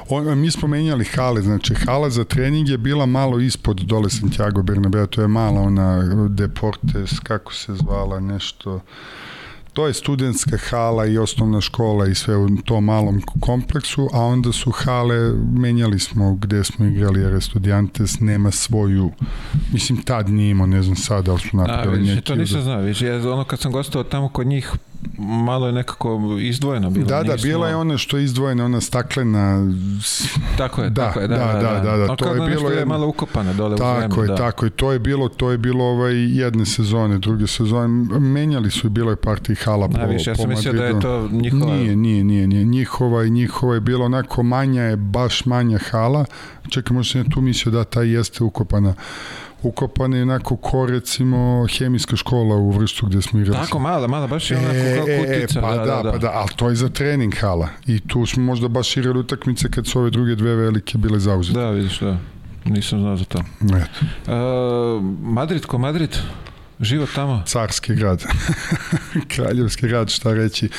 On, 0.10 0.40
mi 0.40 0.52
smo 0.52 0.68
menjali 0.68 1.06
hale, 1.06 1.42
znači 1.42 1.76
hala 1.76 2.10
za 2.10 2.24
trening 2.24 2.70
je 2.70 2.78
bila 2.78 3.06
malo 3.06 3.40
ispod 3.40 3.78
dole 3.78 4.10
Santiago 4.10 4.62
Bernabeu, 4.62 5.08
to 5.08 5.22
je 5.22 5.28
mala 5.28 5.62
ona 5.62 6.04
Deportes, 6.30 7.20
kako 7.24 7.54
se 7.54 7.76
zvala, 7.76 8.20
nešto... 8.20 8.82
To 9.74 9.88
je 9.88 9.94
studentska 9.94 10.58
hala 10.70 11.06
i 11.06 11.18
osnovna 11.18 11.62
škola 11.62 12.08
i 12.08 12.16
sve 12.16 12.38
u 12.38 12.48
tom 12.66 12.86
malom 12.86 13.22
kompleksu, 13.40 14.10
a 14.14 14.20
onda 14.20 14.52
su 14.52 14.72
hale, 14.72 15.34
menjali 15.54 16.00
smo 16.00 16.36
gde 16.36 16.64
smo 16.64 16.86
igrali, 16.86 17.22
jer 17.22 17.34
Estudiantes 17.34 18.20
nema 18.20 18.52
svoju, 18.52 19.12
mislim 19.74 20.02
tad 20.02 20.30
nije 20.30 20.52
imao, 20.52 20.68
ne 20.68 20.84
znam 20.84 20.96
sad, 20.96 21.26
da 21.26 21.34
li 21.34 21.40
su 21.40 21.50
A, 21.54 21.58
napravili 21.58 22.08
neki... 22.08 22.22
to 22.22 22.36
nisam 22.36 22.62
znao, 22.62 22.82
vidiš, 22.82 23.02
ja, 23.02 23.16
ono 23.16 23.44
kad 23.44 23.60
sam 23.60 23.72
gostao 23.72 24.04
tamo 24.04 24.30
kod 24.30 24.48
njih, 24.48 24.74
malo 25.18 25.68
je 25.68 25.74
nekako 25.74 26.38
izdvojeno 26.42 26.90
bilo. 26.90 27.06
Da, 27.08 27.24
da, 27.24 27.34
nismo- 27.34 27.48
bila 27.48 27.68
je 27.68 27.76
ona 27.76 27.98
što 27.98 28.18
je 28.18 28.24
izdvojena, 28.24 28.66
ona 28.66 28.82
staklena 28.82 29.68
Tako 30.58 30.84
je, 30.84 30.90
Da, 30.90 31.06
tako 31.06 31.20
je, 31.20 31.28
da, 31.28 31.36
da, 31.36 31.46
da, 31.46 31.60
da, 31.60 31.80
da, 31.80 31.98
da, 31.98 32.04
Ono 32.04 32.16
to 32.16 32.34
je 32.34 32.40
da 32.40 32.46
bilo 32.46 32.70
je 32.70 32.86
malo 32.86 33.08
ukopano 33.08 33.54
dole 33.54 33.76
u 33.76 33.78
Tako 33.78 34.22
je, 34.22 34.28
da. 34.28 34.36
tako 34.36 34.66
je. 34.66 34.70
To 34.70 34.92
je 34.92 35.00
bilo, 35.00 35.30
to 35.30 35.52
je 35.52 35.58
bilo 35.58 35.86
ovaj 35.86 36.14
jedne 36.40 36.66
sezone, 36.66 37.18
druge 37.18 37.48
sezone. 37.48 37.88
Menjali 38.20 38.72
su 38.72 38.88
i 38.88 38.90
bilo 38.90 39.12
je 39.12 39.16
par 39.16 39.40
tih 39.40 39.64
hala 39.66 39.88
po, 39.88 39.98
A, 40.02 40.06
više, 40.06 40.30
ja 40.30 40.36
sam 40.36 40.50
mislio 40.50 40.74
da 40.74 40.86
je 40.86 41.00
to 41.00 41.30
njihova... 41.32 41.76
Nije, 41.76 41.96
nije, 41.96 42.24
nije, 42.24 42.48
nije. 42.48 42.64
Njihova 42.64 43.26
i 43.26 43.30
njihova 43.30 43.74
je 43.74 43.82
bilo 43.82 44.06
onako 44.06 44.44
manja 44.44 44.82
je, 44.84 44.96
baš 44.96 45.46
manja 45.46 45.78
hala. 45.78 46.26
Čekaj, 46.70 46.96
možda 46.96 47.12
sam 47.12 47.22
ja 47.22 47.26
tu 47.30 47.42
mislio 47.42 47.72
da 47.72 47.84
ta 47.84 48.02
jeste 48.02 48.44
ukopana. 48.44 48.94
Ukopana 49.64 50.18
je 50.18 50.24
onako 50.24 50.56
ko 50.56 50.86
recimo 50.86 51.68
hemijska 51.78 52.16
škola 52.16 52.56
u 52.56 52.72
Vršcu 52.72 53.06
gde 53.06 53.22
smo 53.22 53.40
igrali. 53.40 53.66
Tako, 53.66 53.80
mala, 53.80 54.08
mala, 54.08 54.28
baš 54.28 54.52
je 54.52 54.58
onako 54.58 54.74
kao 54.96 55.06
kutica. 55.06 55.62
pa 55.62 55.76
da, 55.76 55.86
da, 55.86 55.86
da, 55.86 56.04
da. 56.04 56.12
pa 56.12 56.18
da, 56.18 56.32
ali 56.34 56.50
to 56.56 56.70
je 56.70 56.76
za 56.76 56.90
trening 56.90 57.36
hala. 57.36 57.70
I 57.88 58.00
tu 58.00 58.26
smo 58.26 58.44
možda 58.44 58.68
baš 58.68 58.98
igrali 58.98 59.20
utakmice 59.20 59.72
kad 59.72 59.88
su 59.88 60.00
ove 60.00 60.10
druge 60.10 60.36
dve 60.36 60.56
velike 60.56 60.98
bile 60.98 61.20
zauzete. 61.20 61.60
Da, 61.60 61.70
vidiš, 61.70 62.00
da. 62.00 62.18
Nisam 62.66 63.00
znao 63.00 63.18
za 63.18 63.26
to. 63.26 63.44
Eto. 63.62 64.06
Uh, 64.98 65.04
Madrid, 65.22 65.66
ko 65.66 65.78
Madrid? 65.78 66.18
Život 66.80 67.10
tamo? 67.16 67.44
carski 67.46 67.96
grad, 67.96 68.24
kraljevski 69.36 69.88
grad, 69.88 70.10
šta 70.10 70.34
reći. 70.34 70.70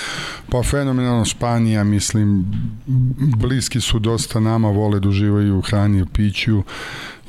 Pa 0.51 0.62
fenomenalno 0.62 1.24
Španija, 1.24 1.85
mislim, 1.85 2.44
bliski 3.36 3.81
su 3.81 3.98
dosta 3.98 4.40
nama, 4.40 4.69
vole 4.69 5.01
da 5.01 5.09
uživaju 5.09 5.59
u 5.59 5.61
hrani 5.61 6.02
u 6.02 6.07
piću. 6.07 6.62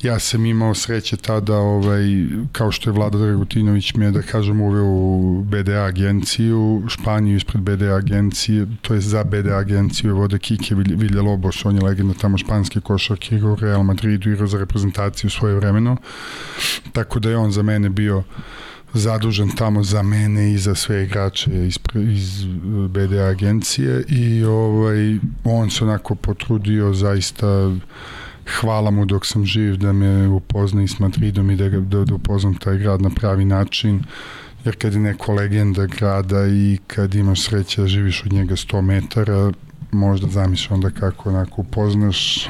Ja 0.03 0.19
sam 0.19 0.45
imao 0.45 0.73
sreće 0.76 1.18
tada, 1.18 1.57
ovaj, 1.57 2.03
kao 2.52 2.72
što 2.72 2.90
je 2.90 2.94
Vlada 2.94 3.18
Dragutinović 3.18 3.94
me, 3.94 4.11
da 4.11 4.22
kažem, 4.22 4.61
uveo 4.61 4.86
u 4.86 5.44
BDA 5.44 5.84
agenciju, 5.84 6.84
Španiju 6.88 7.36
ispred 7.36 7.61
BDA 7.64 7.95
agencije, 7.95 8.68
to 8.82 8.94
je 8.94 9.02
za 9.02 9.23
BDA 9.23 9.57
agenciju 9.57 10.15
vode 10.15 10.40
Kike 10.40 10.76
Vilj- 10.76 10.98
Vilja 10.98 11.22
Lobos, 11.22 11.65
on 11.65 11.76
je 11.76 11.82
legenda 11.82 12.14
tamo 12.14 12.38
španske 12.38 12.82
košarke, 12.82 13.36
u 13.44 13.56
Real 13.56 13.84
Madridu, 13.84 14.32
igrao 14.32 14.48
za 14.48 14.57
reprezentaciju 14.57 15.30
svoje 15.30 15.56
vremeno, 15.56 15.98
tako 16.91 17.19
da 17.19 17.30
je 17.30 17.38
on 17.38 17.52
za 17.52 17.61
mene 17.64 17.90
bio 17.90 18.23
zadužen 18.94 19.49
tamo 19.56 19.84
za 19.84 20.02
mene 20.03 20.53
i 20.53 20.57
za 20.57 20.76
sve 20.76 21.03
igrače 21.03 21.68
iz, 21.68 21.78
iz 21.95 22.45
BDA 22.90 23.23
agencije 23.30 24.03
i 24.10 24.44
ovaj, 24.44 25.18
on 25.44 25.69
se 25.69 25.84
onako 25.84 26.15
potrudio 26.15 26.94
zaista 26.94 27.72
hvala 28.59 28.91
mu 28.91 29.05
dok 29.05 29.26
sam 29.26 29.45
živ 29.45 29.77
da 29.77 29.93
me 29.93 30.27
upozna 30.27 30.84
i 30.84 30.88
s 30.88 30.99
Madridom 30.99 31.51
i 31.51 31.55
da, 31.55 31.69
ga, 31.69 31.80
da, 31.80 32.05
da 32.05 32.13
upoznam 32.15 32.55
taj 32.55 32.77
grad 32.77 33.01
na 33.01 33.09
pravi 33.09 33.45
način 33.45 34.03
jer 34.65 34.76
kad 34.76 34.93
je 34.93 34.99
neko 34.99 35.34
legenda 35.34 35.85
grada 35.85 36.47
i 36.47 36.77
kad 36.88 37.15
imaš 37.15 37.41
sreće 37.41 37.81
da 37.81 37.88
živiš 37.88 38.23
od 38.26 38.34
njega 38.34 38.55
100 38.55 38.81
metara 38.81 39.51
možda 39.91 40.27
zamisliš 40.27 40.72
onda 40.72 40.89
kako 40.89 41.30
onako 41.30 41.61
upoznaš 41.61 42.49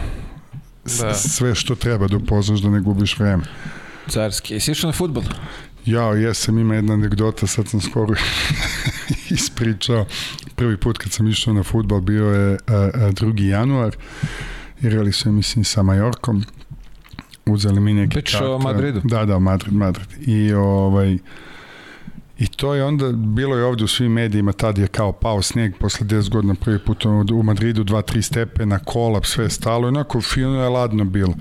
Da. 1.01 1.13
sve 1.13 1.55
što 1.55 1.75
treba 1.75 2.07
da 2.07 2.17
upoznaš 2.17 2.59
da 2.59 2.69
ne 2.69 2.79
gubiš 2.81 3.19
vreme. 3.19 3.43
Carski. 4.09 4.53
Jesi 4.53 4.71
išao 4.71 4.87
na 4.87 4.93
futbol? 4.93 5.23
Ja, 5.85 6.03
jesam, 6.03 6.57
ima 6.57 6.75
jedna 6.75 6.93
anegdota, 6.93 7.47
sad 7.47 7.67
sam 7.67 7.81
skoro 7.81 8.15
ispričao. 9.29 10.05
Prvi 10.55 10.77
put 10.77 10.97
kad 10.97 11.11
sam 11.11 11.27
išao 11.27 11.53
na 11.53 11.63
futbal 11.63 11.99
bio 12.01 12.25
je 12.25 12.57
a, 12.67 12.73
a, 12.73 13.11
2. 13.11 13.41
januar. 13.43 13.95
Igrali 14.81 15.11
su, 15.11 15.31
mislim, 15.31 15.65
sa 15.65 15.83
Majorkom. 15.83 16.43
Uzeli 17.45 17.79
mi 17.79 17.93
neke 17.93 18.13
Pričaš 18.13 18.41
o 18.41 18.59
Madridu? 18.59 19.01
Da, 19.03 19.25
da, 19.25 19.39
Madrid, 19.39 19.73
Madrid. 19.73 20.07
I 20.27 20.53
ovaj... 20.53 21.17
I 22.39 22.47
to 22.47 22.73
je 22.73 22.83
onda, 22.83 23.11
bilo 23.11 23.57
je 23.57 23.65
ovde 23.65 23.83
u 23.83 23.87
svim 23.87 24.11
medijima, 24.11 24.51
tad 24.51 24.77
je 24.77 24.87
kao 24.87 25.11
pao 25.11 25.41
snijeg 25.41 25.77
posle 25.79 26.07
10 26.07 26.29
godina 26.29 26.55
prvi 26.55 26.79
put 26.79 27.05
u 27.05 27.43
Madridu, 27.43 27.83
2-3 27.83 28.21
stepena, 28.21 28.79
kolap, 28.79 29.25
sve 29.25 29.49
stalo, 29.49 29.87
onako 29.87 30.21
fino 30.21 30.63
je 30.63 30.69
ladno 30.69 31.05
bilo. 31.05 31.33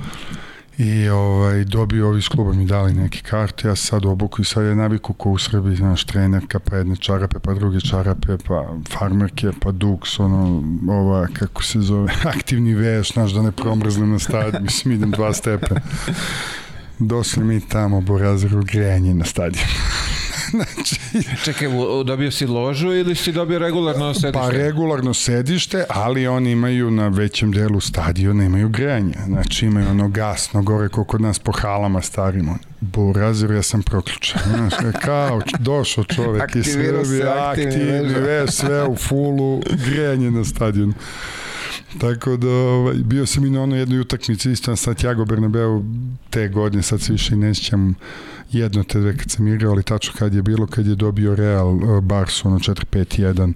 I 0.78 1.08
ovaj, 1.08 1.64
dobio 1.64 2.08
ovi 2.08 2.18
iz 2.18 2.28
kluba 2.28 2.52
mi 2.52 2.64
dali 2.64 2.94
neke 2.94 3.20
karte, 3.20 3.68
ja 3.68 3.76
sad 3.76 4.04
obuku 4.04 4.42
i 4.42 4.44
sad 4.44 4.64
je 4.64 4.74
naviku 4.74 5.12
ko 5.12 5.30
u 5.30 5.38
Srbiji, 5.38 5.76
znaš, 5.76 6.04
trenerka, 6.04 6.58
pa 6.58 6.76
jedne 6.76 6.96
čarape, 6.96 7.38
pa 7.38 7.54
druge 7.54 7.80
čarape, 7.80 8.36
pa 8.48 8.74
farmerke, 8.88 9.50
pa 9.60 9.72
duks, 9.72 10.20
ono, 10.20 10.62
ova, 10.88 11.26
kako 11.32 11.62
se 11.62 11.80
zove, 11.80 12.12
aktivni 12.36 12.74
veš, 12.74 13.12
znaš, 13.12 13.30
da 13.30 13.42
ne 13.42 13.52
promrznem 13.52 14.10
na 14.10 14.18
stadion, 14.18 14.62
mislim, 14.68 14.94
idem 14.94 15.10
dva 15.10 15.32
stepena. 15.32 15.80
Došli 16.98 17.44
mi 17.44 17.60
tamo, 17.60 18.00
borazeru, 18.00 18.62
grejanje 18.64 19.14
na 19.14 19.24
stadion. 19.24 19.66
Znači, 20.50 20.96
Čekaj, 21.44 21.68
dobio 22.04 22.30
si 22.30 22.46
ložu 22.46 22.92
ili 22.92 23.14
si 23.14 23.32
dobio 23.32 23.58
regularno 23.58 24.14
sedište? 24.14 24.32
pa 24.32 24.50
regularno 24.50 25.14
sedište, 25.14 25.84
ali 25.88 26.26
oni 26.26 26.50
imaju 26.50 26.90
na 26.90 27.08
većem 27.08 27.52
delu 27.52 27.80
stadiona 27.80 28.44
imaju 28.44 28.68
grejanje. 28.68 29.14
Znači 29.26 29.66
imaju 29.66 29.88
ono 29.88 30.08
gasno 30.08 30.62
gore 30.62 30.88
kao 30.88 31.04
kod 31.04 31.20
nas 31.20 31.38
po 31.38 31.52
halama 31.52 32.02
starimo. 32.02 32.58
Burazir, 32.80 33.50
ja 33.50 33.62
sam 33.62 33.82
proključen. 33.82 34.40
Znaš, 34.46 34.72
kao 35.04 35.42
došao 35.58 36.04
čovek 36.04 36.56
iz 36.56 36.64
Srbije, 36.64 37.28
aktivni 37.28 38.14
veš, 38.14 38.50
sve 38.50 38.86
u 38.86 38.96
fulu, 38.96 39.62
grejanje 39.86 40.30
na 40.30 40.44
stadionu. 40.44 40.92
Tako 41.98 42.36
da, 42.36 42.48
ovaj, 42.48 42.94
bio 42.94 43.26
sam 43.26 43.44
i 43.44 43.50
na 43.50 43.62
onoj 43.62 43.78
jednoj 43.78 44.00
utakmici 44.00 44.50
isto 44.50 44.70
na 44.70 44.76
Santiago 44.76 45.24
Bernabeu 45.24 45.84
te 46.30 46.48
godine, 46.48 46.82
sad 46.82 47.00
se 47.00 47.12
više 47.12 47.34
i 47.34 47.38
ne 47.38 47.54
sjećam 47.54 47.94
jedno 48.52 48.84
te 48.84 49.00
dve 49.00 49.16
kad 49.16 49.30
sam 49.30 49.48
igrao, 49.48 49.72
ali 49.72 49.82
tačno 49.82 50.14
kad 50.18 50.34
je 50.34 50.42
bilo, 50.42 50.66
kad 50.66 50.86
je 50.86 50.94
dobio 50.94 51.34
Real 51.34 51.68
uh, 51.68 52.00
Barsu, 52.00 52.48
ono 52.48 52.58
4-5-1, 52.58 53.52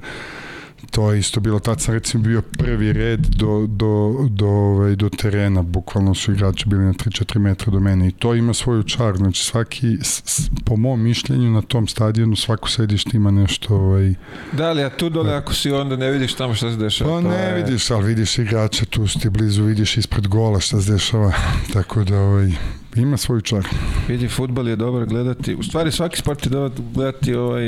to 0.91 1.13
je 1.13 1.19
isto 1.19 1.41
bilo, 1.41 1.59
tad 1.59 1.81
sam 1.81 1.95
recimo 1.95 2.23
bio 2.23 2.43
prvi 2.43 2.93
red 2.93 3.21
do, 3.21 3.67
do, 3.69 3.89
do, 4.31 4.47
ovaj, 4.47 4.97
do 4.97 5.09
terena, 5.09 5.63
bukvalno 5.63 6.15
su 6.15 6.33
igrači 6.33 6.69
bili 6.69 6.85
na 6.85 6.93
3-4 6.93 7.39
metra 7.39 7.73
do 7.73 7.81
mene 7.81 8.09
i 8.09 8.13
to 8.13 8.35
ima 8.35 8.55
svoju 8.55 8.83
čar, 8.83 9.17
znači 9.17 9.45
svaki, 9.45 9.99
s, 10.03 10.23
s, 10.25 10.41
po 10.65 10.77
mom 10.77 11.03
mišljenju 11.03 11.51
na 11.51 11.63
tom 11.63 11.89
stadionu 11.89 12.37
svako 12.37 12.69
sedište 12.69 13.11
ima 13.15 13.31
nešto 13.31 13.75
ovaj, 13.77 14.15
Da 14.53 14.73
li, 14.73 14.83
a 14.83 14.91
tu 14.91 15.09
dole 15.11 15.35
ako 15.35 15.55
si 15.55 15.71
onda 15.71 15.97
ne 15.97 16.11
vidiš 16.11 16.35
tamo 16.35 16.55
šta 16.55 16.71
se 16.71 16.77
dešava? 16.77 17.11
Pa 17.13 17.29
ne 17.29 17.37
je- 17.37 17.55
vidiš, 17.55 17.91
ali 17.91 18.07
vidiš 18.07 18.39
igrače, 18.39 18.85
tu 18.85 19.09
si 19.09 19.31
blizu, 19.31 19.65
vidiš 19.65 19.97
ispred 19.97 20.29
gola 20.29 20.61
šta 20.61 20.81
se 20.81 20.93
dešava, 20.93 21.33
tako 21.73 22.05
da 22.05 22.21
ovaj, 22.21 22.53
ima 22.97 23.17
svoju 23.17 23.41
čar. 23.41 23.67
Vidi, 24.09 24.29
futbal 24.29 24.69
je 24.69 24.77
dobar 24.77 25.07
gledati. 25.07 25.55
U 25.55 25.63
stvari 25.63 25.93
svaki 25.93 26.19
sport 26.19 26.47
je 26.47 26.51
dobar 26.51 26.71
gledati 26.95 27.35
ovaj, 27.35 27.63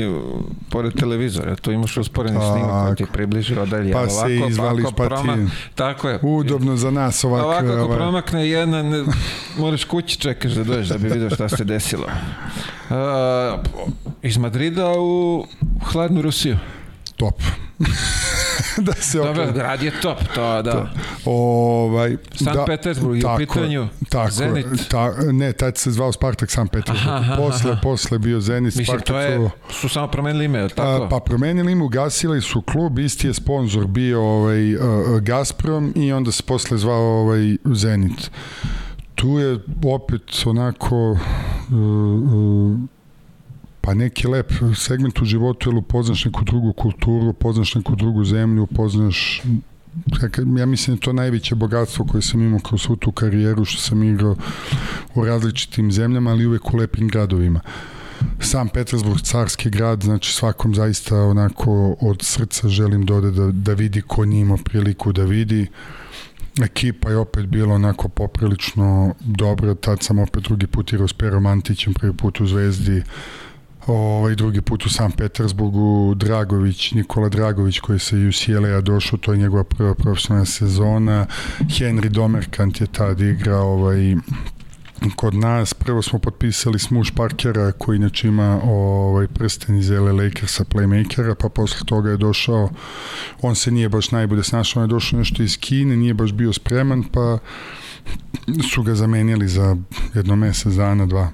pored 0.69 0.93
televizora. 0.93 1.55
Tu 1.55 1.71
imaš 1.71 1.97
usporeni 1.97 2.39
snimak 2.41 2.85
koji 2.85 2.95
ti 2.95 3.05
približi 3.13 3.55
odalje. 3.59 3.93
Pa 3.93 4.09
se 4.09 4.15
ovako, 4.15 4.49
izvališ, 4.49 4.85
ako 4.85 4.95
pa 4.95 5.03
proma- 5.05 5.49
Tako 5.75 6.09
je. 6.09 6.19
Udobno 6.21 6.77
za 6.77 6.91
nas 6.91 7.23
ovako. 7.23 7.45
Ovako 7.45 7.65
ako 7.65 7.81
ovaj, 7.83 7.97
promakne 7.97 8.49
jedna, 8.49 8.83
ne, 8.83 9.03
moraš 9.57 9.83
kući 9.83 10.19
čekaš 10.19 10.51
da 10.51 10.63
dođeš 10.63 10.87
da 10.87 10.97
bi 10.97 11.07
vidio 11.09 11.29
šta 11.29 11.49
se 11.49 11.63
desilo. 11.63 12.05
Uh, 12.89 12.95
iz 14.21 14.37
Madrida 14.37 14.91
u 14.99 15.45
hladnu 15.83 16.21
Rusiju. 16.21 16.57
top. 17.15 17.41
da 18.87 18.93
se 18.93 19.17
Dobro, 19.17 19.43
okre- 19.43 19.53
grad 19.53 19.83
je 19.83 19.91
top, 20.01 20.17
to 20.35 20.61
da. 20.61 20.89
Ovaj, 21.25 22.17
Sankt 22.35 22.59
Petersburg 22.65 23.23
je 23.23 23.33
u 23.33 23.37
pitanju, 23.37 23.87
Tako, 24.09 24.31
Zenit. 24.31 24.65
Ta, 24.89 25.11
ne, 25.31 25.53
tad 25.53 25.77
se 25.77 25.91
zvao 25.91 26.11
Spartak 26.11 26.51
Sankt 26.51 26.71
Petersburg. 26.73 27.07
Aha, 27.07 27.17
aha, 27.17 27.35
posle, 27.35 27.71
aha. 27.71 27.79
posle 27.83 28.19
bio 28.19 28.39
Zenit, 28.39 28.75
Mislim, 28.75 28.85
Spartak 28.85 29.07
to 29.07 29.19
je, 29.19 29.49
su- 29.69 29.89
samo 29.89 30.07
promenili 30.07 30.45
ime, 30.45 30.69
tako? 30.69 31.03
A, 31.03 31.09
pa 31.09 31.19
promenili 31.19 31.71
im, 31.71 31.81
ugasili 31.81 32.41
su 32.41 32.61
klub, 32.61 32.99
isti 32.99 33.27
je 33.27 33.33
sponsor 33.33 33.87
bio 33.87 34.21
ovaj, 34.23 34.75
uh, 34.75 34.81
Gazprom 35.21 35.93
i 35.95 36.13
onda 36.13 36.31
se 36.31 36.43
posle 36.43 36.77
zvao 36.77 37.01
ovaj, 37.21 37.57
Zenit. 37.65 38.31
Tu 39.15 39.39
je 39.39 39.59
opet 39.85 40.21
onako 40.45 41.11
uh, 41.11 41.17
uh, 41.71 42.77
pa 43.87 43.93
neki 43.93 44.27
lep 44.27 44.51
segment 44.75 45.21
u 45.21 45.25
životu, 45.25 45.69
jer 45.69 45.77
upoznaš 45.77 46.25
neku 46.25 46.43
drugu 46.43 46.73
kulturu, 46.73 47.29
upoznaš 47.29 47.75
neku 47.75 47.95
drugu 47.95 48.25
zemlju, 48.25 48.63
upoznaš 48.63 49.41
Kaka- 50.19 50.59
ja 50.59 50.65
mislim 50.65 50.95
da 50.95 50.99
je 50.99 51.05
to 51.05 51.13
najveće 51.13 51.55
bogatstvo 51.55 52.05
koje 52.05 52.21
sam 52.21 52.41
imao 52.41 52.59
kroz 52.59 52.81
svu 52.81 52.95
tu 52.95 53.11
karijeru 53.11 53.65
što 53.65 53.81
sam 53.81 54.03
igrao 54.03 54.35
u 55.15 55.25
različitim 55.25 55.91
zemljama, 55.91 56.31
ali 56.31 56.45
uvek 56.45 56.73
u 56.73 56.77
lepim 56.77 57.07
gradovima. 57.07 57.59
Sam 58.39 58.69
Petersburg, 58.69 59.21
carski 59.21 59.69
grad, 59.69 60.03
znači 60.03 60.33
svakom 60.33 60.75
zaista 60.75 61.21
onako 61.21 61.95
od 62.01 62.17
srca 62.21 62.69
želim 62.69 63.05
da 63.05 63.15
ode 63.15 63.31
da, 63.31 63.51
da 63.51 63.73
vidi 63.73 64.01
ko 64.01 64.25
nije 64.25 64.41
imao 64.41 64.57
priliku 64.57 65.13
da 65.13 65.23
vidi. 65.23 65.67
Ekipa 66.63 67.09
je 67.09 67.17
opet 67.17 67.45
bila 67.45 67.75
onako 67.75 68.09
poprilično 68.09 69.13
dobra, 69.19 69.75
tad 69.75 70.03
sam 70.03 70.19
opet 70.19 70.43
drugi 70.43 70.67
put 70.67 70.93
igrao 70.93 71.07
s 71.07 71.13
Perom 71.13 71.45
Antićem, 71.45 71.93
prvi 71.93 72.13
put 72.13 72.41
u 72.41 72.47
Zvezdi, 72.47 73.03
ovaj 73.87 74.35
drugi 74.35 74.61
put 74.61 74.85
u 74.85 74.89
San 74.89 75.11
Petersburgu, 75.11 76.15
Dragović, 76.15 76.91
Nikola 76.91 77.29
Dragović 77.29 77.79
koji 77.79 77.99
se 77.99 78.15
UCLA 78.15 78.81
došao, 78.81 79.19
to 79.19 79.31
je 79.31 79.37
njegova 79.37 79.63
prva 79.63 79.95
profesionalna 79.95 80.45
sezona, 80.45 81.25
Henry 81.59 82.09
Domerkant 82.09 82.81
je 82.81 82.87
tad 82.87 83.21
igrao 83.21 83.67
ovaj, 83.67 84.15
kod 85.15 85.33
nas. 85.33 85.73
Prvo 85.73 86.01
smo 86.01 86.19
potpisali 86.19 86.79
Smuš 86.79 87.11
Parkera 87.11 87.71
koji 87.71 87.95
inače 87.95 88.27
ima 88.27 88.61
ovaj 88.63 89.27
prsten 89.27 89.77
iz 89.77 89.89
LA 89.89 90.11
Lakersa 90.11 90.63
playmakera, 90.63 91.35
pa 91.35 91.49
posle 91.49 91.85
toga 91.85 92.09
je 92.09 92.17
došao 92.17 92.69
on 93.41 93.55
se 93.55 93.71
nije 93.71 93.89
baš 93.89 94.11
najbolje 94.11 94.43
snašao, 94.43 94.83
on 94.83 94.89
je 94.89 94.93
došao 94.93 95.19
nešto 95.19 95.43
iz 95.43 95.57
Kine, 95.57 95.97
nije 95.97 96.13
baš 96.13 96.31
bio 96.31 96.53
spreman, 96.53 97.03
pa 97.03 97.37
su 98.73 98.83
ga 98.83 98.95
zamenili 98.95 99.47
za 99.47 99.77
jedno 100.13 100.35
mesec 100.35 100.73
dana, 100.73 101.05
dva. 101.05 101.31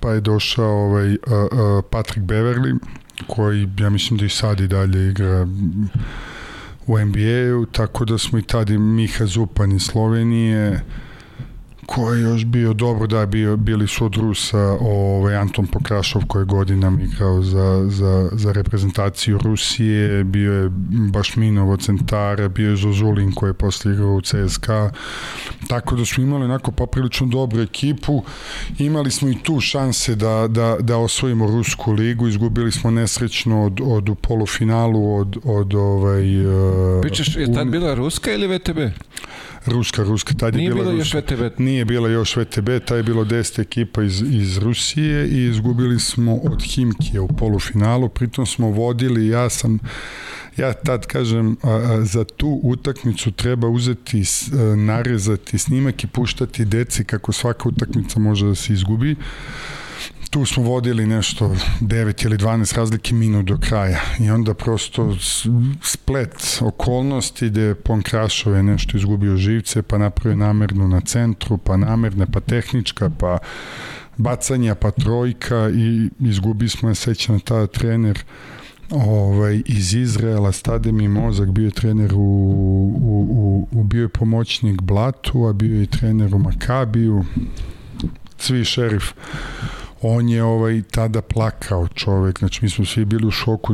Pa 0.00 0.12
je 0.12 0.20
došao 0.20 0.86
ovaj, 0.86 1.12
uh, 1.12 1.18
uh, 1.32 1.84
Patrick 1.90 2.26
Beverly, 2.26 2.78
koji 3.26 3.68
ja 3.78 3.90
mislim 3.90 4.18
da 4.18 4.24
i 4.24 4.28
sad 4.28 4.60
i 4.60 4.68
dalje 4.68 5.08
igra 5.10 5.46
u 6.86 6.98
NBA-u, 6.98 7.66
tako 7.66 8.04
da 8.04 8.18
smo 8.18 8.38
i 8.38 8.42
tad 8.42 8.70
i 8.70 8.78
Miha 8.78 9.26
Zupan 9.26 9.72
iz 9.72 9.82
Slovenije, 9.82 10.84
ko 11.90 12.12
je 12.12 12.22
još 12.22 12.44
bio 12.44 12.72
dobro, 12.72 13.06
da, 13.06 13.26
bio, 13.26 13.56
bili 13.56 13.88
su 13.88 14.04
od 14.04 14.16
Rusa 14.16 14.76
ovaj, 14.80 15.36
Anton 15.36 15.66
Pokrašov 15.66 16.22
koji 16.26 16.42
je 16.42 16.46
godinama 16.46 17.02
igrao 17.02 17.42
za, 17.42 17.86
za, 17.88 18.28
za 18.32 18.52
reprezentaciju 18.52 19.38
Rusije, 19.38 20.24
bio 20.24 20.52
je 20.52 20.68
Bašminov 21.12 21.70
od 21.70 21.82
Centara, 21.82 22.48
bio 22.48 22.70
je 22.70 22.76
Zozulin 22.76 23.32
koji 23.32 23.50
je 23.50 23.54
posle 23.54 23.92
igrao 23.92 24.14
u 24.14 24.20
CSKA, 24.20 24.90
tako 25.68 25.96
da 25.96 26.04
smo 26.04 26.22
imali 26.22 26.44
onako 26.44 26.70
poprilično 26.70 27.26
dobru 27.26 27.60
ekipu, 27.60 28.22
imali 28.78 29.10
smo 29.10 29.28
i 29.28 29.38
tu 29.42 29.60
šanse 29.60 30.14
da, 30.14 30.46
da, 30.48 30.76
da 30.80 30.96
osvojimo 30.96 31.46
Rusku 31.46 31.92
ligu, 31.92 32.28
izgubili 32.28 32.72
smo 32.72 32.90
nesrećno 32.90 33.64
od, 33.64 33.80
od 33.84 34.08
u 34.08 34.14
polufinalu 34.14 35.16
od, 35.16 35.36
od 35.44 35.74
ovaj... 35.74 36.46
Uh, 36.46 37.02
Pričaš, 37.02 37.36
je 37.36 37.52
tad 37.54 37.68
bila 37.68 37.94
Ruska 37.94 38.32
ili 38.32 38.58
VTB? 38.58 38.78
Ruska, 39.66 40.02
Ruska, 40.02 40.34
tad 40.34 40.54
je 40.54 40.58
Nije 40.58 40.70
bila 40.70 40.84
bilo 40.84 40.96
Ruska. 40.98 41.18
još 41.18 41.24
VTB. 41.24 41.60
Nije 41.60 41.84
bila 41.84 42.08
još 42.08 42.36
VTB, 42.36 42.68
taj 42.84 42.98
je 42.98 43.02
bilo 43.02 43.24
10 43.24 43.60
ekipa 43.60 44.02
iz, 44.02 44.22
iz 44.22 44.58
Rusije 44.58 45.28
i 45.28 45.44
izgubili 45.44 46.00
smo 46.00 46.34
od 46.36 46.62
Himkija 46.62 47.22
u 47.22 47.28
polufinalu, 47.28 48.08
pritom 48.08 48.46
smo 48.46 48.68
vodili, 48.70 49.28
ja 49.28 49.50
sam 49.50 49.78
ja 50.56 50.72
tad 50.72 51.06
kažem, 51.06 51.56
a, 51.62 51.70
a, 51.70 52.04
za 52.04 52.24
tu 52.24 52.60
utakmicu 52.62 53.32
treba 53.32 53.68
uzeti, 53.68 54.22
a, 54.22 54.56
narezati 54.76 55.58
snimak 55.58 56.04
i 56.04 56.06
puštati 56.06 56.64
deci 56.64 57.04
kako 57.04 57.32
svaka 57.32 57.68
utakmica 57.68 58.20
može 58.20 58.46
da 58.46 58.54
se 58.54 58.72
izgubi. 58.72 59.16
Tu 60.30 60.46
smo 60.46 60.62
vodili 60.62 61.06
nešto 61.06 61.56
9 61.80 62.24
ili 62.24 62.36
12 62.36 62.76
razlike 62.76 63.14
minut 63.14 63.44
do 63.44 63.58
kraja 63.58 64.00
i 64.20 64.30
onda 64.30 64.54
prosto 64.54 65.16
splet 65.82 66.58
okolnosti 66.60 67.48
gde 67.48 67.74
Ponkrašov 67.74 68.54
je 68.54 68.62
nešto 68.62 68.96
izgubio 68.96 69.36
živce 69.36 69.82
pa 69.82 69.98
napravio 69.98 70.36
namernu 70.36 70.88
na 70.88 71.00
centru, 71.00 71.58
pa 71.58 71.76
namerne, 71.76 72.26
pa 72.32 72.40
tehnička, 72.40 73.10
pa 73.18 73.38
bacanja, 74.16 74.74
pa 74.74 74.90
trojka 74.90 75.70
i 75.74 76.10
izgubi 76.20 76.68
smo 76.68 76.88
je 76.88 76.94
seća 76.94 77.32
na 77.32 77.38
tada 77.38 77.66
trener 77.66 78.18
ovaj, 78.90 79.62
iz 79.66 79.94
Izraela, 79.94 80.52
Stade 80.52 80.92
mi 80.92 81.08
mozak, 81.08 81.50
bio 81.50 81.64
je 81.64 81.70
trener 81.70 82.14
u, 82.14 82.18
u, 82.18 83.26
u, 83.30 83.68
u 83.72 83.84
bio 83.84 84.02
je 84.02 84.08
pomoćnik 84.08 84.82
Blatu, 84.82 85.44
a 85.44 85.52
bio 85.52 85.80
je 85.80 85.86
trener 85.86 86.34
u 86.34 86.38
Makabiju, 86.38 87.24
Cvi 88.38 88.64
šerif 88.64 89.12
on 90.02 90.28
je 90.28 90.42
ovaj 90.42 90.82
tada 90.90 91.22
plakao 91.22 91.88
čovek, 91.88 92.38
znači 92.38 92.60
mi 92.62 92.70
smo 92.70 92.84
svi 92.84 93.04
bili 93.04 93.26
u 93.26 93.30
šoku, 93.30 93.72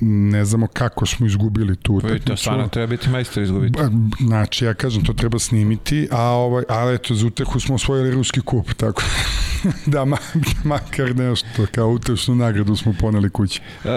ne 0.00 0.44
znamo 0.44 0.66
kako 0.66 1.06
smo 1.06 1.26
izgubili 1.26 1.76
tu 1.76 1.98
i 1.98 2.00
to 2.00 2.06
utakmicu. 2.06 2.36
stvarno 2.36 2.68
treba 2.68 2.86
biti 2.86 3.10
majstor 3.10 3.42
izgubiti. 3.42 3.78
Ba, 3.78 3.90
Znači, 4.20 4.64
ja 4.64 4.74
kažem, 4.74 5.04
to 5.04 5.12
treba 5.12 5.38
snimiti, 5.38 6.08
a 6.10 6.22
ovaj, 6.22 6.64
ali 6.68 6.94
eto, 6.94 7.14
za 7.14 7.26
utehu 7.26 7.60
smo 7.60 7.74
osvojili 7.74 8.10
ruski 8.10 8.40
kup, 8.40 8.72
tako 8.72 9.02
da 9.86 10.04
ma, 10.04 10.16
makar 10.64 11.16
nešto, 11.16 11.66
kao 11.72 11.88
utešnu 11.88 12.34
nagradu 12.34 12.76
smo 12.76 12.94
poneli 13.00 13.30
kući. 13.30 13.60
Uh, 13.84 13.90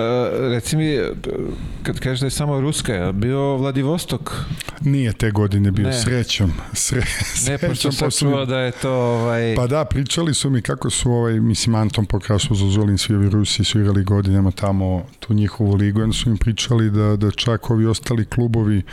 reci 0.52 0.78
mi, 0.78 1.00
kad 1.84 2.00
kažeš 2.00 2.20
da 2.20 2.26
je 2.26 2.32
samo 2.32 2.62
Ruska, 2.62 2.94
je 2.94 3.14
bio 3.14 3.58
Vladivostok? 3.58 4.34
Nije 4.82 5.14
te 5.14 5.32
godine 5.32 5.72
bio, 5.72 5.88
Ne. 5.88 6.02
srećom. 6.02 6.54
Sre, 6.74 7.02
Ne, 7.48 7.58
pošto 7.58 7.92
sam 7.92 8.06
posle 8.08 8.32
čuo 8.32 8.46
da 8.46 8.60
je 8.60 8.72
to 8.72 8.92
ovaj... 8.92 9.56
Pa 9.56 9.68
da, 9.68 9.86
pričali 9.86 10.34
su 10.34 10.50
mi 10.50 10.62
kako 10.62 10.90
su, 10.90 11.12
ovaj, 11.12 11.29
mislim, 11.30 11.76
Anton 11.76 12.06
Pokrašov, 12.06 12.58
Zozulin, 12.58 12.98
svi 12.98 13.16
ovi 13.16 13.30
Rusi 13.30 13.64
su 13.64 13.80
igrali 13.80 14.04
godinama 14.04 14.52
tamo, 14.52 15.04
tu 15.20 15.34
njihovu 15.34 15.76
ligu, 15.76 16.02
onda 16.02 16.14
su 16.14 16.30
im 16.30 16.38
pričali 16.38 16.90
da, 16.90 17.16
da 17.16 17.32
čak 17.32 17.70
ovi 17.70 17.86
ostali 17.86 18.26
klubovi 18.26 18.84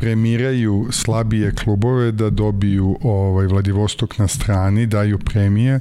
premiraju 0.00 0.88
slabije 0.90 1.54
klubove 1.54 2.12
da 2.12 2.30
dobiju 2.30 2.98
ovaj 3.02 3.46
Vladivostok 3.46 4.18
na 4.18 4.28
strani, 4.28 4.86
daju 4.86 5.18
premije 5.18 5.80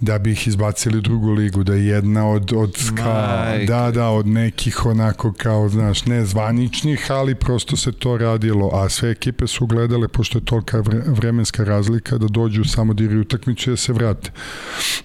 da 0.00 0.18
bi 0.18 0.32
ih 0.32 0.48
izbacili 0.48 0.98
u 0.98 1.00
drugu 1.00 1.30
ligu, 1.30 1.64
da 1.64 1.74
je 1.74 1.86
jedna 1.86 2.28
od, 2.28 2.52
od 2.52 2.76
ska, 2.76 3.44
da, 3.66 3.90
da, 3.90 4.08
od 4.08 4.26
nekih 4.26 4.86
onako 4.86 5.32
kao, 5.32 5.68
znaš, 5.68 6.06
ne 6.06 6.24
zvaničnih, 6.24 7.10
ali 7.10 7.34
prosto 7.34 7.76
se 7.76 7.92
to 7.92 8.18
radilo, 8.18 8.70
a 8.72 8.88
sve 8.88 9.10
ekipe 9.10 9.46
su 9.46 9.66
gledale, 9.66 10.08
pošto 10.08 10.38
je 10.38 10.44
tolika 10.44 10.82
vremenska 11.06 11.64
razlika, 11.64 12.18
da 12.18 12.26
dođu 12.28 12.64
samo 12.64 12.94
diraju 12.94 13.20
utakmicu 13.20 13.70
i 13.70 13.72
da 13.72 13.76
se 13.76 13.92
vrate. 13.92 14.30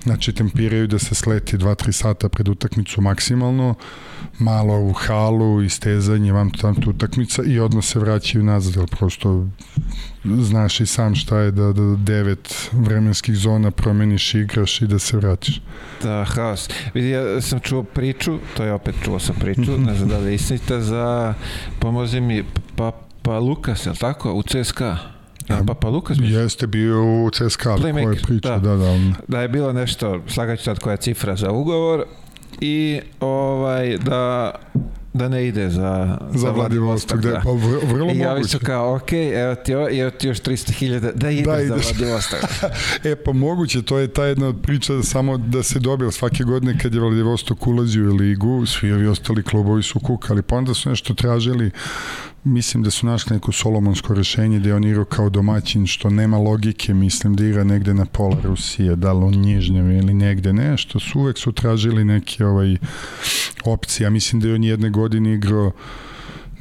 Znači, 0.04 0.34
tempiraju 0.34 0.88
da 0.88 1.00
se 1.00 1.16
sleti 1.16 1.58
2-3 1.58 1.92
sata 1.92 2.30
pred 2.30 2.48
utakmicu 2.48 3.02
maksimalno, 3.02 3.76
malo 4.40 4.80
u 4.80 4.94
halu, 4.94 5.62
istezanje, 5.62 6.32
vam 6.32 6.52
tam 6.52 6.76
tu 6.76 6.90
utakmica 6.90 7.44
i 7.44 7.60
odmah 7.60 7.84
se 7.84 8.00
vraćaju 8.00 8.43
nazad, 8.44 8.76
jer 8.76 8.88
prosto 8.98 9.48
znaš 10.24 10.80
i 10.80 10.86
sam 10.86 11.16
šta 11.16 11.38
je 11.38 11.52
da, 11.52 11.74
da 11.74 11.96
devet 11.98 12.70
vremenskih 12.72 13.36
zona 13.36 13.72
promeniš, 13.72 14.34
igraš 14.34 14.82
i 14.82 14.88
da 14.88 15.00
se 15.00 15.18
vratiš. 15.18 15.62
Da, 16.04 16.26
haos. 16.28 16.70
Vidi, 16.94 17.10
ja 17.10 17.42
sam 17.42 17.60
čuo 17.60 17.84
priču, 17.84 18.38
to 18.58 18.64
je 18.64 18.74
opet 18.74 18.96
čuo 19.04 19.20
sam 19.20 19.36
priču, 19.36 19.78
ne 19.78 19.96
znam 19.96 20.10
da 20.10 20.18
li 20.18 20.34
istinita, 20.34 20.82
za, 20.82 21.34
pomozi 21.80 22.22
mi, 22.22 22.44
pa, 22.76 22.92
pa 23.22 23.40
Lukas, 23.40 23.86
je 23.86 23.90
li 23.90 23.98
tako, 23.98 24.34
u 24.34 24.44
CSKA? 24.44 24.98
Ja, 25.50 25.62
pa, 25.68 25.74
pa 25.74 25.90
Lukas 25.90 26.18
bi... 26.18 26.30
Jeste 26.30 26.68
bio 26.68 27.24
u 27.26 27.30
CSKA, 27.30 27.76
koja 27.76 28.00
je 28.00 28.22
priča, 28.22 28.50
da. 28.50 28.58
da, 28.58 28.76
da. 28.76 28.98
Da 29.28 29.42
je 29.42 29.48
bilo 29.48 29.74
nešto, 29.74 30.22
slagaću 30.28 30.64
sad 30.64 30.80
koja 30.80 30.92
je 30.92 30.98
cifra 30.98 31.36
za 31.36 31.52
ugovor 31.52 32.06
i 32.62 33.02
ovaj, 33.20 33.98
da 33.98 34.52
da 35.14 35.30
ne 35.30 35.48
ide 35.48 35.70
za, 35.70 36.18
za, 36.32 36.40
za 36.40 36.52
Vladivostok. 36.52 37.20
Da. 37.20 37.42
Pa 37.44 37.52
vrlo 37.88 38.12
I 38.14 38.18
ja 38.18 38.44
su 38.44 38.60
kao, 38.60 38.96
ok, 38.96 39.14
evo 39.14 39.56
ti, 39.56 39.72
evo 39.72 40.12
ti 40.12 40.28
još 40.28 40.42
300.000, 40.42 41.12
da 41.14 41.30
ide 41.30 41.52
da 41.52 41.66
za 41.66 41.76
Vladivostok. 41.76 42.40
e 43.12 43.16
pa 43.16 43.34
moguće, 43.34 43.82
to 43.82 43.98
je 43.98 44.08
ta 44.08 44.26
jedna 44.26 44.54
priča 44.54 44.94
da 44.94 45.04
samo 45.04 45.38
da 45.38 45.64
se 45.64 45.80
dobio 45.80 46.12
svake 46.12 46.44
godine 46.44 46.80
kad 46.80 46.94
je 46.94 47.00
Vladivostok 47.00 47.68
ulazio 47.68 48.12
u 48.12 48.16
ligu, 48.16 48.66
svi 48.66 48.92
ovi 48.92 49.08
ostali 49.08 49.44
klubovi 49.44 49.84
su 49.84 50.00
kukali, 50.00 50.42
pa 50.42 50.56
onda 50.56 50.74
su 50.74 50.90
nešto 50.90 51.14
tražili 51.14 51.72
mislim 52.44 52.84
da 52.84 52.92
su 52.92 53.06
našli 53.06 53.34
neko 53.34 53.52
solomonsko 53.52 54.14
rešenje 54.14 54.60
gde 54.60 54.74
on 54.74 54.84
igrao 54.84 55.06
kao 55.06 55.30
domaćin, 55.30 55.88
što 55.88 56.10
nema 56.10 56.38
logike, 56.38 56.94
mislim 56.94 57.36
da 57.36 57.46
igra 57.46 57.64
negde 57.64 57.94
na 57.94 58.06
pola 58.06 58.38
Rusije, 58.44 58.96
da 58.96 59.14
li 59.14 59.26
u 59.26 59.32
Njižnjevi 59.32 59.98
ili 59.98 60.14
negde 60.14 60.54
nešto, 60.54 61.00
su 61.00 61.20
uvek 61.20 61.38
su 61.38 61.52
tražili 61.52 62.06
neke 62.06 62.46
ovaj, 62.46 62.78
opcije, 63.66 64.06
ja 64.06 64.10
mislim 64.10 64.42
da 64.42 64.48
je 64.48 64.56
on 64.56 64.64
jedne 64.64 64.90
godine 64.90 65.34
igrao 65.34 65.72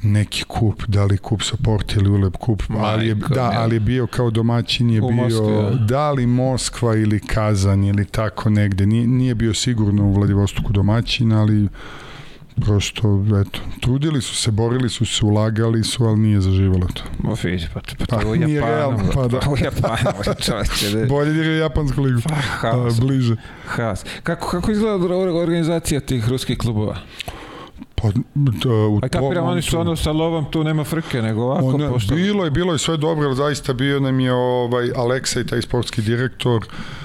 neki 0.03 0.45
kup, 0.45 0.83
da 0.87 1.05
li 1.05 1.19
kup 1.19 1.43
sa 1.43 1.57
Porti 1.65 1.97
ili 1.99 2.11
Uleb 2.11 2.37
kup, 2.37 2.63
ali 2.79 3.09
je, 3.09 3.15
da, 3.15 3.53
ali 3.57 3.77
je 3.77 3.81
bio 3.81 4.07
kao 4.07 4.31
domaćin, 4.31 4.91
je 4.91 5.01
bio 5.01 5.11
Moskvi, 5.11 5.87
da. 5.87 6.11
li 6.11 6.27
Moskva 6.27 6.97
ili 6.97 7.21
Kazan 7.21 7.85
ili 7.85 8.05
tako 8.05 8.51
negde, 8.51 8.87
nije, 8.87 9.07
nije 9.07 9.35
bio 9.35 9.55
sigurno 9.55 10.05
u 10.05 10.13
Vladivostoku 10.13 10.73
domaćin, 10.73 11.33
ali 11.33 11.69
prosto, 12.61 13.25
eto, 13.41 13.61
trudili 13.81 14.23
su 14.23 14.35
se, 14.35 14.51
borili 14.51 14.89
su 14.89 15.07
se, 15.07 15.25
ulagali 15.27 15.85
su, 15.85 16.05
ali 16.05 16.19
nije 16.19 16.41
zaživalo 16.41 16.87
to. 16.95 17.03
Ma 17.19 17.37
fidi, 17.37 17.67
pa, 17.75 17.81
pa, 17.81 18.05
pa 18.07 18.21
to 18.21 18.29
u 18.29 18.35
Japanu, 18.35 18.57
realno, 18.57 18.99
pa 19.15 19.29
da. 19.29 19.41
u 19.51 19.57
Japanu, 19.65 20.35
čovječe. 20.47 20.91
Da... 20.91 21.07
Bolje 21.07 21.33
igra 21.33 21.45
Japansku 21.45 22.03
ligu, 22.03 22.21
pa, 22.29 22.35
haos. 22.35 22.99
A, 22.99 23.01
bliže. 23.01 23.37
Haos. 23.67 24.05
Kako, 24.23 24.49
kako 24.49 24.71
izgleda 24.71 25.17
organizacija 25.17 26.01
tih 26.01 26.29
ruskih 26.29 26.59
klubova? 26.59 26.97
Pa, 27.95 28.09
da, 28.35 28.69
u 28.69 29.01
A 29.03 29.09
kapiram, 29.09 29.47
oni 29.47 29.63
su 29.63 29.81
ono 29.81 29.97
sa 29.97 30.13
lovom, 30.13 30.51
tu 30.51 30.65
nema 30.65 30.85
frke, 30.85 31.23
nego 31.23 31.43
ovako. 31.43 31.67
Ona, 31.67 31.89
pošto... 31.89 32.15
Bilo 32.15 32.45
je, 32.45 32.51
bilo 32.51 32.73
je 32.73 32.79
sve 32.79 32.97
dobro, 32.97 33.27
ali 33.27 33.37
zaista 33.37 33.73
bio 33.73 34.01
nam 34.01 34.21
je 34.21 34.33
ovaj, 34.33 34.91
Aleksej, 34.97 35.47
taj 35.47 35.63
sportski 35.63 36.03
direktor, 36.03 36.67
Uh, 36.67 37.03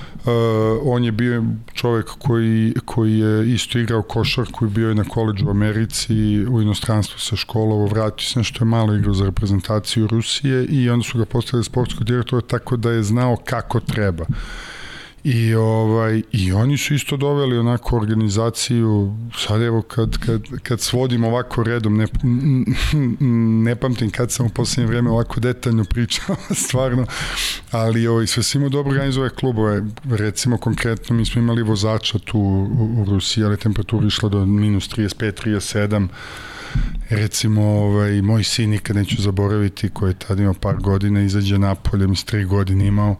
on 0.83 1.03
je 1.03 1.11
bio 1.11 1.43
čovek 1.73 2.05
koji, 2.19 2.73
koji 2.85 3.19
je 3.19 3.53
isto 3.53 3.79
igrao 3.79 4.01
košarku 4.01 4.65
i 4.65 4.69
bio 4.69 4.89
je 4.89 4.95
na 4.95 5.03
koleđu 5.03 5.47
u 5.47 5.49
Americi 5.49 6.45
u 6.45 6.61
inostranstvu 6.61 7.19
sa 7.19 7.35
školovo, 7.35 7.85
vratio 7.85 8.27
se 8.27 8.39
nešto 8.39 8.63
je 8.63 8.69
malo 8.69 8.95
igrao 8.95 9.13
za 9.13 9.25
reprezentaciju 9.25 10.07
Rusije 10.07 10.65
i 10.65 10.89
onda 10.89 11.03
su 11.03 11.17
ga 11.17 11.25
postavili 11.25 11.63
sportskog 11.63 12.03
direktora 12.03 12.41
tako 12.41 12.77
da 12.77 12.91
je 12.91 13.03
znao 13.03 13.37
kako 13.45 13.79
treba. 13.79 14.25
I, 15.27 15.55
ovaj, 15.55 16.21
I 16.31 16.51
oni 16.51 16.77
su 16.77 16.93
isto 16.93 17.17
doveli 17.17 17.57
onako 17.57 17.95
organizaciju, 17.95 19.15
sad 19.37 19.61
evo 19.61 19.81
kad, 19.81 20.17
kad, 20.17 20.41
kad 20.63 20.81
svodim 20.81 21.23
ovako 21.23 21.63
redom, 21.63 21.97
ne, 21.97 22.05
ne 23.63 23.75
pamtim 23.75 24.11
kad 24.11 24.31
sam 24.31 24.45
u 24.45 24.49
poslednje 24.49 24.87
vreme 24.87 25.09
ovako 25.09 25.39
detaljno 25.39 25.83
pričao, 25.83 26.35
stvarno, 26.65 27.05
ali 27.71 28.07
ovaj, 28.07 28.27
sve 28.27 28.43
smo 28.43 28.69
dobro 28.69 28.91
organizove 28.91 29.29
klubove, 29.29 29.83
recimo 30.09 30.57
konkretno 30.57 31.15
mi 31.15 31.25
smo 31.25 31.41
imali 31.41 31.63
vozača 31.63 32.19
tu 32.19 32.39
u, 32.39 33.01
u 33.01 33.05
Rusiji, 33.05 33.43
ali 33.43 33.57
temperatura 33.57 34.07
išla 34.07 34.29
do 34.29 34.45
minus 34.45 34.89
35, 34.89 35.43
37, 35.45 36.07
recimo 37.09 37.61
ovaj, 37.61 38.21
moj 38.21 38.43
sin 38.43 38.69
nikad 38.69 38.95
neću 38.95 39.21
zaboraviti 39.21 39.89
koji 39.89 40.09
je 40.09 40.19
tada 40.27 40.41
imao 40.41 40.53
par 40.53 40.75
godina 40.75 41.21
izađe 41.21 41.59
napolje, 41.59 42.07
mi 42.07 42.15
tri 42.15 42.45
godine 42.45 42.87
imao 42.87 43.15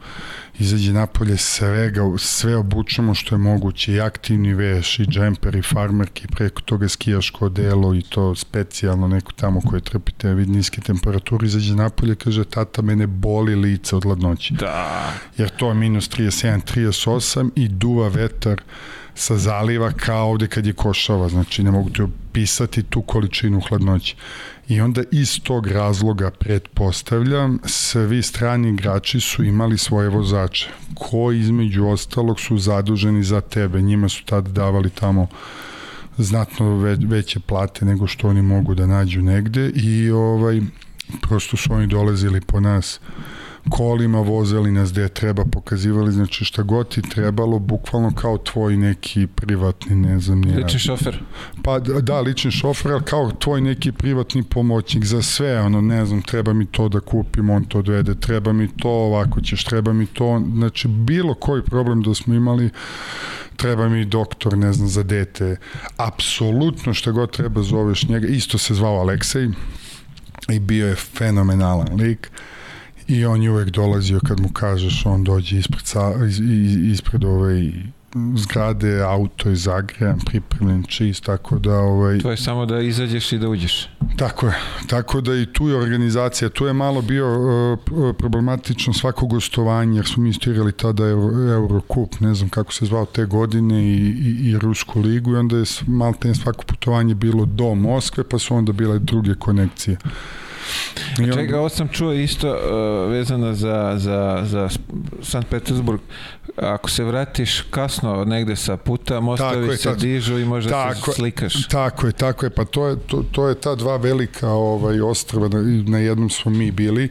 izađe 0.60 0.94
napolje 0.94 1.38
svega, 1.38 2.02
sve 2.18 2.56
obučemo 2.56 3.14
što 3.14 3.36
je 3.36 3.40
moguće 3.40 3.94
i 3.94 4.02
aktivni 4.02 4.54
veš 4.54 5.00
i 5.00 5.06
džemper 5.06 5.56
i 5.56 5.62
farmerki 5.62 6.28
preko 6.28 6.62
toga 6.62 6.88
skijaško 6.88 7.50
delo 7.50 7.96
i 7.96 8.02
to 8.02 8.36
specijalno 8.36 9.08
neko 9.08 9.32
tamo 9.32 9.62
koje 9.62 9.82
trpite 9.82 10.34
vid 10.34 10.50
niske 10.50 10.82
temperature 10.82 11.46
izađe 11.46 11.76
napolje 11.76 12.16
kaže 12.16 12.44
tata 12.44 12.82
mene 12.82 13.08
boli 13.08 13.56
lice 13.56 13.96
od 13.96 14.06
ladnoće 14.06 14.54
da. 14.54 15.14
jer 15.38 15.50
to 15.50 15.68
je 15.68 15.74
minus 15.74 16.10
37 16.10 16.62
38 16.76 17.50
i 17.56 17.68
duva 17.68 18.08
vetar 18.08 18.62
sa 19.18 19.38
zaliva 19.38 19.91
kao 19.91 20.30
ovde 20.30 20.48
kad 20.48 20.65
je 20.65 20.73
košava, 20.73 21.30
znači 21.30 21.64
ne 21.64 21.72
mogu 21.72 21.89
ti 21.89 22.02
opisati 22.02 22.84
tu 22.84 23.02
količinu 23.02 23.61
hladnoće. 23.69 24.15
I 24.68 24.81
onda 24.81 25.02
iz 25.11 25.39
tog 25.44 25.68
razloga 25.68 26.31
pretpostavljam, 26.31 27.60
svi 27.65 28.23
strani 28.23 28.69
igrači 28.69 29.19
su 29.19 29.44
imali 29.44 29.77
svoje 29.77 30.10
vozače, 30.10 30.69
koji 30.95 31.39
između 31.39 31.88
ostalog 31.88 32.39
su 32.39 32.57
zaduženi 32.57 33.23
za 33.23 33.41
tebe, 33.41 33.81
njima 33.81 34.10
su 34.10 34.26
tad 34.26 34.48
davali 34.48 34.89
tamo 34.89 35.27
znatno 36.18 36.77
veće 37.07 37.39
plate 37.39 37.85
nego 37.85 38.07
što 38.07 38.27
oni 38.30 38.41
mogu 38.41 38.76
da 38.76 38.85
nađu 38.85 39.22
negde 39.22 39.69
i 39.69 40.11
ovaj 40.11 40.61
prosto 41.22 41.57
su 41.57 41.73
oni 41.73 41.88
dolazili 41.88 42.41
po 42.41 42.60
nas 42.60 42.99
kolima 43.69 44.19
vozili 44.19 44.72
nas 44.72 44.91
gde 44.91 45.10
treba, 45.10 45.45
pokazivali, 45.45 46.11
znači 46.11 46.45
šta 46.45 46.64
god 46.64 46.89
ti 46.89 47.02
trebalo, 47.02 47.60
bukvalno 47.60 48.11
kao 48.15 48.38
tvoj 48.38 48.77
neki 48.77 49.27
privatni, 49.27 49.95
ne 49.95 50.19
znam, 50.19 50.41
nije. 50.41 50.57
Lični 50.57 50.80
šofer? 50.80 51.23
Pa 51.64 51.80
da, 51.80 52.22
lični 52.22 52.52
šofer, 52.52 52.91
ali 52.91 53.03
kao 53.03 53.31
tvoj 53.31 53.61
neki 53.61 53.91
privatni 53.91 54.44
pomoćnik 54.44 55.06
za 55.06 55.22
sve, 55.22 55.61
ono, 55.61 55.81
ne 55.81 56.06
znam, 56.06 56.22
treba 56.22 56.53
mi 56.53 56.65
to 56.65 56.89
da 56.89 56.99
kupim, 56.99 57.49
on 57.49 57.64
to 57.64 57.80
odvede, 57.80 58.15
treba 58.15 58.53
mi 58.53 58.68
to, 58.77 58.89
ovako 58.89 59.41
ćeš, 59.41 59.64
treba 59.64 59.94
mi 59.94 60.06
to, 60.06 60.44
znači 60.56 60.88
bilo 60.88 61.34
koji 61.34 61.64
problem 61.64 62.02
da 62.02 62.14
smo 62.14 62.34
imali, 62.34 62.69
treba 63.56 63.89
mi 63.89 64.06
doktor, 64.06 64.57
ne 64.57 64.73
znam, 64.73 64.88
za 64.88 65.03
dete, 65.03 65.56
apsolutno 65.98 66.94
šta 66.94 67.11
god 67.11 67.31
treba 67.31 67.61
zoveš 67.61 68.07
njega, 68.07 68.27
isto 68.27 68.57
se 68.57 68.73
zvao 68.73 68.99
Aleksej 68.99 69.49
i 70.49 70.60
bio 70.60 70.88
je 70.88 70.95
fenomenalan 70.95 71.88
lik, 71.99 72.31
I 73.08 73.26
on 73.26 73.42
je 73.44 73.52
uvek 73.52 73.70
dolazio 73.70 74.20
kad 74.28 74.40
mu 74.40 74.50
kažeš, 74.50 75.06
on 75.06 75.24
dođe 75.24 75.58
ispred, 75.58 75.84
ispred 76.92 77.24
ove 77.24 77.72
zgrade, 78.36 79.02
auto 79.04 79.50
je 79.50 79.56
zagrejan, 79.56 80.20
pripremljen 80.26 80.84
čist, 80.84 81.24
tako 81.24 81.60
da... 81.60 81.80
Ovaj, 81.80 82.20
to 82.20 82.32
je 82.32 82.38
samo 82.38 82.66
da 82.66 82.80
izađeš 82.80 83.32
i 83.32 83.38
da 83.38 83.50
uđeš. 83.50 83.90
Tako 84.18 84.48
je, 84.48 84.54
tako 84.88 85.22
da 85.22 85.36
i 85.36 85.46
tu 85.46 85.70
je 85.70 85.76
organizacija, 85.76 86.50
tu 86.50 86.66
je 86.66 86.74
malo 86.74 87.02
bio 87.02 87.28
uh, 87.28 87.80
problematično 88.18 88.94
svako 88.94 89.26
gostovanje, 89.26 89.98
jer 89.98 90.06
smo 90.06 90.24
mi 90.24 90.30
istirali 90.30 90.72
tada 90.72 91.04
Euro, 91.04 91.54
Eurocup, 91.54 92.20
ne 92.20 92.36
znam 92.36 92.50
kako 92.50 92.74
se 92.74 92.86
zvao 92.86 93.06
te 93.06 93.26
godine 93.26 93.84
i, 93.84 93.98
i, 93.98 94.50
i 94.50 94.60
Rusku 94.60 95.00
ligu 95.00 95.32
i 95.32 95.38
onda 95.38 95.58
je 95.58 95.64
malo 95.88 96.14
svako 96.44 96.64
putovanje 96.64 97.16
bilo 97.16 97.46
do 97.46 97.76
Moskve, 97.76 98.24
pa 98.24 98.40
su 98.40 98.56
onda 98.56 98.72
bile 98.72 99.00
druge 99.00 99.36
konekcije. 99.36 99.98
I 101.19 101.34
Čega, 101.34 101.60
ovo 101.60 101.69
sam 101.69 101.88
čuo 101.88 102.14
isto 102.14 102.49
uh, 102.49 103.11
vezano 103.11 103.53
za, 103.53 103.94
za, 103.98 104.44
za 104.45 104.69
Sankt 105.23 105.49
Petersburg. 105.49 105.99
Ako 106.57 106.89
se 106.89 107.03
vratiš 107.03 107.61
kasno 107.69 108.26
negde 108.26 108.56
sa 108.56 108.77
puta, 108.77 109.19
mostovi 109.19 109.68
je, 109.68 109.77
se 109.77 109.84
tad, 109.84 109.99
dižu 109.99 110.39
i 110.39 110.45
možda 110.45 110.72
tako, 110.72 111.11
se 111.11 111.15
slikaš. 111.15 111.68
Tako 111.68 112.07
je, 112.07 112.14
tako 112.14 112.45
je. 112.45 112.49
Pa 112.49 112.65
to 112.65 112.88
je, 112.88 112.99
to, 112.99 113.23
to 113.31 113.48
je 113.48 113.56
ta 113.56 113.76
dva 113.76 113.98
velika 113.98 114.49
ovaj, 114.49 115.02
ostrava, 115.02 115.48
na, 115.48 115.60
na 115.88 115.98
jednom 115.98 116.30
smo 116.30 116.52
mi 116.52 116.72
bili. 116.72 117.10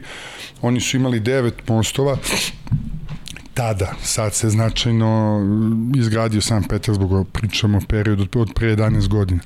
Oni 0.61 0.81
su 0.81 0.97
imali 0.97 1.19
devet 1.19 1.67
mostova 1.67 2.17
tada, 3.53 3.93
sad 4.03 4.33
se 4.33 4.49
značajno 4.49 5.41
izgradio 5.95 6.41
San 6.41 6.63
Petersburg, 6.63 7.27
pričamo 7.31 7.77
o 7.77 7.81
periodu 7.87 8.27
od 8.35 8.51
pre 8.55 8.75
11 8.75 9.07
godina 9.07 9.41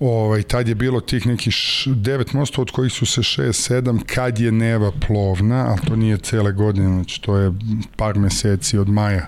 Ovaj, 0.00 0.42
tad 0.42 0.68
je 0.68 0.74
bilo 0.74 1.00
tih 1.00 1.26
nekih 1.26 1.54
devet 1.86 2.32
mostova 2.32 2.62
od 2.62 2.70
kojih 2.70 2.92
su 2.92 3.06
se 3.06 3.22
šest, 3.22 3.64
sedam, 3.64 4.00
kad 4.06 4.38
je 4.38 4.52
Neva 4.52 4.92
plovna, 5.06 5.66
ali 5.68 5.80
to 5.88 5.96
nije 5.96 6.18
cele 6.18 6.52
godine, 6.52 6.88
znači 6.88 7.22
to 7.22 7.36
je 7.36 7.52
par 7.96 8.18
meseci 8.18 8.78
od 8.78 8.88
maja 8.88 9.26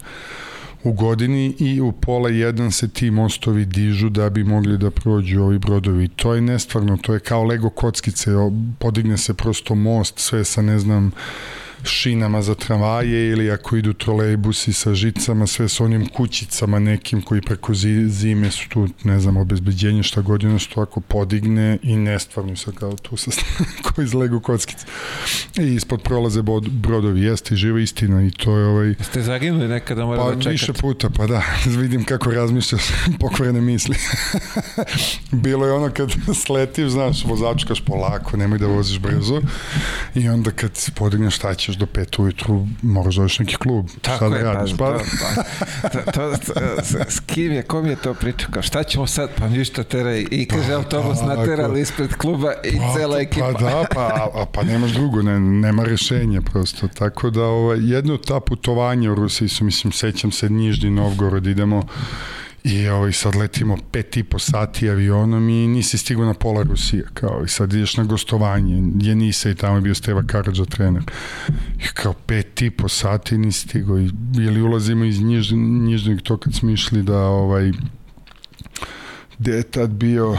u 0.85 0.93
godini 0.93 1.55
i 1.59 1.81
u 1.81 1.93
pola 1.93 2.31
jedan 2.31 2.73
se 2.73 2.89
ti 2.89 3.11
mostovi 3.11 3.65
dižu 3.65 4.09
da 4.09 4.31
bi 4.31 4.45
mogli 4.45 4.79
da 4.79 4.91
prođu 4.91 5.43
ovi 5.43 5.59
brodovi. 5.59 6.09
To 6.09 6.35
je 6.35 6.41
nestvarno, 6.41 6.97
to 6.97 7.15
je 7.15 7.21
kao 7.21 7.45
Lego 7.45 7.71
kockice, 7.71 8.31
podigne 8.79 9.19
se 9.19 9.35
prosto 9.35 9.75
most, 9.75 10.19
sve 10.19 10.45
sa 10.45 10.63
ne 10.63 10.79
znam 10.79 11.13
šinama 11.85 12.43
za 12.43 12.55
tramvaje 12.55 13.29
ili 13.29 13.51
ako 13.51 13.77
idu 13.77 13.93
trolejbusi 13.93 14.73
sa 14.73 14.95
žicama, 14.95 15.47
sve 15.47 15.69
sa 15.69 15.85
onim 15.85 16.09
kućicama 16.09 16.79
nekim 16.79 17.23
koji 17.23 17.41
preko 17.41 17.75
zime 18.07 18.51
su 18.51 18.69
tu, 18.69 18.89
ne 19.05 19.21
znam, 19.21 19.37
obezbeđenje 19.37 20.03
šta 20.03 20.21
godina 20.21 20.59
su 20.59 20.71
to 20.71 20.81
ako 20.81 21.01
podigne 21.01 21.79
i 21.83 21.97
nestvarno 21.97 22.57
se 22.57 22.73
kao 22.75 22.97
tu 22.97 23.17
sa 23.17 23.31
koji 23.85 24.05
iz 24.05 24.15
Lego 24.15 24.41
kockice. 24.41 24.87
I 25.59 25.75
ispod 25.75 26.03
prolaze 26.03 26.43
bod, 26.43 26.69
brodovi, 26.69 27.23
jeste 27.23 27.57
živa 27.57 27.81
istina 27.81 28.23
i 28.23 28.31
to 28.31 28.57
je 28.57 28.67
ovaj... 28.67 28.95
Ste 29.01 29.23
zaginuli 29.23 29.69
nekada, 29.69 30.05
mora 30.05 30.23
pa, 30.23 30.29
da 30.29 30.33
čekate? 30.33 30.51
više 30.51 30.73
puta, 30.73 31.11
pa 31.11 31.27
da, 31.27 31.43
vidim 31.81 32.05
kako 32.05 32.31
razmišljaš 32.31 32.83
pokvarene 33.21 33.61
misli. 33.61 33.97
Bilo 35.33 35.67
je 35.67 35.73
ono 35.73 35.91
kad 35.91 36.13
sletiv, 36.35 36.89
znaš, 36.89 37.25
vozačkaš 37.25 37.85
polako, 37.85 38.37
nemoj 38.37 38.59
da 38.59 38.67
voziš 38.67 38.99
brzo 38.99 39.41
i 40.15 40.29
onda 40.29 40.51
kad 40.51 40.91
podigneš 40.95 41.37
šta 41.37 41.55
će 41.55 41.70
ćeš 41.71 41.79
do 41.79 41.87
pet 41.87 42.19
ujutru, 42.19 42.67
moraš 42.83 43.17
da 43.17 43.27
neki 43.39 43.57
klub. 43.57 43.87
Tako 44.03 44.17
šta 44.17 44.29
da 44.29 44.37
je, 44.37 44.43
da 44.43 44.53
radiš? 44.53 44.77
Pa, 44.77 44.99
pa, 45.83 45.89
to, 45.89 45.99
to, 46.13 46.37
to, 46.37 46.99
s 47.09 47.21
kim 47.21 47.53
je, 47.53 47.63
kom 47.63 47.87
je 47.87 47.97
to 47.97 48.15
pričao? 48.15 48.51
Kao, 48.53 48.63
šta 48.63 48.83
ćemo 48.83 49.07
sad? 49.07 49.31
Pa 49.39 49.49
ništa, 49.49 49.83
tera 49.85 50.17
i 50.17 50.47
kaže 50.51 50.69
pa, 50.69 50.75
autobus 50.75 51.19
pa, 51.21 51.27
naterali 51.27 51.81
ispred 51.81 52.15
kluba 52.15 52.53
i 52.65 52.79
pa, 52.79 52.95
cela 52.99 53.21
ekipa. 53.21 53.53
Pa 53.53 53.61
da, 53.61 53.85
pa, 53.95 54.31
a, 54.35 54.47
pa 54.53 54.63
nemaš 54.63 54.91
drugo, 54.91 55.23
ne, 55.23 55.41
nema 55.41 55.85
rešenja 55.85 56.41
prosto. 56.41 56.89
Tako 56.89 57.31
da 57.31 57.45
ovaj, 57.45 57.79
jedno 57.83 58.17
ta 58.17 58.41
putovanja 58.41 59.13
u 59.13 59.15
Rusiji 59.15 59.49
su, 59.49 59.65
mislim, 59.65 59.93
sećam 59.93 60.33
se 60.33 60.51
Nižni 60.51 60.91
Novgorod, 60.91 61.47
idemo 61.47 61.87
I 62.65 62.89
ovaj, 62.89 63.13
sad 63.13 63.37
letimo 63.37 63.77
pet 63.93 64.17
i 64.17 64.25
po 64.25 64.39
sati 64.39 64.91
avionom 64.91 65.49
i 65.49 65.69
nisi 65.69 65.99
stigao 65.99 66.25
na 66.25 66.35
pola 66.35 66.63
Rusije, 66.63 67.05
kao 67.15 67.43
i 67.45 67.49
sad 67.49 67.73
ideš 67.73 67.97
na 67.97 68.05
gostovanje, 68.05 68.83
je 69.01 69.15
nisa 69.15 69.51
i 69.51 69.55
tamo 69.55 69.77
je 69.77 69.81
bio 69.81 69.95
Steva 69.95 70.23
Karadža 70.27 70.65
trener. 70.65 71.03
I 71.79 71.87
kao 71.95 72.13
pet 72.13 72.63
i 72.63 72.71
po 72.71 72.89
sati 72.89 73.39
nisi 73.39 73.69
stigao 73.69 73.99
i 73.99 74.11
ili 74.39 74.63
ulazimo 74.63 75.05
iz 75.05 75.21
njiž, 75.21 75.53
njižnog 75.53 76.23
to 76.23 76.37
kad 76.37 76.55
smo 76.55 76.71
išli 76.71 77.03
da 77.03 77.19
ovaj 77.19 77.73
gde 79.39 79.53
je 79.53 79.63
tad 79.63 79.91
bio 79.91 80.39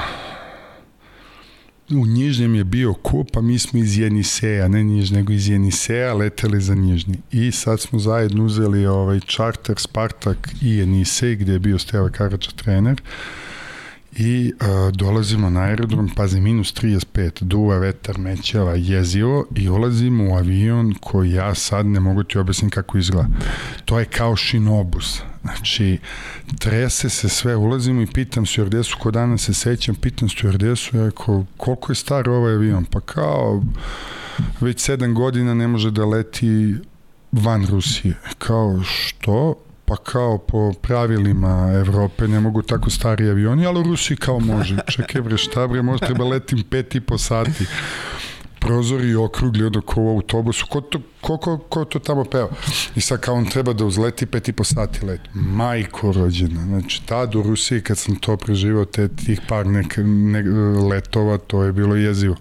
u 1.91 2.05
Njižnjem 2.05 2.55
je 2.55 2.63
bio 2.63 2.93
kup, 2.93 3.37
a 3.37 3.41
mi 3.41 3.59
smo 3.59 3.79
iz 3.79 3.97
Jeniseja, 3.97 4.67
ne 4.67 4.83
Njiž, 4.83 5.11
nego 5.11 5.33
iz 5.33 5.49
Jeniseja 5.49 6.13
leteli 6.13 6.61
za 6.61 6.75
Njižni. 6.75 7.17
I 7.31 7.51
sad 7.51 7.79
smo 7.79 7.99
zajedno 7.99 8.45
uzeli 8.45 8.85
ovaj 8.85 9.19
čarter 9.19 9.75
Spartak 9.79 10.49
i 10.61 10.75
Jenisej, 10.77 11.35
gde 11.35 11.53
je 11.53 11.59
bio 11.59 11.79
Steva 11.79 12.09
Karača 12.09 12.51
trener 12.51 13.01
i 14.15 14.53
uh, 14.53 14.95
dolazimo 14.95 15.49
na 15.49 15.59
aerodrom, 15.61 16.09
pazi, 16.15 16.39
minus 16.39 16.73
35, 16.73 17.43
duva, 17.43 17.77
vetar, 17.77 18.17
mećava, 18.17 18.73
jezivo 18.75 19.45
i 19.55 19.69
ulazimo 19.69 20.31
u 20.31 20.35
avion 20.35 20.93
koji 20.99 21.31
ja 21.31 21.55
sad 21.55 21.85
ne 21.85 21.99
mogu 21.99 22.23
ti 22.23 22.37
objasniti 22.37 22.73
kako 22.73 22.97
izgleda. 22.97 23.29
To 23.85 23.99
je 23.99 24.05
kao 24.05 24.35
šinobus. 24.35 25.21
Znači, 25.41 25.99
trese 26.59 27.09
se 27.09 27.29
sve, 27.29 27.55
ulazimo 27.55 28.01
i 28.01 28.07
pitam 28.13 28.45
stjuardesu, 28.45 28.97
ko 28.99 29.11
danas 29.11 29.41
se 29.41 29.53
sećam, 29.53 29.95
pitam 29.95 30.29
stjuardesu, 30.29 30.97
ja 30.97 31.11
ko, 31.11 31.45
koliko 31.57 31.91
je 31.91 31.95
star 31.95 32.29
ovaj 32.29 32.53
avion? 32.53 32.85
Pa 32.85 32.99
kao, 32.99 33.63
već 34.61 34.79
sedam 34.79 35.13
godina 35.13 35.53
ne 35.53 35.67
može 35.67 35.91
da 35.91 36.05
leti 36.05 36.75
van 37.31 37.67
Rusije. 37.67 38.15
Kao, 38.37 38.81
što? 38.83 39.55
Pa 39.91 39.97
kao 39.97 40.37
po 40.37 40.73
pravilima 40.81 41.71
Evrope 41.75 42.27
ne 42.27 42.39
mogu 42.39 42.61
tako 42.61 42.89
stari 42.89 43.29
avioni, 43.29 43.65
ali 43.65 43.79
u 43.79 43.83
Rusiji 43.83 44.17
kao 44.17 44.39
može. 44.39 44.77
Čekaj 44.87 45.21
bre, 45.21 45.37
šta 45.37 45.67
bre, 45.67 45.81
može 45.81 45.99
treba 45.99 46.25
letim 46.25 46.63
pet 46.69 46.95
i 46.95 47.01
po 47.01 47.17
sati 47.17 47.65
prozori 48.59 49.15
okrugli 49.15 49.65
onda 49.65 49.81
ko 49.81 50.01
u 50.01 50.09
autobusu, 50.09 50.67
ko 50.69 50.81
to, 50.81 51.01
ko, 51.21 51.37
ko, 51.37 51.57
ko 51.57 51.85
to 51.85 51.99
tamo 51.99 52.25
peva. 52.25 52.49
I 52.95 53.01
sad 53.01 53.19
kao 53.19 53.35
on 53.35 53.45
treba 53.45 53.73
da 53.73 53.85
uzleti 53.85 54.25
pet 54.25 54.47
i 54.47 54.53
po 54.53 54.63
sati 54.63 55.05
let. 55.05 55.21
Majko 55.33 56.11
rođena. 56.11 56.63
Znači, 56.65 57.01
tad 57.05 57.35
u 57.35 57.43
Rusiji 57.43 57.81
kad 57.81 57.97
sam 57.97 58.15
to 58.15 58.37
preživao, 58.37 58.85
te, 58.85 59.07
tih 59.07 59.41
par 59.47 59.67
nek, 59.67 59.93
ne, 60.05 60.43
letova, 60.89 61.37
to 61.37 61.63
je 61.63 61.73
bilo 61.73 61.95
jezivo. 61.95 62.35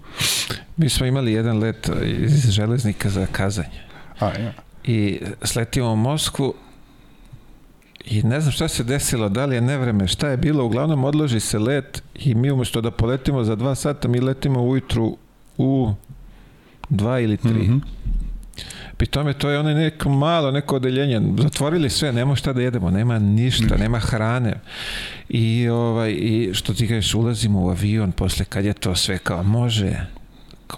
Mi 0.77 0.89
smo 0.89 1.05
imali 1.05 1.33
jedan 1.33 1.59
let 1.59 1.89
iz 2.03 2.49
železnika 2.49 3.09
za 3.09 3.25
kazanje. 3.31 3.81
A, 4.19 4.25
ja. 4.25 4.53
I 4.83 5.21
sletimo 5.43 5.91
u 5.91 5.95
Moskvu 5.95 6.53
I 8.05 8.23
ne 8.23 8.41
znam 8.41 8.51
šta 8.51 8.67
se 8.67 8.83
desilo, 8.83 9.29
da 9.29 9.45
li 9.45 9.55
je 9.55 9.61
nevreme, 9.61 10.07
šta 10.07 10.27
je 10.27 10.37
bilo, 10.37 10.65
uglavnom 10.65 11.03
odloži 11.03 11.39
se 11.39 11.59
let 11.59 12.03
i 12.15 12.35
mi 12.35 12.51
umesto 12.51 12.81
da 12.81 12.91
poletimo 12.91 13.43
za 13.43 13.55
dva 13.55 13.75
sata, 13.75 14.07
mi 14.07 14.19
letimo 14.19 14.63
ujutru 14.63 15.17
u 15.57 15.93
dva 16.89 17.19
ili 17.19 17.37
tri. 17.37 17.49
Mm 17.49 17.67
-hmm. 17.67 17.81
Pri 18.97 19.07
tome 19.07 19.33
to 19.33 19.49
je 19.49 19.59
ono 19.59 19.73
neko 19.73 20.09
malo, 20.09 20.51
neko 20.51 20.75
odeljenje. 20.75 21.21
Zatvorili 21.37 21.89
sve, 21.89 22.13
nema 22.13 22.35
šta 22.35 22.53
da 22.53 22.61
jedemo, 22.61 22.91
nema 22.91 23.19
ništa, 23.19 23.77
nema 23.77 23.99
hrane. 23.99 24.53
I, 25.29 25.69
ovaj, 25.69 26.11
i 26.11 26.49
što 26.53 26.73
ti 26.73 26.87
kažeš, 26.87 27.13
ulazimo 27.13 27.61
u 27.61 27.69
avion 27.69 28.11
posle 28.11 28.45
kad 28.45 28.65
je 28.65 28.73
to 28.73 28.95
sve 28.95 29.17
kao 29.17 29.43
može 29.43 30.05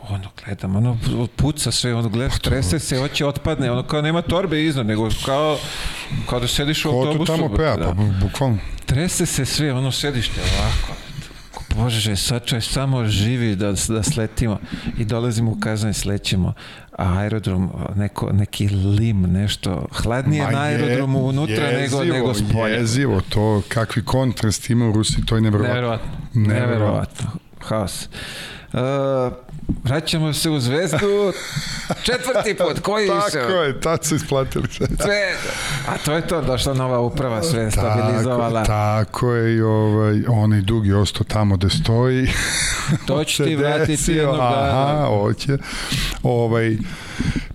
ono 0.10 0.30
gledam, 0.46 0.76
ono 0.76 0.98
puca 1.36 1.72
sve, 1.72 1.96
ono 1.96 2.10
gledaš, 2.10 2.34
pa 2.34 2.50
trese 2.50 2.80
se, 2.80 2.98
hoće 2.98 3.26
otpadne, 3.26 3.72
ono 3.72 3.84
kao 3.84 4.02
nema 4.02 4.22
torbe 4.22 4.64
iznad, 4.64 4.86
nego 4.86 5.10
kao, 5.26 5.58
kao 6.30 6.40
da 6.40 6.48
sediš 6.48 6.86
u 6.86 6.90
autobusu. 6.90 7.32
Ko 7.32 7.38
to 7.38 7.44
tamo 7.44 7.56
pea, 7.56 7.78
da. 7.78 7.86
pa 7.86 7.94
bukvalno. 8.22 8.58
Trese 8.86 9.26
se 9.26 9.46
sve, 9.46 9.74
ono 9.74 9.92
sedište 9.92 10.42
ovako, 10.42 11.00
Bože, 11.76 12.16
sad 12.16 12.46
čaj 12.46 12.62
samo 12.62 13.06
živi 13.06 13.56
da, 13.56 13.74
da 13.88 14.04
sletimo 14.04 14.60
i 14.98 15.06
dolazimo 15.06 15.52
u 15.52 15.60
Kazan 15.60 15.94
slećemo 15.94 16.54
a 16.98 17.18
aerodrom 17.18 17.72
neko, 17.96 18.30
neki 18.34 18.68
lim, 18.70 19.22
nešto 19.22 19.88
hladnije 19.92 20.44
Ma 20.44 20.52
na 20.52 20.62
aerodromu 20.62 21.28
unutra 21.28 21.66
jezivo, 21.66 22.04
nego, 22.04 22.14
nego 22.14 22.34
spolje. 22.34 22.74
Jezivo, 22.74 23.22
to 23.30 23.62
kakvi 23.68 24.06
kontrast 24.06 24.70
ima 24.70 24.90
u 24.90 24.92
Rusiji, 24.92 25.26
to 25.26 25.36
je 25.36 25.42
nevjerovatno. 25.42 25.74
Neverovatno, 25.74 26.12
neverovatno. 26.34 27.32
Haos. 27.60 28.08
Uh, 28.74 28.80
vraćamo 29.84 30.34
se 30.34 30.50
u 30.50 30.60
zvezdu 30.60 31.34
četvrti 32.04 32.56
put, 32.58 32.80
koji 32.80 33.08
Tako 33.08 33.30
se? 33.30 33.40
Tako 33.40 33.54
je, 33.54 33.80
tad 33.80 34.06
su 34.06 34.16
isplatili 34.16 34.68
sve. 34.72 34.88
sve. 34.88 35.34
A 35.88 35.98
to 36.06 36.14
je 36.14 36.28
to, 36.28 36.42
došla 36.42 36.74
nova 36.74 37.00
uprava, 37.00 37.44
sve 37.44 37.72
stabilizovala. 37.72 38.64
Tako, 38.64 39.12
tako 39.12 39.32
je 39.32 39.56
i 39.56 39.62
ovaj, 39.62 40.24
onaj 40.28 40.62
dugi 40.62 40.94
ostao 40.94 41.24
tamo 41.24 41.58
gde 41.58 41.70
stoji. 41.70 42.28
To 43.08 43.24
će 43.24 43.44
ti 43.44 43.56
vratiti 43.62 44.12
jednog. 44.12 44.40
Aha, 44.40 45.06
hoće. 45.08 45.58
Ovaj, 46.24 46.78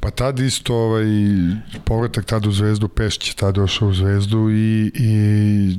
pa 0.01 0.11
tad 0.11 0.39
isto 0.39 0.75
ovaj, 0.75 1.05
povratak 1.85 2.25
tad 2.25 2.47
u 2.47 2.53
zvezdu, 2.53 2.89
Pešć 2.89 3.29
je 3.29 3.35
tad 3.35 3.55
došao 3.55 3.89
u 3.89 3.95
zvezdu 3.95 4.51
i, 4.51 4.93
i 4.95 5.77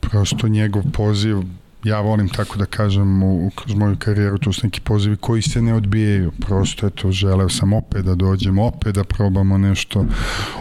prosto 0.00 0.48
njegov 0.48 0.82
poziv 0.92 1.42
ja 1.84 2.00
volim 2.00 2.28
tako 2.28 2.58
da 2.58 2.66
kažem 2.66 3.22
u, 3.22 3.50
kroz 3.54 3.74
moju 3.74 3.96
karijeru 3.98 4.38
to 4.38 4.52
su 4.52 4.60
neki 4.64 4.80
pozivi 4.80 5.16
koji 5.16 5.42
se 5.42 5.62
ne 5.62 5.74
odbijaju. 5.74 6.32
Prosto 6.40 6.86
eto 6.86 7.10
želeo 7.10 7.48
sam 7.48 7.72
opet 7.72 8.04
da 8.04 8.14
dođem 8.14 8.58
opet 8.58 8.94
da 8.94 9.04
probamo 9.04 9.58
nešto 9.58 10.06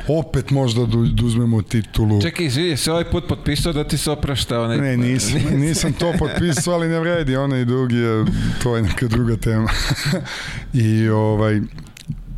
opet 0.08 0.50
možda 0.50 0.86
da, 0.86 0.98
da 0.98 1.26
uzmemo 1.26 1.62
titulu. 1.62 2.22
Čekaj 2.22 2.46
izvije 2.46 2.78
se 2.78 2.92
ovaj 2.92 3.04
put 3.04 3.28
potpisao 3.28 3.74
da 3.74 3.84
ti 3.84 3.98
se 3.98 4.12
oprašta 4.12 4.62
onaj... 4.62 4.78
ne 4.78 4.98
nisam, 4.98 5.40
nisam 5.56 5.94
to 5.94 6.14
potpisao 6.20 6.74
ali 6.74 6.88
ne 6.88 7.00
vredi 7.00 7.36
onaj 7.36 7.66
dug 7.66 7.92
je 7.92 8.26
to 8.64 8.76
je 8.76 8.82
neka 8.82 9.08
druga 9.08 9.38
tema. 9.38 9.70
I 10.74 11.10
ovaj 11.10 11.62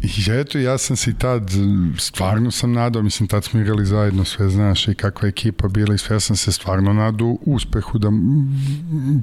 I 0.04 0.32
eto, 0.32 0.58
ja 0.58 0.78
sam 0.78 0.96
se 0.96 1.14
tad, 1.18 1.52
stvarno 1.98 2.52
sam 2.52 2.74
nadao, 2.74 3.02
mislim, 3.02 3.28
tad 3.28 3.44
smo 3.44 3.60
igrali 3.60 3.86
zajedno, 3.86 4.26
sve 4.26 4.50
znaš, 4.50 4.88
i 4.88 4.96
kakva 4.96 5.26
je 5.26 5.30
ekipa 5.30 5.68
bila 5.68 5.96
i 5.96 5.98
sve, 5.98 6.16
ja 6.16 6.20
sam 6.20 6.36
se 6.36 6.52
stvarno 6.52 6.94
nadao 6.94 7.38
uspehu, 7.46 7.98
da, 7.98 8.10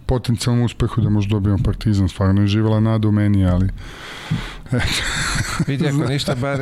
potencijalnom 0.07 0.65
uspehu 0.65 1.01
da 1.01 1.09
možda 1.09 1.31
dobijemo 1.31 1.59
Partizan, 1.65 2.09
stvarno 2.09 2.40
je 2.40 2.47
živjela 2.47 2.81
nada 2.81 3.09
u 3.09 3.12
meni, 3.12 3.47
ali 3.47 3.69
Vidi, 5.66 5.89
ako 5.89 5.97
ništa, 6.12 6.35
bar 6.35 6.61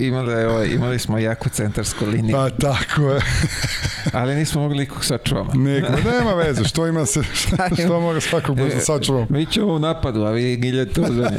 imali, 0.00 0.74
imali 0.74 0.98
smo 0.98 1.18
jaku 1.18 1.48
centarsku 1.48 2.06
liniju. 2.06 2.36
Pa, 2.36 2.50
tako 2.50 3.10
je. 3.10 3.20
Ali 4.12 4.34
nismo 4.34 4.60
mogli 4.60 4.78
nikog 4.78 5.04
sačuvama. 5.04 5.50
Niko, 5.54 5.92
nema 6.12 6.34
veze, 6.34 6.64
što 6.64 6.86
ima 6.86 7.06
se, 7.06 7.22
što, 7.40 7.56
što 7.74 8.00
mora 8.00 8.20
svakog 8.20 8.56
da 8.56 8.80
sačuvamo. 8.80 9.26
Mi 9.30 9.46
ćemo 9.46 9.66
u 9.66 9.78
napadu, 9.78 10.22
a 10.22 10.30
vi 10.30 10.56
giljete 10.56 11.00
uzvanje. 11.00 11.38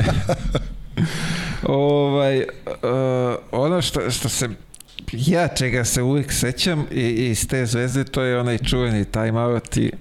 Ovaj, 1.65 2.39
uh, 2.39 2.45
ono 3.51 3.81
što, 3.81 4.11
što 4.11 4.29
se 4.29 4.49
ja 5.11 5.47
čega 5.47 5.83
se 5.83 6.01
uvijek 6.01 6.31
sećam 6.31 6.85
i, 6.91 7.09
iz 7.09 7.47
te 7.47 7.65
zvezde 7.65 8.03
to 8.03 8.21
je 8.21 8.39
onaj 8.39 8.57
čuveni 8.57 9.05
time 9.05 9.39
out 9.39 9.77
i 9.77 9.91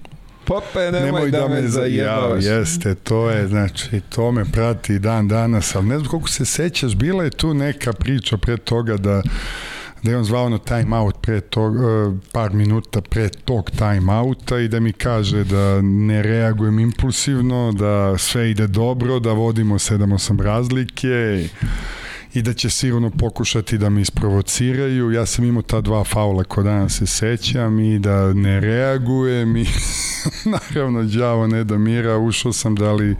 Pope, 0.45 0.79
nemoj, 0.91 1.01
nemoj 1.01 1.31
da, 1.31 1.39
da 1.39 1.47
me 1.47 1.67
zajebavaš. 1.67 2.43
Jeste, 2.43 2.95
to 2.95 3.29
je, 3.29 3.47
znači, 3.47 4.01
to 4.09 4.31
me 4.31 4.45
prati 4.45 4.99
dan 4.99 5.27
danas, 5.27 5.75
ali 5.75 5.85
ne 5.85 5.97
znam 5.97 6.09
koliko 6.09 6.29
se 6.29 6.45
sećaš, 6.45 6.95
bila 6.95 7.23
je 7.23 7.29
tu 7.29 7.53
neka 7.53 7.93
priča 7.93 8.37
pre 8.37 8.57
toga 8.57 8.97
da 8.97 9.21
da 10.05 10.11
je 10.11 10.17
on 10.17 10.23
zvao 10.23 10.49
na 10.49 10.57
time 10.57 10.97
out 10.97 11.15
pre 11.21 11.41
tog, 11.41 11.75
uh, 11.75 12.13
par 12.31 12.53
minuta 12.53 13.01
pre 13.01 13.29
tog 13.29 13.71
time 13.71 14.13
outa 14.13 14.59
i 14.59 14.67
da 14.67 14.79
mi 14.79 14.93
kaže 14.93 15.43
da 15.43 15.81
ne 15.81 16.21
reagujem 16.21 16.79
impulsivno, 16.79 17.71
da 17.71 18.17
sve 18.17 18.51
ide 18.51 18.67
dobro, 18.67 19.19
da 19.19 19.31
vodimo 19.31 19.75
7-8 19.75 20.41
razlike 20.41 21.07
i 21.43 21.49
da 22.41 22.53
će 22.53 22.69
sigurno 22.69 23.09
pokušati 23.09 23.77
da 23.77 23.89
me 23.89 24.01
isprovociraju. 24.01 25.11
Ja 25.11 25.25
sam 25.25 25.45
imao 25.45 25.61
ta 25.61 25.81
dva 25.81 26.03
faula 26.03 26.43
ko 26.43 26.63
danas 26.63 26.97
se 26.97 27.07
sećam 27.07 27.79
i 27.79 27.99
da 27.99 28.33
ne 28.33 28.59
reagujem 28.59 29.57
i 29.57 29.65
naravno 30.75 31.03
đavo 31.03 31.47
ne 31.47 31.63
da 31.63 31.77
mira, 31.77 32.17
ušao 32.17 32.53
sam 32.53 32.75
da 32.75 32.93
li 32.93 33.15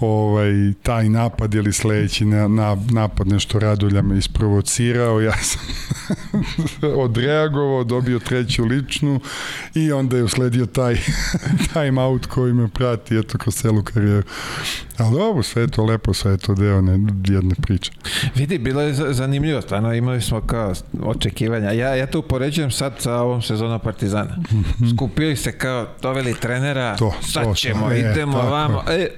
ovaj, 0.00 0.72
taj 0.82 1.08
napad 1.08 1.54
ili 1.54 1.72
sledeći 1.72 2.24
na, 2.24 2.48
na, 2.48 2.76
napad 2.90 3.28
nešto 3.28 3.58
Radulja 3.58 4.02
me 4.02 4.18
isprovocirao, 4.18 5.20
ja 5.20 5.36
sam 5.42 5.60
odreagovao, 7.04 7.84
dobio 7.84 8.18
treću 8.18 8.64
ličnu 8.64 9.20
i 9.74 9.92
onda 9.92 10.16
je 10.16 10.24
usledio 10.24 10.66
taj 10.66 10.96
time 11.72 12.02
out 12.02 12.26
koji 12.26 12.52
me 12.52 12.68
prati 12.68 13.18
eto 13.18 13.38
kroz 13.38 13.54
celu 13.54 13.82
karijeru. 13.82 14.26
Ali 14.96 15.20
ovo 15.20 15.42
sve 15.42 15.62
je 15.62 15.68
to 15.68 15.84
lepo, 15.84 16.14
sve 16.14 16.30
je 16.30 16.38
to 16.38 16.54
deo 16.54 16.80
ne, 16.80 16.92
jedne 17.28 17.54
priče. 17.62 17.92
Vidi, 18.34 18.58
bilo 18.58 18.80
je 18.82 18.94
zanimljivo, 18.94 19.60
stvarno 19.60 19.94
imali 19.94 20.20
smo 20.20 20.40
kao 20.40 20.72
očekivanja. 21.02 21.70
Ja, 21.70 21.94
ja 21.94 22.06
to 22.06 22.18
upoređujem 22.18 22.70
sad 22.70 22.94
sa 22.98 23.14
ovom 23.14 23.42
sezonom 23.42 23.80
Partizana. 23.80 24.36
Mhm. 24.52 24.88
Skupili 24.96 25.36
se 25.36 25.58
kao, 25.58 25.86
doveli 26.02 26.34
trenera, 26.34 26.96
to, 26.96 27.14
sad 27.22 27.44
to, 27.44 27.54
ćemo, 27.54 27.88
to, 27.88 27.94
idemo 27.94 28.38
je, 28.38 28.50
vamo. 28.50 28.84
E, 28.88 29.08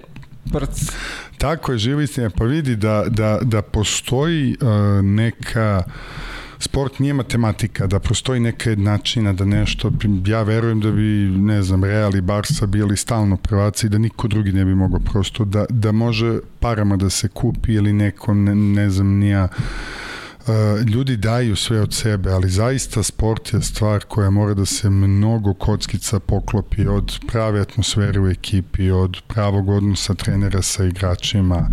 prc. 0.53 0.93
Tako 1.39 1.73
je, 1.73 1.79
živi 1.79 2.05
istina. 2.05 2.31
Pa 2.31 2.45
vidi 2.45 2.77
da, 2.77 3.05
da, 3.09 3.39
da 3.43 3.63
postoji 3.63 4.57
uh, 4.61 4.69
neka 5.05 5.83
sport 6.61 6.99
nije 6.99 7.15
matematika, 7.15 7.87
da 7.87 7.99
postoji 7.99 8.41
neka 8.41 8.71
jednačina, 8.71 9.33
da 9.33 9.45
nešto, 9.45 9.93
ja 10.27 10.43
verujem 10.43 10.81
da 10.81 10.91
bi, 10.91 11.31
ne 11.37 11.63
znam, 11.63 11.85
Real 11.85 12.17
i 12.17 12.21
Barca 12.21 12.67
bili 12.67 12.97
stalno 12.97 13.37
prvaci 13.37 13.89
da 13.89 13.99
niko 13.99 14.29
drugi 14.29 14.53
ne 14.53 14.65
bi 14.65 14.75
mogao 14.75 15.01
prosto, 15.01 15.45
da, 15.45 15.65
da 15.69 15.93
može 15.93 16.39
parama 16.61 16.97
da 16.97 17.11
se 17.11 17.29
kupi 17.29 17.73
ili 17.73 17.93
neko, 17.93 18.35
ne, 18.35 18.55
ne 18.55 18.91
znam, 18.91 19.07
nija. 19.07 19.49
Ljudi 20.95 21.17
daju 21.17 21.57
sve 21.57 21.81
od 21.81 21.95
sebe, 21.95 22.31
ali 22.31 22.51
zaista 22.51 23.03
sport 23.03 23.53
je 23.53 23.63
stvar 23.63 24.05
koja 24.05 24.31
mora 24.31 24.55
da 24.55 24.67
se 24.67 24.91
mnogo 24.91 25.55
kockica 25.55 26.21
poklopi 26.21 26.87
od 26.87 27.19
prave 27.27 27.61
atmosfere 27.61 28.21
u 28.21 28.29
ekipi, 28.29 28.91
od 28.91 29.17
pravog 29.27 29.69
odnosa 29.69 30.15
trenera 30.15 30.63
sa 30.63 30.85
igračima, 30.85 31.69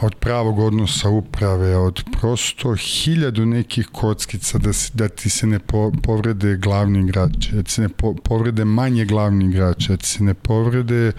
od 0.00 0.14
pravog 0.14 0.58
odnosa 0.58 1.08
uprave, 1.08 1.76
od 1.76 2.02
prosto 2.20 2.74
hiljadu 2.74 3.46
nekih 3.46 3.86
kockica 3.92 4.58
da, 4.58 4.72
si, 4.72 4.90
da 4.94 5.08
ti 5.08 5.30
se 5.30 5.46
ne 5.46 5.58
po, 5.58 5.92
povrede 6.02 6.56
glavni 6.56 7.00
igrači, 7.00 7.52
da 7.52 7.62
ti 7.62 7.70
se 7.70 7.82
ne 7.82 7.88
po, 7.88 8.14
povrede 8.14 8.64
manje 8.64 9.04
glavni 9.04 9.44
igrači, 9.44 9.88
da 9.88 9.96
ti 9.96 10.06
se 10.06 10.24
ne 10.24 10.34
povrede 10.34 11.12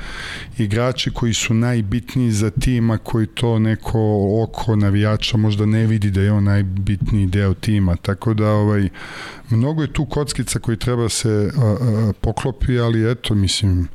igrači 0.58 1.12
koji 1.12 1.34
su 1.34 1.54
najbitniji 1.54 2.32
za 2.32 2.50
tima 2.50 2.98
koji 2.98 3.28
to 3.28 3.60
neko 3.60 4.00
oko 4.44 4.76
navijača 4.76 5.38
možda 5.38 5.66
ne 5.66 5.86
vidi 5.88 6.12
da 6.12 6.22
je 6.22 6.32
on 6.32 6.44
najbitniji 6.44 7.26
deo 7.26 7.54
tima, 7.54 7.96
tako 7.96 8.34
da 8.34 8.52
ovaj, 8.52 8.90
mnogo 9.50 9.82
je 9.82 9.94
tu 9.94 10.06
kockica 10.06 10.60
koji 10.60 10.78
treba 10.78 11.10
se 11.10 11.52
a, 11.58 11.62
a, 11.62 12.14
poklopi, 12.22 12.80
ali 12.80 13.12
eto, 13.12 13.36
mislim, 13.36 13.88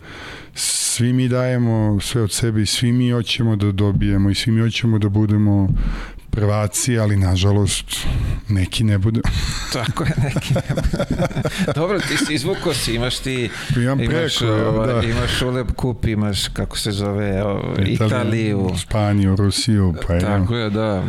svi 0.54 1.12
mi 1.12 1.28
dajemo 1.28 2.00
sve 2.00 2.22
od 2.22 2.32
sebe 2.32 2.62
i 2.62 2.66
svi 2.66 2.92
mi 2.92 3.10
hoćemo 3.10 3.56
da 3.56 3.72
dobijemo 3.72 4.30
i 4.30 4.34
svi 4.34 4.52
mi 4.52 4.60
hoćemo 4.60 4.98
da 4.98 5.08
budemo 5.08 5.68
prvaci, 6.34 6.98
ali 6.98 7.16
nažalost 7.16 8.06
neki 8.48 8.84
ne 8.84 8.98
bude. 8.98 9.20
Tako 9.72 10.04
je, 10.04 10.12
neki 10.24 10.54
ne 10.54 10.62
bude. 10.68 11.04
Dobro, 11.80 11.98
ti 11.98 12.16
si 12.26 12.34
izvuko 12.34 12.74
si, 12.74 12.94
imaš 12.94 13.18
ti 13.18 13.50
Imam 13.76 14.00
imaš, 14.00 14.38
preko, 14.38 14.54
ovaj, 14.54 14.94
da. 14.94 15.02
imaš 15.02 15.42
Uleb 15.42 15.72
Kup, 15.76 16.06
imaš, 16.06 16.48
kako 16.48 16.78
se 16.78 16.92
zove, 16.92 17.42
Italiju, 17.72 17.94
Italiju 17.94 18.70
Španiju, 18.78 19.36
Rusiju, 19.36 19.94
pa 20.06 20.18
Tako 20.18 20.56
je, 20.56 20.70
da. 20.70 21.02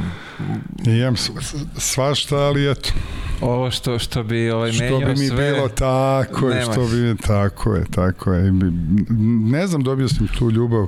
Imam 0.85 1.15
svašta, 1.77 2.37
ali 2.37 2.71
eto. 2.71 2.89
Ovo 3.41 3.71
što, 3.71 3.99
što 3.99 4.23
bi 4.23 4.51
ovaj 4.51 4.71
što 4.71 4.83
menjao 4.83 4.99
sve... 4.99 5.05
Što 5.05 5.13
bi 5.15 5.21
mi 5.21 5.27
sve, 5.27 5.51
bilo 5.51 5.67
tako 5.67 6.49
je, 6.49 6.61
što 6.61 6.85
bi 6.87 6.95
mi, 6.95 7.17
tako 7.17 7.75
je, 7.75 7.85
tako 7.91 8.33
je. 8.33 8.51
Ne 9.49 9.67
znam, 9.67 9.83
dobio 9.83 10.07
sam 10.07 10.27
tu 10.27 10.51
ljubav 10.51 10.87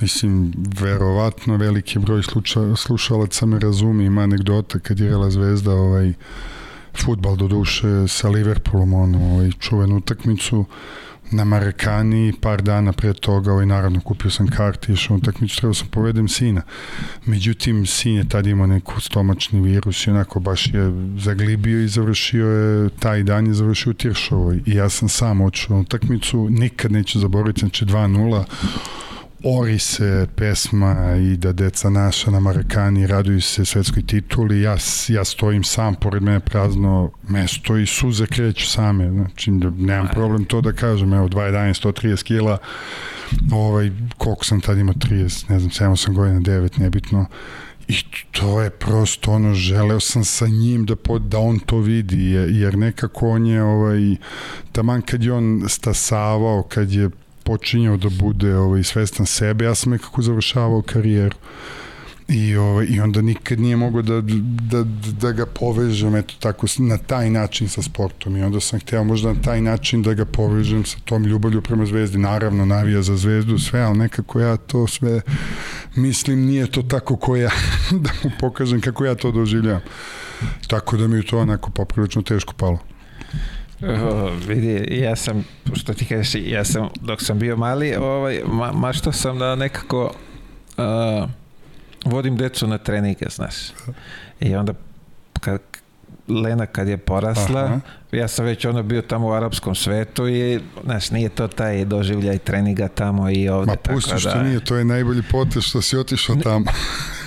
Mislim, 0.00 0.52
verovatno 0.80 1.56
veliki 1.56 1.98
broj 1.98 2.22
sluča, 2.22 2.76
slušalaca 2.76 3.46
me 3.46 3.58
razumi, 3.58 4.04
ima 4.04 4.22
anegdota 4.22 4.78
kad 4.78 5.00
je 5.00 5.08
Rela 5.08 5.30
Zvezda 5.30 5.72
ovaj, 5.72 6.12
futbal 7.04 7.36
do 7.36 7.48
duše 7.48 8.08
sa 8.08 8.28
Liverpoolom, 8.28 8.94
ono, 8.94 9.18
ovaj, 9.18 9.50
čuvenu 9.58 9.96
utakmicu 9.96 10.64
na 11.30 11.44
Marekani, 11.44 12.32
par 12.40 12.62
dana 12.62 12.92
pre 12.92 13.12
toga, 13.12 13.52
ovaj, 13.52 13.66
naravno 13.66 14.00
kupio 14.00 14.30
sam 14.30 14.46
karti, 14.46 14.92
išao 14.92 15.14
u 15.14 15.18
utakmicu, 15.18 15.56
trebao 15.56 15.74
sam 15.74 15.88
povedem 15.88 16.28
sina. 16.28 16.62
Međutim, 17.26 17.86
sin 17.86 18.14
je 18.14 18.28
tad 18.28 18.46
imao 18.46 18.66
neku 18.66 19.00
stomačni 19.00 19.60
virus 19.60 20.06
i 20.06 20.10
onako 20.10 20.40
baš 20.40 20.66
je 20.66 20.92
zaglibio 21.18 21.82
i 21.82 21.88
završio 21.88 22.46
je, 22.46 22.90
taj 22.90 23.22
dan 23.22 23.46
je 23.46 23.54
završio 23.54 23.90
u 23.90 23.94
Tiršovoj. 23.94 24.60
I 24.66 24.74
ja 24.74 24.88
sam 24.88 25.08
sam 25.08 25.40
očeo 25.40 25.76
na 25.76 25.82
utakmicu, 25.82 26.48
nikad 26.50 26.92
neću 26.92 27.20
zaboraviti, 27.20 27.60
znači 27.60 27.84
2-0, 27.84 28.44
ori 29.44 29.78
se 29.78 30.26
pesma 30.36 31.14
i 31.16 31.36
da 31.36 31.52
deca 31.52 31.90
naša 31.90 32.30
na 32.30 32.40
Marakani 32.40 33.06
raduju 33.06 33.40
se 33.40 33.64
svetskoj 33.64 34.06
tituli, 34.06 34.62
ja, 34.62 34.76
ja 35.08 35.24
stojim 35.24 35.64
sam, 35.64 35.94
pored 35.94 36.22
mene 36.22 36.40
prazno 36.40 37.10
mesto 37.28 37.76
i 37.76 37.86
suze 37.86 38.26
kreću 38.26 38.66
same, 38.66 39.10
znači 39.10 39.50
nemam 39.50 40.08
problem 40.12 40.44
to 40.44 40.60
da 40.60 40.72
kažem, 40.72 41.12
evo 41.12 41.28
2.11, 41.28 41.86
130 41.86 42.22
kila, 42.22 42.58
ovaj, 43.52 43.90
koliko 44.16 44.44
sam 44.44 44.60
tad 44.60 44.78
imao? 44.78 44.94
30, 44.94 45.50
ne 45.50 45.58
znam, 45.58 45.70
7 45.70 45.96
sam 45.96 46.14
godina, 46.14 46.40
9, 46.40 46.80
nebitno, 46.80 47.26
I 47.88 48.02
to 48.32 48.60
je 48.60 48.70
prosto 48.70 49.32
ono, 49.32 49.54
želeo 49.54 50.00
sam 50.00 50.24
sa 50.24 50.46
njim 50.46 50.86
da, 50.86 50.96
po, 50.96 51.18
da 51.18 51.38
on 51.38 51.58
to 51.58 51.78
vidi, 51.78 52.30
jer 52.30 52.78
nekako 52.78 53.30
on 53.30 53.46
je, 53.46 53.62
ovaj, 53.62 54.16
taman 54.72 55.02
kad 55.02 55.22
je 55.24 55.32
on 55.32 55.64
stasavao, 55.68 56.62
kad 56.62 56.92
je 56.92 57.10
počinjao 57.48 57.96
da 57.96 58.08
bude 58.08 58.56
ovaj, 58.56 58.84
svestan 58.84 59.26
sebe, 59.26 59.64
ja 59.64 59.74
sam 59.74 59.92
nekako 59.92 60.22
završavao 60.22 60.82
karijeru. 60.82 61.36
I, 62.28 62.56
ovaj, 62.56 62.86
I 62.90 63.00
onda 63.00 63.22
nikad 63.22 63.60
nije 63.60 63.76
mogao 63.76 64.02
da, 64.02 64.20
da, 64.70 64.82
da 65.20 65.32
ga 65.32 65.46
povežem 65.46 66.16
eto 66.16 66.34
tako, 66.40 66.66
na 66.78 66.98
taj 66.98 67.30
način 67.30 67.68
sa 67.68 67.82
sportom. 67.82 68.36
I 68.36 68.42
onda 68.42 68.60
sam 68.60 68.80
hteo 68.80 69.04
možda 69.04 69.32
na 69.32 69.42
taj 69.42 69.60
način 69.60 70.02
da 70.02 70.14
ga 70.14 70.24
povežem 70.24 70.84
sa 70.84 70.98
tom 71.04 71.24
ljubavlju 71.24 71.62
prema 71.62 71.86
zvezdi, 71.86 72.18
naravno 72.18 72.66
navija 72.66 73.02
za 73.02 73.16
zvezdu 73.16 73.58
sve, 73.58 73.80
ali 73.80 73.98
nekako 73.98 74.40
ja 74.40 74.56
to 74.56 74.86
sve 74.86 75.20
mislim 75.96 76.46
nije 76.46 76.66
to 76.66 76.82
tako 76.82 77.16
ko 77.16 77.36
ja 77.36 77.50
da 78.04 78.10
mu 78.24 78.30
pokažem 78.40 78.80
kako 78.80 79.04
ja 79.04 79.14
to 79.14 79.32
doživljam 79.32 79.80
tako 80.66 80.96
da 80.96 81.08
mi 81.08 81.16
je 81.16 81.26
to 81.26 81.38
onako 81.38 81.70
poprilično 81.70 82.22
teško 82.22 82.52
palo 82.56 82.78
Uh, 83.80 84.46
vidi, 84.46 85.00
ja 85.00 85.16
sam, 85.16 85.44
što 85.74 85.94
ti 85.94 86.04
kažeš, 86.04 86.42
ja 86.44 86.64
sam, 86.64 86.88
dok 87.00 87.22
sam 87.22 87.38
bio 87.38 87.56
mali, 87.56 87.94
ovaj, 87.96 88.40
ma, 88.46 88.72
mašto 88.72 89.12
sam 89.12 89.38
da 89.38 89.54
nekako 89.54 90.14
uh, 90.76 91.30
vodim 92.04 92.36
decu 92.36 92.66
na 92.66 92.78
treninge, 92.78 93.26
znaš. 93.30 93.54
I 94.40 94.54
onda 94.54 94.72
kad, 95.40 95.60
Lena 96.28 96.66
kad 96.66 96.88
je 96.88 96.96
porasla, 96.96 97.64
Aha. 97.64 97.80
ja 98.12 98.28
sam 98.28 98.44
već 98.44 98.64
ono 98.64 98.82
bio 98.82 99.02
tamo 99.02 99.28
u 99.28 99.32
arapskom 99.32 99.74
svetu 99.74 100.28
i, 100.28 100.60
znaš, 100.84 101.10
nije 101.10 101.28
to 101.28 101.48
taj 101.48 101.84
doživljaj 101.84 102.38
treninga 102.38 102.88
tamo 102.88 103.30
i 103.30 103.48
ovde. 103.48 103.70
Ma 103.70 103.76
pusti 103.76 104.18
što 104.18 104.30
da... 104.30 104.42
nije, 104.42 104.64
to 104.64 104.76
je 104.76 104.84
najbolji 104.84 105.22
potez 105.30 105.62
što 105.62 105.82
si 105.82 105.96
otišao 105.96 106.36
tamo. 106.36 106.64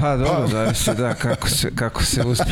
Pa 0.00 0.16
dobro, 0.16 0.48
zavisi 0.48 0.90
da 0.94 1.14
kako 1.14 1.48
se, 1.48 1.70
kako 1.74 2.02
se 2.02 2.22
uzme. 2.22 2.46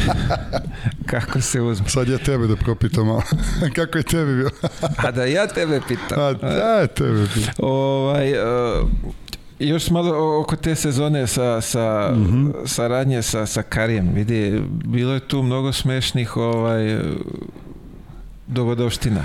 kako 1.11 1.41
se 1.41 1.61
uzme. 1.61 1.89
Sad 1.89 2.09
ja 2.09 2.19
tebe 2.19 2.47
da 2.47 2.57
propitam 2.57 3.07
malo. 3.07 3.23
kako 3.77 3.99
je 3.99 4.05
tebi 4.05 4.37
bilo? 4.37 4.51
A 5.07 5.11
da 5.11 5.25
ja 5.25 5.47
tebe 5.47 5.81
pitam. 5.89 6.21
A 6.21 6.33
da 6.33 6.87
tebe 6.87 7.27
pitam. 7.35 7.55
Ovaj, 7.59 8.33
uh, 8.33 8.89
još 9.59 9.91
malo 9.91 10.41
oko 10.41 10.57
te 10.57 10.75
sezone 10.75 11.27
sa, 11.27 11.61
sa 11.61 12.13
mm 12.15 12.27
-hmm. 12.27 12.67
saradnje 12.67 13.23
sa, 13.23 13.47
sa 13.47 13.63
Karijem. 13.63 14.11
Vidi, 14.15 14.63
bilo 14.85 15.15
je 15.15 15.21
tu 15.21 15.43
mnogo 15.43 15.73
smešnih 15.73 16.37
ovaj, 16.37 16.99
dogodovština. 18.47 19.25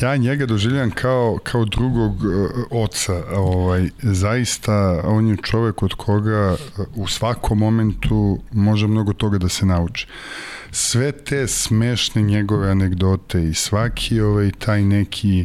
Ja 0.00 0.16
njega 0.16 0.46
doživljam 0.46 0.90
kao, 0.90 1.38
kao 1.42 1.64
drugog 1.64 2.24
uh, 2.24 2.50
oca. 2.70 3.22
Ovaj, 3.36 3.88
zaista, 4.02 5.00
on 5.04 5.28
je 5.28 5.36
čovek 5.36 5.82
od 5.82 5.94
koga 5.94 6.52
uh, 6.52 6.86
u 6.94 7.08
svakom 7.08 7.58
momentu 7.58 8.40
može 8.52 8.86
mnogo 8.86 9.12
toga 9.12 9.38
da 9.38 9.48
se 9.48 9.66
nauči. 9.66 10.06
Sve 10.70 11.12
te 11.12 11.46
smešne 11.46 12.22
njegove 12.22 12.70
anegdote 12.70 13.44
i 13.44 13.54
svaki 13.54 14.20
ovaj, 14.20 14.50
taj 14.50 14.82
neki 14.82 15.44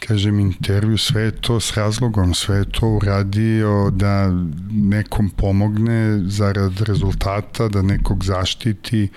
kažem, 0.00 0.40
intervju, 0.40 0.98
sve 0.98 1.22
je 1.22 1.30
to 1.30 1.60
s 1.60 1.76
razlogom, 1.76 2.34
sve 2.34 2.56
je 2.56 2.64
to 2.64 2.88
uradio 2.88 3.90
da 3.90 4.30
nekom 4.70 5.30
pomogne 5.30 6.20
zarad 6.26 6.80
rezultata, 6.80 7.68
da 7.68 7.82
nekog 7.82 8.24
zaštiti, 8.24 9.08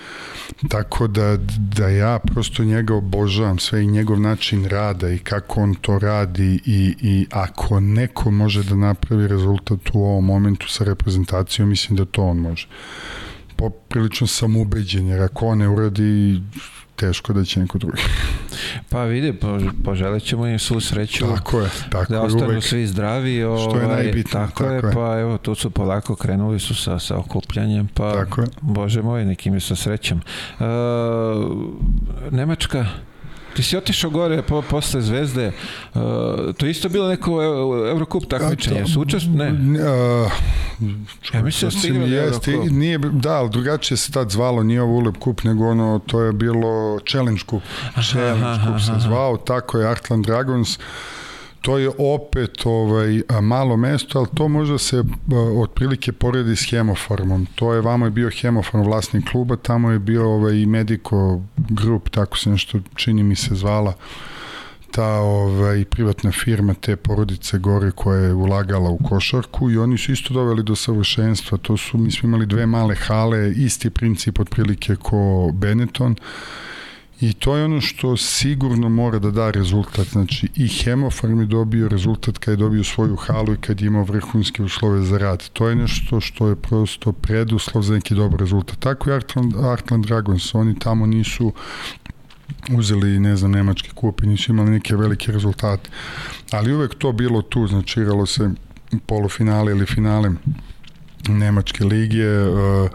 tako 0.68 1.06
da, 1.06 1.36
da 1.58 1.88
ja 1.88 2.18
prosto 2.18 2.64
njega 2.64 2.94
obožavam, 2.94 3.58
sve 3.58 3.82
i 3.82 3.86
njegov 3.86 4.20
način 4.20 4.64
rada 4.64 5.10
i 5.10 5.18
kako 5.18 5.60
on 5.60 5.74
to 5.74 5.98
radi 5.98 6.60
i, 6.66 6.94
i 7.00 7.26
ako 7.30 7.80
neko 7.80 8.30
može 8.30 8.64
da 8.64 8.74
napravi 8.74 9.28
rezultat 9.28 9.80
u 9.92 10.04
ovom 10.04 10.24
momentu 10.24 10.68
sa 10.68 10.84
reprezentacijom, 10.84 11.68
mislim 11.68 11.96
da 11.96 12.04
to 12.04 12.22
on 12.22 12.36
može. 12.36 12.68
Poprilično 13.56 14.26
sam 14.26 14.56
ubeđen, 14.56 15.06
jer 15.06 15.22
ako 15.22 15.46
on 15.46 15.58
ne 15.58 15.68
uradi, 15.68 16.40
teško 16.96 17.32
da 17.32 17.44
će 17.44 17.60
neko 17.60 17.78
drugi. 17.78 18.02
Pa 18.90 19.04
vidi, 19.04 19.34
poželit 19.84 20.22
ćemo 20.22 20.46
im 20.46 20.58
svu 20.58 20.80
sreću. 20.80 21.26
Tako 21.34 21.60
je, 21.60 21.68
tako 21.90 22.12
da 22.12 22.18
je. 22.18 22.22
ostanu 22.22 22.44
uvek. 22.44 22.64
svi 22.64 22.86
zdravi. 22.86 23.44
Ovaj, 23.44 23.62
što 23.62 23.78
je 23.78 23.84
ovaj, 23.84 23.96
najbitno. 23.96 24.32
Tako, 24.32 24.64
tako 24.64 24.72
je, 24.72 24.76
je, 24.76 24.92
pa 24.94 25.20
evo, 25.20 25.38
tu 25.38 25.54
su 25.54 25.70
polako 25.70 26.16
krenuli 26.16 26.60
su 26.60 26.74
sa, 26.74 26.98
sa 26.98 27.18
okupljanjem, 27.18 27.88
pa 27.94 28.12
tako 28.12 28.40
je. 28.40 28.46
bože 28.60 29.02
moj, 29.02 29.24
nekim 29.24 29.54
je 29.54 29.60
sa 29.60 29.76
srećom. 29.76 30.20
Uh, 30.58 30.66
Nemačka, 32.30 32.86
Ti 33.54 33.62
si 33.62 33.76
otišao 33.76 34.10
gore 34.10 34.42
po, 34.42 34.62
posle 34.62 35.00
Zvezde, 35.00 35.52
uh, 35.94 36.00
to 36.56 36.66
isto 36.66 36.88
bilo 36.88 37.08
neko 37.08 37.42
Eurocup 37.90 38.26
takmičenje, 38.28 38.86
su 38.86 39.00
učest? 39.00 39.26
Ne. 39.34 39.52
Uh, 39.52 40.32
ja 41.34 41.42
mislim 41.42 41.70
da 41.70 41.78
ste 41.78 41.88
igrali 41.88 42.10
jeste, 42.10 42.56
nije, 42.56 42.98
Da, 42.98 43.32
ali 43.32 43.50
drugačije 43.50 43.96
se 43.96 44.12
tad 44.12 44.30
zvalo, 44.30 44.62
nije 44.62 44.82
ovo 44.82 44.92
Ulep 44.92 45.14
Cup, 45.24 45.44
nego 45.44 45.68
ono, 45.68 46.00
to 46.06 46.20
je 46.20 46.32
bilo 46.32 46.98
Challenge 47.10 47.40
Cup. 47.50 47.62
Challenge 48.10 48.44
aha, 48.44 48.64
Cup 48.64 48.74
aha, 48.74 48.78
se 48.78 48.92
zvao, 48.98 49.36
tako 49.36 49.78
je 49.78 49.90
Artland 49.90 50.26
Dragons. 50.26 50.78
Uh, 50.78 50.84
to 51.64 51.78
je 51.78 51.90
opet 51.98 52.66
ovaj 52.66 53.22
malo 53.40 53.76
mesto, 53.76 54.18
ali 54.18 54.28
to 54.34 54.48
možda 54.48 54.78
se 54.78 55.04
otprilike 55.62 56.12
poredi 56.12 56.56
s 56.56 56.70
Hemofarmom. 56.70 57.46
To 57.54 57.72
je, 57.72 57.80
vamo 57.80 58.04
je 58.04 58.10
bio 58.10 58.30
Hemofarm 58.40 58.84
vlasnik 58.84 59.30
kluba, 59.30 59.56
tamo 59.56 59.90
je 59.90 59.98
bio 59.98 60.30
ovaj, 60.30 60.54
i 60.54 60.66
Medico 60.66 61.40
Group, 61.56 62.08
tako 62.08 62.38
se 62.38 62.50
nešto 62.50 62.78
čini 62.94 63.22
mi 63.22 63.36
se 63.36 63.54
zvala 63.54 63.94
ta 64.90 65.20
ovaj, 65.20 65.84
privatna 65.84 66.32
firma 66.32 66.74
te 66.74 66.96
porodice 66.96 67.58
gore 67.58 67.90
koja 67.90 68.18
je 68.20 68.34
ulagala 68.34 68.90
u 68.90 68.98
košarku 68.98 69.70
i 69.70 69.78
oni 69.78 69.98
su 69.98 70.12
isto 70.12 70.34
doveli 70.34 70.62
do 70.62 70.76
savršenstva. 70.76 71.58
To 71.58 71.76
su, 71.76 71.98
mi 71.98 72.10
smo 72.10 72.26
imali 72.28 72.46
dve 72.46 72.66
male 72.66 72.94
hale, 72.94 73.50
isti 73.50 73.90
princip 73.90 74.40
otprilike 74.40 74.96
ko 74.96 75.50
Benetton 75.54 76.16
I 77.24 77.32
to 77.32 77.56
je 77.56 77.64
ono 77.64 77.80
što 77.80 78.16
sigurno 78.16 78.88
mora 78.88 79.18
da 79.18 79.30
da 79.30 79.50
rezultat. 79.50 80.08
Znači, 80.08 80.48
i 80.56 80.68
Hemofarm 80.68 81.40
je 81.40 81.46
dobio 81.46 81.88
rezultat 81.88 82.38
kad 82.38 82.52
je 82.52 82.56
dobio 82.56 82.84
svoju 82.84 83.16
halu 83.16 83.54
i 83.54 83.56
kad 83.56 83.80
je 83.80 83.86
imao 83.86 84.04
vrhunske 84.04 84.62
uslove 84.62 85.02
za 85.02 85.18
rad. 85.18 85.48
To 85.48 85.68
je 85.68 85.76
nešto 85.76 86.20
što 86.20 86.48
je 86.48 86.56
prosto 86.56 87.12
preduslov 87.12 87.82
za 87.82 87.94
neki 87.94 88.14
dobar 88.14 88.40
rezultat. 88.40 88.78
Tako 88.78 89.10
je 89.10 89.16
Artland, 89.16 89.54
Artland 89.56 90.06
Dragons. 90.06 90.54
Oni 90.54 90.78
tamo 90.78 91.06
nisu 91.06 91.52
uzeli, 92.70 93.18
ne 93.20 93.36
znam, 93.36 93.50
nemački 93.50 93.90
kup 93.94 94.22
i 94.22 94.26
nisu 94.26 94.52
imali 94.52 94.70
neke 94.70 94.96
velike 94.96 95.32
rezultate. 95.32 95.90
Ali 96.50 96.74
uvek 96.74 96.94
to 96.94 97.12
bilo 97.12 97.42
tu, 97.42 97.66
znači 97.66 98.00
igralo 98.00 98.26
se 98.26 98.50
polufinale 99.06 99.72
ili 99.72 99.86
finale 99.86 100.30
Nemačke 101.28 101.84
lige, 101.84 102.48
uh, 102.48 102.90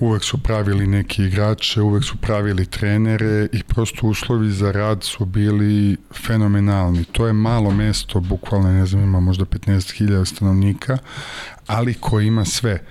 uvek 0.00 0.24
su 0.24 0.38
pravili 0.38 0.86
neki 0.86 1.24
igrače, 1.24 1.82
uvek 1.82 2.04
su 2.04 2.16
pravili 2.16 2.66
trenere 2.66 3.48
i 3.52 3.62
prosto 3.62 4.06
uslovi 4.06 4.50
za 4.50 4.72
rad 4.72 5.04
su 5.04 5.24
bili 5.24 5.96
fenomenalni. 6.26 7.04
To 7.04 7.26
je 7.26 7.32
malo 7.32 7.70
mesto, 7.70 8.20
bukvalno 8.20 8.72
ne 8.72 8.86
znam, 8.86 9.02
ima 9.02 9.20
možda 9.20 9.44
15.000 9.44 10.24
stanovnika, 10.24 10.98
ali 11.66 11.94
ko 11.94 12.20
ima 12.20 12.44
sve. 12.44 12.84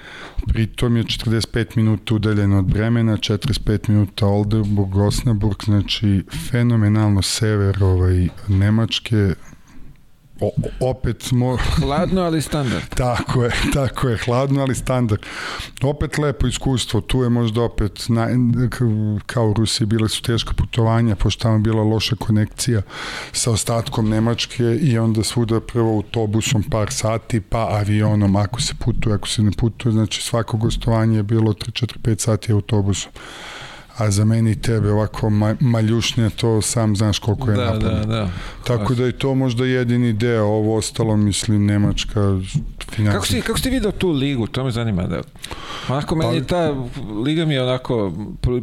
Pritom 0.48 0.98
je 0.98 1.04
45 1.04 1.78
minuta 1.78 2.16
udaljeno 2.16 2.60
od 2.60 2.66
Bremena, 2.66 3.18
45 3.18 3.90
minuta 3.90 4.28
Oldenburg, 4.28 4.96
Osnaburg, 4.96 5.56
znači 5.66 6.24
fenomenalno 6.50 7.22
sever 7.22 7.84
ovaj, 7.84 8.28
Nemačke, 8.48 9.34
o, 10.42 10.52
opet 10.80 11.32
mo... 11.32 11.58
hladno 11.58 12.22
ali 12.22 12.42
standard. 12.42 12.84
Tako 12.98 13.44
je, 13.44 13.52
tako 13.74 14.10
je, 14.10 14.18
hladno 14.18 14.62
ali 14.62 14.76
standard. 14.76 15.22
Opet 15.84 16.18
lepo 16.18 16.48
iskustvo 16.48 17.02
tu 17.02 17.24
je 17.24 17.30
možda 17.30 17.62
opet 17.62 18.06
na, 18.10 18.28
kao 19.26 19.50
u 19.50 19.54
Rusiji 19.54 19.88
bile 19.88 20.10
su 20.10 20.22
teška 20.22 20.54
putovanja 20.54 21.16
pošto 21.16 21.44
tamo 21.44 21.60
bila 21.60 21.84
loša 21.84 22.16
konekcija 22.16 22.82
sa 23.32 23.52
ostatkom 23.52 24.10
Nemačke 24.10 24.64
i 24.82 24.98
onda 24.98 25.24
svuda 25.24 25.60
prvo 25.60 25.96
autobusom 25.96 26.64
par 26.64 26.92
sati 26.92 27.42
pa 27.42 27.68
avionom 27.72 28.36
ako 28.36 28.62
se 28.62 28.74
putuje, 28.86 29.16
ako 29.16 29.28
se 29.28 29.42
ne 29.42 29.52
putuje. 29.52 29.92
Znači 29.92 30.22
svako 30.22 30.58
gostovanje 30.58 31.18
je 31.18 31.24
bilo 31.24 31.54
3, 31.54 31.86
4, 31.86 31.98
5 31.98 32.20
sati 32.20 32.52
autobusom 32.52 33.12
a 33.98 34.12
za 34.12 34.26
meni 34.26 34.52
i 34.52 34.56
tebe 34.56 34.92
ovako 34.92 35.30
ma, 35.30 35.56
maljušnje, 35.60 36.30
to 36.30 36.62
sam 36.62 36.96
znaš 36.96 37.20
koliko 37.20 37.52
je 37.52 37.58
da, 37.58 37.66
napadno. 37.66 37.90
Da, 37.90 38.06
da. 38.06 38.30
Tako 38.64 38.94
da 38.94 39.06
je 39.06 39.12
to 39.12 39.36
možda 39.36 39.66
jedini 39.66 40.14
deo, 40.14 40.46
ovo 40.46 40.78
ostalo 40.78 41.18
mislim 41.18 41.66
Nemačka 41.66 42.40
financija. 42.90 43.14
Kako 43.14 43.26
si, 43.26 43.42
kako 43.42 43.60
si 43.60 43.70
vidio 43.70 43.92
tu 43.92 44.12
ligu, 44.12 44.48
to 44.48 44.64
me 44.64 44.72
zanima 44.72 45.04
da 45.04 45.22
onako 45.90 46.16
meni 46.16 46.40
pa, 46.40 46.48
ta 46.48 46.76
liga 47.26 47.46
mi 47.46 47.54
je 47.54 47.64
onako 47.64 48.14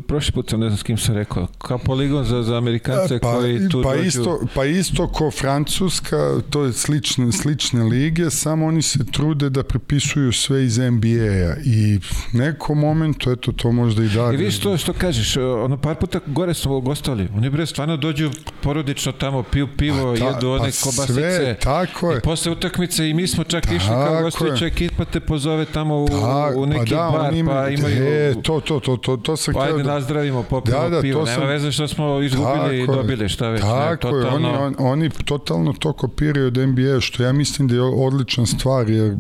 prošli 0.07 0.33
put 0.33 0.51
sam 0.51 0.61
ne 0.61 0.67
znam 0.69 0.79
s 0.79 0.83
kim 0.83 0.99
sam 0.99 1.15
rekao, 1.15 1.47
kao 1.59 1.79
poligon 1.79 2.25
za, 2.25 2.43
za 2.43 2.57
Amerikance 2.57 3.19
pa, 3.19 3.33
koji 3.33 3.69
tu 3.69 3.83
pa 3.83 3.97
dođu... 3.97 4.07
isto, 4.09 4.41
pa 4.55 4.65
isto 4.65 5.09
ko 5.09 5.31
Francuska, 5.31 6.41
to 6.51 6.65
je 6.65 6.73
slične, 6.73 7.33
slične 7.33 7.83
lige, 7.83 8.31
samo 8.31 8.67
oni 8.67 8.83
se 8.83 8.99
trude 9.13 9.51
da 9.51 9.63
prepisuju 9.63 10.33
sve 10.33 10.65
iz 10.65 10.79
NBA-a 10.79 11.57
i 11.65 11.99
nekom 12.33 12.79
momentu, 12.79 13.31
eto 13.31 13.53
to 13.53 13.73
možda 13.73 14.05
i 14.05 14.09
da. 14.09 14.33
I 14.33 14.37
vidiš 14.37 14.61
to 14.61 14.77
što 14.77 14.93
kažeš, 15.19 15.37
vidiš, 15.37 15.37
ono 15.65 15.77
par 15.77 15.97
puta 15.97 16.21
gore 16.27 16.55
smo 16.55 16.81
gostali. 16.81 17.29
Oni 17.37 17.51
bre 17.51 17.67
stvarno 17.67 17.97
dođu 17.97 18.31
porodično 18.63 19.13
tamo, 19.13 19.43
piju 19.43 19.69
pivo, 19.77 20.17
ta, 20.17 20.25
jedu 20.25 20.51
one 20.51 20.59
pa 20.59 20.85
kobasice. 20.85 21.13
Sve, 21.13 21.57
tako 21.61 22.13
je. 22.13 22.19
I 22.19 22.21
posle 22.21 22.53
utakmice 22.53 23.09
i 23.09 23.15
mi 23.15 23.27
smo 23.27 23.45
čak 23.45 23.65
išli 23.65 23.89
kao 23.89 24.23
gostujuća 24.23 24.67
ekipa 24.67 25.05
te 25.05 25.21
pozove 25.21 25.65
tamo 25.65 26.03
u, 26.05 26.09
ta, 26.09 26.53
u 26.57 26.67
neki 26.67 26.91
pa 26.91 26.97
da, 26.97 27.19
bar, 27.19 27.35
ima, 27.35 27.53
pa 27.53 27.69
imaju... 27.69 28.05
E, 28.05 28.35
to, 28.43 28.61
to, 28.61 28.81
to, 28.81 28.97
to, 28.97 29.17
to 29.17 29.37
sam 29.37 29.55
pa 29.55 29.63
ajde 29.63 29.83
da, 29.83 29.95
nazdravimo, 29.95 30.43
popijemo 30.43 30.83
da, 30.83 30.89
da, 30.89 31.01
pivo. 31.01 31.25
Nema 31.25 31.37
sam, 31.37 31.47
veze 31.47 31.73
što 31.73 31.89
smo 31.89 32.21
izgubili 32.21 32.83
i 32.83 32.87
dobili, 32.87 33.29
šta 33.29 33.49
već. 33.49 33.61
Tako 33.61 33.91
ne, 33.91 33.97
totalno... 33.97 34.49
je, 34.49 34.55
oni, 34.59 34.75
on, 34.79 34.87
oni 34.87 35.11
totalno 35.11 35.73
to 35.73 35.93
kopiraju 35.93 36.47
od 36.47 36.57
NBA, 36.57 37.01
što 37.01 37.23
ja 37.23 37.33
mislim 37.33 37.69
da 37.69 37.75
je 37.75 37.83
odlična 37.83 38.47
stvar, 38.47 38.91
jer 38.91 39.17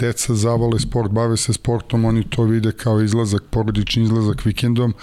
deca 0.00 0.34
zavole 0.34 0.78
sport, 0.80 1.12
bave 1.12 1.36
se 1.36 1.52
sportom, 1.52 2.04
oni 2.04 2.24
to 2.30 2.42
vide 2.42 2.72
kao 2.72 3.00
izlazak, 3.02 3.42
porodični 3.50 4.02
izlazak 4.02 4.44
vikendom 4.44 4.94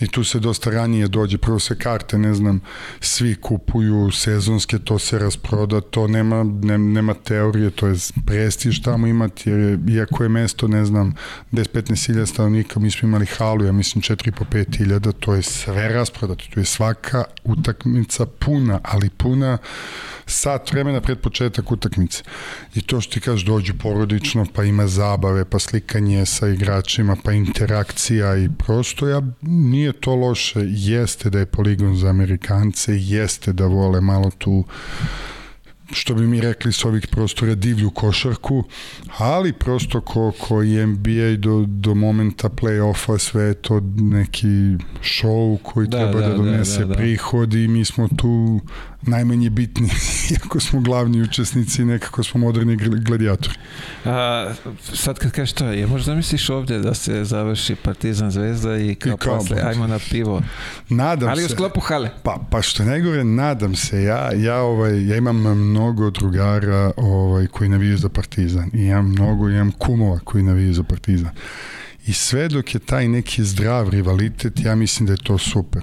i 0.00 0.06
tu 0.06 0.24
se 0.24 0.38
dosta 0.40 0.70
ranije 0.70 1.08
dođe, 1.08 1.38
prvo 1.38 1.58
se 1.58 1.78
karte, 1.78 2.18
ne 2.18 2.34
znam, 2.34 2.60
svi 3.00 3.34
kupuju 3.34 4.10
sezonske, 4.10 4.78
to 4.78 4.98
se 4.98 5.18
rasproda, 5.18 5.80
to 5.80 6.06
nema, 6.08 6.44
ne, 6.44 6.78
nema 6.78 7.14
teorije, 7.14 7.70
to 7.70 7.86
je 7.86 7.96
prestiž 8.26 8.80
tamo 8.82 9.06
imati, 9.06 9.50
jer 9.50 9.78
iako 9.88 10.22
je 10.22 10.28
mesto, 10.28 10.68
ne 10.68 10.84
znam, 10.84 11.14
10-15 11.52 12.06
hiljada 12.06 12.26
stanovnika, 12.26 12.80
mi 12.80 12.90
smo 12.90 13.08
imali 13.08 13.26
halu, 13.26 13.64
ja 13.64 13.72
mislim 13.72 14.02
4-5 14.02 14.76
hiljada, 14.76 15.12
to 15.12 15.34
je 15.34 15.42
sve 15.42 15.88
rasprodato, 15.88 16.44
to 16.54 16.60
je 16.60 16.66
svaka 16.66 17.24
utakmica 17.44 18.26
puna, 18.26 18.80
ali 18.82 19.10
puna 19.10 19.58
sat 20.26 20.72
vremena 20.72 21.00
pred 21.00 21.18
početak 21.18 21.72
utakmice. 21.72 22.22
I 22.74 22.80
to 22.80 23.00
što 23.00 23.12
ti 23.12 23.20
kažeš, 23.20 23.44
dođu 23.44 23.74
porodično, 23.74 24.46
pa 24.54 24.64
ima 24.64 24.86
zabave, 24.86 25.44
pa 25.44 25.58
slikanje 25.58 26.26
sa 26.26 26.48
igračima, 26.48 27.16
pa 27.24 27.32
interakcija 27.32 28.36
i 28.36 28.48
prosto 28.58 29.08
ja, 29.08 29.22
nije 29.42 29.83
to 29.92 30.14
loše, 30.14 30.60
jeste 30.64 31.30
da 31.30 31.38
je 31.38 31.46
poligon 31.46 31.96
za 31.96 32.08
Amerikance, 32.08 32.92
jeste 32.96 33.52
da 33.52 33.66
vole 33.66 34.00
malo 34.00 34.30
tu 34.38 34.64
što 35.92 36.14
bi 36.14 36.26
mi 36.26 36.40
rekli 36.40 36.72
s 36.72 36.84
ovih 36.84 37.06
prostora 37.06 37.54
divlju 37.54 37.90
košarku, 37.90 38.64
ali 39.18 39.52
prosto 39.52 40.00
ko, 40.00 40.32
ko 40.40 40.62
i 40.62 40.86
NBA 40.86 41.36
do, 41.38 41.64
do 41.68 41.94
momenta 41.94 42.48
play-offa 42.48 43.18
sve 43.18 43.42
je 43.42 43.54
to 43.54 43.80
neki 43.96 44.76
show 45.02 45.58
koji 45.62 45.88
da, 45.88 45.98
treba 45.98 46.20
da, 46.20 46.28
da 46.28 46.36
donese 46.36 46.80
da, 46.80 46.86
da, 46.86 46.88
da. 46.88 46.94
prihod 46.94 47.54
i 47.54 47.68
mi 47.68 47.84
smo 47.84 48.08
tu 48.08 48.60
najmanje 49.06 49.50
bitni, 49.50 49.90
iako 50.32 50.60
smo 50.60 50.80
glavni 50.80 51.22
učesnici, 51.22 51.84
nekako 51.84 52.22
smo 52.22 52.40
moderni 52.40 52.76
gladijatori. 52.76 53.58
A, 54.04 54.52
sad 54.94 55.18
kad 55.18 55.30
kažeš 55.30 55.52
to, 55.52 55.66
je 55.66 55.86
možda 55.86 56.14
misliš 56.14 56.50
ovdje 56.50 56.78
da 56.78 56.94
se 56.94 57.24
završi 57.24 57.74
Partizan 57.74 58.30
Zvezda 58.30 58.76
i 58.76 58.94
kao, 58.94 59.12
I 59.12 59.16
kao 59.16 59.38
posle, 59.38 59.62
ajmo 59.64 59.86
na 59.86 59.98
pivo. 60.10 60.42
Nadam 60.88 61.28
Ali 61.28 61.40
se. 61.40 61.46
u 61.46 61.48
sklopu 61.48 61.80
hale. 61.80 62.10
Pa, 62.22 62.38
pa 62.50 62.62
što 62.62 62.84
najgore, 62.84 63.24
nadam 63.24 63.74
se. 63.74 64.02
Ja, 64.02 64.32
ja, 64.32 64.60
ovaj, 64.60 65.08
ja 65.08 65.16
imam 65.16 65.36
mnogo 65.36 66.10
drugara 66.10 66.92
ovaj, 66.96 67.46
koji 67.46 67.68
naviju 67.68 67.96
za 67.96 68.08
Partizan. 68.08 68.70
I 68.72 68.84
imam 68.84 69.08
mnogo, 69.08 69.48
imam 69.48 69.72
kumova 69.72 70.18
koji 70.24 70.42
naviju 70.42 70.74
za 70.74 70.82
Partizan. 70.82 71.30
I 72.06 72.12
sve 72.12 72.48
dok 72.48 72.74
je 72.74 72.80
taj 72.80 73.08
neki 73.08 73.44
zdrav 73.44 73.88
rivalitet, 73.88 74.60
ja 74.60 74.74
mislim 74.74 75.06
da 75.06 75.12
je 75.12 75.24
to 75.24 75.38
super. 75.38 75.82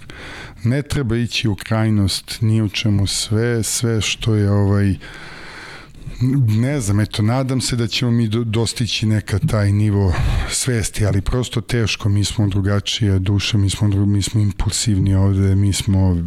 Ne 0.64 0.82
treba 0.82 1.18
ići 1.18 1.48
u 1.48 1.56
krajnost 1.56 2.38
ni 2.42 2.62
u 2.62 2.70
čemu 2.70 3.08
sve, 3.08 3.64
sve 3.64 4.02
što 4.02 4.36
je 4.36 4.52
ovaj 4.52 4.96
ne 6.48 6.80
znam, 6.80 7.00
eto, 7.00 7.22
nadam 7.22 7.62
se 7.62 7.76
da 7.76 7.88
ćemo 7.88 8.12
mi 8.12 8.28
dostići 8.28 9.06
neka 9.06 9.40
taj 9.40 9.72
nivo 9.72 10.14
svesti, 10.50 11.06
ali 11.06 11.22
prosto 11.22 11.62
teško, 11.62 12.10
mi 12.10 12.24
smo 12.24 12.48
drugačije 12.48 13.20
duše, 13.20 13.58
mi 13.58 13.70
smo, 13.70 13.88
mi 13.88 14.22
smo 14.22 14.42
impulsivni 14.42 15.16
ovde, 15.16 15.56
mi 15.56 15.74
smo 15.74 16.18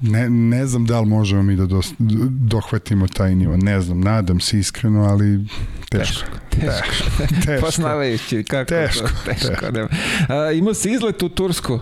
ne, 0.00 0.30
ne 0.30 0.66
znam 0.66 0.86
da 0.86 1.00
li 1.00 1.06
možemo 1.06 1.42
mi 1.42 1.56
da 1.56 1.66
dos, 1.66 1.92
dohvatimo 2.28 3.08
taj 3.08 3.34
nivo, 3.34 3.56
ne 3.56 3.80
znam, 3.80 4.00
nadam 4.00 4.40
se 4.40 4.58
iskreno, 4.58 5.04
ali 5.04 5.44
teško. 5.90 6.26
Teško. 6.26 6.46
Teško. 6.60 7.26
teško. 7.46 7.60
Poznavajući 7.66 8.44
kako 8.44 8.68
teško, 8.68 9.00
to, 9.00 9.14
teško. 9.24 9.48
teško. 9.48 9.70
Nema. 9.70 9.88
A, 10.28 10.52
imao 10.52 10.74
si 10.74 10.90
izlet 10.92 11.22
u 11.22 11.28
Tursku. 11.28 11.80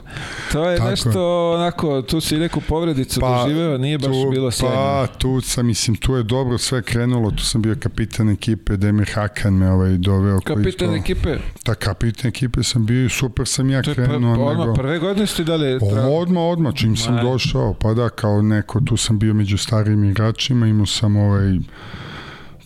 To 0.52 0.70
je 0.70 0.76
Tako. 0.76 0.90
nešto 0.90 1.52
onako, 1.52 2.02
tu 2.02 2.20
si 2.20 2.36
neku 2.36 2.60
povredicu 2.60 3.20
pa, 3.20 3.42
doživeo, 3.42 3.78
nije 3.78 3.98
baš 3.98 4.06
tu, 4.06 4.30
bilo 4.30 4.50
sjajno. 4.50 4.76
Pa, 4.76 5.06
tu 5.18 5.40
sam, 5.40 5.66
mislim, 5.66 5.96
tu 5.96 6.14
je 6.14 6.22
dobro 6.22 6.58
sve 6.58 6.82
krenulo, 6.82 7.30
tu 7.30 7.44
sam 7.44 7.62
bio 7.62 7.76
kapitan 7.80 8.30
ekipe, 8.30 8.76
Demir 8.76 9.10
Hakan 9.14 9.54
me 9.54 9.70
ovaj 9.70 9.90
doveo. 9.90 10.40
Kapitan 10.40 10.88
koji 10.88 11.00
ekipe? 11.00 11.36
Da, 11.64 11.74
kapitan 11.74 12.28
ekipe 12.28 12.62
sam 12.62 12.86
bio 12.86 13.08
super 13.08 13.46
sam 13.46 13.70
ja 13.70 13.82
krenuo. 13.82 14.36
To 14.36 14.42
je 14.42 14.46
odmah, 14.46 14.76
prve 14.76 14.98
godine 14.98 15.26
ste 15.26 15.44
dali? 15.44 15.78
Odmah, 16.20 16.42
odmah, 16.42 16.74
čim 16.74 16.96
sam 16.96 17.16
došao, 17.22 17.74
pa 17.74 17.94
da, 17.94 18.03
kao 18.08 18.42
neko, 18.42 18.80
tu 18.80 18.96
sam 18.96 19.18
bio 19.18 19.34
među 19.34 19.58
starim 19.58 20.04
igračima, 20.04 20.66
imao 20.66 20.86
sam 20.86 21.16
ovaj 21.16 21.58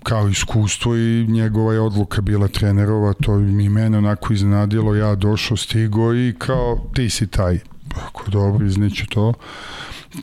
kao 0.02 0.28
iskustvo 0.28 0.96
i 0.96 1.26
njegova 1.28 1.72
je 1.72 1.80
odluka 1.80 2.20
bila 2.20 2.48
trenerova, 2.48 3.12
to 3.12 3.36
mi 3.36 3.68
mene 3.68 3.98
onako 3.98 4.32
iznadilo, 4.32 4.94
ja 4.94 5.14
došao, 5.14 5.56
stigo 5.56 6.14
i 6.14 6.34
kao 6.38 6.90
ti 6.94 7.10
si 7.10 7.26
taj. 7.26 7.58
Ako 8.06 8.30
dobro, 8.30 8.66
izneću 8.66 9.06
to. 9.06 9.34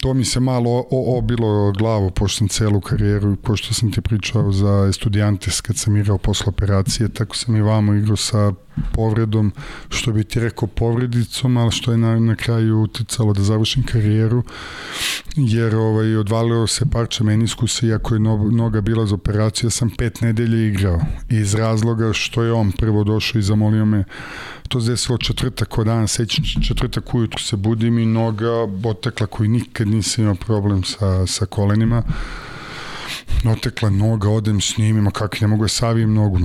To 0.02 0.14
mi 0.14 0.26
se 0.26 0.40
malo 0.40 0.86
obilo 0.92 1.72
glavu, 1.72 2.12
pošto 2.12 2.38
sam 2.38 2.48
celu 2.48 2.82
karijeru, 2.82 3.36
pošto 3.36 3.74
sam 3.74 3.92
ti 3.92 4.02
pričao 4.02 4.52
za 4.52 4.86
estudijantes 4.90 5.62
kad 5.62 5.78
sam 5.78 5.98
igrao 5.98 6.18
posle 6.18 6.46
operacije, 6.48 7.10
tako 7.10 7.36
sam 7.36 7.56
i 7.56 7.62
vamo 7.62 7.94
igrao 7.94 8.16
sa 8.16 8.52
povredom, 8.94 9.52
što 9.90 10.12
bi 10.12 10.24
ti 10.24 10.40
rekao 10.40 10.68
povredicom, 10.68 11.58
ali 11.58 11.72
što 11.72 11.92
je 11.92 11.98
na, 11.98 12.20
na 12.20 12.36
kraju 12.36 12.82
uticalo 12.82 13.34
da 13.34 13.44
završim 13.44 13.84
karijeru, 13.84 14.44
jer 15.36 15.76
ovaj, 15.76 16.16
odvalio 16.16 16.68
se 16.68 16.86
parče 16.92 17.24
meniskusa, 17.24 17.86
iako 17.86 18.14
je 18.14 18.20
noga 18.52 18.82
bila 18.82 19.06
za 19.06 19.16
operaciju, 19.16 19.68
ja 19.68 19.72
sam 19.72 19.90
pet 19.90 20.22
nedelje 20.22 20.68
igrao, 20.68 21.02
iz 21.30 21.56
razloga 21.56 22.14
što 22.14 22.44
je 22.44 22.54
on 22.54 22.72
prvo 22.72 23.04
došao 23.04 23.40
i 23.40 23.44
zamolio 23.44 23.86
me, 23.86 24.04
to 24.68 24.82
se 24.82 24.92
desilo 24.92 25.18
četvrtak 25.18 25.78
od 25.78 25.86
dana, 25.86 26.08
sećam 26.08 26.44
četvrtak 26.68 27.16
ujutru 27.16 27.40
se 27.40 27.56
budim 27.56 28.00
i 28.00 28.06
noga 28.06 28.52
otekla 28.84 29.28
koji 29.28 29.50
nikad 29.50 29.85
nisam 29.86 30.24
imao 30.24 30.36
problem 30.36 30.84
sa, 30.84 31.28
sa 31.28 31.46
kolenima, 31.46 32.04
otekla 33.52 33.90
noga, 33.90 34.30
odem 34.30 34.62
s 34.62 34.78
njim, 34.78 34.98
ima 34.98 35.12
kako 35.12 35.36
ne 35.42 35.48
mogu 35.48 35.64
da 35.64 35.68
savijem 35.68 36.14
nogu, 36.14 36.40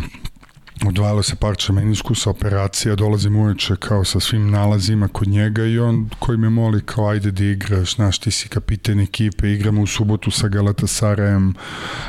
odvajalo 0.87 1.23
se 1.23 1.37
parča 1.37 1.73
meniskusa, 1.73 2.31
operacija, 2.31 2.97
dolazim 2.97 3.37
uveče 3.37 3.77
kao 3.77 4.05
sa 4.05 4.21
svim 4.21 4.51
nalazima 4.51 5.09
kod 5.09 5.29
njega 5.29 5.65
i 5.65 5.79
on 5.79 6.11
koji 6.19 6.39
me 6.39 6.51
moli 6.51 6.83
kao 6.87 7.09
ajde 7.09 7.31
da 7.31 7.45
igraš, 7.45 7.95
znaš 7.97 8.19
ti 8.19 8.31
si 8.31 8.49
kapiten 8.49 9.01
ekipe, 9.01 9.53
igramo 9.53 9.83
u 9.83 9.87
subotu 9.87 10.31
sa 10.31 10.49
Galatasarajem, 10.49 11.55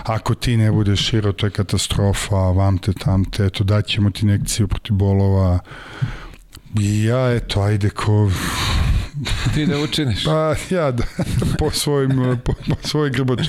ako 0.04 0.36
ti 0.36 0.58
ne 0.58 0.72
budeš 0.72 1.08
širo, 1.08 1.34
to 1.34 1.46
je 1.46 1.52
katastrofa, 1.52 2.36
vam 2.36 2.78
te, 2.78 2.94
tam 2.94 3.26
te, 3.26 3.46
eto 3.46 3.64
daćemo 3.64 4.10
ti 4.10 4.26
nekciju 4.26 4.68
protiv 4.68 4.96
bolova. 4.96 5.60
I 6.80 7.04
ja 7.04 7.32
eto, 7.36 7.62
ajde 7.62 7.90
ko 7.90 8.32
ti 9.54 9.66
da 9.66 9.80
učiniš? 9.80 10.24
Pa 10.24 10.56
ja 10.70 10.92
da, 10.92 11.04
po 11.60 11.72
svojim, 11.72 12.38
po, 12.44 12.54
po 12.54 12.88
svoj 12.88 13.10
grbač. 13.10 13.48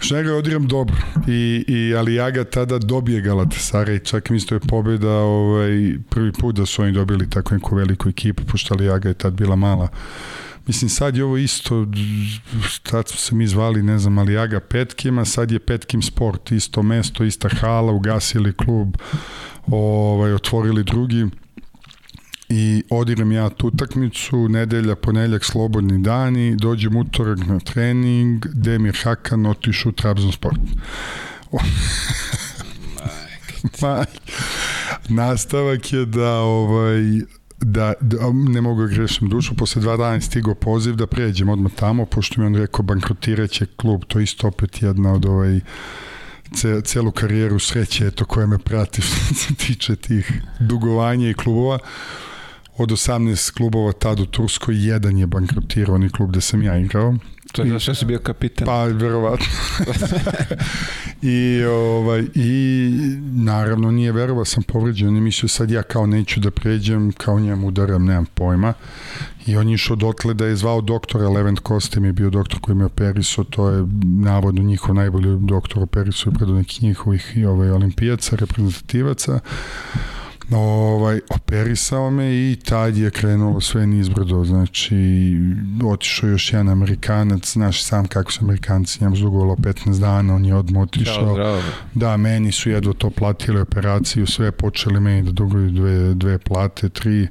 Šnega 0.00 0.34
odigram 0.34 0.66
dobro, 0.68 0.96
I, 1.28 1.64
i, 1.68 1.94
ali 1.94 2.14
ja 2.14 2.30
ga 2.30 2.44
tada 2.44 2.78
dobije 2.78 3.22
Galatasaray, 3.22 4.04
čak 4.04 4.30
mi 4.30 4.46
to 4.46 4.54
je 4.54 4.60
pobjeda 4.60 5.10
ovaj, 5.10 5.94
prvi 6.08 6.32
put 6.32 6.56
da 6.56 6.66
su 6.66 6.82
oni 6.82 6.92
dobili 6.92 7.30
tako 7.30 7.54
neku 7.54 7.76
veliku 7.76 8.08
ekipu, 8.08 8.42
pošto 8.44 8.74
Alijaga 8.74 9.08
je 9.08 9.14
tad 9.14 9.32
bila 9.32 9.56
mala. 9.56 9.88
Mislim, 10.66 10.88
sad 10.88 11.16
je 11.16 11.24
ovo 11.24 11.36
isto, 11.36 11.86
tad 12.82 13.08
smo 13.08 13.18
se 13.18 13.34
mi 13.34 13.46
zvali, 13.46 13.82
ne 13.82 13.98
znam, 13.98 14.18
Alijaga 14.18 14.60
Petkima, 14.60 15.24
sad 15.24 15.50
je 15.50 15.58
Petkim 15.58 16.02
Sport, 16.02 16.52
isto 16.52 16.82
mesto, 16.82 17.24
ista 17.24 17.48
hala, 17.48 17.92
ugasili 17.92 18.52
klub, 18.52 18.96
ovaj, 19.66 20.32
otvorili 20.32 20.84
drugi 20.84 21.26
i 22.52 22.82
odigram 22.90 23.32
ja 23.32 23.48
tu 23.48 23.66
utakmicu, 23.66 24.48
nedelja, 24.48 24.96
ponedeljak, 24.96 25.44
slobodni 25.44 26.02
dani, 26.02 26.56
dođem 26.56 26.96
utorak 26.96 27.38
na 27.46 27.58
trening, 27.60 28.46
Demir 28.54 28.96
Hakan 29.02 29.46
otišu 29.46 29.88
u 29.88 29.92
Trabzonsport. 29.92 30.60
Nastavak 35.08 35.92
je 35.92 36.06
da 36.06 36.32
ovaj 36.34 37.02
da, 37.60 37.92
da 38.00 38.32
ne 38.32 38.60
mogu 38.60 38.86
da 38.86 38.94
grešim 38.94 39.28
dušu, 39.28 39.54
posle 39.56 39.82
dva 39.82 39.96
dana 39.96 40.20
stigo 40.20 40.54
poziv 40.54 40.94
da 40.94 41.06
pređem 41.06 41.48
odmah 41.48 41.72
tamo, 41.72 42.06
pošto 42.06 42.40
mi 42.40 42.46
on 42.46 42.56
rekao 42.56 42.82
bankrotiraće 42.82 43.66
klub, 43.76 44.02
to 44.08 44.20
isto 44.20 44.48
opet 44.48 44.82
jedna 44.82 45.12
od 45.12 45.26
ovaj 45.26 45.60
ce, 46.54 46.80
celu 46.84 47.10
karijeru 47.10 47.58
sreće 47.58 48.06
eto 48.06 48.24
koja 48.24 48.46
me 48.46 48.58
prati 48.58 49.02
što 49.06 49.34
se 49.34 49.54
tiče 49.54 49.96
tih 49.96 50.42
dugovanja 50.60 51.30
i 51.30 51.34
klubova 51.34 51.78
od 52.82 52.90
18 52.90 53.52
klubova 53.56 53.92
tad 53.92 54.20
u 54.20 54.26
Turskoj, 54.26 54.86
jedan 54.86 55.18
je 55.18 55.26
bankrotirao, 55.26 55.94
onaj 55.94 56.08
klub 56.08 56.30
gde 56.30 56.40
sam 56.40 56.62
ja 56.62 56.78
igrao. 56.78 57.14
To 57.52 57.62
je 57.62 57.70
zašto 57.70 57.94
si 57.94 58.04
bio 58.04 58.18
kapitan? 58.18 58.66
Pa, 58.66 58.84
verovatno. 58.84 59.46
I, 61.22 61.64
ovaj, 61.64 62.24
I 62.34 62.90
naravno 63.32 63.90
nije 63.90 64.12
verovao 64.12 64.44
sam 64.44 64.62
povređen 64.62 65.16
i 65.16 65.20
mislio 65.20 65.48
sad 65.48 65.70
ja 65.70 65.82
kao 65.82 66.06
neću 66.06 66.40
da 66.40 66.50
pređem, 66.50 67.12
kao 67.12 67.40
njem 67.40 67.64
udaram, 67.64 68.04
nemam 68.04 68.26
pojma. 68.34 68.74
I 69.46 69.56
on 69.56 69.68
je 69.68 69.74
išao 69.74 69.96
dotle 69.96 70.34
da 70.34 70.46
je 70.46 70.56
zvao 70.56 70.80
doktora, 70.80 71.28
Levent 71.28 71.58
Kostem 71.58 72.04
je 72.04 72.12
bio 72.12 72.30
doktor 72.30 72.60
koji 72.60 72.76
me 72.76 72.84
operisao, 72.84 73.44
to 73.44 73.68
je 73.68 73.86
navodno 74.02 74.62
njihov 74.62 74.94
najbolji 74.94 75.38
doktor 75.40 75.82
operisao 75.82 76.32
pred 76.32 76.48
nekih 76.48 76.82
njihovih 76.82 77.38
ovaj, 77.48 77.70
olimpijaca, 77.70 78.36
reprezentativaca 78.36 79.40
ovaj, 80.50 81.20
operisao 81.30 82.10
me 82.10 82.34
i 82.34 82.56
tad 82.64 82.96
je 82.96 83.10
krenulo 83.10 83.60
sve 83.60 83.86
nizbrdo, 83.86 84.44
znači 84.44 84.96
otišao 85.84 86.28
još 86.28 86.52
jedan 86.52 86.68
Amerikanac, 86.68 87.52
znaš 87.52 87.84
sam 87.84 88.06
kako 88.06 88.32
su 88.32 88.44
Amerikanci, 88.44 88.98
njemu 89.04 89.16
zdugovalo 89.16 89.56
15 89.56 90.00
dana, 90.00 90.34
on 90.34 90.44
je 90.44 90.54
odmah 90.54 90.82
otišao. 90.82 91.36
Da, 91.36 91.62
da, 91.94 92.16
meni 92.16 92.52
su 92.52 92.70
jedvo 92.70 92.92
to 92.92 93.10
platili 93.10 93.60
operaciju, 93.60 94.26
sve 94.26 94.52
počeli 94.52 95.00
meni 95.00 95.22
da 95.22 95.32
duguju 95.32 95.70
dve, 95.70 96.14
dve 96.14 96.38
plate, 96.38 96.88
tri, 96.88 97.28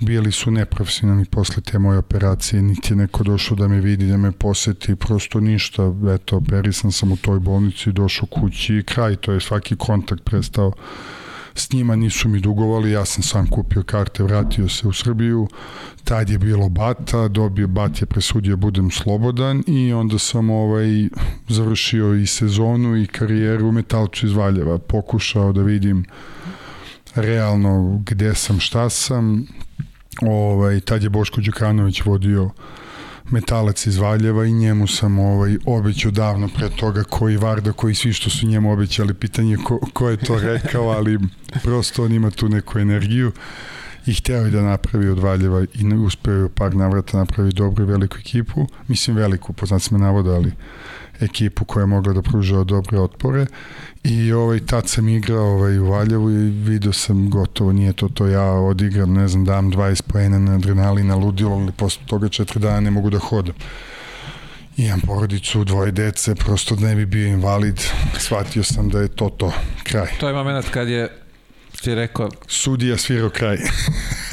bili 0.00 0.32
su 0.32 0.50
neprofesionalni 0.50 1.24
posle 1.24 1.62
te 1.62 1.78
moje 1.78 1.98
operacije, 1.98 2.62
niti 2.62 2.92
je 2.92 2.96
neko 2.96 3.24
došao 3.24 3.56
da 3.56 3.68
me 3.68 3.80
vidi, 3.80 4.06
da 4.06 4.16
me 4.16 4.32
poseti, 4.32 4.96
prosto 4.96 5.40
ništa, 5.40 5.82
eto, 6.14 6.36
operisan 6.36 6.92
sam 6.92 7.12
u 7.12 7.16
toj 7.16 7.40
bolnici, 7.40 7.92
došao 7.92 8.26
kući 8.26 8.74
i 8.74 8.82
kraj, 8.82 9.16
to 9.16 9.32
je 9.32 9.40
svaki 9.40 9.76
kontakt 9.76 10.24
prestao 10.24 10.72
s 11.54 11.72
njima 11.72 11.96
nisu 11.96 12.28
mi 12.28 12.40
dugovali, 12.40 12.90
ja 12.90 13.04
sam 13.04 13.22
sam 13.22 13.46
kupio 13.46 13.82
karte, 13.82 14.22
vratio 14.22 14.68
se 14.68 14.88
u 14.88 14.92
Srbiju, 14.92 15.48
tad 16.04 16.30
je 16.30 16.38
bilo 16.38 16.68
Bata, 16.68 17.28
dobio 17.28 17.68
Bat 17.68 18.00
je 18.00 18.06
presudio 18.06 18.56
budem 18.56 18.90
slobodan 18.90 19.62
i 19.66 19.92
onda 19.92 20.18
sam 20.18 20.50
ovaj 20.50 21.08
završio 21.48 22.14
i 22.14 22.26
sezonu 22.26 22.96
i 22.96 23.06
karijeru 23.06 23.68
u 23.68 23.72
Metalču 23.72 24.26
iz 24.26 24.32
Valjeva, 24.32 24.78
pokušao 24.78 25.52
da 25.52 25.62
vidim 25.62 26.04
realno 27.14 28.02
gde 28.06 28.34
sam, 28.34 28.60
šta 28.60 28.90
sam, 28.90 29.46
ovaj, 30.22 30.80
tad 30.80 31.02
je 31.02 31.10
Boško 31.10 31.40
Đukanović 31.40 32.02
vodio 32.04 32.50
metalac 33.30 33.86
iz 33.86 33.96
Valjeva 33.96 34.44
i 34.44 34.52
njemu 34.52 34.86
sam 34.86 35.18
ovaj, 35.18 35.56
obećao 35.66 36.10
davno 36.10 36.48
pre 36.56 36.68
toga 36.68 37.02
koji 37.04 37.36
Varda, 37.36 37.72
koji 37.72 37.94
svi 37.94 38.12
što 38.12 38.30
su 38.30 38.46
njemu 38.46 38.72
obećali, 38.72 39.14
pitanje 39.14 39.56
ko, 39.56 39.78
ko 39.92 40.08
je 40.08 40.16
to 40.16 40.38
rekao, 40.38 40.88
ali 40.88 41.18
prosto 41.62 42.04
on 42.04 42.12
ima 42.12 42.30
tu 42.30 42.48
neku 42.48 42.78
energiju 42.78 43.32
i 44.06 44.14
hteo 44.14 44.44
je 44.44 44.50
da 44.50 44.62
napravi 44.62 45.08
od 45.08 45.18
Valjeva 45.18 45.62
i 45.74 45.94
uspeo 45.94 46.34
je 46.34 46.48
par 46.48 46.74
navrata 46.74 47.18
napravi 47.18 47.52
dobru 47.52 47.84
i 47.84 47.86
veliku 47.86 48.16
ekipu, 48.18 48.66
mislim 48.88 49.16
veliku, 49.16 49.52
po 49.52 49.66
znacima 49.66 49.98
navoda, 49.98 50.30
ali 50.30 50.52
ekipu 51.22 51.64
koja 51.64 51.82
je 51.82 51.86
mogla 51.86 52.12
da 52.12 52.22
pruža 52.22 52.64
dobre 52.64 52.98
otpore 52.98 53.46
i 54.04 54.32
ovaj, 54.32 54.60
tad 54.66 54.88
sam 54.88 55.08
igrao 55.08 55.44
ovaj, 55.44 55.78
u 55.78 55.90
Valjevu 55.90 56.30
i 56.30 56.50
vidio 56.50 56.92
sam 56.92 57.30
gotovo, 57.30 57.72
nije 57.72 57.92
to 57.92 58.08
to 58.08 58.26
ja 58.26 58.44
odigram, 58.44 59.12
ne 59.12 59.28
znam, 59.28 59.44
dam 59.44 59.72
20 59.72 60.02
pojena 60.02 60.38
na 60.38 60.54
adrenalina, 60.54 61.16
ludilo, 61.16 61.54
ali 61.54 61.72
posle 61.72 62.02
toga 62.06 62.28
četiri 62.28 62.60
dana 62.60 62.80
ne 62.80 62.90
mogu 62.90 63.10
da 63.10 63.18
hodam 63.18 63.54
imam 64.76 65.00
porodicu, 65.00 65.64
dvoje 65.64 65.92
dece, 65.92 66.34
prosto 66.34 66.76
da 66.76 66.86
ne 66.86 66.94
bi 66.94 67.06
bio 67.06 67.28
invalid, 67.28 67.80
shvatio 68.18 68.64
sam 68.64 68.88
da 68.88 69.00
je 69.00 69.08
to 69.08 69.28
to, 69.28 69.52
kraj. 69.82 70.08
To 70.20 70.28
je 70.28 70.34
moment 70.34 70.68
kad 70.70 70.88
je 70.88 71.08
ti 71.82 71.94
rekao... 71.94 72.30
Sudija 72.46 72.98
svirao 72.98 73.30
kraj. 73.30 73.58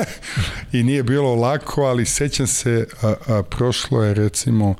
I 0.73 0.83
nije 0.83 1.03
bilo 1.03 1.35
lako, 1.35 1.81
ali 1.81 2.05
sećam 2.05 2.47
se, 2.47 2.87
a, 3.01 3.13
a, 3.27 3.43
prošlo 3.43 4.03
je 4.03 4.13
recimo, 4.13 4.75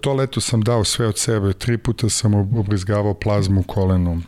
to 0.00 0.14
leto 0.14 0.40
sam 0.40 0.62
dao 0.62 0.84
sve 0.84 1.06
od 1.06 1.18
sebe, 1.18 1.52
tri 1.52 1.78
puta 1.78 2.08
sam 2.08 2.34
obrizgavao 2.34 3.14
plazmu 3.14 3.62
kolenom. 3.62 4.24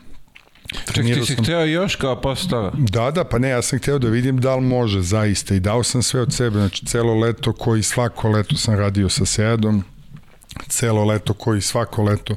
Ček, 0.95 1.05
ti 1.05 1.27
si 1.27 1.35
sam... 1.35 1.45
hteo 1.45 1.65
još 1.65 1.97
kao 1.97 2.21
postava? 2.21 2.73
Da, 2.79 3.11
da, 3.11 3.25
pa 3.25 3.39
ne, 3.39 3.49
ja 3.49 3.63
sam 3.63 3.79
hteo 3.79 3.99
da 3.99 4.09
vidim 4.09 4.41
da 4.41 4.57
li 4.57 4.63
može 4.63 5.01
zaista 5.01 5.55
i 5.55 5.61
dao 5.61 5.83
sam 5.83 6.03
sve 6.03 6.21
od 6.21 6.33
sebe, 6.35 6.59
znači 6.59 6.87
celo 6.87 7.15
leto 7.15 7.53
koji 7.53 7.83
svako 7.83 8.29
leto 8.29 8.57
sam 8.57 8.75
radio 8.75 9.09
sa 9.09 9.25
Seadom, 9.25 9.85
celo 10.69 11.05
leto 11.05 11.35
koji 11.35 11.61
svako 11.61 12.03
leto 12.03 12.37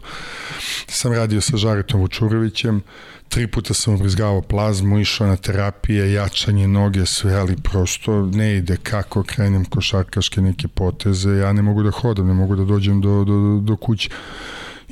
sam 0.87 1.13
radio 1.13 1.41
sa 1.41 1.57
Žaretom 1.57 2.01
Vučurovićem, 2.01 2.81
tri 3.29 3.47
puta 3.47 3.73
sam 3.73 3.93
obrizgavao 3.93 4.41
plazmu, 4.41 4.99
išao 4.99 5.27
na 5.27 5.35
terapije, 5.35 6.13
jačanje 6.13 6.67
noge, 6.67 7.05
sve, 7.05 7.33
ali 7.33 7.55
prosto 7.55 8.25
ne 8.25 8.55
ide 8.55 8.77
kako 8.83 9.23
krenem 9.23 9.65
košarkaške 9.65 10.41
neke 10.41 10.67
poteze, 10.67 11.31
ja 11.31 11.53
ne 11.53 11.61
mogu 11.61 11.83
da 11.83 11.91
hodam, 11.91 12.27
ne 12.27 12.33
mogu 12.33 12.55
da 12.55 12.65
dođem 12.65 13.01
do, 13.01 13.23
do, 13.23 13.59
do 13.63 13.75
kuće. 13.75 14.09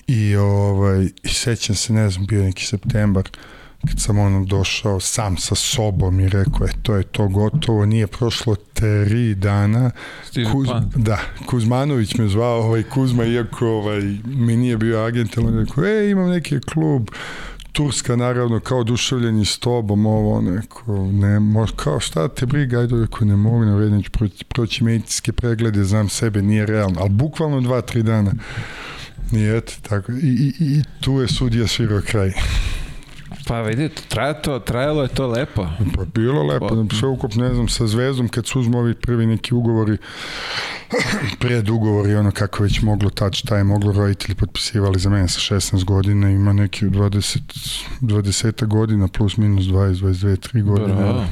I, 0.07 0.35
ovaj, 0.35 1.05
i 1.23 1.29
sećam 1.29 1.75
se, 1.75 1.93
ne 1.93 2.09
znam, 2.09 2.25
bio 2.25 2.43
neki 2.43 2.65
septembar, 2.65 3.29
kad 3.87 3.99
sam 4.01 4.19
ono 4.19 4.45
došao 4.45 4.99
sam 4.99 5.37
sa 5.37 5.55
sobom 5.55 6.19
i 6.19 6.29
rekao, 6.29 6.67
e, 6.67 6.71
to 6.81 6.95
je 6.95 7.03
to 7.03 7.27
gotovo, 7.27 7.85
nije 7.85 8.07
prošlo 8.07 8.55
tri 8.55 9.35
dana. 9.35 9.91
Kuz, 10.51 10.67
da, 10.95 11.19
Kuzmanović 11.45 12.15
me 12.15 12.27
zvao, 12.27 12.61
ovaj 12.61 12.83
Kuzma, 12.83 13.25
iako 13.25 13.67
ovaj, 13.67 14.01
mi 14.25 14.57
nije 14.57 14.77
bio 14.77 14.99
agent, 14.99 15.37
ali 15.37 15.47
on 15.47 15.59
rekao, 15.59 15.85
e, 15.85 16.09
imam 16.09 16.29
neki 16.29 16.59
klub, 16.59 17.09
Turska 17.73 18.15
naravno 18.15 18.59
kao 18.59 18.79
oduševljeni 18.79 19.45
s 19.45 19.57
tobom, 19.59 20.05
ovo 20.05 20.41
neko, 20.41 20.97
ne, 20.97 21.39
mož, 21.39 21.71
kao 21.75 21.99
šta 21.99 22.27
te 22.27 22.45
briga, 22.45 22.79
ajde, 22.79 23.01
rekao, 23.01 23.27
ne 23.27 23.35
mogu 23.35 23.65
na 23.65 23.75
vrednić 23.75 24.09
proći, 24.09 24.45
proći 24.45 24.83
medicinske 24.83 25.31
preglede, 25.31 25.83
znam 25.83 26.09
sebe, 26.09 26.41
nije 26.41 26.65
realno, 26.65 26.99
ali 26.99 27.09
bukvalno 27.09 27.61
dva, 27.61 27.81
tri 27.81 28.03
dana. 28.03 28.31
I 29.31 29.57
eto, 29.57 29.73
tako, 29.81 30.11
i, 30.11 30.15
i, 30.15 30.53
i 30.59 30.83
tu 31.01 31.21
je 31.21 31.27
sudija 31.27 31.67
svirao 31.67 32.01
kraj. 32.07 32.31
Pa 33.47 33.61
vidite, 33.61 34.01
traje 34.07 34.41
to, 34.41 34.59
trajalo 34.59 35.01
je 35.01 35.07
to 35.07 35.27
lepo. 35.27 35.67
Pa 35.95 36.05
bilo 36.05 36.43
lepo, 36.43 36.85
sve 36.99 37.07
ukupno, 37.07 37.47
ne 37.47 37.53
znam, 37.53 37.67
sa 37.67 37.87
Zvezdom, 37.87 38.27
kad 38.27 38.47
su 38.47 38.59
uzmo 38.59 38.79
ovi 38.79 38.93
prvi 38.93 39.25
neki 39.25 39.53
ugovori, 39.53 39.97
pred 41.39 41.69
ugovori, 41.69 42.15
ono 42.15 42.31
kako 42.31 42.63
već 42.63 42.81
moglo 42.81 43.09
tad, 43.09 43.33
šta 43.33 43.57
je 43.57 43.63
moglo 43.63 43.91
roditelji 43.91 44.35
potpisivali 44.35 44.99
za 44.99 45.09
mene 45.09 45.27
sa 45.27 45.55
16 45.55 45.83
godina, 45.83 46.29
ima 46.29 46.53
neki 46.53 46.85
20, 46.85 47.39
20 48.01 48.65
godina, 48.65 49.07
plus 49.07 49.37
minus 49.37 49.65
20, 49.65 49.93
22, 49.93 50.53
3 50.53 50.63
godine. 50.63 50.95
Bravo. 50.95 51.25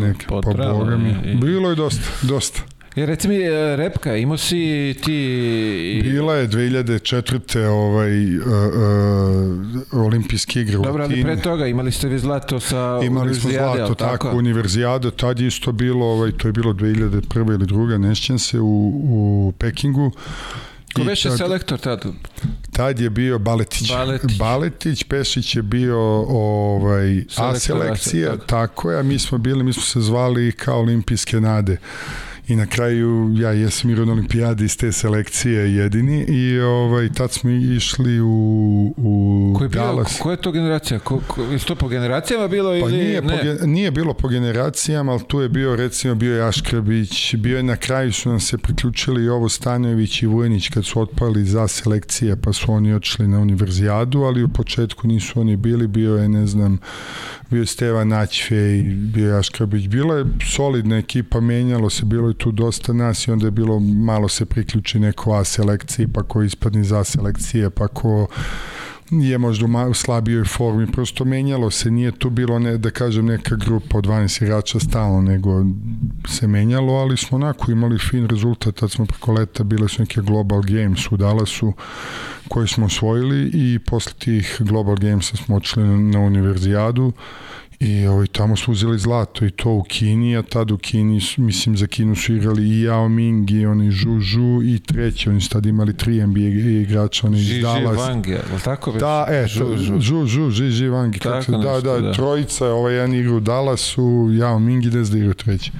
Neke, 0.00 0.26
pa 0.28 0.40
potrelo. 0.40 0.78
Pa 0.78 0.84
boga 0.84 0.96
mi, 0.96 1.34
bilo 1.40 1.70
je 1.70 1.76
dosta, 1.76 2.02
dosta. 2.22 2.62
I 2.96 3.06
reci 3.06 3.28
mi, 3.28 3.36
e, 3.36 3.76
Repka, 3.76 4.16
imao 4.16 4.36
si 4.36 4.94
ti... 5.04 6.00
Bila 6.02 6.34
je 6.34 6.48
2004. 6.48 7.58
ovaj, 7.66 8.36
uh, 8.36 8.42
uh, 9.92 10.04
olimpijski 10.04 10.60
igre 10.60 10.78
u 10.78 10.82
Dobro, 10.82 11.04
ali 11.04 11.22
pre 11.22 11.36
toga 11.36 11.66
imali 11.66 11.92
ste 11.92 12.08
vi 12.08 12.18
zlato 12.18 12.60
sa 12.60 13.00
Imali 13.04 13.34
smo 13.34 13.50
zlato, 13.50 13.94
tako, 13.94 13.94
tako 13.94 14.36
univerzijada, 14.36 15.10
tad 15.10 15.40
je 15.40 15.46
isto 15.46 15.72
bilo, 15.72 16.06
ovaj, 16.06 16.32
to 16.32 16.48
je 16.48 16.52
bilo 16.52 16.72
2001. 16.72 17.54
ili 17.54 17.66
druga, 17.66 17.98
nešćem 17.98 18.38
se, 18.38 18.60
u, 18.60 18.92
u 19.04 19.52
Pekingu. 19.58 20.12
Ko 20.94 21.04
beše 21.04 21.30
selektor 21.30 21.78
tad? 21.78 22.04
Tad 22.72 23.00
je 23.00 23.10
bio 23.10 23.38
Baletić. 23.38 23.92
Baletić. 23.92 24.38
Baletić, 24.38 25.04
Pešić 25.04 25.56
je 25.56 25.62
bio 25.62 25.98
ovaj, 26.28 27.24
selektor, 27.28 27.56
A 27.56 27.58
selekcija, 27.58 28.30
tako. 28.30 28.46
tako 28.46 28.90
je, 28.90 28.98
a 28.98 29.02
mi 29.02 29.18
smo 29.18 29.38
bili, 29.38 29.64
mi 29.64 29.72
smo 29.72 29.82
se 29.82 30.00
zvali 30.00 30.52
kao 30.52 30.80
olimpijske 30.80 31.40
nade 31.40 31.78
i 32.52 32.56
na 32.56 32.66
kraju 32.66 33.30
ja 33.34 33.50
jesam 33.50 33.90
i 33.90 33.94
na 33.94 34.12
olimpijadi 34.12 34.64
iz 34.64 34.76
te 34.76 34.92
selekcije 34.92 35.74
jedini 35.74 36.24
i 36.28 36.60
ovaj, 36.60 37.08
tad 37.12 37.32
smo 37.32 37.50
išli 37.50 38.20
u, 38.20 38.94
u 38.96 39.54
ko 39.58 39.64
je 39.64 39.68
bio, 39.68 39.82
Dallas. 39.82 40.18
Koja 40.18 40.32
je 40.32 40.40
to 40.40 40.52
generacija? 40.52 40.98
Ko, 40.98 41.20
ko, 41.26 41.42
je 41.42 41.58
to 41.58 41.74
po 41.74 41.88
generacijama 41.88 42.48
bilo 42.48 42.70
pa 42.70 42.76
ili 42.76 42.92
nije, 42.92 43.22
ne? 43.22 43.58
Po, 43.60 43.66
nije 43.66 43.90
bilo 43.90 44.14
po 44.14 44.28
generacijama, 44.28 45.12
ali 45.12 45.22
tu 45.28 45.40
je 45.40 45.48
bio 45.48 45.76
recimo 45.76 46.14
bio 46.14 46.36
je 46.36 46.48
Aškrabić, 46.48 47.34
bio 47.34 47.56
je 47.56 47.62
na 47.62 47.76
kraju 47.76 48.12
su 48.12 48.28
nam 48.28 48.40
se 48.40 48.58
priključili 48.58 49.24
i 49.24 49.28
ovo 49.28 49.48
Stanojević 49.48 50.22
i 50.22 50.26
Vujenić 50.26 50.68
kad 50.68 50.84
su 50.84 51.00
otpali 51.00 51.44
za 51.44 51.68
selekcije 51.68 52.36
pa 52.36 52.52
su 52.52 52.72
oni 52.72 52.94
otišli 52.94 53.28
na 53.28 53.38
univerzijadu, 53.38 54.22
ali 54.22 54.42
u 54.42 54.48
početku 54.48 55.08
nisu 55.08 55.40
oni 55.40 55.56
bili, 55.56 55.86
bio 55.86 56.16
je 56.16 56.28
ne 56.28 56.46
znam 56.46 56.78
bio 57.52 57.60
je 57.60 57.66
Stevan 57.66 58.08
Naćfej, 58.08 58.82
bio 58.82 59.28
je 59.28 59.38
Aškrabić, 59.38 59.88
bila 59.88 60.16
je 60.16 60.24
solidna 60.56 60.98
ekipa, 60.98 61.40
menjalo 61.40 61.90
se, 61.90 62.04
bilo 62.04 62.28
je 62.28 62.34
tu 62.42 62.52
dosta 62.52 62.92
nas 62.92 63.28
i 63.28 63.30
onda 63.30 63.46
je 63.46 63.50
bilo 63.50 63.80
malo 63.80 64.28
se 64.28 64.44
priključi 64.46 64.98
neko 64.98 65.32
A 65.32 65.44
selekciji, 65.44 66.08
pa 66.08 66.22
ko 66.22 66.42
ispadni 66.42 66.84
za 66.84 67.04
selekcije, 67.04 67.70
pa 67.70 67.88
ko 67.88 68.26
je 69.10 69.38
možda 69.38 69.66
u 69.88 69.94
slabijoj 69.94 70.44
formi, 70.44 70.86
prosto 70.92 71.24
menjalo 71.24 71.70
se, 71.70 71.90
nije 71.90 72.12
tu 72.12 72.30
bilo 72.30 72.58
ne, 72.58 72.78
da 72.78 72.90
kažem 72.90 73.26
neka 73.26 73.56
grupa 73.56 73.98
od 73.98 74.06
12 74.06 74.42
igrača 74.42 74.80
stalno, 74.80 75.20
nego 75.20 75.64
se 76.28 76.46
menjalo, 76.46 76.92
ali 76.92 77.16
smo 77.16 77.36
onako 77.36 77.70
imali 77.70 77.98
fin 77.98 78.26
rezultat, 78.26 78.74
tad 78.74 78.90
smo 78.90 79.06
preko 79.06 79.32
leta 79.32 79.64
bile 79.64 79.88
su 79.88 80.02
neke 80.02 80.20
Global 80.20 80.62
Games 80.62 81.12
u 81.12 81.16
Dallasu 81.16 81.72
koje 82.48 82.66
smo 82.66 82.86
osvojili 82.86 83.50
i 83.54 83.78
posle 83.78 84.12
tih 84.18 84.56
Global 84.60 84.96
Gamesa 84.96 85.36
smo 85.36 85.56
očeli 85.56 85.86
na, 85.86 85.96
na 85.96 86.20
univerzijadu 86.20 87.12
I 87.84 88.06
ovaj, 88.06 88.26
tamo 88.26 88.56
su 88.56 88.72
uzeli 88.72 88.98
zlato 88.98 89.44
i 89.44 89.50
to 89.50 89.70
u 89.70 89.82
Kini, 89.82 90.36
a 90.36 90.42
tad 90.42 90.70
u 90.70 90.78
Kini, 90.78 91.20
mislim, 91.36 91.76
za 91.76 91.86
Kinu 91.86 92.16
su 92.16 92.34
igrali 92.34 92.62
i 92.62 92.86
Yao 92.86 93.08
Ming 93.08 93.50
i 93.50 93.66
oni 93.66 93.92
Zhu 93.92 94.20
Zhu 94.20 94.62
i 94.64 94.78
treći, 94.78 95.28
oni 95.28 95.40
su 95.40 95.48
tad 95.48 95.66
imali 95.66 95.96
tri 95.96 96.26
NBA 96.26 96.40
igrača, 96.40 97.26
oni 97.26 97.40
iz 97.40 97.62
Dallas. 97.62 97.96
Zhi 97.96 98.02
Wang 98.02 98.28
je, 98.28 98.40
tako 98.64 98.90
već? 98.90 99.00
Da, 99.00 99.26
e, 99.28 99.46
Zhu 99.48 99.76
Zhu, 100.00 100.26
Zhu, 100.26 100.50
Zhi 100.50 100.70
Zhi 100.70 100.84
Wang, 100.84 101.18
tako, 101.18 101.52
da, 101.52 101.80
da, 101.80 102.00
da, 102.00 102.12
trojica, 102.12 102.66
ovaj 102.66 102.94
jedan 102.94 103.14
igra 103.14 103.34
u 103.34 103.40
Dallasu, 103.40 104.02
Yao 104.30 104.58
Ming 104.58 104.84
i 104.84 104.90
da 104.90 105.18
igra 105.18 105.34
treći. 105.34 105.72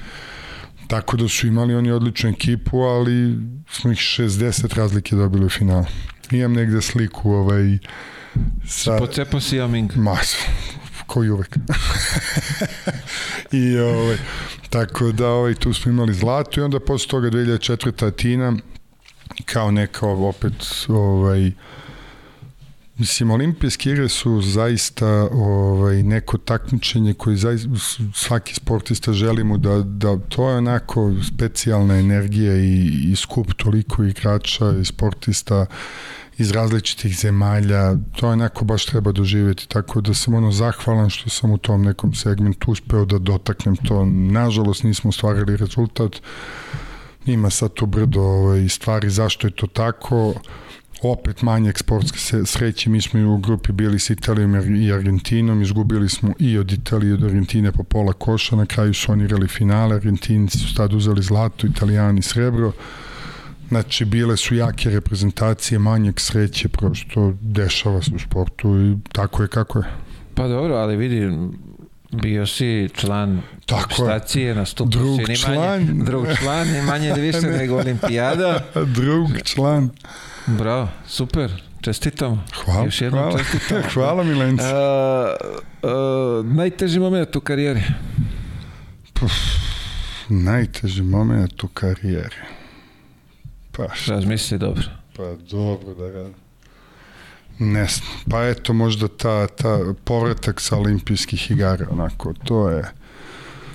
Tako 0.87 1.17
da 1.17 1.27
su 1.27 1.47
imali 1.47 1.75
oni 1.75 1.91
odličnu 1.91 2.29
ekipu, 2.29 2.77
ali 2.77 3.37
smo 3.69 3.91
ih 3.91 3.97
60 3.97 4.75
razlike 4.75 5.15
dobili 5.15 5.45
u 5.45 5.49
finalu. 5.49 5.85
Imam 6.31 6.53
negde 6.53 6.81
sliku 6.81 7.31
ovaj, 7.31 7.77
sa... 8.67 8.97
Pocepo 8.97 9.39
si 9.39 9.57
Yao 9.57 9.67
Ming? 9.67 9.91
Mas, 9.95 10.35
kao 11.13 11.23
i 11.23 11.29
uvek. 11.29 11.57
I 13.51 13.77
ovaj, 13.77 14.17
tako 14.69 15.11
da 15.11 15.27
ovaj, 15.27 15.53
tu 15.53 15.73
smo 15.73 15.91
imali 15.91 16.13
zlato 16.13 16.61
i 16.61 16.63
onda 16.63 16.79
posle 16.79 17.09
toga 17.09 17.29
2004. 17.29 18.07
Atina 18.07 18.53
kao 19.45 19.71
neka 19.71 20.07
opet 20.07 20.53
ovaj, 20.87 21.51
Mislim, 22.97 23.31
olimpijske 23.31 23.91
igre 23.91 24.09
su 24.09 24.41
zaista 24.41 25.07
ovaj, 25.31 26.03
neko 26.03 26.37
takmičenje 26.37 27.13
koje 27.13 27.35
zaista, 27.35 27.69
svaki 28.13 28.55
sportista 28.55 29.13
želimo 29.13 29.57
da, 29.57 29.81
da 29.81 30.17
to 30.29 30.49
je 30.49 30.57
onako 30.57 31.13
specijalna 31.27 31.99
energija 31.99 32.55
i, 32.57 33.11
i 33.11 33.15
skup 33.15 33.53
toliko 33.53 34.03
igrača 34.03 34.71
i 34.81 34.85
sportista 34.85 35.65
iz 36.37 36.51
različitih 36.51 37.17
zemalja, 37.17 37.95
to 38.15 38.29
je 38.29 38.37
neko 38.37 38.65
baš 38.65 38.85
treba 38.85 39.11
doživjeti, 39.11 39.67
tako 39.69 40.01
da 40.01 40.13
sam 40.13 40.33
ono 40.33 40.51
zahvalan 40.51 41.09
što 41.09 41.29
sam 41.29 41.51
u 41.51 41.57
tom 41.57 41.81
nekom 41.81 42.13
segmentu 42.13 42.71
uspeo 42.71 43.05
da 43.05 43.17
dotaknem 43.17 43.75
to. 43.75 44.05
Nažalost 44.05 44.83
nismo 44.83 45.11
stvarili 45.11 45.57
rezultat, 45.57 46.21
ima 47.25 47.49
sad 47.49 47.73
tu 47.73 47.85
brdo 47.85 48.21
ovaj, 48.21 48.69
stvari. 48.69 49.09
Zašto 49.09 49.47
je 49.47 49.51
to 49.51 49.67
tako, 49.67 50.33
opet 51.01 51.41
manje 51.41 51.73
sportske 51.75 52.19
sreće, 52.45 52.89
mi 52.89 53.01
smo 53.01 53.19
i 53.19 53.23
u 53.23 53.37
grupi 53.37 53.71
bili 53.71 53.99
s 53.99 54.09
Italijom 54.09 54.75
i 54.81 54.93
Argentinom, 54.93 55.61
izgubili 55.61 56.09
smo 56.09 56.33
i 56.39 56.57
od 56.57 56.71
Italije 56.71 57.09
i 57.09 57.13
od 57.13 57.23
Argentine 57.23 57.71
po 57.71 57.83
pola 57.83 58.13
koša, 58.13 58.55
na 58.55 58.65
kraju 58.65 58.93
su 58.93 59.11
oni 59.11 59.23
igrali 59.23 59.47
finale, 59.47 59.95
Argentinci 59.95 60.57
su 60.57 60.75
tad 60.75 60.93
uzeli 60.93 61.21
zlato, 61.21 61.67
Italijani 61.67 62.21
srebro, 62.21 62.71
Znači, 63.69 64.05
bile 64.05 64.37
su 64.37 64.55
jake 64.55 64.89
reprezentacije, 64.89 65.79
manjeg 65.79 66.19
sreće, 66.19 66.69
prosto 66.69 67.33
dešava 67.41 68.01
se 68.01 68.11
u 68.15 68.19
sportu 68.19 68.77
i 68.81 68.97
tako 69.11 69.41
je 69.41 69.47
kako 69.47 69.79
je. 69.79 69.85
Pa 70.35 70.47
dobro, 70.47 70.75
ali 70.75 70.95
vidi, 70.95 71.31
bio 72.11 72.47
si 72.47 72.89
član 72.93 73.41
Tako 73.65 73.93
stacije, 73.93 74.55
nastupio 74.55 74.99
Drug 74.99 75.19
si 75.19 75.31
ni 75.31 75.37
član. 75.37 75.57
manje, 75.57 76.03
drug 76.03 76.25
član, 76.41 76.67
ni 76.67 76.81
manje 76.81 77.13
ni 77.13 77.21
više 77.21 77.41
nego 77.59 77.77
olimpijada. 77.77 78.59
Drug 78.85 79.29
član. 79.43 79.89
Bravo, 80.47 80.89
super, 81.07 81.61
čestitam. 81.81 82.45
Hvala, 82.65 82.85
Još 82.85 83.01
jednom 83.01 83.21
hvala. 83.23 83.37
čestitam. 83.37 83.81
hvala 83.93 84.23
Milenci. 84.23 84.65
A, 84.65 85.35
a, 85.83 86.41
najteži 86.45 86.99
moment 86.99 87.35
u 87.35 87.41
karijeri? 87.41 87.81
Najteži 90.29 91.01
moment 91.03 91.63
u 91.63 91.67
karijeri. 91.67 92.35
Pa 93.77 93.87
šta? 93.93 94.11
Razmisli 94.11 94.57
dobro. 94.57 94.83
Pa 95.17 95.35
dobro 95.51 95.93
da 95.93 96.11
radim. 96.11 96.33
Ne 97.59 97.85
znam. 97.85 98.09
Pa 98.29 98.43
eto 98.47 98.73
možda 98.73 99.07
ta, 99.07 99.47
ta 99.47 99.79
povratak 100.03 100.61
sa 100.61 100.77
olimpijskih 100.77 101.51
igara, 101.51 101.87
onako, 101.91 102.33
to 102.33 102.69
je... 102.69 102.83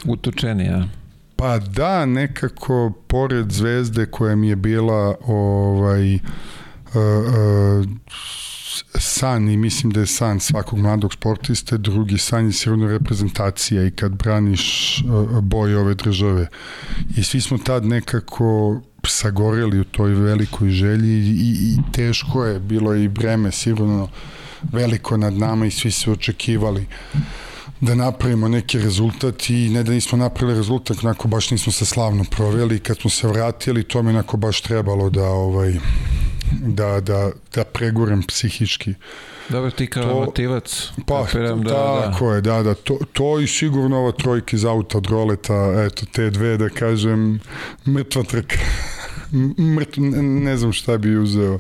Utučeni. 0.07 0.89
Pa 1.37 1.59
da, 1.59 2.07
nekako 2.07 2.93
pored 3.07 3.53
zvezde 3.53 4.07
koja 4.07 4.37
mi 4.37 4.49
je 4.49 4.57
bila 4.57 5.17
ovaj 5.27 6.15
uh, 6.15 6.21
uh, 6.95 7.87
san 8.99 9.49
i 9.49 9.57
mislim 9.57 9.93
da 9.93 10.01
je 10.01 10.07
san 10.07 10.41
svakog 10.41 10.79
mladog 10.79 11.13
sportiste, 11.13 11.79
drugi 11.79 12.19
san 12.19 12.47
je 12.47 12.53
sigurno 12.53 12.89
reprezentacija 12.89 13.87
i 13.87 13.91
kad 13.91 14.13
braniš 14.13 14.99
uh, 14.99 15.41
boje 15.41 15.79
ove 15.79 15.95
države. 15.95 16.47
I 17.17 17.23
svi 17.23 17.41
smo 17.41 17.59
tad 17.59 17.85
nekako 17.85 18.81
sagoreli 19.07 19.81
u 19.81 19.85
toj 19.85 20.15
velikoj 20.15 20.71
želji 20.71 21.11
i, 21.11 21.57
i 21.61 21.93
teško 21.93 22.45
je, 22.45 22.61
bilo 22.61 22.93
je 22.93 23.05
i 23.05 23.09
breme 23.09 23.53
sigurno 23.53 24.09
veliko 24.73 25.17
nad 25.17 25.33
nama 25.33 25.67
i 25.67 25.71
svi 25.71 25.91
su 25.91 26.13
očekivali 26.13 26.87
da 27.81 27.95
napravimo 27.95 28.49
neki 28.49 28.79
rezultat 28.79 29.51
i 29.51 29.69
ne 29.69 29.83
da 29.83 29.93
nismo 29.93 30.19
napravili 30.19 30.59
rezultat, 30.59 31.05
onako 31.05 31.29
baš 31.29 31.51
nismo 31.51 31.73
se 31.73 31.85
slavno 31.85 32.25
proveli 32.31 32.79
kad 32.79 32.99
smo 32.99 33.11
se 33.11 33.29
vratili, 33.29 33.83
to 33.83 34.03
mi 34.03 34.11
onako 34.11 34.37
baš 34.37 34.61
trebalo 34.61 35.11
da 35.11 35.25
ovaj 35.25 35.79
da, 36.53 37.01
da, 37.01 37.31
da 37.55 37.65
pregurem 37.65 38.23
psihički. 38.23 38.95
Dobro, 39.49 39.71
ti 39.71 39.87
kao 39.87 40.03
To- 40.03 40.21
motivac. 40.21 40.89
Pa, 41.07 41.25
kapiram 41.27 41.63
da, 41.63 42.03
tako 42.03 42.33
je, 42.33 42.41
da, 42.41 42.63
da, 42.63 42.75
to, 42.75 42.99
to 43.13 43.41
i 43.41 43.47
sigurno 43.47 43.99
ova 43.99 44.13
trojka 44.13 44.57
iz 44.57 44.65
auta 44.65 44.99
od 44.99 45.07
roleta, 45.07 45.55
eto, 45.87 46.07
te 46.07 46.31
dve, 46.31 46.57
da 46.57 46.69
kažem, 46.69 47.41
mrtva 47.87 48.23
trka. 48.23 48.57
Mrtv, 49.77 50.01
ne, 50.23 50.57
znam 50.57 50.73
šta 50.73 50.99
bi 50.99 51.17
uzeo 51.17 51.59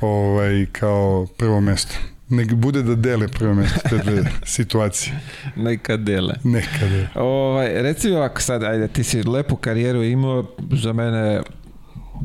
ovaj, 0.00 0.66
kao 0.72 1.26
prvo 1.36 1.60
mesto. 1.60 1.94
Nek 2.28 2.54
bude 2.54 2.82
da 2.82 2.94
dele 2.94 3.28
prvo 3.28 3.54
mesto 3.54 3.80
te 3.90 3.98
dve 3.98 4.22
situacije. 4.46 5.20
Da, 5.56 5.62
neka 5.62 5.96
dele. 5.96 6.34
Nekada. 6.44 7.06
Ovaj, 7.14 7.82
reci 7.82 8.08
mi 8.08 8.16
ovako 8.16 8.40
sad, 8.40 8.62
ajde, 8.62 8.88
ti 8.88 9.04
si 9.04 9.22
lepu 9.22 9.56
karijeru 9.56 10.02
imao, 10.04 10.46
za 10.72 10.92
mene, 10.92 11.42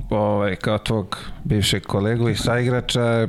ovaj, 0.09 0.55
kao 0.55 0.77
tvog 0.77 1.17
bivšeg 1.43 1.83
kolegu 1.83 2.29
i 2.29 2.35
saigrača, 2.35 3.27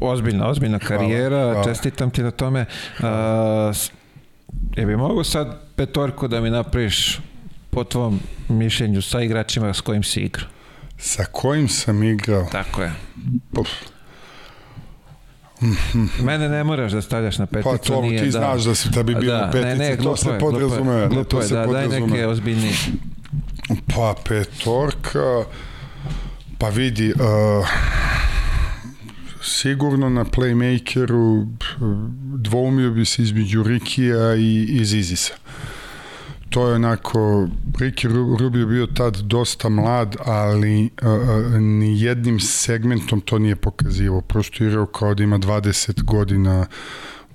ozbiljna, 0.00 0.48
ozbiljna 0.48 0.78
karijera, 0.78 1.42
hvala. 1.42 1.64
čestitam 1.64 2.10
ti 2.10 2.22
na 2.22 2.30
tome. 2.30 2.64
A, 3.02 3.72
je 4.76 4.86
bi 4.86 4.96
mogu 4.96 5.24
sad 5.24 5.60
petorku 5.76 6.28
da 6.28 6.40
mi 6.40 6.50
napraviš 6.50 7.20
po 7.70 7.84
tvom 7.84 8.20
mišljenju 8.48 9.02
sa 9.02 9.20
igračima 9.20 9.74
s 9.74 9.80
kojim 9.80 10.02
si 10.02 10.20
igrao? 10.20 10.48
Sa 10.98 11.24
kojim 11.24 11.68
sam 11.68 12.02
igrao? 12.02 12.46
Tako 12.52 12.82
je. 12.82 12.92
Puf, 13.54 13.68
Mene 16.22 16.48
ne 16.48 16.64
moraš 16.64 16.92
da 16.92 17.02
stavljaš 17.02 17.38
na 17.38 17.46
peticu. 17.46 17.70
Pa 17.70 17.78
to 17.78 18.02
nije, 18.02 18.18
ti 18.18 18.24
da. 18.24 18.30
znaš 18.30 18.62
da 18.62 18.74
se 18.74 18.90
tebi 18.90 19.14
bilo 19.14 19.36
da, 19.38 19.50
petici, 19.52 19.78
ne, 19.78 19.90
ne, 19.90 19.96
to 19.96 20.16
se 20.16 20.28
je, 20.28 20.32
ne, 20.32 21.08
Glupo 21.08 21.40
je, 21.40 21.48
da, 21.48 21.66
daj 21.66 21.88
neke 21.88 22.26
ozbiljnije. 22.26 22.74
Pa 23.94 24.14
petorka, 24.28 25.44
pa 26.62 26.68
vidi, 26.68 27.12
uh, 27.12 27.66
sigurno 29.42 30.08
na 30.08 30.24
playmakeru 30.24 31.46
dvoumio 32.36 32.90
bi 32.90 33.04
se 33.04 33.22
između 33.22 33.62
Rikija 33.62 34.34
i, 34.34 34.66
i 34.70 34.84
Zizisa. 34.84 35.34
To 36.50 36.68
je 36.68 36.74
onako, 36.74 37.48
Riki 37.78 38.08
Ru- 38.08 38.38
Rubio 38.38 38.66
bio 38.66 38.86
tad 38.86 39.16
dosta 39.16 39.68
mlad, 39.68 40.16
ali 40.24 40.90
uh, 41.02 41.08
uh, 41.08 41.60
ni 41.60 42.02
jednim 42.02 42.40
segmentom 42.40 43.20
to 43.20 43.38
nije 43.38 43.56
pokazivo. 43.56 44.20
Prosto 44.20 44.64
igrao 44.64 44.86
kao 44.86 45.14
da 45.14 45.22
ima 45.22 45.38
20 45.38 46.02
godina 46.02 46.66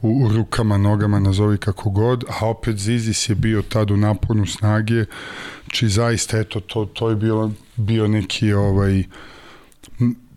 u, 0.01 0.25
u 0.25 0.29
rukama, 0.29 0.77
nogama, 0.77 1.19
nazovi 1.19 1.57
kako 1.57 1.89
god, 1.89 2.23
a 2.29 2.45
opet 2.47 2.77
Zizis 2.77 3.29
je 3.29 3.35
bio 3.35 3.61
tad 3.61 3.91
u 3.91 3.97
naponu 3.97 4.45
snage, 4.45 5.05
či 5.71 5.89
zaista, 5.89 6.39
eto, 6.39 6.59
to, 6.59 6.85
to 6.85 7.09
je 7.09 7.15
bilo, 7.15 7.51
bio 7.75 8.07
neki 8.07 8.53
ovaj, 8.53 9.03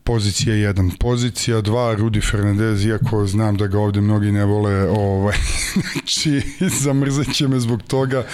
pozicija 0.05 0.55
1. 0.55 0.97
Pozicija 0.98 1.62
2, 1.62 1.97
Rudi 1.97 2.20
Fernandez, 2.20 2.85
iako 2.85 3.27
znam 3.27 3.57
da 3.57 3.66
ga 3.66 3.78
ovde 3.78 4.01
mnogi 4.01 4.32
ne 4.32 4.44
vole, 4.44 4.89
ovaj, 4.90 5.36
znači, 5.93 6.43
zamrzat 6.81 7.32
će 7.35 7.48
me 7.48 7.61
zbog 7.61 7.82
toga, 7.82 8.27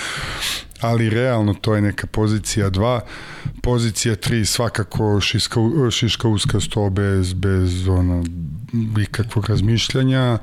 ali 0.81 1.11
realno 1.11 1.55
to 1.55 1.75
je 1.75 1.83
neka 1.83 2.07
pozicija 2.07 2.71
2. 2.71 3.01
Pozicija 3.63 4.17
3 4.17 4.45
svakako 4.45 5.21
šiška, 5.21 5.61
šiška 5.91 6.29
uska 6.29 6.61
sto 6.61 6.91
bez, 6.91 7.33
bez 7.33 7.89
ono, 7.89 8.25
ikakvog 9.03 9.49
razmišljanja 9.49 10.39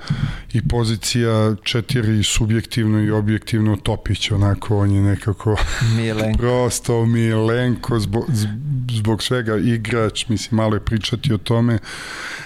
i 0.53 0.67
pozicija 0.67 1.29
4 1.29 2.23
subjektivno 2.23 3.01
i 3.01 3.11
objektivno 3.11 3.75
Topić, 3.75 4.31
onako 4.31 4.77
on 4.77 4.91
je 4.91 5.01
nekako 5.01 5.55
Milenko. 5.97 6.37
prosto 6.37 7.05
Milenko 7.05 7.99
zbog, 7.99 8.25
zbog 8.91 9.23
svega 9.23 9.57
igrač, 9.57 10.27
mislim 10.27 10.57
malo 10.57 10.75
je 10.75 10.85
pričati 10.85 11.33
o 11.33 11.37
tome, 11.37 11.79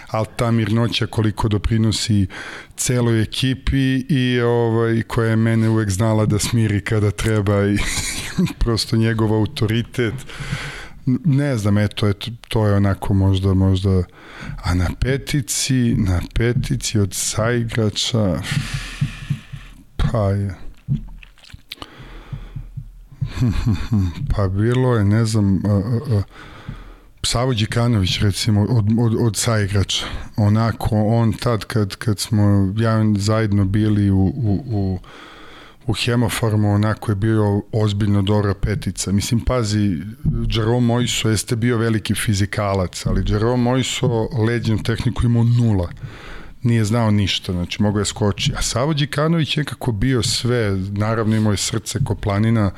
ali 0.07 0.25
ta 0.35 0.51
mirnoća 0.51 1.07
koliko 1.07 1.47
doprinosi 1.47 2.27
celoj 2.75 3.21
ekipi 3.21 4.05
i 4.09 4.39
ovaj, 4.41 5.03
koja 5.03 5.29
je 5.29 5.35
mene 5.35 5.69
uvek 5.69 5.89
znala 5.89 6.25
da 6.25 6.39
smiri 6.39 6.81
kada 6.81 7.11
treba 7.11 7.65
i 7.65 7.77
prosto 8.59 8.97
njegov 8.97 9.33
autoritet. 9.33 10.13
Ne 11.25 11.57
znam, 11.57 11.77
eto, 11.77 12.07
eto, 12.07 12.31
to 12.47 12.67
je 12.67 12.75
onako 12.75 13.13
možda, 13.13 13.53
možda, 13.53 14.03
a 14.63 14.73
na 14.73 14.89
petici, 14.99 15.95
na 15.97 16.21
petici 16.33 16.99
od 16.99 17.13
saigrača, 17.13 18.41
pa 19.97 20.29
je, 20.29 20.55
pa 24.35 24.47
bilo 24.47 24.95
je, 24.95 25.05
ne 25.05 25.25
znam, 25.25 25.65
a, 25.65 25.69
a, 25.69 26.17
a, 26.17 26.21
Savo 27.23 27.53
Đikanović 27.53 28.19
recimo 28.19 28.61
od, 28.61 28.85
od, 28.99 29.15
od 29.19 29.35
saigrača 29.35 30.05
onako 30.37 30.95
on 30.95 31.33
tad 31.33 31.65
kad, 31.65 31.95
kad 31.95 32.19
smo 32.19 32.73
ja 32.77 33.03
zajedno 33.17 33.65
bili 33.65 34.09
u, 34.09 34.25
u, 34.25 34.63
u 34.65 34.99
u 35.87 35.93
Hemofarmu 35.93 36.73
onako 36.73 37.11
je 37.11 37.15
bio 37.15 37.61
ozbiljno 37.71 38.21
dobra 38.21 38.53
petica. 38.53 39.11
Mislim, 39.11 39.39
pazi, 39.39 39.97
Jerome 40.49 40.87
Moiso 40.87 41.29
jeste 41.29 41.55
bio 41.55 41.77
veliki 41.77 42.15
fizikalac, 42.15 43.05
ali 43.05 43.23
Jerome 43.27 43.63
Moiso 43.63 44.29
leđenu 44.47 44.83
tehniku 44.83 45.25
imao 45.25 45.43
nula 45.43 45.89
nije 46.63 46.85
znao 46.85 47.11
ništa, 47.11 47.51
znači 47.51 47.81
mogao 47.81 47.99
je 47.99 48.05
skoči. 48.05 48.53
A 48.57 48.61
Savo 48.61 48.93
Đikanović 48.93 49.57
je 49.57 49.63
kako 49.63 49.91
bio 49.91 50.23
sve, 50.23 50.77
naravno 50.91 51.35
imao 51.35 51.53
je 51.53 51.57
srce 51.57 51.99
ko 52.03 52.15
planina, 52.15 52.71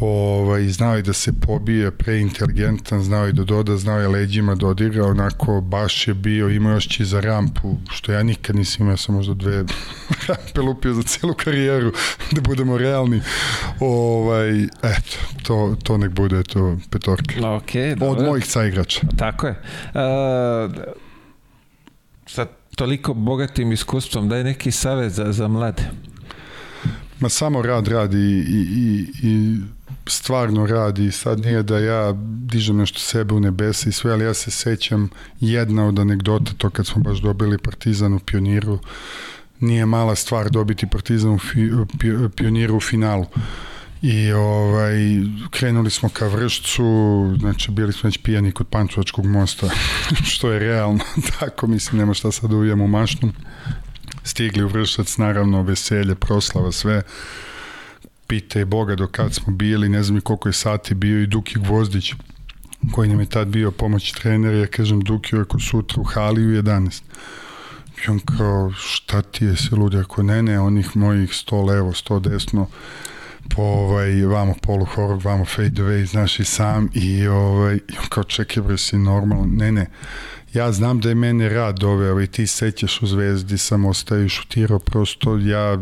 ovaj, 0.00 0.68
znao 0.68 0.96
je 0.96 1.02
da 1.02 1.12
se 1.12 1.32
pobije, 1.32 1.90
preinteligentan, 1.90 3.02
znao 3.02 3.26
je 3.26 3.32
da 3.32 3.44
doda, 3.44 3.76
znao 3.76 4.00
je 4.00 4.08
leđima 4.08 4.54
da 4.54 4.66
odigra, 4.66 5.06
onako 5.06 5.60
baš 5.60 6.08
je 6.08 6.14
bio, 6.14 6.48
imao 6.50 6.72
još 6.72 6.88
će 6.88 7.04
za 7.04 7.20
rampu, 7.20 7.76
što 7.90 8.12
ja 8.12 8.22
nikad 8.22 8.56
nisam 8.56 8.76
imao, 8.80 8.92
ja 8.92 8.96
sam 8.96 9.14
možda 9.14 9.34
dve 9.34 9.64
rampe 10.28 10.60
lupio 10.60 10.94
za 10.94 11.02
celu 11.02 11.34
karijeru, 11.34 11.92
da 12.32 12.40
budemo 12.40 12.78
realni. 12.78 13.20
Ovaj, 13.80 14.62
eto, 14.64 15.16
to, 15.42 15.76
to 15.82 15.98
nek 15.98 16.10
bude 16.10 16.42
to 16.42 16.76
petorka. 16.90 17.50
Ok, 17.50 17.70
Od 17.92 17.98
dobro. 17.98 18.26
mojih 18.26 18.46
saigrača. 18.46 19.00
Tako 19.16 19.46
je. 19.46 19.54
A, 19.94 20.68
sa 22.26 22.46
toliko 22.74 23.14
bogatim 23.14 23.72
iskustvom, 23.72 24.28
daj 24.28 24.44
neki 24.44 24.70
savjet 24.70 25.12
za, 25.12 25.32
za 25.32 25.48
mlade. 25.48 25.82
Ma 27.20 27.28
samo 27.28 27.62
rad 27.62 27.88
radi 27.88 28.18
i, 28.18 28.66
i, 28.70 29.06
i 29.22 29.60
stvarno 30.06 30.66
radi. 30.66 31.10
Sad 31.10 31.40
nije 31.40 31.62
da 31.62 31.78
ja 31.78 32.12
dižem 32.22 32.76
nešto 32.76 32.98
sebe 32.98 33.34
u 33.34 33.40
nebesa 33.40 33.88
i 33.88 33.92
sve, 33.92 34.12
ali 34.12 34.24
ja 34.24 34.34
se 34.34 34.50
sećam 34.50 35.08
jedna 35.40 35.86
od 35.86 35.98
anegdota, 35.98 36.52
to 36.58 36.70
kad 36.70 36.86
smo 36.86 37.02
baš 37.02 37.18
dobili 37.18 37.58
Partizan 37.58 38.14
u 38.14 38.18
pioniru, 38.18 38.78
nije 39.60 39.86
mala 39.86 40.14
stvar 40.14 40.50
dobiti 40.50 40.86
Partizan 40.86 41.30
u 41.30 41.38
fi, 41.38 41.70
pi, 41.98 42.08
pioniru 42.36 42.76
u 42.76 42.80
finalu. 42.80 43.26
I 44.02 44.32
ovaj, 44.32 44.96
krenuli 45.50 45.90
smo 45.90 46.08
ka 46.08 46.26
Vršcu, 46.26 46.84
znači 47.40 47.70
bili 47.70 47.92
smo 47.92 48.08
već 48.08 48.18
pijani 48.18 48.52
kod 48.52 48.68
Pančevačkog 48.68 49.26
mosta, 49.26 49.70
što 50.32 50.52
je 50.52 50.58
realno, 50.58 51.04
tako 51.40 51.66
mislim, 51.66 51.98
nema 51.98 52.14
šta 52.14 52.32
sad 52.32 52.52
uvijemo 52.52 52.84
u 52.84 52.88
mašnu. 52.88 53.32
stigli 54.24 54.64
u 54.64 54.68
Vršac, 54.68 55.16
naravno 55.16 55.62
veselje, 55.62 56.14
proslava, 56.14 56.72
sve 56.72 57.02
pite 58.26 58.64
Boga 58.64 58.94
do 58.94 59.06
kad 59.06 59.34
smo 59.34 59.52
bili, 59.52 59.88
ne 59.88 60.02
znam 60.02 60.18
i 60.18 60.20
koliko 60.20 60.48
je 60.48 60.52
sati 60.52 60.94
bio 60.94 61.22
i 61.22 61.26
Duki 61.26 61.58
Gvozdić 61.58 62.12
koji 62.92 63.08
nam 63.08 63.20
je 63.20 63.26
tad 63.26 63.48
bio 63.48 63.70
pomoć 63.70 64.12
trener, 64.12 64.54
ja 64.54 64.66
kažem 64.66 65.00
Duki 65.00 65.36
ako 65.36 65.60
sutra 65.60 66.00
u 66.00 66.04
hali 66.04 66.46
u 66.46 66.62
11 66.62 67.02
i 68.06 68.10
on 68.10 68.18
kao 68.18 68.72
šta 68.76 69.22
ti 69.22 69.44
je 69.44 69.56
se 69.56 69.76
ljudi 69.76 69.96
ako 69.96 70.22
ne 70.22 70.42
ne 70.42 70.60
onih 70.60 70.96
mojih 70.96 71.30
100 71.30 71.66
levo 71.66 71.92
100 71.92 72.20
desno 72.20 72.66
po 73.48 73.62
ovaj, 73.62 74.22
vamo 74.22 74.54
polu 74.62 74.84
horog, 74.84 75.22
vamo 75.24 75.44
fade 75.44 75.82
away, 75.82 76.04
znaš 76.04 76.40
i 76.40 76.44
sam 76.44 76.88
i 76.94 77.26
ovaj, 77.26 77.78
kao 78.08 78.24
čekaj 78.24 78.62
bre 78.62 78.78
si 78.78 78.98
normalno, 78.98 79.46
ne 79.46 79.72
ne 79.72 79.86
ja 80.54 80.72
znam 80.72 81.00
da 81.00 81.08
je 81.08 81.14
mene 81.14 81.48
rad 81.48 81.78
doveo 81.78 82.06
i 82.06 82.10
ovaj, 82.10 82.26
ti 82.26 82.46
sećaš 82.46 83.02
u 83.02 83.06
zvezdi 83.06 83.58
sam 83.58 83.84
ostaju 83.84 84.28
šutirao 84.28 84.78
prosto 84.78 85.38
ja 85.38 85.78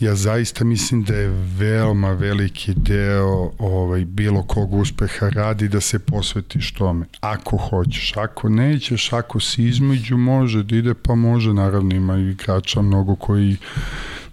ja 0.00 0.14
zaista 0.14 0.64
mislim 0.64 1.02
da 1.02 1.14
je 1.14 1.28
veoma 1.58 2.12
veliki 2.12 2.74
deo 2.74 3.50
ovaj, 3.58 4.04
bilo 4.04 4.42
kog 4.42 4.74
uspeha 4.74 5.28
radi 5.28 5.68
da 5.68 5.80
se 5.80 5.98
posvetiš 5.98 6.72
tome. 6.72 7.06
Ako 7.20 7.56
hoćeš, 7.56 8.16
ako 8.16 8.48
nećeš, 8.48 9.12
ako 9.12 9.40
si 9.40 9.64
između, 9.64 10.16
može 10.16 10.62
da 10.62 10.76
ide, 10.76 10.94
pa 10.94 11.14
može, 11.14 11.54
naravno 11.54 11.94
ima 11.94 12.16
igrača 12.16 12.82
mnogo 12.82 13.16
koji 13.16 13.56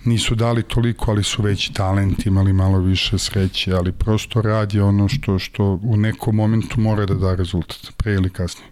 nisu 0.06 0.36
dali 0.36 0.64
toliko, 0.64 1.12
ali 1.12 1.24
su 1.24 1.42
veći 1.42 1.74
talent, 1.74 2.26
imali 2.26 2.54
malo 2.54 2.80
više 2.80 3.18
sreće, 3.18 3.74
ali 3.74 3.92
prosto 3.92 4.42
rad 4.42 4.74
je 4.74 4.84
ono 4.84 5.08
što, 5.08 5.40
što 5.40 5.80
u 5.84 5.98
nekom 5.98 6.36
momentu 6.36 6.80
mora 6.80 7.06
da 7.06 7.14
da 7.14 7.36
rezultat, 7.36 7.94
pre 7.98 8.14
ili 8.14 8.30
kasnije. 8.30 8.68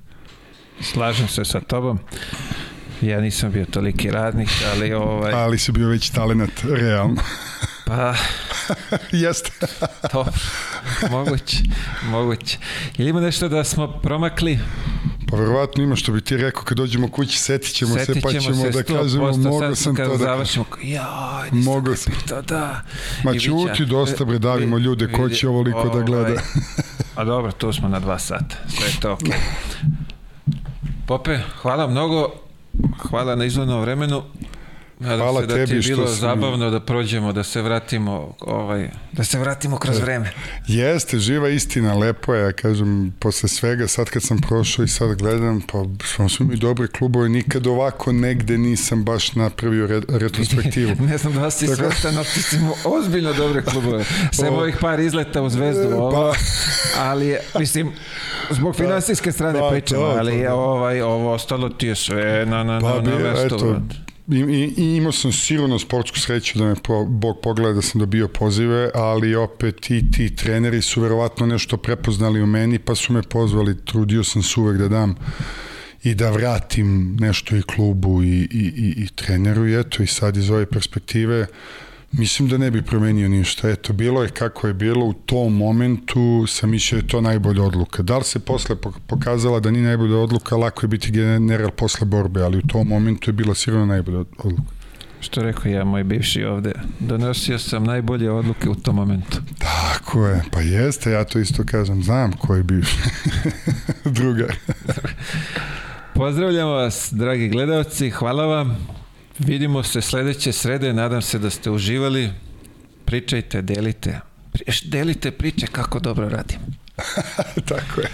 Slažem 0.82 1.28
se 1.28 1.46
sa 1.46 1.60
tobom. 1.60 2.00
Ja 3.02 3.22
nisam 3.22 3.52
bio 3.52 3.66
toliki 3.66 4.12
radnik, 4.12 4.50
ali 4.72 4.94
ovaj... 4.94 5.34
Ali 5.34 5.58
si 5.58 5.72
bio 5.72 5.88
već 5.88 6.10
talenat, 6.10 6.50
realno. 6.64 7.22
Pa... 7.86 8.16
Jeste. 9.12 9.52
to, 10.12 10.26
moguće, 11.12 11.58
moguće. 12.10 12.58
Ili 12.98 13.10
ima 13.10 13.22
nešto 13.22 13.50
da 13.50 13.64
smo 13.64 13.88
promakli? 13.88 14.60
Pa 15.30 15.38
verovatno 15.38 15.84
ima 15.84 15.96
što 15.96 16.12
bi 16.12 16.22
ti 16.22 16.38
rekao 16.38 16.64
kad 16.64 16.78
dođemo 16.78 17.08
kući 17.08 17.40
setit 17.40 17.74
ćemo 17.74 17.94
Setit 17.94 18.16
se 18.16 18.22
pa 18.22 18.30
ćemo 18.30 18.56
se 18.56 18.70
da 18.70 18.84
kažemo 18.84 19.38
mogo 19.38 19.76
sam 19.76 19.96
to 19.96 20.08
da 20.08 20.18
završimo, 20.18 20.66
ja, 20.84 21.44
mogo 21.52 21.96
sam 21.96 22.14
to 22.28 22.42
da. 22.42 22.82
Ma 23.24 23.40
čuti 23.40 23.86
dosta 23.86 24.26
bre 24.26 24.40
davimo 24.40 24.78
ljude 24.78 25.12
ko 25.12 25.30
će 25.30 25.48
ovoliko 25.48 25.90
da 25.90 26.02
gleda. 26.02 26.24
Ovaj, 26.24 26.44
a 27.16 27.24
dobro, 27.24 27.52
tu 27.52 27.74
smo 27.74 27.88
na 27.88 28.00
dva 28.00 28.20
sata. 28.20 28.56
Sve 28.68 28.88
je 28.88 29.00
to. 29.02 29.18
Okay. 29.22 29.34
Pope, 31.08 31.40
hvala 31.62 31.88
mnogo 31.88 32.49
hvala 32.98 33.36
na 33.36 33.46
izvodnom 33.46 33.82
vremenu. 33.82 34.24
Nadam 35.00 35.20
Hvala 35.20 35.42
se 35.42 35.48
da 35.48 35.54
tebi 35.54 35.68
ti 35.68 35.76
je 35.76 35.96
bilo 35.96 36.08
sam... 36.08 36.16
zabavno 36.16 36.70
da 36.70 36.80
prođemo, 36.80 37.34
da 37.34 37.44
se 37.44 37.62
vratimo, 37.62 38.36
ovaj, 38.40 38.90
da 39.12 39.24
se 39.24 39.40
vratimo 39.40 39.78
kroz 39.78 39.98
e, 39.98 40.02
vreme. 40.02 40.32
Jeste, 40.68 41.20
živa 41.20 41.50
istina, 41.50 41.94
lepo 41.94 42.34
je, 42.34 42.44
ja 42.44 42.52
kažem, 42.52 43.14
posle 43.20 43.50
svega, 43.50 43.88
sad 43.88 44.10
kad 44.10 44.24
sam 44.24 44.38
prošao 44.38 44.86
i 44.86 44.88
sad 44.88 45.16
gledam, 45.18 45.62
pa 45.62 45.84
smo 46.06 46.30
su 46.30 46.44
mi 46.44 46.56
dobre 46.56 46.88
klubove, 46.88 47.30
nikad 47.30 47.68
ovako 47.68 48.12
negde 48.12 48.58
nisam 48.58 49.04
baš 49.04 49.36
napravio 49.36 49.88
re, 49.88 50.02
retrospektivu. 50.08 50.96
ne 51.10 51.18
znam 51.18 51.34
da 51.34 51.52
si 51.52 51.66
Tako... 51.66 51.78
svestan, 51.78 52.18
ali 52.18 52.26
ti 52.26 52.42
smo 52.42 52.74
ozbiljno 52.86 53.34
dobre 53.34 53.62
klubove. 53.62 54.06
Sve 54.32 54.50
ovih 54.50 54.78
par 54.82 55.00
izleta 55.00 55.42
u 55.42 55.50
zvezdu, 55.50 55.96
ovo, 55.96 56.12
pa... 56.12 56.34
ali, 57.02 57.38
mislim, 57.60 57.92
zbog 58.50 58.76
pa, 58.76 58.84
finansijske 58.84 59.32
strane 59.32 59.60
pa, 59.60 59.70
pričamo, 59.70 60.04
ali 60.04 60.38
je 60.38 60.52
ovaj, 60.52 61.02
ovo 61.02 61.34
ostalo 61.34 61.70
ti 61.70 61.88
je 61.88 61.96
sve 61.96 62.46
na, 62.46 62.64
na, 62.64 62.80
pa, 62.80 63.02
na, 63.02 63.12
na 63.12 63.18
mestu. 63.18 63.56
Eto, 63.56 63.82
i, 64.32 64.74
i 64.78 64.96
imao 64.96 65.12
sam 65.12 65.32
sigurno 65.32 65.80
sportsku 65.80 66.20
sreću 66.20 66.60
da 66.60 66.66
me 66.66 66.76
po, 66.76 67.06
Bog 67.06 67.40
pogleda 67.44 67.74
da 67.74 67.82
sam 67.82 68.00
dobio 68.00 68.28
pozive, 68.28 68.92
ali 68.94 69.36
opet 69.36 69.90
i 69.90 70.12
ti 70.12 70.36
treneri 70.36 70.82
su 70.82 71.02
verovatno 71.02 71.46
nešto 71.46 71.78
prepoznali 71.78 72.42
u 72.42 72.46
meni, 72.46 72.80
pa 72.80 72.96
su 72.96 73.14
me 73.14 73.22
pozvali, 73.22 73.86
trudio 73.86 74.24
sam 74.24 74.44
se 74.44 74.60
uvek 74.60 74.78
da 74.78 74.88
dam 74.88 75.16
i 76.04 76.16
da 76.16 76.32
vratim 76.32 77.18
nešto 77.20 77.56
i 77.56 77.62
klubu 77.62 78.24
i, 78.24 78.28
i, 78.28 78.74
i, 78.78 79.04
i 79.04 79.08
treneru 79.16 79.68
i 79.68 79.80
eto 79.80 80.04
i 80.04 80.08
sad 80.08 80.38
iz 80.38 80.50
ove 80.50 80.66
perspektive 80.66 81.42
uh, 81.42 81.48
Mislim 82.12 82.48
da 82.48 82.58
ne 82.58 82.72
bi 82.72 82.82
promenio 82.82 83.30
ništa. 83.30 83.70
Eto, 83.70 83.94
bilo 83.94 84.24
je 84.24 84.30
kako 84.30 84.68
je 84.68 84.74
bilo 84.74 85.06
u 85.06 85.14
tom 85.14 85.56
momentu, 85.56 86.46
sam 86.48 86.70
mišljao 86.70 87.02
da 87.02 87.06
je 87.06 87.10
to 87.10 87.22
najbolja 87.22 87.64
odluka. 87.64 88.04
Da 88.04 88.18
li 88.18 88.24
se 88.24 88.40
posle 88.40 88.76
pokazala 89.08 89.60
da 89.60 89.72
ni 89.72 89.82
najbolja 89.82 90.18
odluka, 90.18 90.56
lako 90.56 90.84
je 90.84 90.88
biti 90.88 91.12
general 91.12 91.72
posle 91.72 92.06
borbe, 92.06 92.42
ali 92.42 92.58
u 92.58 92.62
tom 92.62 92.88
momentu 92.88 93.30
je 93.30 93.34
bila 93.34 93.56
sigurno 93.56 93.86
najbolja 93.86 94.20
odluka. 94.20 94.64
Što 95.22 95.42
rekao 95.42 95.72
ja, 95.72 95.84
moj 95.84 96.04
bivši 96.04 96.44
ovde, 96.44 96.72
donosio 97.00 97.60
sam 97.60 97.84
najbolje 97.84 98.32
odluke 98.32 98.70
u 98.70 98.76
tom 98.76 98.96
momentu. 98.96 99.38
Tako 99.58 100.28
je, 100.28 100.42
pa 100.52 100.62
jeste, 100.62 101.12
ja 101.12 101.24
to 101.24 101.40
isto 101.40 101.64
kažem, 101.66 102.04
znam 102.04 102.32
ko 102.32 102.56
je 102.56 102.64
bivši. 102.64 102.98
Druga. 104.20 104.48
Pozdravljamo 106.14 106.72
vas, 106.72 107.10
dragi 107.12 107.50
gledalci, 107.50 108.10
hvala 108.10 108.46
vam. 108.46 108.99
Vidimo 109.40 109.84
se 109.84 110.02
sledeće 110.02 110.52
srede, 110.52 110.94
nadam 110.94 111.22
se 111.22 111.40
da 111.40 111.50
ste 111.50 111.70
uživali. 111.70 112.30
Pričajte, 113.06 113.62
delite. 113.62 114.20
Delite 114.86 115.32
priče 115.32 115.68
kako 115.68 116.00
dobro 116.00 116.30
radim. 116.30 116.60
Tako 117.70 118.02
je. 118.02 118.10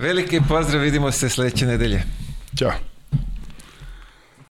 Veliki 0.00 0.40
pozdrav, 0.48 0.82
vidimo 0.82 1.12
se 1.12 1.28
sledeće 1.28 1.66
nedelje. 1.66 2.02
Ćao. 2.58 2.72